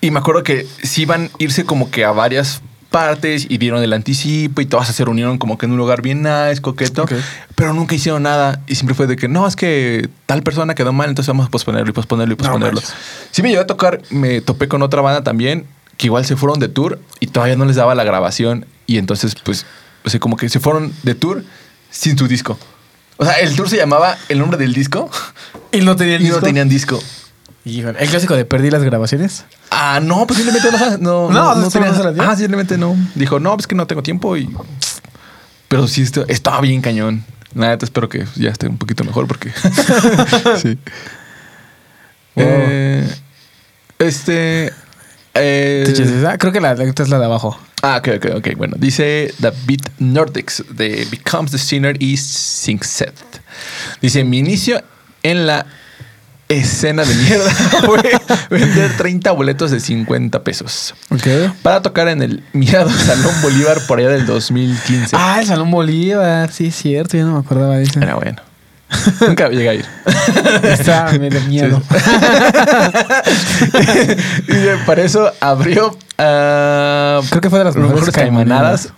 Y 0.00 0.10
me 0.10 0.18
acuerdo 0.18 0.42
que 0.42 0.66
sí 0.82 1.02
iban 1.02 1.26
a 1.26 1.30
irse 1.38 1.64
como 1.64 1.90
que 1.90 2.04
a 2.04 2.12
varias 2.12 2.60
partes 2.90 3.46
y 3.48 3.58
dieron 3.58 3.82
el 3.82 3.92
anticipo 3.92 4.60
y 4.60 4.66
todas 4.66 4.88
se 4.88 5.04
reunieron 5.04 5.38
como 5.38 5.58
que 5.58 5.66
en 5.66 5.72
un 5.72 5.78
lugar 5.78 6.02
bien 6.02 6.22
nice, 6.22 6.60
coqueto, 6.62 7.02
Ok. 7.02 7.12
pero 7.54 7.72
nunca 7.74 7.94
hicieron 7.94 8.22
nada 8.22 8.60
y 8.68 8.76
siempre 8.76 8.94
fue 8.94 9.06
de 9.06 9.16
que 9.16 9.28
no, 9.28 9.46
es 9.46 9.56
que 9.56 10.08
tal 10.26 10.42
persona 10.42 10.74
quedó 10.74 10.92
mal, 10.92 11.08
entonces 11.08 11.28
vamos 11.28 11.46
a 11.46 11.50
posponerlo 11.50 11.90
y 11.90 11.92
posponerlo 11.92 12.34
y 12.34 12.36
posponerlo. 12.36 12.80
manches. 12.80 12.94
sí 13.32 13.42
me 13.42 13.50
llevé 13.50 13.62
a 13.62 13.66
tocar, 13.66 14.00
me 14.10 14.40
topé 14.40 14.68
con 14.68 14.82
otra 14.82 15.02
banda 15.02 15.22
también 15.24 15.66
que 15.96 16.06
igual 16.06 16.24
se 16.24 16.36
fueron 16.36 16.58
de 16.60 16.68
tour 16.68 17.00
y 17.20 17.26
todavía 17.26 17.56
no 17.56 17.64
les 17.64 17.76
daba 17.76 17.94
la 17.94 18.04
grabación 18.04 18.66
y 18.86 18.98
entonces 18.98 19.34
pues, 19.34 19.66
o 20.04 20.10
sea, 20.10 20.20
como 20.20 20.36
que 20.36 20.48
se 20.48 20.60
fueron 20.60 20.92
de 21.02 21.14
tour 21.14 21.44
sin 21.90 22.16
su 22.16 22.28
disco. 22.28 22.58
O 23.16 23.24
sea, 23.24 23.34
el 23.40 23.56
tour 23.56 23.68
se 23.68 23.76
llamaba 23.76 24.16
el 24.28 24.38
nombre 24.38 24.58
del 24.58 24.74
disco 24.74 25.10
¿Y 25.72 25.80
no 25.80 25.96
tenían 25.96 26.24
y 26.24 26.28
no 26.28 26.40
tenían 26.40 26.68
disco. 26.68 27.02
Híjole, 27.64 27.98
el 27.98 28.08
clásico 28.08 28.36
de 28.36 28.44
perdí 28.44 28.70
las 28.70 28.84
grabaciones. 28.84 29.44
Ah, 29.70 29.98
no, 30.00 30.26
pues 30.26 30.38
simplemente 30.38 30.70
no, 30.70 31.28
no, 31.28 31.30
No, 31.30 31.54
no, 31.54 31.60
no 31.62 31.70
tenía-. 31.70 31.92
Ah, 32.20 32.36
simplemente 32.36 32.78
no. 32.78 32.96
Dijo, 33.14 33.40
no, 33.40 33.56
pues 33.56 33.66
que 33.66 33.74
no 33.74 33.86
tengo 33.86 34.02
tiempo 34.02 34.36
y. 34.36 34.48
Pero 35.66 35.88
sí, 35.88 36.02
esto- 36.02 36.24
estaba 36.28 36.60
bien 36.60 36.80
cañón. 36.80 37.24
La 37.54 37.68
neta, 37.68 37.84
espero 37.84 38.08
que 38.08 38.24
ya 38.36 38.50
esté 38.50 38.68
un 38.68 38.78
poquito 38.78 39.02
mejor 39.02 39.26
porque. 39.26 39.50
sí. 40.62 40.78
Wow. 42.36 42.44
Eh, 42.46 43.08
este. 43.98 44.72
Eh, 45.40 45.82
¿Te 45.86 45.92
echas 45.92 46.08
esa? 46.08 46.38
Creo 46.38 46.52
que 46.52 46.60
la 46.60 46.74
letra 46.74 47.04
es 47.04 47.10
la 47.10 47.18
de 47.18 47.24
abajo. 47.24 47.58
ah, 47.82 47.96
ok, 47.98 48.08
ok, 48.16 48.26
ok. 48.36 48.48
Bueno, 48.56 48.76
dice 48.78 49.32
David 49.38 49.80
Nordics 49.98 50.64
de 50.70 51.06
Becomes 51.10 51.50
the 51.52 51.58
Sinner 51.58 52.00
y 52.02 52.16
Sing 52.16 52.82
Seth. 52.82 53.14
Dice: 54.00 54.24
Mi 54.24 54.38
inicio 54.38 54.82
en 55.22 55.46
la 55.46 55.66
escena 56.48 57.04
de 57.04 57.12
mierda 57.14 57.50
fue 57.84 58.00
vender 58.50 58.96
30 58.96 59.32
boletos 59.32 59.72
de 59.72 59.80
50 59.80 60.44
pesos 60.44 60.94
Ok. 61.10 61.26
para 61.62 61.82
tocar 61.82 62.06
en 62.06 62.22
el 62.22 62.44
mirado 62.52 62.88
Salón 62.88 63.34
Bolívar 63.42 63.80
por 63.88 63.98
allá 63.98 64.10
del 64.10 64.26
2015. 64.26 65.16
Ah, 65.18 65.38
el 65.40 65.46
Salón 65.46 65.70
Bolívar. 65.72 66.52
Sí, 66.52 66.66
es 66.66 66.76
cierto. 66.76 67.16
Yo 67.16 67.26
no 67.26 67.32
me 67.34 67.40
acordaba 67.40 67.76
de 67.78 67.82
eso. 67.84 67.98
Era 68.00 68.14
bueno. 68.14 68.40
Nunca 69.26 69.48
llegué 69.48 69.68
a 69.68 69.74
ir. 69.74 69.84
Está 70.62 71.10
me 71.18 71.28
da 71.30 71.40
miedo. 71.40 71.82
y 74.48 74.86
para 74.86 75.02
eso 75.02 75.32
abrió. 75.40 75.96
ah, 76.18 77.20
Creo 77.28 77.40
que 77.40 77.50
fue 77.50 77.58
de 77.60 77.64
las 77.66 77.76
mejores 77.76 78.10
caimanadas. 78.10 78.92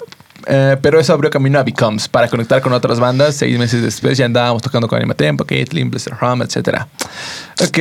eh, 0.47 0.77
pero 0.83 1.01
eso 1.01 1.13
abrió 1.13 1.31
camino 1.31 1.59
a 1.59 1.63
Becomes 1.63 2.09
para 2.09 2.29
conectar 2.29 2.61
con 2.61 2.73
otras 2.73 3.01
bandas. 3.01 3.35
Seis 3.37 3.59
meses 3.59 3.83
después 3.83 4.17
ya 4.19 4.27
andábamos 4.27 4.63
tocando 4.63 4.89
con 4.89 4.99
Anima 4.99 5.15
Tempo, 5.15 5.45
Caitlyn, 5.45 5.91
Blister 5.91 6.15
Hum, 6.21 6.43
etc. 6.43 6.83
Ok. 7.63 7.79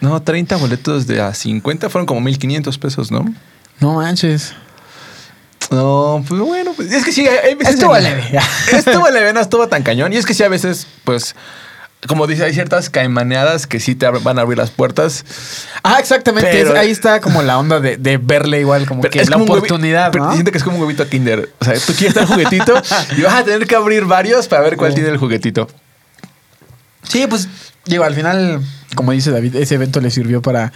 No, 0.00 0.20
30 0.22 0.56
boletos 0.56 1.06
de 1.06 1.20
a 1.20 1.34
50 1.34 1.90
fueron 1.90 2.06
como 2.06 2.20
1500 2.20 2.78
pesos, 2.78 3.10
¿no? 3.10 3.24
No 3.80 3.94
manches. 3.94 4.54
No, 5.70 6.24
pues 6.28 6.40
bueno, 6.40 6.72
pues 6.74 6.90
es 6.92 7.04
que 7.04 7.12
sí, 7.12 7.26
hay 7.28 7.54
veces. 7.54 7.74
Estuvo 7.74 7.96
en- 7.96 8.02
leve. 8.04 8.38
Estuvo 8.72 9.08
leve, 9.10 9.32
no 9.32 9.40
estuvo 9.40 9.68
tan 9.68 9.82
cañón. 9.82 10.12
Y 10.12 10.16
es 10.16 10.26
que 10.26 10.34
sí, 10.34 10.42
a 10.42 10.48
veces, 10.48 10.86
pues, 11.04 11.36
como 12.08 12.26
dice, 12.26 12.44
hay 12.44 12.52
ciertas 12.52 12.90
caimaneadas 12.90 13.66
que 13.68 13.78
sí 13.78 13.94
te 13.94 14.08
van 14.08 14.38
a 14.38 14.42
abrir 14.42 14.58
las 14.58 14.70
puertas. 14.70 15.24
Ah, 15.84 15.98
exactamente. 16.00 16.50
Pero- 16.50 16.72
Es- 16.72 16.78
ahí 16.78 16.90
está 16.90 17.20
como 17.20 17.42
la 17.42 17.56
onda 17.58 17.78
de, 17.78 17.96
de 17.98 18.16
verle 18.18 18.58
igual 18.60 18.86
como 18.86 19.02
que 19.02 19.20
es 19.20 19.28
la 19.30 19.34
como 19.38 19.44
oportunidad, 19.52 20.10
pero 20.10 20.24
¿no? 20.24 20.32
siento 20.32 20.50
que 20.50 20.58
es 20.58 20.64
como 20.64 20.76
un 20.78 20.82
huevito 20.82 21.08
Kinder. 21.08 21.50
O 21.60 21.64
sea, 21.64 21.74
tú 21.74 21.92
quieres 21.94 22.16
un 22.16 22.26
juguetito 22.26 22.74
y 23.16 23.22
vas 23.22 23.34
a 23.34 23.44
tener 23.44 23.66
que 23.66 23.76
abrir 23.76 24.06
varios 24.06 24.48
para 24.48 24.62
ver 24.62 24.76
cuál 24.76 24.90
Sí. 24.90 24.96
tiene 24.96 25.10
el 25.10 25.18
juguetito. 25.18 25.68
Sí, 27.04 27.26
pues 27.28 27.48
digo, 27.86 28.04
al 28.04 28.14
final, 28.14 28.60
como 28.94 29.12
dice 29.12 29.30
David, 29.30 29.56
ese 29.56 29.74
evento 29.76 30.00
le 30.00 30.10
sirvió 30.10 30.42
para, 30.42 30.72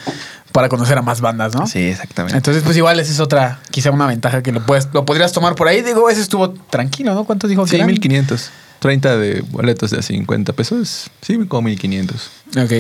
para 0.55 0.69
conocer 0.69 0.97
a 0.97 1.03
más 1.03 1.21
bandas, 1.21 1.53
¿no? 1.53 1.67
Sí, 1.67 1.81
exactamente. 1.81 2.37
Entonces, 2.37 2.63
pues 2.63 2.77
igual 2.77 3.01
esa 3.01 3.11
es 3.11 3.19
otra, 3.19 3.59
quizá 3.73 3.91
una 3.91 4.07
ventaja 4.07 4.41
que 4.41 4.53
lo 4.53 4.65
puedes, 4.65 4.89
lo 4.93 5.05
podrías 5.05 5.33
tomar 5.33 5.57
por 5.57 5.67
ahí. 5.67 5.83
Digo, 5.83 6.09
ese 6.09 6.21
estuvo 6.21 6.51
tranquilo, 6.51 7.13
¿no? 7.13 7.25
¿Cuánto 7.25 7.49
dijo 7.49 7.65
que 7.65 7.71
Sí, 7.71 7.77
eran? 7.77 7.89
1500. 7.89 8.51
30 8.79 9.17
de 9.17 9.41
boletos 9.51 9.91
de 9.91 9.99
a 9.99 10.03
50 10.03 10.53
pesos. 10.53 11.11
Sí, 11.23 11.37
como 11.49 11.63
1500. 11.63 12.31
Ok. 12.57 12.73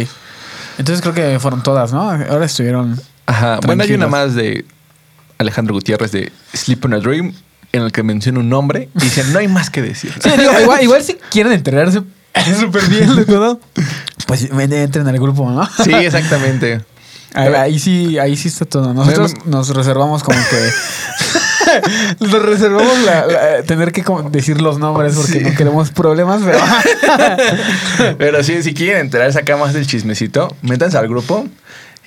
Entonces 0.78 1.00
creo 1.02 1.14
que 1.14 1.40
fueron 1.40 1.64
todas, 1.64 1.92
¿no? 1.92 2.02
Ahora 2.12 2.46
estuvieron. 2.46 3.00
Ajá. 3.26 3.58
Bueno, 3.66 3.82
hay 3.82 3.92
una 3.92 4.06
más 4.06 4.36
de 4.36 4.64
Alejandro 5.38 5.74
Gutiérrez 5.74 6.12
de 6.12 6.30
Sleep 6.52 6.84
on 6.84 6.94
a 6.94 6.98
Dream 6.98 7.34
en 7.72 7.82
el 7.82 7.90
que 7.90 8.04
menciona 8.04 8.38
un 8.38 8.48
nombre 8.48 8.88
y 8.94 9.00
dice, 9.00 9.24
no 9.32 9.40
hay 9.40 9.48
más 9.48 9.68
que 9.70 9.82
decir. 9.82 10.14
Sí, 10.22 10.30
digo, 10.38 10.52
igual, 10.62 10.80
igual 10.80 11.02
si 11.02 11.14
quieren 11.14 11.52
enterarse 11.52 12.02
súper 12.56 12.88
bien 12.88 13.16
de 13.16 13.24
todo, 13.24 13.58
pues 14.28 14.48
entren 14.48 15.08
al 15.08 15.18
grupo, 15.18 15.50
¿no? 15.50 15.68
Sí, 15.82 15.92
exactamente. 15.92 16.84
Ahí, 17.34 17.52
ahí 17.54 17.78
sí, 17.78 18.18
ahí 18.18 18.36
sí 18.36 18.48
está 18.48 18.64
todo. 18.64 18.94
Nosotros 18.94 19.34
nos 19.44 19.68
reservamos 19.74 20.22
como 20.22 20.38
que. 20.38 20.70
nos 22.20 22.42
reservamos 22.42 22.98
la- 23.04 23.26
la- 23.26 23.62
tener 23.64 23.90
que 23.92 24.04
decir 24.30 24.60
los 24.60 24.78
nombres 24.78 25.14
porque 25.16 25.32
Sí. 25.32 25.40
no 25.40 25.54
queremos 25.56 25.90
problemas, 25.90 26.40
pero. 26.44 26.58
Pero 28.18 28.42
sí, 28.42 28.62
si 28.62 28.74
quieren 28.74 29.00
enterarse 29.02 29.38
acá 29.38 29.56
más 29.56 29.72
del 29.74 29.86
chismecito, 29.86 30.54
métanse 30.62 30.96
al 30.98 31.08
grupo 31.08 31.46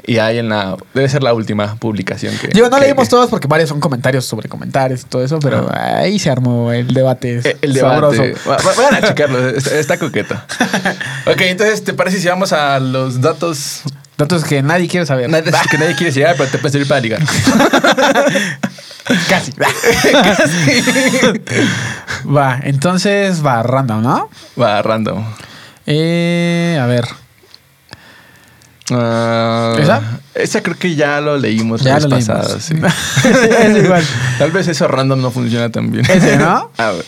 Y 0.05 0.19
ahí 0.19 0.37
en 0.37 0.47
la. 0.49 0.77
Debe 0.93 1.09
ser 1.09 1.23
la 1.23 1.33
última 1.33 1.75
publicación 1.75 2.33
que. 2.37 2.47
Digo, 2.49 2.69
no 2.69 2.77
que- 2.77 2.83
leímos 2.83 3.05
que- 3.05 3.09
todos 3.11 3.29
porque 3.29 3.47
varios 3.47 3.67
son 3.69 3.79
comentarios 3.79 4.25
sobre 4.25 4.47
comentarios 4.47 5.01
y 5.01 5.05
todo 5.05 5.23
eso, 5.25 5.39
pero 5.39 5.69
ahí 5.73 6.19
se 6.19 6.29
armó 6.29 6.71
el 6.71 6.93
debate. 6.93 7.41
Eh, 7.43 7.57
El 7.61 7.73
debate. 7.73 8.35
Va- 8.47 8.57
va- 8.57 8.73
Vayan 8.77 8.95
a 8.95 9.01
checarlo, 9.07 9.49
está, 9.49 9.75
está 9.77 9.97
coqueto. 9.97 10.35
Ok, 11.25 11.41
entonces, 11.41 11.83
¿te 11.83 11.93
parece 11.93 12.21
si 12.21 12.27
vamos 12.29 12.53
a 12.53 12.79
los 12.79 13.19
datos 13.21 13.81
Datos 14.17 14.43
que 14.43 14.61
nadie 14.63 14.87
quiere 14.87 15.05
saber. 15.05 15.29
Nadie- 15.29 15.51
que 15.69 15.77
nadie 15.77 15.95
quiere 15.95 16.11
llegar, 16.11 16.35
pero 16.37 16.49
te 16.49 16.57
puede 16.57 16.71
servir 16.71 16.87
para 16.87 17.01
ligar? 17.01 17.21
Casi. 19.29 19.53
va, 22.25 22.59
entonces 22.63 23.45
va 23.45 23.63
random, 23.63 24.01
¿no? 24.01 24.29
Va, 24.59 24.81
random. 24.81 25.23
Eh, 25.85 26.77
a 26.81 26.85
ver. 26.87 27.05
Ah, 28.91 29.75
¿Esa? 29.79 30.01
Esa 30.33 30.61
creo 30.61 30.77
que 30.77 30.95
ya 30.95 31.19
lo 31.21 31.37
leímos 31.37 31.81
Ya 31.81 31.99
la 31.99 32.15
vez 32.15 32.27
leímos. 32.27 32.47
pasada. 32.47 32.59
sí. 32.59 32.73
es 33.27 33.83
igual. 33.83 34.03
Tal 34.39 34.51
vez 34.51 34.67
eso 34.67 34.87
random 34.87 35.21
no 35.21 35.31
funciona 35.31 35.69
tan 35.69 35.91
bien. 35.91 36.05
Ese, 36.09 36.37
¿no? 36.37 36.71
A 36.77 36.91
ver. 36.91 37.05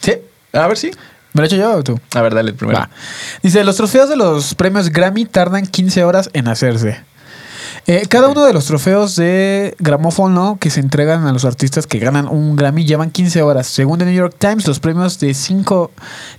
¿Sí? 0.00 0.14
A 0.52 0.66
ver, 0.66 0.76
sí. 0.78 0.90
¿Me 1.38 1.42
lo 1.42 1.44
he 1.44 1.46
hecho 1.46 1.56
yo 1.56 1.72
o 1.76 1.84
tú? 1.84 2.00
A 2.14 2.20
ver, 2.20 2.34
dale 2.34 2.50
el 2.50 2.56
primero. 2.56 2.80
Va. 2.80 2.90
Dice, 3.42 3.62
los 3.64 3.76
trofeos 3.76 4.08
de 4.08 4.16
los 4.16 4.54
premios 4.56 4.90
Grammy 4.90 5.24
tardan 5.24 5.66
15 5.66 6.02
horas 6.04 6.30
en 6.32 6.48
hacerse. 6.48 7.00
Eh, 7.86 8.06
cada 8.10 8.28
uno 8.28 8.44
de 8.44 8.52
los 8.52 8.66
trofeos 8.66 9.16
de 9.16 9.74
gramófono 9.78 10.58
que 10.60 10.68
se 10.68 10.80
entregan 10.80 11.26
a 11.26 11.32
los 11.32 11.46
artistas 11.46 11.86
que 11.86 11.98
ganan 12.00 12.26
un 12.28 12.54
Grammy 12.56 12.84
llevan 12.84 13.10
15 13.10 13.40
horas. 13.42 13.66
Según 13.68 13.98
The 13.98 14.04
New 14.04 14.14
York 14.14 14.34
Times, 14.38 14.66
los 14.66 14.78
premios 14.80 15.18
de 15.20 15.32
5 15.32 15.90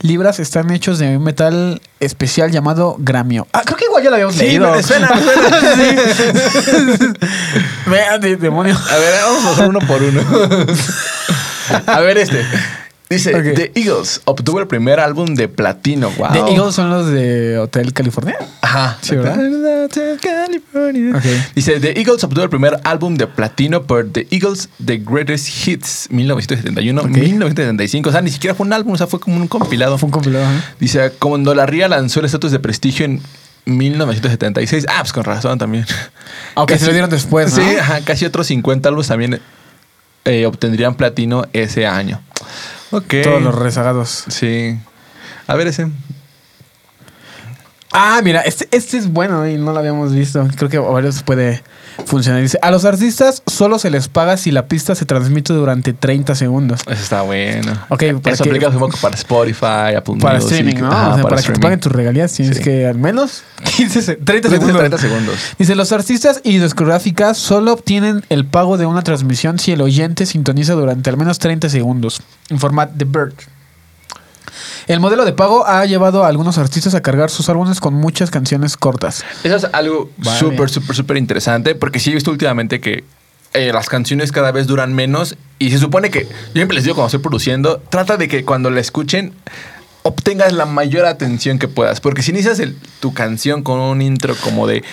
libras 0.02 0.40
están 0.40 0.70
hechos 0.70 1.00
de 1.00 1.18
un 1.18 1.24
metal 1.24 1.82
especial 2.02 2.52
llamado 2.52 2.96
gramio. 3.00 3.48
Ah, 3.54 3.62
creo 3.66 3.78
que 3.78 3.86
igual 3.86 4.04
ya 4.04 4.10
lo 4.10 4.16
habíamos 4.18 4.36
Sí, 4.36 4.42
leído. 4.42 4.70
me 4.72 4.84
suena, 4.84 5.10
me 5.16 5.24
suena. 5.24 5.50
Vean, 7.88 8.22
de- 8.22 8.36
demonio. 8.38 8.76
A 8.78 8.98
ver, 8.98 9.14
vamos 9.24 9.46
a 9.46 9.52
hacer 9.52 9.70
uno 9.70 9.80
por 9.80 10.04
uno. 10.04 10.22
A 11.88 12.00
ver, 12.02 12.18
este. 12.20 12.44
Dice. 13.10 13.32
The 13.32 13.72
Eagles 13.74 14.22
obtuvo 14.26 14.60
el 14.60 14.68
primer 14.68 15.00
álbum 15.00 15.34
de 15.34 15.48
platino. 15.48 16.12
Wow. 16.12 16.32
The 16.32 16.54
Eagles 16.54 16.76
son 16.76 16.92
los 16.92 17.08
de 17.08 17.58
Hotel 17.58 17.92
California. 17.92 18.38
Ajá. 18.62 19.00
Sí, 19.02 19.16
¿verdad? 19.16 19.90
California. 20.22 21.16
Ok. 21.18 21.24
Dice, 21.56 21.80
The 21.80 22.00
Eagles 22.00 22.24
obtuvo 22.24 22.44
el 22.44 22.52
primer 22.52 22.80
álbum 22.84 23.16
de 23.16 23.26
platino 23.26 23.84
por 23.84 24.12
The 24.12 24.28
Eagles 24.30 24.70
The 24.86 24.98
Greatest 24.98 25.68
Hits 25.68 26.08
1971, 26.12 27.02
Ok. 27.02 27.08
1975. 27.10 28.10
O 28.10 28.12
sea, 28.12 28.22
ni 28.22 28.30
siquiera 28.30 28.54
fue 28.54 28.68
un 28.68 28.74
álbum, 28.74 28.94
o 28.94 28.98
sea, 28.98 29.08
fue 29.08 29.20
como 29.20 29.38
un 29.38 29.48
compilado. 29.48 29.98
Fue 29.98 30.06
un 30.06 30.12
compilado. 30.12 30.46
¿eh? 30.46 30.62
Dice, 30.80 31.12
cuando 31.18 31.56
la 31.56 31.66
Ría 31.66 31.88
lanzó 31.88 32.20
el 32.20 32.28
estatus 32.28 32.52
de 32.52 32.60
prestigio 32.60 33.06
en 33.06 33.22
1976. 33.66 34.86
Ah, 34.88 34.98
pues 35.00 35.14
con 35.14 35.24
razón 35.24 35.58
también. 35.58 35.86
Aunque 36.56 36.78
se 36.78 36.86
lo 36.86 36.92
dieron 36.92 37.10
después, 37.10 37.58
¿no? 37.58 37.64
Sí, 37.64 37.76
ajá, 37.76 38.02
casi 38.02 38.26
otros 38.26 38.48
50 38.48 38.88
álbumes 38.90 39.08
también 39.08 39.40
eh, 40.26 40.46
obtendrían 40.46 40.96
platino 40.96 41.48
ese 41.54 41.88
año. 41.88 42.22
Ok. 42.92 43.16
Todos 43.24 43.42
los 43.42 43.56
rezagados. 43.56 44.26
Sí. 44.30 44.78
A 45.48 45.56
ver 45.56 45.68
ese. 45.68 45.88
Ah, 47.92 48.22
mira, 48.24 48.42
este, 48.42 48.68
este 48.72 48.98
es 48.98 49.12
bueno 49.12 49.48
y 49.48 49.58
no 49.58 49.74
lo 49.74 49.80
habíamos 49.80 50.14
visto. 50.14 50.48
Creo 50.56 50.70
que 50.70 50.78
varios 50.78 51.24
puede 51.24 51.64
funcionar. 52.06 52.42
Dice, 52.42 52.58
a 52.62 52.72
los 52.72 52.86
artistas 52.86 53.44
solo 53.48 53.80
se 53.80 53.90
les 53.90 54.08
paga 54.08 54.38
si 54.38 54.52
la 54.52 54.68
pista 54.68 54.96
se 54.96 55.06
transmite 55.06 55.54
durante 55.54 55.94
30 55.94 56.36
segundos. 56.36 56.82
Ese 56.88 57.04
está 57.04 57.22
bueno. 57.22 57.72
Ok, 57.90 58.04
para 58.22 58.34
Eso 58.36 58.44
que- 58.44 58.50
aplica 58.50 58.70
un 58.70 58.80
poco 58.80 58.98
para 59.02 59.16
Spotify, 59.16 59.96
Apple 59.98 60.16
Para 60.22 60.40
Music. 60.40 60.52
streaming, 60.60 60.82
¿no? 60.82 60.92
Ajá, 60.92 61.10
o 61.10 61.14
sea, 61.16 61.24
para, 61.24 61.42
que 61.42 61.52
te 61.54 61.60
paguen 61.60 61.80
tus 61.80 61.92
regalías 61.92 62.32
tienes 62.34 62.58
Sí. 62.58 62.64
que 62.64 62.88
al 62.88 62.98
menos 62.98 63.44
15, 63.78 64.02
se- 64.02 64.16
30 64.16 64.50
segundos. 64.50 64.78
30 64.78 64.98
segundos. 64.98 65.36
Dice, 65.58 65.76
los 65.76 65.92
artistas 65.92 66.42
y 66.44 66.58
discográficas 66.58 67.38
solo 67.38 67.74
obtienen 67.74 68.24
el 68.30 68.46
pago 68.46 68.78
de 68.78 68.86
una 68.86 69.02
transmisión 69.02 69.60
si 69.60 69.72
el 69.72 69.82
oyente 69.82 70.26
sintoniza 70.26 70.74
durante 70.74 71.10
al 71.10 71.18
menos 71.18 71.40
30 71.40 71.70
segundos. 71.70 72.22
Informa 72.50 72.88
The 72.88 73.06
Verge. 73.06 73.36
El 74.88 75.00
modelo 75.00 75.26
de 75.26 75.34
pago 75.34 75.66
ha 75.68 75.86
llevado 75.86 76.24
a 76.24 76.28
algunos 76.28 76.58
artistas 76.58 76.96
a 76.96 77.02
cargar 77.02 77.30
sus 77.30 77.50
álbumes 77.50 77.80
con 77.80 77.94
muchas 77.94 78.32
canciones 78.32 78.78
cortas. 78.78 79.24
Eso 79.44 79.56
es 79.56 79.68
algo 79.74 80.10
Vale. 80.18 80.40
súper, 80.40 80.70
súper, 80.70 80.96
súper 80.96 81.18
interesante 81.18 81.76
porque 81.76 82.00
sí 82.00 82.12
he 82.12 82.14
visto 82.14 82.32
últimamente 82.32 82.80
que 82.82 83.04
eh, 83.54 83.72
las 83.74 83.90
canciones 83.90 84.32
cada 84.32 84.52
vez 84.52 84.68
duran 84.68 84.94
menos 84.94 85.36
y 85.58 85.72
se 85.72 85.80
supone 85.80 86.10
que, 86.12 86.24
yo 86.26 86.54
siempre 86.54 86.76
les 86.76 86.84
digo 86.84 86.96
cuando 86.96 87.08
estoy 87.08 87.20
produciendo, 87.22 87.82
trata 87.90 88.16
de 88.18 88.28
que 88.28 88.46
cuando 88.46 88.70
la 88.70 88.80
escuchen 88.80 89.34
obtengas 90.04 90.54
la 90.54 90.66
mayor 90.66 91.06
atención 91.06 91.60
que 91.60 91.68
puedas. 91.68 92.00
Porque 92.00 92.22
si 92.22 92.32
inicias 92.32 92.60
el- 92.60 92.76
tu 93.00 93.14
canción 93.14 93.64
con 93.64 93.80
un 93.80 94.02
intro 94.02 94.36
como 94.44 94.66
de 94.68 94.84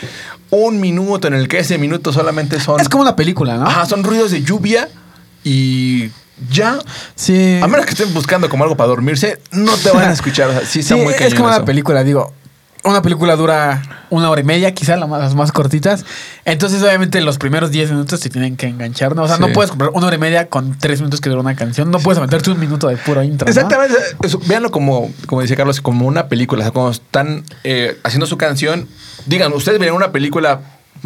un 0.50 0.80
minuto 0.80 1.28
en 1.28 1.34
el 1.34 1.48
que 1.48 1.58
ese 1.58 1.76
minuto 1.78 2.12
solamente 2.12 2.60
son... 2.60 2.80
Es 2.80 2.88
como 2.88 3.02
una 3.02 3.14
película, 3.16 3.56
¿no? 3.56 3.66
Ajá, 3.66 3.86
son 3.86 4.02
ruidos 4.04 4.30
de 4.30 4.42
lluvia 4.42 4.88
y 5.44 6.10
ya... 6.50 6.78
Sí. 7.14 7.58
A 7.62 7.66
menos 7.68 7.86
que 7.86 7.92
estén 7.92 8.12
buscando 8.14 8.48
como 8.48 8.64
algo 8.64 8.76
para 8.76 8.88
dormirse, 8.88 9.40
no 9.52 9.74
te 9.76 9.90
van 9.90 10.08
a 10.08 10.12
escuchar. 10.14 10.48
O 10.48 10.52
sea, 10.52 10.66
sí, 10.66 10.80
está 10.80 10.94
Sí, 10.96 11.00
muy 11.00 11.14
es 11.14 11.34
como 11.34 11.48
eso. 11.48 11.56
una 11.58 11.64
película, 11.64 12.02
digo. 12.04 12.32
Una 12.84 13.02
película 13.02 13.34
dura 13.34 13.82
una 14.10 14.30
hora 14.30 14.40
y 14.40 14.44
media, 14.44 14.72
quizá 14.72 14.94
la 14.96 15.08
más- 15.08 15.20
las 15.20 15.34
más 15.34 15.50
cortitas. 15.50 16.04
Entonces, 16.44 16.80
obviamente, 16.82 17.20
los 17.20 17.36
primeros 17.36 17.72
10 17.72 17.90
minutos 17.90 18.20
te 18.20 18.28
tienen 18.30 18.56
que 18.56 18.66
enganchar. 18.68 19.16
¿no? 19.16 19.24
O 19.24 19.26
sea, 19.26 19.36
Sí. 19.36 19.42
no 19.42 19.48
puedes 19.52 19.70
comprar 19.70 19.90
una 19.92 20.06
hora 20.06 20.14
y 20.14 20.18
media 20.20 20.48
con 20.48 20.78
3 20.78 21.00
minutos 21.00 21.20
que 21.20 21.28
dura 21.28 21.40
una 21.40 21.56
canción. 21.56 21.90
No 21.90 21.98
puedes 21.98 22.20
meterte 22.20 22.48
un 22.52 22.60
minuto 22.60 22.86
de 22.86 22.96
puro 22.96 23.24
intro. 23.24 23.46
¿no? 23.46 23.50
Exactamente. 23.50 23.96
Eso, 24.22 24.38
véanlo 24.46 24.70
como, 24.70 25.10
como 25.26 25.40
decía 25.42 25.56
Carlos, 25.56 25.80
como 25.80 26.06
una 26.06 26.28
película. 26.28 26.60
O 26.60 26.64
sea, 26.64 26.72
cuando 26.72 26.92
están 26.92 27.42
eh, 27.64 27.98
haciendo 28.04 28.26
su 28.26 28.36
canción, 28.38 28.86
digan, 29.24 29.52
ustedes 29.52 29.80
ven 29.80 29.92
una 29.92 30.12
película 30.12 30.60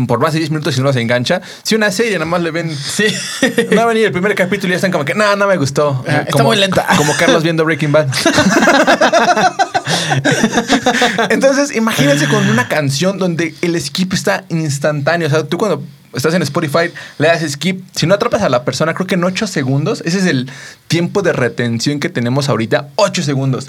por 0.07 0.19
más 0.21 0.33
de 0.33 0.39
10 0.41 0.51
minutos 0.51 0.77
y 0.77 0.81
no 0.81 0.93
se 0.93 1.01
engancha. 1.01 1.41
Si 1.63 1.75
una 1.75 1.91
serie 1.91 2.13
nada 2.15 2.25
más 2.27 2.41
le 2.43 2.51
ven. 2.51 2.75
Sí. 2.75 3.07
Va 3.77 3.83
a 3.83 3.87
venir 3.87 4.07
el 4.07 4.13
primer 4.13 4.35
capítulo 4.35 4.69
y 4.69 4.73
ya 4.73 4.77
están 4.77 4.93
como 4.93 5.05
que, 5.05 5.15
no, 5.15 5.37
no 5.37 5.47
me 5.47 5.57
gustó. 5.57 6.05
Ah, 6.09 6.19
está 6.21 6.31
Como- 6.33 6.45
muy 6.47 6.57
lenta. 6.57 6.87
Como 6.97 7.15
Carlos 7.17 7.43
viendo 7.43 7.65
Breaking 7.65 7.93
Bad. 7.93 8.09
Entonces, 11.31 11.75
imagínense 11.75 12.29
con 12.29 12.49
una 12.49 12.69
canción 12.69 13.19
donde 13.19 13.55
el 13.63 13.81
skip 13.81 14.13
está 14.13 14.45
instantáneo. 14.49 15.29
O 15.29 15.31
sea, 15.31 15.45
tú 15.45 15.59
cuando 15.59 15.83
estás 16.13 16.35
en 16.35 16.43
Spotify, 16.43 16.91
le 17.19 17.29
das 17.29 17.43
skip. 17.51 17.83
Si 17.95 18.07
no 18.07 18.15
atrapas 18.15 18.43
a 18.43 18.49
la 18.49 18.65
persona, 18.65 18.95
creo 18.95 19.07
que 19.07 19.15
en 19.15 19.25
8 19.25 19.47
segundos, 19.47 20.03
ese 20.05 20.19
es 20.19 20.27
el 20.27 20.51
tiempo 20.89 21.23
de 21.23 21.33
retención 21.33 22.01
que 22.01 22.09
tenemos 22.09 22.49
ahorita. 22.49 22.89
8 22.97 23.23
segundos. 23.23 23.67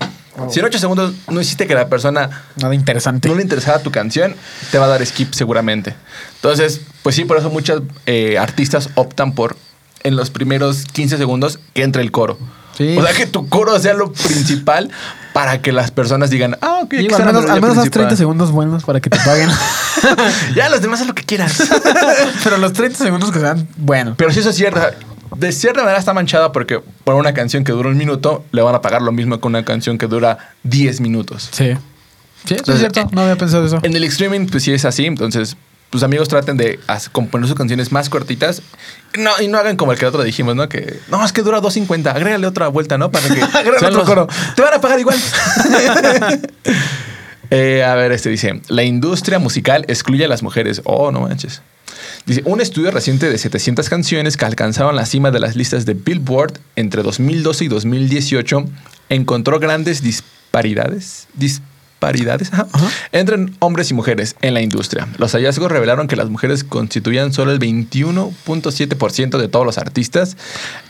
Si 0.50 0.60
en 0.60 0.66
8 0.66 0.80
segundos 0.80 1.14
no 1.30 1.42
hiciste 1.42 1.68
que 1.68 1.76
la 1.76 1.90
persona 1.90 2.30
Nada 2.56 2.74
interesante. 2.74 3.28
no 3.28 3.36
le 3.36 3.44
interesaba 3.44 3.80
tu 3.80 3.92
canción, 3.92 4.36
te 4.72 4.78
va 4.78 4.86
a 4.86 4.90
dar 4.90 5.06
skip 5.06 5.34
seguramente. 5.34 5.94
Entonces, 6.36 6.82
pues 7.04 7.16
sí, 7.16 7.26
por 7.26 7.38
eso 7.38 7.50
muchos 7.50 7.84
eh, 8.06 8.38
artistas 8.38 8.90
optan 8.96 9.34
por 9.34 9.58
en 10.04 10.16
los 10.16 10.32
primeros 10.32 10.86
15 10.86 11.18
segundos 11.18 11.60
que 11.74 11.84
entre 11.84 12.02
el 12.02 12.12
coro. 12.12 12.38
Sí. 12.82 12.98
O 12.98 13.04
sea, 13.04 13.14
que 13.14 13.28
tu 13.28 13.48
coro 13.48 13.78
sea 13.80 13.94
lo 13.94 14.12
principal 14.12 14.90
para 15.34 15.62
que 15.62 15.72
las 15.72 15.92
personas 15.92 16.30
digan, 16.30 16.58
ah, 16.62 16.80
ok, 16.84 16.94
Digo, 16.96 17.16
al 17.16 17.26
menos, 17.26 17.46
al 17.46 17.62
menos 17.62 17.78
haz 17.78 17.84
principal". 17.84 17.92
30 17.92 18.16
segundos 18.16 18.52
buenos 18.52 18.84
para 18.84 19.00
que 19.00 19.10
te 19.10 19.18
paguen. 19.20 19.50
ya, 20.56 20.70
los 20.70 20.82
demás 20.82 21.02
haz 21.02 21.08
lo 21.08 21.16
que 21.16 21.24
quieras. 21.24 21.62
Pero 22.44 22.58
los 22.58 22.74
30 22.74 22.98
segundos 22.98 23.32
que 23.32 23.40
sean 23.40 23.68
buenos. 23.78 24.16
Pero 24.18 24.32
sí 24.32 24.40
eso 24.40 24.50
es 24.50 24.56
cierto. 24.56 24.82
De 25.36 25.52
cierta 25.52 25.82
manera 25.82 26.00
está 26.00 26.14
manchada 26.14 26.52
porque 26.52 26.82
por 27.04 27.16
una 27.16 27.34
canción 27.34 27.64
que 27.64 27.72
dura 27.72 27.90
un 27.90 27.98
minuto 27.98 28.44
le 28.52 28.62
van 28.62 28.76
a 28.76 28.82
pagar 28.82 29.02
lo 29.02 29.12
mismo 29.12 29.40
que 29.40 29.48
una 29.48 29.64
canción 29.64 29.98
que 29.98 30.08
dura 30.08 30.38
10 30.64 31.00
minutos. 31.02 31.50
Sí. 31.52 31.74
Sí, 32.46 32.56
eso 32.56 32.74
es 32.74 32.80
cierto. 32.80 33.08
No 33.12 33.22
había 33.22 33.36
pensado 33.36 33.66
eso. 33.66 33.80
En 33.84 33.96
el 33.96 34.04
streaming, 34.06 34.48
pues 34.48 34.64
sí 34.64 34.74
es 34.74 34.84
así. 34.84 35.06
Entonces, 35.06 35.56
tus 35.92 36.04
amigos 36.04 36.30
traten 36.30 36.56
de 36.56 36.80
componer 37.12 37.48
sus 37.48 37.58
canciones 37.58 37.92
más 37.92 38.10
cortitas. 38.10 38.62
No, 39.20 39.30
y 39.42 39.50
no 39.50 39.58
hagan 39.58 39.76
como 39.76 39.92
el 39.92 40.00
que 40.00 40.06
el 40.06 40.10
otro 40.10 40.24
dijimos, 40.24 40.56
¿no? 40.56 40.70
Que 40.70 41.00
no, 41.10 41.24
es 41.24 41.34
que 41.34 41.42
dura 41.42 41.62
2.50. 41.62 42.16
Agrégale 42.16 42.48
otra 42.48 42.70
vuelta, 42.70 42.98
¿no? 42.98 43.12
Para 43.12 43.28
que 43.28 43.42
Agrégale 43.58 43.88
otro 43.88 44.06
coro. 44.06 44.28
Te 44.56 44.62
van 44.62 44.74
a 44.74 44.82
pagar 44.82 45.00
igual. 45.00 45.20
Eh, 47.54 47.84
a 47.84 47.96
ver, 47.96 48.14
este 48.14 48.30
dice: 48.30 48.62
La 48.70 48.84
industria 48.84 49.38
musical 49.38 49.84
excluye 49.90 50.24
a 50.24 50.30
las 50.30 50.42
mujeres. 50.42 50.82
Oh, 50.86 51.12
no 51.12 51.20
manches. 51.20 51.62
Dice, 52.26 52.44
un 52.46 52.62
estudio 52.62 52.92
reciente 52.92 53.30
de 53.30 53.38
700 53.38 53.90
canciones 53.90 54.38
que 54.38 54.46
alcanzaron 54.46 54.96
la 54.96 55.06
cima 55.06 55.32
de 55.32 55.42
las 55.42 55.58
listas 55.58 55.86
de 55.86 55.94
Billboard 55.94 56.54
entre 56.78 57.04
2012 57.04 57.66
y 57.66 57.68
2018 57.68 58.64
encontró 59.10 59.60
grandes 59.60 60.02
disparidades. 60.02 61.28
Disparidades 62.02 62.52
ajá, 62.52 62.68
entre 63.12 63.46
hombres 63.60 63.92
y 63.92 63.94
mujeres 63.94 64.36
en 64.42 64.56
la 64.56 64.62
industria. 64.62 65.08
Los 65.20 65.34
hallazgos 65.34 65.72
revelaron 65.72 66.08
que 66.08 66.16
las 66.16 66.30
mujeres 66.30 66.64
constituían 66.64 67.32
solo 67.32 67.52
el 67.52 67.60
21.7% 67.60 69.38
de 69.38 69.48
todos 69.48 69.68
los 69.68 69.78
artistas, 69.78 70.36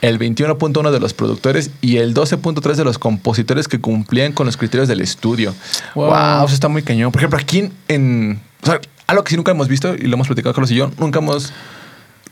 el 0.02 0.18
21.1% 0.18 0.92
de 0.92 1.00
los 1.02 1.14
productores 1.14 1.72
y 1.82 1.98
el 1.98 2.14
12.3% 2.14 2.76
de 2.76 2.86
los 2.86 2.98
compositores 2.98 3.68
que 3.68 3.82
cumplían 3.82 4.32
con 4.32 4.46
los 4.46 4.56
criterios 4.56 4.88
del 4.88 5.02
estudio. 5.02 5.54
Wow. 5.96 6.12
Wow, 6.12 6.46
eso 6.46 6.54
está 6.54 6.70
muy 6.70 6.82
cañón. 6.82 7.12
Por 7.12 7.20
ejemplo, 7.20 7.38
aquí 7.38 7.70
en, 7.90 8.40
o 8.64 8.66
sea, 8.66 8.80
algo 9.08 9.26
que 9.26 9.32
sí 9.32 9.36
nunca 9.36 9.52
hemos 9.52 9.68
visto 9.68 9.94
y 9.94 10.04
lo 10.04 10.14
hemos 10.14 10.28
platicado 10.28 10.54
Carlos 10.54 10.72
y 10.72 10.76
yo, 10.76 10.92
nunca 10.98 11.20
hemos 11.20 11.52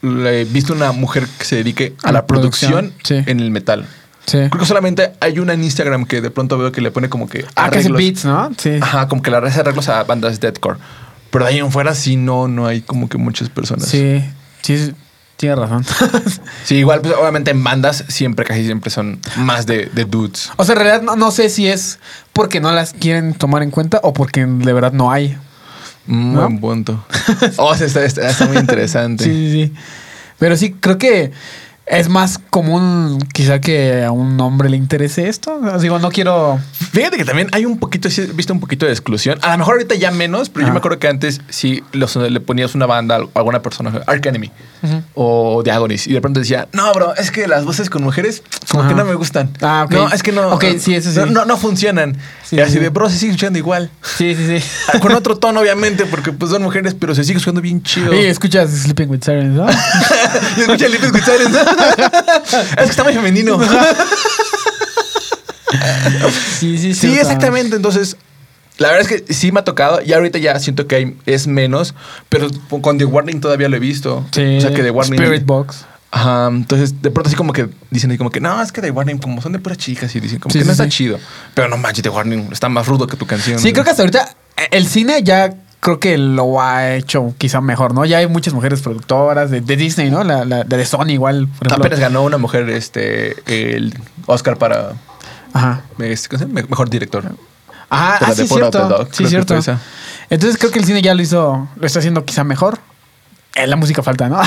visto 0.01 0.71
una 0.73 0.93
mujer 0.93 1.27
que 1.37 1.43
se 1.43 1.57
dedique 1.57 1.95
a, 2.01 2.09
A 2.09 2.11
la 2.13 2.19
la 2.19 2.27
producción, 2.27 2.91
producción 2.91 3.23
sí. 3.25 3.29
en 3.29 3.41
el 3.41 3.51
metal. 3.51 3.85
Sí. 4.25 4.37
Creo 4.49 4.59
que 4.59 4.65
solamente 4.65 5.13
hay 5.21 5.39
una 5.39 5.53
en 5.53 5.63
Instagram 5.63 6.05
que 6.05 6.21
de 6.21 6.29
pronto 6.29 6.57
veo 6.57 6.71
que 6.71 6.81
le 6.81 6.91
pone 6.91 7.09
como 7.09 7.27
que 7.27 7.45
Ah, 7.55 7.69
que 7.69 7.79
arreglos. 7.79 7.97
beats, 7.97 8.25
¿no? 8.25 8.51
Sí. 8.57 8.77
Ajá, 8.81 9.07
como 9.07 9.21
que 9.21 9.31
le 9.31 9.37
hace 9.37 9.59
arreglos 9.61 9.89
a 9.89 10.03
bandas 10.03 10.39
deathcore. 10.39 10.77
Pero 11.31 11.45
de 11.45 11.51
ahí 11.51 11.59
en 11.59 11.71
fuera 11.71 11.95
sí 11.95 12.15
no, 12.15 12.47
no 12.47 12.67
hay 12.67 12.81
como 12.81 13.09
que 13.09 13.17
muchas 13.17 13.49
personas. 13.49 13.87
Sí, 13.87 14.23
sí, 14.61 14.93
tiene 15.37 15.55
razón. 15.55 15.85
Sí, 16.65 16.75
igual, 16.75 17.01
pues 17.01 17.13
obviamente 17.19 17.49
en 17.51 17.63
bandas 17.63 18.03
siempre, 18.09 18.45
casi 18.45 18.65
siempre 18.65 18.91
son 18.91 19.19
más 19.37 19.65
de, 19.65 19.85
de 19.93 20.05
dudes. 20.05 20.51
o 20.57 20.63
sea, 20.63 20.73
en 20.73 20.81
realidad 20.81 21.01
no, 21.01 21.15
no 21.15 21.31
sé 21.31 21.49
si 21.49 21.67
es 21.67 21.97
porque 22.33 22.59
no 22.59 22.71
las 22.71 22.93
quieren 22.93 23.33
tomar 23.33 23.63
en 23.63 23.71
cuenta 23.71 23.99
o 24.03 24.13
porque 24.13 24.45
de 24.45 24.73
verdad 24.73 24.91
no 24.93 25.11
hay. 25.11 25.37
¿No? 26.05 26.41
buen 26.41 26.59
punto. 26.59 27.03
Oh, 27.57 27.75
sí, 27.75 27.83
está, 27.85 28.03
está- 28.03 28.27
está 28.29 28.45
muy 28.47 28.57
interesante. 28.65 29.23
Sí, 29.23 29.31
sí, 29.31 29.51
sí. 29.67 29.73
Pero 30.39 30.57
sí, 30.57 30.73
creo 30.79 30.97
que 30.97 31.31
es 31.89 32.07
más 32.07 32.37
común 32.37 33.19
quizá 33.33 33.59
que 33.59 34.03
a 34.03 34.11
un 34.11 34.39
hombre 34.39 34.69
le 34.69 34.77
interese 34.77 35.27
esto. 35.27 35.55
O 35.55 35.79
Digo, 35.79 35.97
no 35.99 36.11
quiero... 36.11 36.59
Fíjate 36.91 37.17
que 37.17 37.25
también 37.25 37.49
hay 37.51 37.65
un 37.65 37.79
poquito, 37.79 38.09
sí 38.09 38.21
he 38.21 38.25
visto 38.27 38.53
un 38.53 38.59
poquito 38.59 38.85
de 38.85 38.91
exclusión. 38.91 39.39
A 39.41 39.51
lo 39.51 39.57
mejor 39.57 39.75
ahorita 39.75 39.95
ya 39.95 40.11
menos, 40.11 40.49
pero 40.49 40.67
yo 40.67 40.71
me 40.73 40.79
acuerdo 40.79 40.99
que 40.99 41.07
antes 41.07 41.41
sí 41.49 41.83
los, 41.91 42.15
le 42.15 42.39
ponías 42.39 42.75
una 42.75 42.85
banda 42.85 43.15
a 43.15 43.27
alguna 43.35 43.61
persona, 43.61 44.01
Ark 44.05 44.25
Enemy 44.25 44.51
o 45.15 45.61
The 45.63 45.71
Agonis, 45.71 46.07
y 46.07 46.13
de 46.13 46.21
pronto 46.21 46.39
decía, 46.39 46.67
no, 46.73 46.91
bro, 46.93 47.15
es 47.15 47.31
que 47.31 47.47
las 47.47 47.65
voces 47.65 47.89
con 47.89 48.03
mujeres 48.03 48.43
como 48.71 48.87
que 48.87 48.95
no 48.95 49.05
me 49.05 49.15
gustan. 49.15 49.51
Ah, 49.61 49.83
ok. 49.85 49.91
No, 49.91 50.09
es 50.09 50.23
que 50.23 50.31
no. 50.31 50.49
Ok, 50.49 50.65
sí, 50.79 50.95
eso 50.95 51.11
sí. 51.11 51.19
No, 51.19 51.25
no, 51.25 51.45
no 51.45 51.57
funcionan. 51.57 52.17
Sí, 52.49 52.55
y 52.55 52.61
así 52.61 52.73
sí. 52.73 52.79
de, 52.79 52.89
bro, 52.89 53.07
se 53.07 53.17
sigue 53.17 53.33
escuchando 53.33 53.59
igual. 53.59 53.91
Sí, 54.01 54.33
sí, 54.33 54.59
sí. 54.59 54.65
Ah, 54.91 54.99
Con 54.99 55.11
otro 55.13 55.37
tono, 55.39 55.59
obviamente, 55.59 56.05
porque 56.07 56.31
pues 56.31 56.49
son 56.49 56.63
mujeres, 56.63 56.95
pero 56.99 57.13
se 57.13 57.23
sigue 57.23 57.37
escuchando 57.37 57.61
bien 57.61 57.83
chido. 57.83 58.11
Y 58.11 58.25
escuchas 58.25 58.71
Sleeping 58.71 59.07
with 59.07 59.21
Sirens, 59.23 59.53
¿no? 59.53 59.67
y 60.57 60.61
escucha 60.61 60.87
el 60.87 60.93
Lippis 60.93 61.11
Gutierrez. 61.11 61.47
es 61.47 62.75
que 62.75 62.83
está 62.85 63.03
muy 63.03 63.13
femenino. 63.13 63.59
sí, 66.59 66.79
sí, 66.79 66.95
Sí, 66.95 67.19
exactamente. 67.19 67.75
Entonces, 67.75 68.17
la 68.79 68.87
verdad 68.91 69.11
es 69.11 69.21
que 69.21 69.31
sí 69.31 69.51
me 69.51 69.59
ha 69.59 69.63
tocado. 69.63 70.01
Y 70.03 70.13
ahorita 70.13 70.39
ya 70.39 70.57
siento 70.59 70.87
que 70.87 70.95
hay, 70.95 71.17
es 71.27 71.45
menos. 71.45 71.93
Pero 72.29 72.47
con 72.81 72.97
The 72.97 73.05
Warning 73.05 73.41
todavía 73.41 73.69
lo 73.69 73.75
he 73.77 73.79
visto. 73.79 74.25
Sí. 74.31 74.57
O 74.57 74.61
sea, 74.61 74.73
que 74.73 74.81
The 74.81 74.89
Warning. 74.89 75.21
Spirit 75.21 75.45
Box. 75.45 75.85
Ajá. 76.11 76.47
Entonces, 76.47 77.01
de 77.01 77.11
pronto 77.11 77.27
así 77.27 77.35
como 77.35 77.53
que 77.53 77.69
dicen 77.91 78.09
ahí 78.11 78.17
como 78.17 78.31
que 78.31 78.39
no, 78.41 78.61
es 78.61 78.71
que 78.71 78.81
The 78.81 78.91
Warning, 78.91 79.19
como 79.19 79.41
son 79.41 79.51
de 79.51 79.59
puras 79.59 79.77
chicas, 79.77 80.15
y 80.15 80.19
dicen 80.19 80.39
como 80.39 80.51
Sí, 80.51 80.59
que 80.59 80.63
sí, 80.63 80.67
no 80.67 80.71
está 80.71 80.85
sí. 80.85 80.89
chido. 80.89 81.19
Pero 81.53 81.67
no 81.69 81.77
manches, 81.77 82.03
The 82.03 82.09
Warning 82.09 82.49
está 82.51 82.67
más 82.69 82.87
rudo 82.87 83.05
que 83.07 83.15
tu 83.17 83.25
canción. 83.27 83.59
Sí, 83.59 83.71
creo 83.73 83.83
que 83.83 83.91
hasta 83.91 84.01
ahorita 84.03 84.29
eh, 84.57 84.67
el 84.71 84.87
cine 84.87 85.21
ya 85.23 85.53
creo 85.81 85.99
que 85.99 86.17
lo 86.17 86.61
ha 86.61 86.95
hecho 86.95 87.33
quizá 87.37 87.61
mejor, 87.61 87.93
¿no? 87.93 88.03
Ya 88.05 88.17
hay 88.17 88.27
muchas 88.27 88.53
mujeres 88.53 88.81
productoras 88.81 89.49
de, 89.51 89.61
de 89.61 89.75
Disney, 89.77 90.09
¿no? 90.11 90.23
La, 90.23 90.43
la- 90.45 90.63
de 90.63 90.85
Sony 90.85 91.09
igual, 91.11 91.47
por 91.47 91.67
ejemplo. 91.67 91.85
Apenas 91.85 91.99
ganó 91.99 92.23
una 92.23 92.37
mujer 92.37 92.67
este 92.69 93.35
el 93.45 93.93
Oscar 94.25 94.57
para 94.57 94.93
Ajá. 95.53 95.81
este, 95.99 96.45
mejor 96.47 96.89
director. 96.89 97.23
Ajá, 97.91 98.17
la 98.21 98.27
ah, 98.27 98.35
sí, 98.35 98.47
cierto. 98.47 98.87
Dog, 98.89 99.07
sí, 99.11 99.25
cierto. 99.27 99.55
Entonces 100.29 100.57
creo 100.59 100.71
que 100.71 100.79
el 100.79 100.85
cine 100.85 101.01
ya 101.01 101.13
lo 101.15 101.21
hizo, 101.21 101.67
lo 101.75 101.85
está 101.87 101.99
haciendo 101.99 102.25
quizá 102.25 102.43
mejor. 102.43 102.79
Eh, 103.55 103.67
la 103.67 103.75
música 103.75 104.03
falta, 104.03 104.29
¿no? 104.29 104.39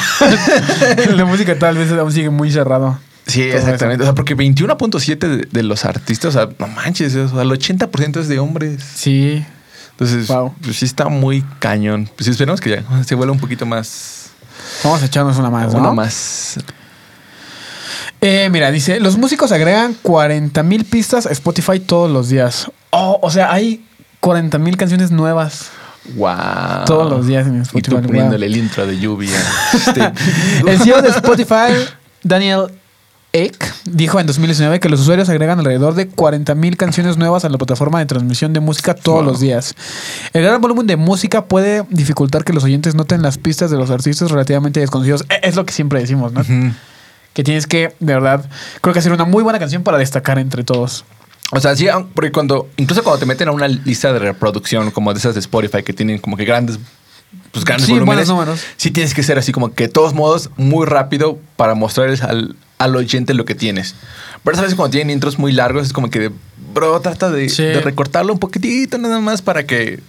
la 1.16 1.24
música 1.24 1.58
tal 1.58 1.76
vez 1.76 1.90
aún 1.92 2.12
sigue 2.12 2.30
muy 2.30 2.50
cerrado. 2.52 2.98
Sí, 3.26 3.42
exactamente. 3.42 4.02
O 4.02 4.06
sea, 4.06 4.14
porque 4.14 4.36
21.7 4.36 5.18
de, 5.18 5.48
de 5.50 5.62
los 5.62 5.84
artistas, 5.84 6.34
o 6.34 6.38
sea, 6.38 6.48
no 6.58 6.66
manches, 6.68 7.14
o 7.14 7.28
sea, 7.28 7.42
el 7.42 7.50
80% 7.50 8.20
es 8.20 8.28
de 8.28 8.38
hombres. 8.38 8.82
Sí. 8.94 9.44
Entonces, 9.92 10.26
Wow. 10.28 10.54
pues 10.62 10.76
sí 10.78 10.84
está 10.84 11.08
muy 11.08 11.44
cañón. 11.58 12.08
Pues 12.16 12.28
esperemos 12.28 12.60
que 12.60 12.70
ya 12.70 12.84
se 13.04 13.14
vuelva 13.14 13.32
un 13.32 13.40
poquito 13.40 13.66
más. 13.66 14.30
Vamos 14.82 15.02
a 15.02 15.06
echarnos 15.06 15.36
una 15.36 15.50
más, 15.50 15.72
¿no? 15.72 15.78
Uno 15.80 15.94
más. 15.94 16.58
Eh, 18.20 18.48
mira, 18.50 18.70
dice, 18.70 19.00
los 19.00 19.16
músicos 19.18 19.50
agregan 19.52 19.94
40 20.02 20.62
mil 20.62 20.84
pistas 20.84 21.26
a 21.26 21.30
Spotify 21.30 21.80
todos 21.80 22.10
los 22.10 22.28
días. 22.28 22.70
Oh, 22.90 23.18
o 23.20 23.30
sea, 23.30 23.52
hay 23.52 23.84
40 24.20 24.58
mil 24.58 24.76
canciones 24.76 25.10
nuevas 25.10 25.70
Wow. 26.16 26.84
todos 26.86 27.10
los 27.10 27.26
días 27.26 27.46
en 27.46 27.58
Y 27.58 27.60
Spotify. 27.62 27.90
tú 27.90 27.96
Wow. 27.96 28.06
poniéndole 28.06 28.46
el 28.46 28.56
intro 28.56 28.86
de 28.86 28.98
lluvia. 28.98 29.38
Este, 29.74 30.12
El 30.66 30.78
CEO 30.78 31.00
de 31.02 31.08
Spotify, 31.10 31.72
Daniel 32.22 32.66
Ek, 33.34 33.56
dijo 33.86 34.20
en 34.20 34.26
2019 34.26 34.78
que 34.78 34.88
los 34.90 35.00
usuarios 35.00 35.28
agregan 35.30 35.58
alrededor 35.58 35.94
de 35.94 36.06
40 36.08 36.54
mil 36.54 36.76
canciones 36.76 37.16
nuevas 37.16 37.44
a 37.46 37.48
la 37.48 37.56
plataforma 37.56 37.98
de 37.98 38.04
transmisión 38.06 38.52
de 38.52 38.60
música 38.60 38.92
todos 38.94 39.22
Wow. 39.22 39.32
los 39.32 39.40
días. 39.40 39.74
El 40.34 40.42
gran 40.42 40.60
volumen 40.60 40.86
de 40.86 40.96
música 40.96 41.46
puede 41.46 41.84
dificultar 41.88 42.44
que 42.44 42.52
los 42.52 42.64
oyentes 42.64 42.94
noten 42.94 43.22
las 43.22 43.38
pistas 43.38 43.70
de 43.70 43.78
los 43.78 43.90
artistas 43.90 44.30
relativamente 44.30 44.80
desconocidos. 44.80 45.24
E- 45.30 45.48
Es 45.48 45.56
lo 45.56 45.64
que 45.64 45.72
siempre 45.72 46.00
decimos, 46.00 46.32
¿no? 46.32 46.42
Que 47.32 47.42
tienes 47.42 47.66
que, 47.66 47.94
de 48.00 48.12
verdad, 48.14 48.44
creo 48.82 48.92
que 48.92 48.98
hacer 48.98 49.12
una 49.12 49.24
muy 49.24 49.42
buena 49.42 49.58
canción 49.58 49.82
para 49.82 49.96
destacar 49.96 50.38
entre 50.38 50.62
todos. 50.64 51.06
O 51.54 51.60
sea, 51.60 51.76
sí, 51.76 51.86
porque 52.14 52.32
cuando, 52.32 52.68
incluso 52.78 53.02
cuando 53.02 53.20
te 53.20 53.26
meten 53.26 53.48
a 53.48 53.52
una 53.52 53.68
lista 53.68 54.12
de 54.12 54.18
reproducción 54.18 54.90
como 54.90 55.12
de 55.12 55.18
esas 55.18 55.34
de 55.34 55.40
Spotify 55.40 55.82
que 55.82 55.92
tienen 55.92 56.18
como 56.18 56.36
que 56.38 56.44
grandes, 56.46 56.78
pues 57.52 57.64
grandes 57.64 57.86
Sí, 57.86 57.92
volúmenes, 57.92 58.28
números. 58.28 58.60
sí 58.78 58.90
tienes 58.90 59.12
que 59.12 59.22
ser 59.22 59.38
así 59.38 59.52
como 59.52 59.74
que 59.74 59.84
de 59.84 59.88
todos 59.92 60.14
modos 60.14 60.48
muy 60.56 60.86
rápido 60.86 61.38
para 61.56 61.74
mostrarles 61.74 62.22
al, 62.22 62.56
al 62.78 62.96
oyente 62.96 63.34
lo 63.34 63.44
que 63.44 63.54
tienes. 63.54 63.94
Pero 64.42 64.56
a 64.58 64.62
veces 64.62 64.74
cuando 64.74 64.92
tienen 64.92 65.10
intros 65.14 65.38
muy 65.38 65.52
largos 65.52 65.86
es 65.86 65.92
como 65.92 66.08
que, 66.10 66.18
de, 66.20 66.30
bro, 66.72 66.98
trata 67.00 67.30
de, 67.30 67.48
Sí. 67.50 67.62
de 67.64 67.80
recortarlo 67.80 68.32
un 68.32 68.38
poquitito 68.38 68.96
nada 68.96 69.20
más 69.20 69.42
para 69.42 69.66
que 69.66 70.00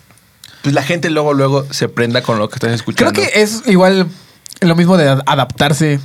pues, 0.61 0.73
la 0.73 0.81
gente 0.81 1.09
luego 1.09 1.33
luego 1.33 1.65
se 1.71 1.89
prenda 1.89 2.21
con 2.23 2.39
lo 2.39 2.47
que 2.49 2.55
estás 2.55 2.71
escuchando. 2.71 3.11
Creo 3.11 3.29
que 3.29 3.41
es 3.41 3.63
igual 3.67 4.07
lo 4.61 4.75
mismo 4.77 4.95
de 4.95 5.09
ad- 5.09 5.23
adaptarse 5.25 5.99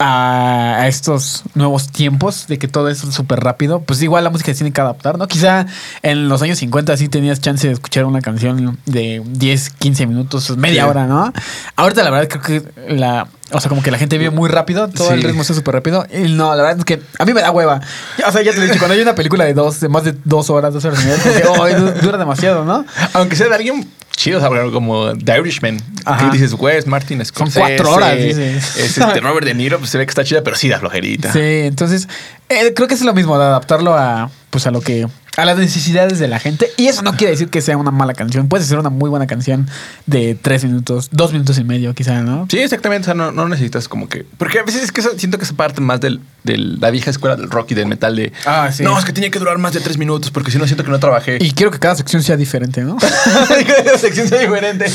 a, 0.00 0.86
estos 0.88 1.44
nuevos 1.54 1.88
tiempos, 1.88 2.46
de 2.48 2.58
que 2.58 2.66
todo 2.66 2.88
es 2.88 2.98
súper 2.98 3.40
rápido. 3.40 3.80
Pues 3.80 4.02
igual 4.02 4.24
la 4.24 4.30
música 4.30 4.52
se 4.52 4.58
tiene 4.58 4.72
que 4.72 4.80
adaptar, 4.80 5.18
¿no? 5.18 5.28
Quizá 5.28 5.66
en 6.02 6.28
los 6.28 6.42
años 6.42 6.58
50 6.58 6.96
sí 6.96 7.08
tenías 7.08 7.40
chance 7.40 7.66
de 7.68 7.74
escuchar 7.74 8.06
una 8.06 8.20
canción 8.20 8.78
de 8.86 9.22
10, 9.24 9.70
15 9.70 10.06
minutos, 10.06 10.56
media 10.56 10.84
Sí. 10.84 10.88
hora, 10.90 11.06
¿no? 11.06 11.32
Ahorita 11.76 12.02
la 12.02 12.10
verdad 12.10 12.40
creo 12.40 12.62
que 12.62 12.94
la... 12.96 13.28
O 13.52 13.60
sea, 13.60 13.68
como 13.68 13.82
que 13.82 13.90
la 13.90 13.98
gente 13.98 14.16
vive 14.18 14.30
muy 14.30 14.48
rápido, 14.48 14.88
todo 14.88 15.12
el 15.12 15.22
ritmo 15.22 15.42
está 15.42 15.54
súper 15.54 15.74
rápido. 15.74 16.06
Y 16.12 16.32
no, 16.32 16.54
la 16.54 16.62
verdad 16.62 16.78
es 16.78 16.84
que 16.84 17.00
a 17.18 17.24
mí 17.24 17.32
me 17.32 17.40
da 17.40 17.50
hueva. 17.50 17.80
O 18.26 18.32
sea, 18.32 18.42
ya 18.42 18.52
te 18.52 18.58
lo 18.58 18.62
he 18.64 18.66
dicho, 18.66 18.78
cuando 18.78 18.94
hay 18.94 19.00
una 19.00 19.14
película 19.14 19.44
de 19.44 19.54
dos, 19.54 19.80
de 19.80 19.88
más 19.88 20.04
de 20.04 20.14
dos 20.24 20.50
horas, 20.50 20.72
dos 20.72 20.84
horas 20.84 21.02
y 21.02 21.06
media, 21.06 21.50
oh, 21.50 21.68
du- 21.68 21.92
dura 22.00 22.18
demasiado, 22.18 22.64
¿no? 22.64 22.84
Aunque 23.14 23.36
sea 23.36 23.48
de 23.48 23.54
alguien 23.56 23.88
chido, 24.14 24.38
sea, 24.38 24.48
como 24.70 25.16
The 25.16 25.38
Irishman. 25.38 25.78
Ajá. 26.04 26.30
Dices, 26.30 26.54
Wes, 26.58 26.86
Martin 26.86 27.24
Scorsese. 27.24 27.58
cuatro 27.60 27.92
horas, 27.92 28.16
dices. 28.16 28.76
Es 28.76 28.98
este 28.98 29.20
Robert 29.20 29.46
De 29.46 29.54
Niro, 29.54 29.78
pues 29.78 29.90
se 29.90 29.98
ve 29.98 30.04
que 30.06 30.10
está 30.10 30.24
chida, 30.24 30.42
pero 30.42 30.56
sí 30.56 30.68
da 30.68 30.78
flojerita. 30.78 31.32
Sí, 31.32 31.38
entonces 31.40 32.06
eh, 32.48 32.72
creo 32.74 32.86
que 32.86 32.94
es 32.94 33.02
lo 33.02 33.14
mismo 33.14 33.38
de 33.38 33.44
adaptarlo 33.46 33.94
a 33.96 34.30
pues 34.50 34.66
a 34.66 34.70
lo 34.72 34.80
que 34.80 35.06
a 35.36 35.44
las 35.44 35.58
necesidades 35.58 36.18
de 36.18 36.28
la 36.28 36.38
gente 36.38 36.70
y 36.76 36.88
eso 36.88 37.02
no 37.02 37.12
quiere 37.12 37.32
decir 37.32 37.48
que 37.48 37.60
sea 37.60 37.76
una 37.76 37.90
mala 37.90 38.14
canción, 38.14 38.48
puede 38.48 38.64
ser 38.64 38.78
una 38.78 38.90
muy 38.90 39.08
buena 39.10 39.26
canción 39.26 39.68
de 40.06 40.34
tres 40.34 40.64
minutos, 40.64 41.08
dos 41.12 41.32
minutos 41.32 41.58
y 41.58 41.64
medio 41.64 41.94
quizá, 41.94 42.22
¿no? 42.22 42.46
Sí, 42.50 42.58
exactamente. 42.58 43.02
O 43.02 43.04
sea, 43.06 43.14
no, 43.14 43.32
no 43.32 43.48
necesitas 43.48 43.88
como 43.88 44.08
que. 44.08 44.26
Porque 44.38 44.58
a 44.58 44.62
veces 44.62 44.82
es 44.82 44.92
que 44.92 45.02
siento 45.02 45.38
que 45.38 45.44
es 45.44 45.52
parte 45.52 45.80
más 45.80 46.00
de 46.00 46.18
la 46.44 46.90
vieja 46.90 47.10
escuela 47.10 47.36
del 47.36 47.50
rock 47.50 47.72
y 47.72 47.74
del 47.74 47.86
metal 47.86 48.16
de. 48.16 48.32
Ah, 48.44 48.70
sí. 48.72 48.82
No, 48.82 48.98
es 48.98 49.04
que 49.04 49.12
tiene 49.12 49.30
que 49.30 49.38
durar 49.38 49.58
más 49.58 49.72
de 49.72 49.80
tres 49.80 49.98
minutos 49.98 50.30
porque 50.30 50.50
si 50.50 50.58
no 50.58 50.66
siento 50.66 50.84
que 50.84 50.90
no 50.90 50.98
trabajé. 50.98 51.38
Y 51.40 51.52
quiero 51.52 51.70
que 51.70 51.78
cada 51.78 51.94
sección 51.94 52.22
sea 52.22 52.36
diferente, 52.36 52.82
¿no? 52.82 52.98
la 53.84 53.98
sección 53.98 54.28
sea 54.28 54.40
diferente. 54.40 54.88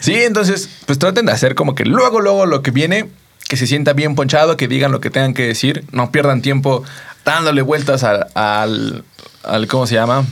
Sí, 0.00 0.14
entonces, 0.14 0.68
pues 0.86 0.98
traten 0.98 1.26
de 1.26 1.32
hacer 1.32 1.54
como 1.54 1.74
que 1.74 1.84
luego, 1.84 2.20
luego 2.20 2.46
lo 2.46 2.62
que 2.62 2.70
viene, 2.70 3.08
que 3.48 3.56
se 3.56 3.66
sienta 3.66 3.92
bien 3.92 4.14
ponchado, 4.14 4.56
que 4.56 4.68
digan 4.68 4.92
lo 4.92 5.00
que 5.00 5.10
tengan 5.10 5.34
que 5.34 5.46
decir, 5.46 5.84
no 5.92 6.10
pierdan 6.10 6.42
tiempo 6.42 6.84
dándole 7.24 7.62
vueltas 7.62 8.04
al, 8.04 8.26
al, 8.34 9.04
al- 9.46 9.66
¿cómo 9.66 9.86
se 9.86 9.94
llama? 9.94 10.24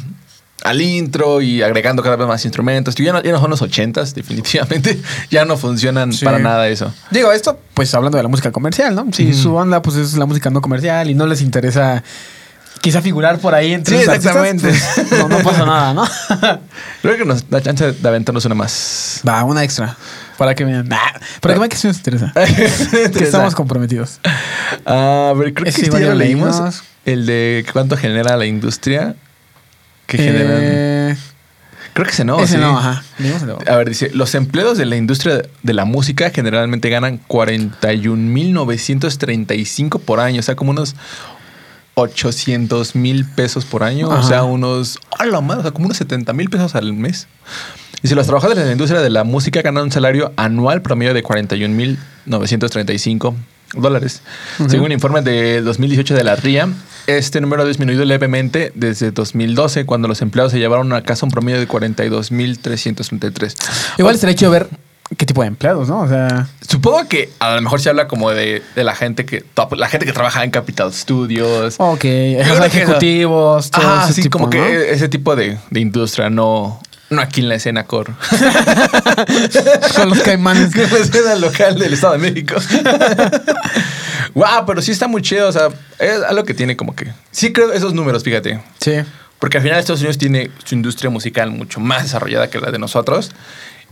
Al 0.64 0.80
intro 0.80 1.40
y 1.40 1.60
agregando 1.60 2.02
cada 2.04 2.14
vez 2.16 2.28
más 2.28 2.44
instrumentos. 2.44 2.94
Ya 2.94 3.12
no, 3.12 3.20
ya 3.22 3.32
no 3.32 3.40
son 3.40 3.50
los 3.50 3.62
ochentas, 3.62 4.14
definitivamente. 4.14 5.00
Ya 5.30 5.44
no 5.44 5.56
funcionan 5.56 6.12
Sí. 6.12 6.24
para 6.24 6.38
nada 6.38 6.68
eso. 6.68 6.92
Digo, 7.10 7.32
esto 7.32 7.58
pues 7.74 7.92
hablando 7.94 8.16
de 8.16 8.22
la 8.22 8.28
música 8.28 8.52
comercial, 8.52 8.94
¿no? 8.94 9.06
Si 9.12 9.32
su 9.34 9.54
onda 9.54 9.82
pues 9.82 9.96
es 9.96 10.14
la 10.16 10.26
música 10.26 10.50
no 10.50 10.60
comercial 10.60 11.10
y 11.10 11.14
no 11.14 11.26
les 11.26 11.40
interesa 11.42 12.02
quizá 12.80 13.00
figurar 13.02 13.38
por 13.38 13.54
ahí 13.54 13.72
entre 13.74 13.96
Sí, 13.96 14.08
artistas, 14.08 14.34
exactamente. 14.36 14.68
pues, 15.08 15.12
no, 15.20 15.28
no 15.28 15.38
pasa 15.38 15.64
nada, 15.66 15.94
¿no? 15.94 16.04
Creo 17.02 17.16
que 17.16 17.24
nos 17.24 17.48
da 17.48 17.60
chance 17.60 17.92
de 17.92 18.08
aventarnos 18.08 18.44
una 18.44 18.54
más. 18.56 19.20
Va, 19.28 19.42
una 19.44 19.62
extra. 19.62 19.96
Para 20.38 20.54
que 20.54 20.64
vean. 20.64 20.88
Nah, 20.88 20.98
para 21.40 21.54
que 21.54 21.60
vean 21.60 21.70
que 21.70 21.76
sí 21.76 21.86
nos 21.86 21.98
interesa. 21.98 22.32
que 22.34 23.24
estamos 23.24 23.54
comprometidos. 23.54 24.20
A 24.84 25.32
ver, 25.36 25.54
creo 25.54 25.64
que 25.64 25.70
este 25.70 25.90
ya 25.90 25.98
lo 25.98 26.14
leímos. 26.14 26.82
El 27.04 27.26
de 27.26 27.66
cuánto 27.72 27.96
genera 27.96 28.36
la 28.36 28.46
industria. 28.46 29.16
Que 30.06 30.18
generan. 30.18 30.58
Eh, 30.60 31.16
Creo 31.92 32.06
que 32.06 32.12
ese 32.12 32.24
no. 32.24 32.40
ese 32.40 32.54
sí. 32.54 32.60
no, 32.60 32.78
ajá. 32.78 33.02
A 33.66 33.76
ver, 33.76 33.90
dice, 33.90 34.10
los 34.14 34.34
empleados 34.34 34.78
de 34.78 34.86
la 34.86 34.96
industria 34.96 35.42
de 35.62 35.72
la 35.74 35.84
música 35.84 36.30
generalmente 36.30 36.88
ganan 36.88 37.20
41.935 37.28 40.00
por 40.00 40.20
año, 40.20 40.40
o 40.40 40.42
sea, 40.42 40.56
como 40.56 40.70
unos 40.70 40.96
800 41.94 42.96
mil 42.96 43.26
pesos 43.26 43.66
por 43.66 43.84
año, 43.84 44.08
o 44.08 44.22
sea, 44.22 44.44
unos, 44.44 44.98
a 45.18 45.26
la 45.26 45.42
madre, 45.42 45.60
o 45.60 45.64
sea, 45.64 45.72
como 45.72 45.84
unos 45.86 45.98
70 45.98 46.32
mil 46.32 46.48
pesos 46.48 46.74
al 46.74 46.94
mes. 46.94 47.28
Dice, 48.02 48.14
los 48.14 48.26
trabajadores 48.26 48.58
de 48.62 48.66
la 48.66 48.72
industria 48.72 49.00
de 49.00 49.08
la 49.10 49.24
música 49.24 49.62
ganan 49.62 49.84
un 49.84 49.92
salario 49.92 50.32
anual 50.36 50.82
promedio 50.82 51.14
de 51.14 51.22
41.935 51.22 53.34
dólares. 53.74 54.22
Ujú. 54.58 54.68
Según 54.70 54.86
un 54.86 54.92
informe 54.92 55.22
del 55.22 55.64
2018 55.64 56.14
de 56.14 56.24
la 56.24 56.36
RIA, 56.36 56.68
este 57.06 57.40
número 57.40 57.62
ha 57.62 57.66
disminuido 57.66 58.04
levemente 58.04 58.72
desde 58.74 59.10
2012, 59.12 59.86
cuando 59.86 60.08
los 60.08 60.20
empleados 60.20 60.52
se 60.52 60.58
llevaron 60.58 60.92
a 60.92 61.02
casa 61.02 61.24
un 61.26 61.32
promedio 61.32 61.58
de 61.58 61.66
42.333. 61.68 63.54
Igual 63.98 64.14
estaría 64.14 64.34
chido 64.36 64.50
ver 64.50 64.68
qué 65.16 65.24
tipo 65.26 65.40
de 65.42 65.48
empleados, 65.48 65.88
¿no? 65.88 66.00
O 66.00 66.08
sea, 66.08 66.48
Supongo 66.68 67.06
que 67.08 67.30
a 67.38 67.54
lo 67.56 67.62
mejor 67.62 67.80
se 67.80 67.88
habla 67.88 68.08
como 68.08 68.30
de, 68.30 68.62
de 68.74 68.84
la 68.84 68.94
gente 68.94 69.24
que 69.26 69.44
la 69.76 69.88
gente 69.88 70.06
que 70.06 70.12
trabaja 70.12 70.44
en 70.44 70.50
Capital 70.50 70.92
Studios. 70.92 71.74
ok, 71.78 72.04
los 72.04 72.60
ejecutivos, 72.66 73.70
todo 73.70 73.84
Ah, 73.86 74.02
ese 74.04 74.14
sí, 74.14 74.22
tipo, 74.22 74.38
como 74.38 74.46
¿no? 74.46 74.50
que 74.50 74.92
ese 74.92 75.08
tipo 75.08 75.34
de, 75.36 75.58
de 75.70 75.80
industria, 75.80 76.30
no, 76.30 76.80
no 77.12 77.22
aquí 77.22 77.40
en 77.40 77.48
la 77.48 77.54
escena 77.56 77.84
core. 77.84 78.12
con 79.96 80.08
los 80.10 80.20
caimanes. 80.20 80.72
Con 80.74 80.90
la 80.90 80.98
escena 80.98 81.34
local 81.36 81.78
del 81.78 81.92
Estado 81.92 82.14
de 82.14 82.18
México. 82.18 82.56
Guau, 84.34 84.66
pero 84.66 84.82
sí 84.82 84.90
está 84.90 85.08
muy 85.08 85.22
chido. 85.22 85.48
O 85.48 85.52
sea, 85.52 85.68
es 85.98 86.22
algo 86.22 86.44
que 86.44 86.54
tiene 86.54 86.76
como 86.76 86.94
que. 86.94 87.12
Sí, 87.30 87.52
creo 87.52 87.72
esos 87.72 87.94
números, 87.94 88.24
fíjate. 88.24 88.60
Sí. 88.80 88.94
Porque 89.38 89.58
al 89.58 89.62
final 89.62 89.78
Estados 89.78 90.00
Unidos 90.00 90.18
tiene 90.18 90.50
su 90.64 90.74
industria 90.74 91.10
musical 91.10 91.50
mucho 91.50 91.80
más 91.80 92.04
desarrollada 92.04 92.48
que 92.48 92.60
la 92.60 92.70
de 92.70 92.78
nosotros. 92.78 93.30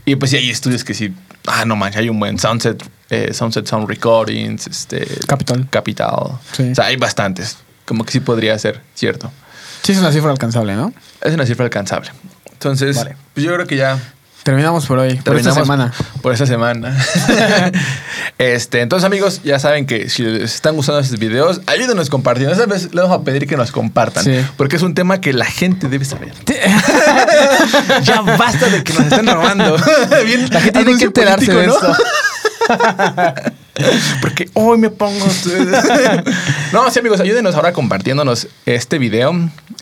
Y 0.04 0.16
pues 0.16 0.30
sí 0.30 0.36
hay 0.36 0.50
estudios 0.50 0.84
que 0.84 0.94
sí. 0.94 1.12
Ah, 1.46 1.64
no 1.64 1.76
manches, 1.76 2.00
hay 2.00 2.08
un 2.08 2.18
buen 2.18 2.38
Sunset, 2.38 2.82
eh, 3.10 3.34
Sunset 3.34 3.66
Sound 3.66 3.88
Recordings, 3.88 4.66
este. 4.66 5.06
Capital. 5.26 5.68
Capital. 5.70 6.38
Sí. 6.52 6.70
O 6.70 6.74
sea, 6.74 6.86
hay 6.86 6.96
bastantes. 6.96 7.58
Como 7.84 8.04
que 8.04 8.12
sí 8.12 8.20
podría 8.20 8.58
ser, 8.58 8.80
cierto. 8.94 9.30
Sí, 9.82 9.92
es 9.92 9.98
una 9.98 10.12
cifra 10.12 10.30
alcanzable, 10.30 10.76
¿no? 10.76 10.92
Es 11.22 11.34
una 11.34 11.46
cifra 11.46 11.64
alcanzable. 11.64 12.10
Entonces, 12.60 12.96
Vale. 12.96 13.16
pues 13.32 13.46
yo 13.46 13.54
creo 13.54 13.66
que 13.66 13.76
ya 13.76 13.98
Terminamos 14.42 14.86
por 14.86 14.98
hoy, 14.98 15.16
por 15.16 15.36
esta 15.36 15.52
Terminamos 15.52 15.62
semana. 15.62 15.92
Por 16.22 16.32
esta 16.32 16.46
semana. 16.46 16.96
este, 18.38 18.80
entonces, 18.80 19.06
amigos, 19.06 19.42
ya 19.44 19.58
saben 19.58 19.86
que 19.86 20.08
si 20.08 20.22
les 20.22 20.54
están 20.54 20.76
gustando 20.76 21.00
estos 21.00 21.18
videos, 21.18 21.60
ayúdenos 21.66 22.08
compartiendo. 22.08 22.52
Esta 22.52 22.66
vez 22.66 22.84
les 22.84 23.02
vamos 23.02 23.18
a 23.18 23.22
pedir 23.22 23.46
que 23.46 23.56
nos 23.56 23.70
compartan. 23.70 24.24
Sí. 24.24 24.44
Porque 24.56 24.76
es 24.76 24.82
un 24.82 24.94
tema 24.94 25.20
que 25.20 25.34
la 25.34 25.44
gente 25.44 25.88
debe 25.88 26.04
saber. 26.06 26.32
ya 28.02 28.20
basta 28.22 28.68
de 28.68 28.82
que 28.82 28.94
nos 28.94 29.04
estén 29.04 29.26
robando. 29.26 29.76
Bien, 30.24 30.48
La 30.50 30.60
gente 30.60 30.84
tiene 30.84 30.98
que 30.98 31.04
enterarse 31.04 31.52
de 31.52 31.66
político, 31.66 31.86
¿no? 31.88 31.94
esto. 31.94 33.52
Porque 34.20 34.48
hoy 34.54 34.78
me 34.78 34.90
pongo. 34.90 35.24
no, 36.72 36.90
sí, 36.90 36.98
amigos, 36.98 37.20
ayúdenos 37.20 37.54
ahora 37.54 37.72
compartiéndonos 37.72 38.48
este 38.66 38.98
video, 38.98 39.32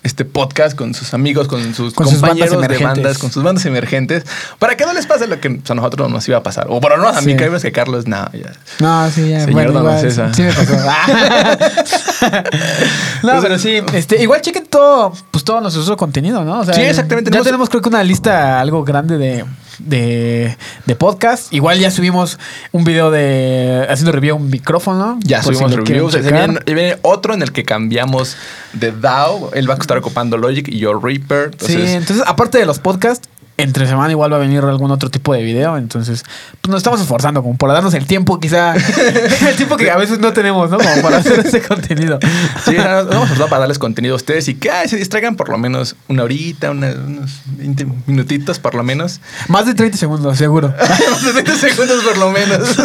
este 0.03 0.25
podcast 0.25 0.77
con 0.77 0.95
sus 0.95 1.15
amigos, 1.15 1.49
con 1.49 1.75
sus 1.75 1.95
Con 1.95 2.07
sus 2.09 2.21
bandas 2.21 2.51
compañeros 2.51 2.79
de 2.79 2.85
bandas, 2.85 3.19
con 3.19 3.33
sus 3.33 3.43
bandas 3.43 3.65
emergentes, 3.67 4.25
para 4.59 4.77
que 4.77 4.85
no 4.87 4.93
les 4.93 5.07
pase 5.07 5.27
lo 5.27 5.41
que 5.41 5.51
pues, 5.51 5.71
a 5.71 5.75
nosotros 5.75 6.11
nos 6.11 6.29
iba 6.29 6.39
a 6.39 6.43
pasar. 6.43 6.67
O 6.69 6.81
lo 6.81 6.97
menos 6.99 7.17
a 7.17 7.21
mí, 7.23 7.33
Sí. 7.33 7.37
que 7.37 7.45
vemos 7.45 7.63
que 7.63 7.73
Carlos, 7.73 8.07
no, 8.07 8.31
ya. 8.33 8.53
No, 8.79 9.11
sí, 9.11 9.29
ya. 9.31 9.41
Señor 9.41 9.53
bueno, 9.53 9.79
igual, 9.81 10.01
César. 10.01 10.35
sí 10.35 10.43
me 10.43 10.53
pasó. 10.53 10.75
no, 13.23 13.43
pero 13.43 13.59
sí, 13.59 13.81
este, 13.93 14.23
igual 14.23 14.41
chequen 14.41 14.67
todo, 14.67 15.13
pues 15.31 15.45
todo 15.45 15.61
nuestro 15.61 15.97
contenido, 15.97 16.45
¿no? 16.45 16.61
O 16.61 16.65
sea, 16.65 16.75
Sí, 16.75 16.83
exactamente. 16.83 17.31
Ya 17.31 17.41
Tenemos- 17.41 17.45
tenemos 17.47 17.69
creo 17.71 17.83
que 17.83 17.89
una 17.89 18.03
lista 18.05 18.61
algo 18.61 18.85
grande 18.85 19.19
de, 19.19 19.45
de, 19.79 20.57
de 20.87 20.95
podcast. 20.97 21.53
Igual 21.53 21.79
ya 21.79 21.91
subimos 21.91 22.39
un 22.73 22.85
video 22.85 23.11
de 23.11 23.87
haciendo 23.89 24.13
review 24.13 24.37
a 24.37 24.39
un 24.39 24.51
micrófono. 24.51 25.19
Ya 25.23 25.41
por 25.41 25.55
si 25.55 25.59
subimos 25.59 25.85
quieren 25.85 26.09
reviews. 26.09 26.13
Se 26.13 26.33
viene, 26.33 26.61
viene 26.67 26.99
otro 27.03 27.35
en 27.35 27.43
el 27.43 27.53
que 27.53 27.65
cambiamos 27.65 28.37
de 28.73 28.93
DAO. 28.93 29.51
Él 29.55 29.69
va 29.69 29.75
a 29.75 29.79
estar 29.79 29.99
ocupando 29.99 30.37
Logic 30.37 30.69
y 30.69 30.79
yo 30.79 30.99
Reaper. 30.99 31.51
sí, 31.61 31.77
entonces 31.77 32.25
aparte 32.27 32.59
de 32.59 32.67
los 32.67 32.79
podcasts, 32.79 33.29
entre 33.59 33.87
semana 33.87 34.11
igual 34.13 34.33
va 34.33 34.37
a 34.37 34.41
venir 34.41 34.63
algún 34.63 34.91
otro 34.91 35.11
tipo 35.11 35.35
de 35.35 35.43
video. 35.43 35.77
Entonces, 35.77 36.23
pues 36.63 36.71
nos 36.71 36.79
estamos 36.79 37.01
esforzando 37.01 37.43
como 37.43 37.57
para 37.57 37.75
darnos 37.75 37.93
el 37.95 38.07
tiempo, 38.07 38.41
quizá. 38.41 38.75
el 39.49 39.57
tiempo 39.57 39.77
que 39.77 39.91
a 39.91 39.97
veces 39.97 40.19
no 40.21 40.33
tenemos, 40.33 40.71
¿no? 40.71 40.79
Como 40.79 41.03
para 41.03 41.19
hacer 41.19 41.41
ese 41.47 41.61
contenido. 41.61 42.19
Sí, 42.65 42.77
no, 42.77 43.05
vamos 43.07 43.33
a 43.33 43.47
para 43.49 43.59
darles 43.61 43.79
contenido 43.79 44.15
a 44.15 44.17
ustedes 44.17 44.49
y 44.49 44.55
que 44.55 44.71
ay, 44.71 44.89
se 44.89 44.97
distraigan 44.97 45.37
por 45.37 45.49
lo 45.51 45.59
menos 45.59 45.97
una 46.09 46.23
horita, 46.23 46.71
una- 46.71 46.93
unos 46.93 47.41
20 47.59 47.87
minutitos 48.07 48.59
por 48.59 48.75
lo 48.75 48.83
menos. 48.83 49.21
Más 49.49 49.67
de 49.67 49.75
30 49.75 49.99
segundos, 49.99 50.39
seguro. 50.39 50.73
Unos 51.21 51.35
20 51.35 51.57
segundos 51.57 52.05
por 52.05 52.17
lo 52.17 52.31
menos. 52.31 52.77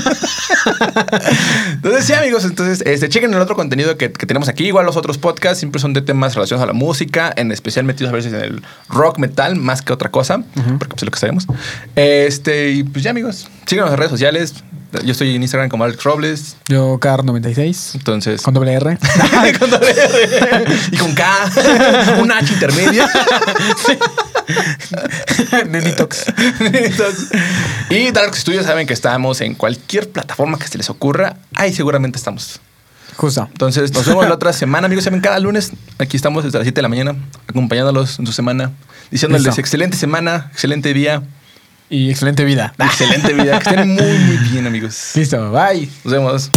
Entonces, 1.73 2.05
sí, 2.05 2.13
amigos, 2.13 2.45
entonces, 2.45 2.81
este, 2.85 3.09
chequen 3.09 3.33
el 3.33 3.39
otro 3.41 3.55
contenido 3.55 3.97
que, 3.97 4.11
que 4.11 4.25
tenemos 4.25 4.47
aquí. 4.49 4.65
Igual 4.65 4.85
los 4.85 4.95
otros 4.97 5.17
podcasts 5.17 5.59
siempre 5.59 5.79
son 5.79 5.93
de 5.93 6.01
temas 6.01 6.35
relacionados 6.35 6.63
a 6.63 6.67
la 6.67 6.77
música, 6.77 7.31
en 7.35 7.51
especial 7.51 7.85
metidos 7.85 8.11
a 8.11 8.15
veces 8.15 8.33
en 8.33 8.41
el 8.41 8.63
rock 8.89 9.17
metal, 9.19 9.55
más 9.55 9.81
que 9.81 9.93
otra 9.93 10.09
cosa, 10.09 10.43
porque 10.79 10.95
pues 10.95 11.03
es 11.03 11.05
lo 11.05 11.11
que 11.11 11.19
sabemos. 11.19 11.47
Este, 11.95 12.71
y 12.71 12.83
pues 12.83 13.03
ya, 13.03 13.11
amigos, 13.11 13.47
síganos 13.65 13.91
en 13.91 13.97
redes 13.97 14.11
sociales. 14.11 14.55
Yo 15.03 15.11
estoy 15.11 15.35
en 15.35 15.41
Instagram 15.41 15.69
como 15.69 15.83
Alex 15.85 16.03
Robles. 16.03 16.55
Yo, 16.67 16.99
Car96. 16.99 17.95
Entonces, 17.95 18.41
Con 18.43 18.53
doble 18.53 18.73
R. 18.73 18.97
con 19.59 19.69
doble 19.71 19.91
R. 19.91 20.65
y 20.91 20.97
con 20.97 21.13
K, 21.15 21.51
un 22.21 22.31
H 22.31 22.53
intermedio. 22.53 23.03
Nenitox. 25.67 26.25
Entonces, 26.59 27.29
y 27.89 28.11
Dark 28.11 28.35
Studios 28.35 28.65
saben 28.65 28.85
que 28.85 28.93
estamos 28.93 29.41
en 29.41 29.55
cualquier 29.55 30.09
plataforma 30.11 30.59
que 30.59 30.67
se 30.67 30.77
les 30.77 30.89
ocurra. 30.89 31.37
Ahí 31.55 31.73
seguramente 31.73 32.17
estamos. 32.17 32.59
Justo. 33.15 33.47
Entonces, 33.51 33.93
nos 33.93 34.05
vemos 34.05 34.25
la 34.27 34.33
otra 34.33 34.53
semana, 34.53 34.85
amigos. 34.85 35.03
Saben, 35.03 35.21
cada 35.21 35.39
lunes 35.39 35.71
aquí 35.99 36.17
estamos 36.17 36.43
desde 36.43 36.57
las 36.57 36.65
7 36.65 36.75
de 36.75 36.81
la 36.81 36.89
mañana, 36.89 37.15
acompañándolos 37.47 38.19
en 38.19 38.25
su 38.27 38.33
semana, 38.33 38.71
diciéndoles 39.11 39.57
excelente 39.57 39.97
semana, 39.97 40.49
excelente 40.51 40.93
día, 40.93 41.23
Y 41.89 42.09
excelente 42.09 42.43
vida. 42.45 42.73
excelente 42.79 43.33
vida. 43.33 43.59
Que 43.59 43.69
estén 43.69 43.89
muy, 43.89 44.17
muy 44.19 44.37
bien, 44.49 44.65
amigos. 44.67 45.11
Listo, 45.15 45.51
bye. 45.51 45.87
Nos 46.03 46.13
vemos. 46.13 46.51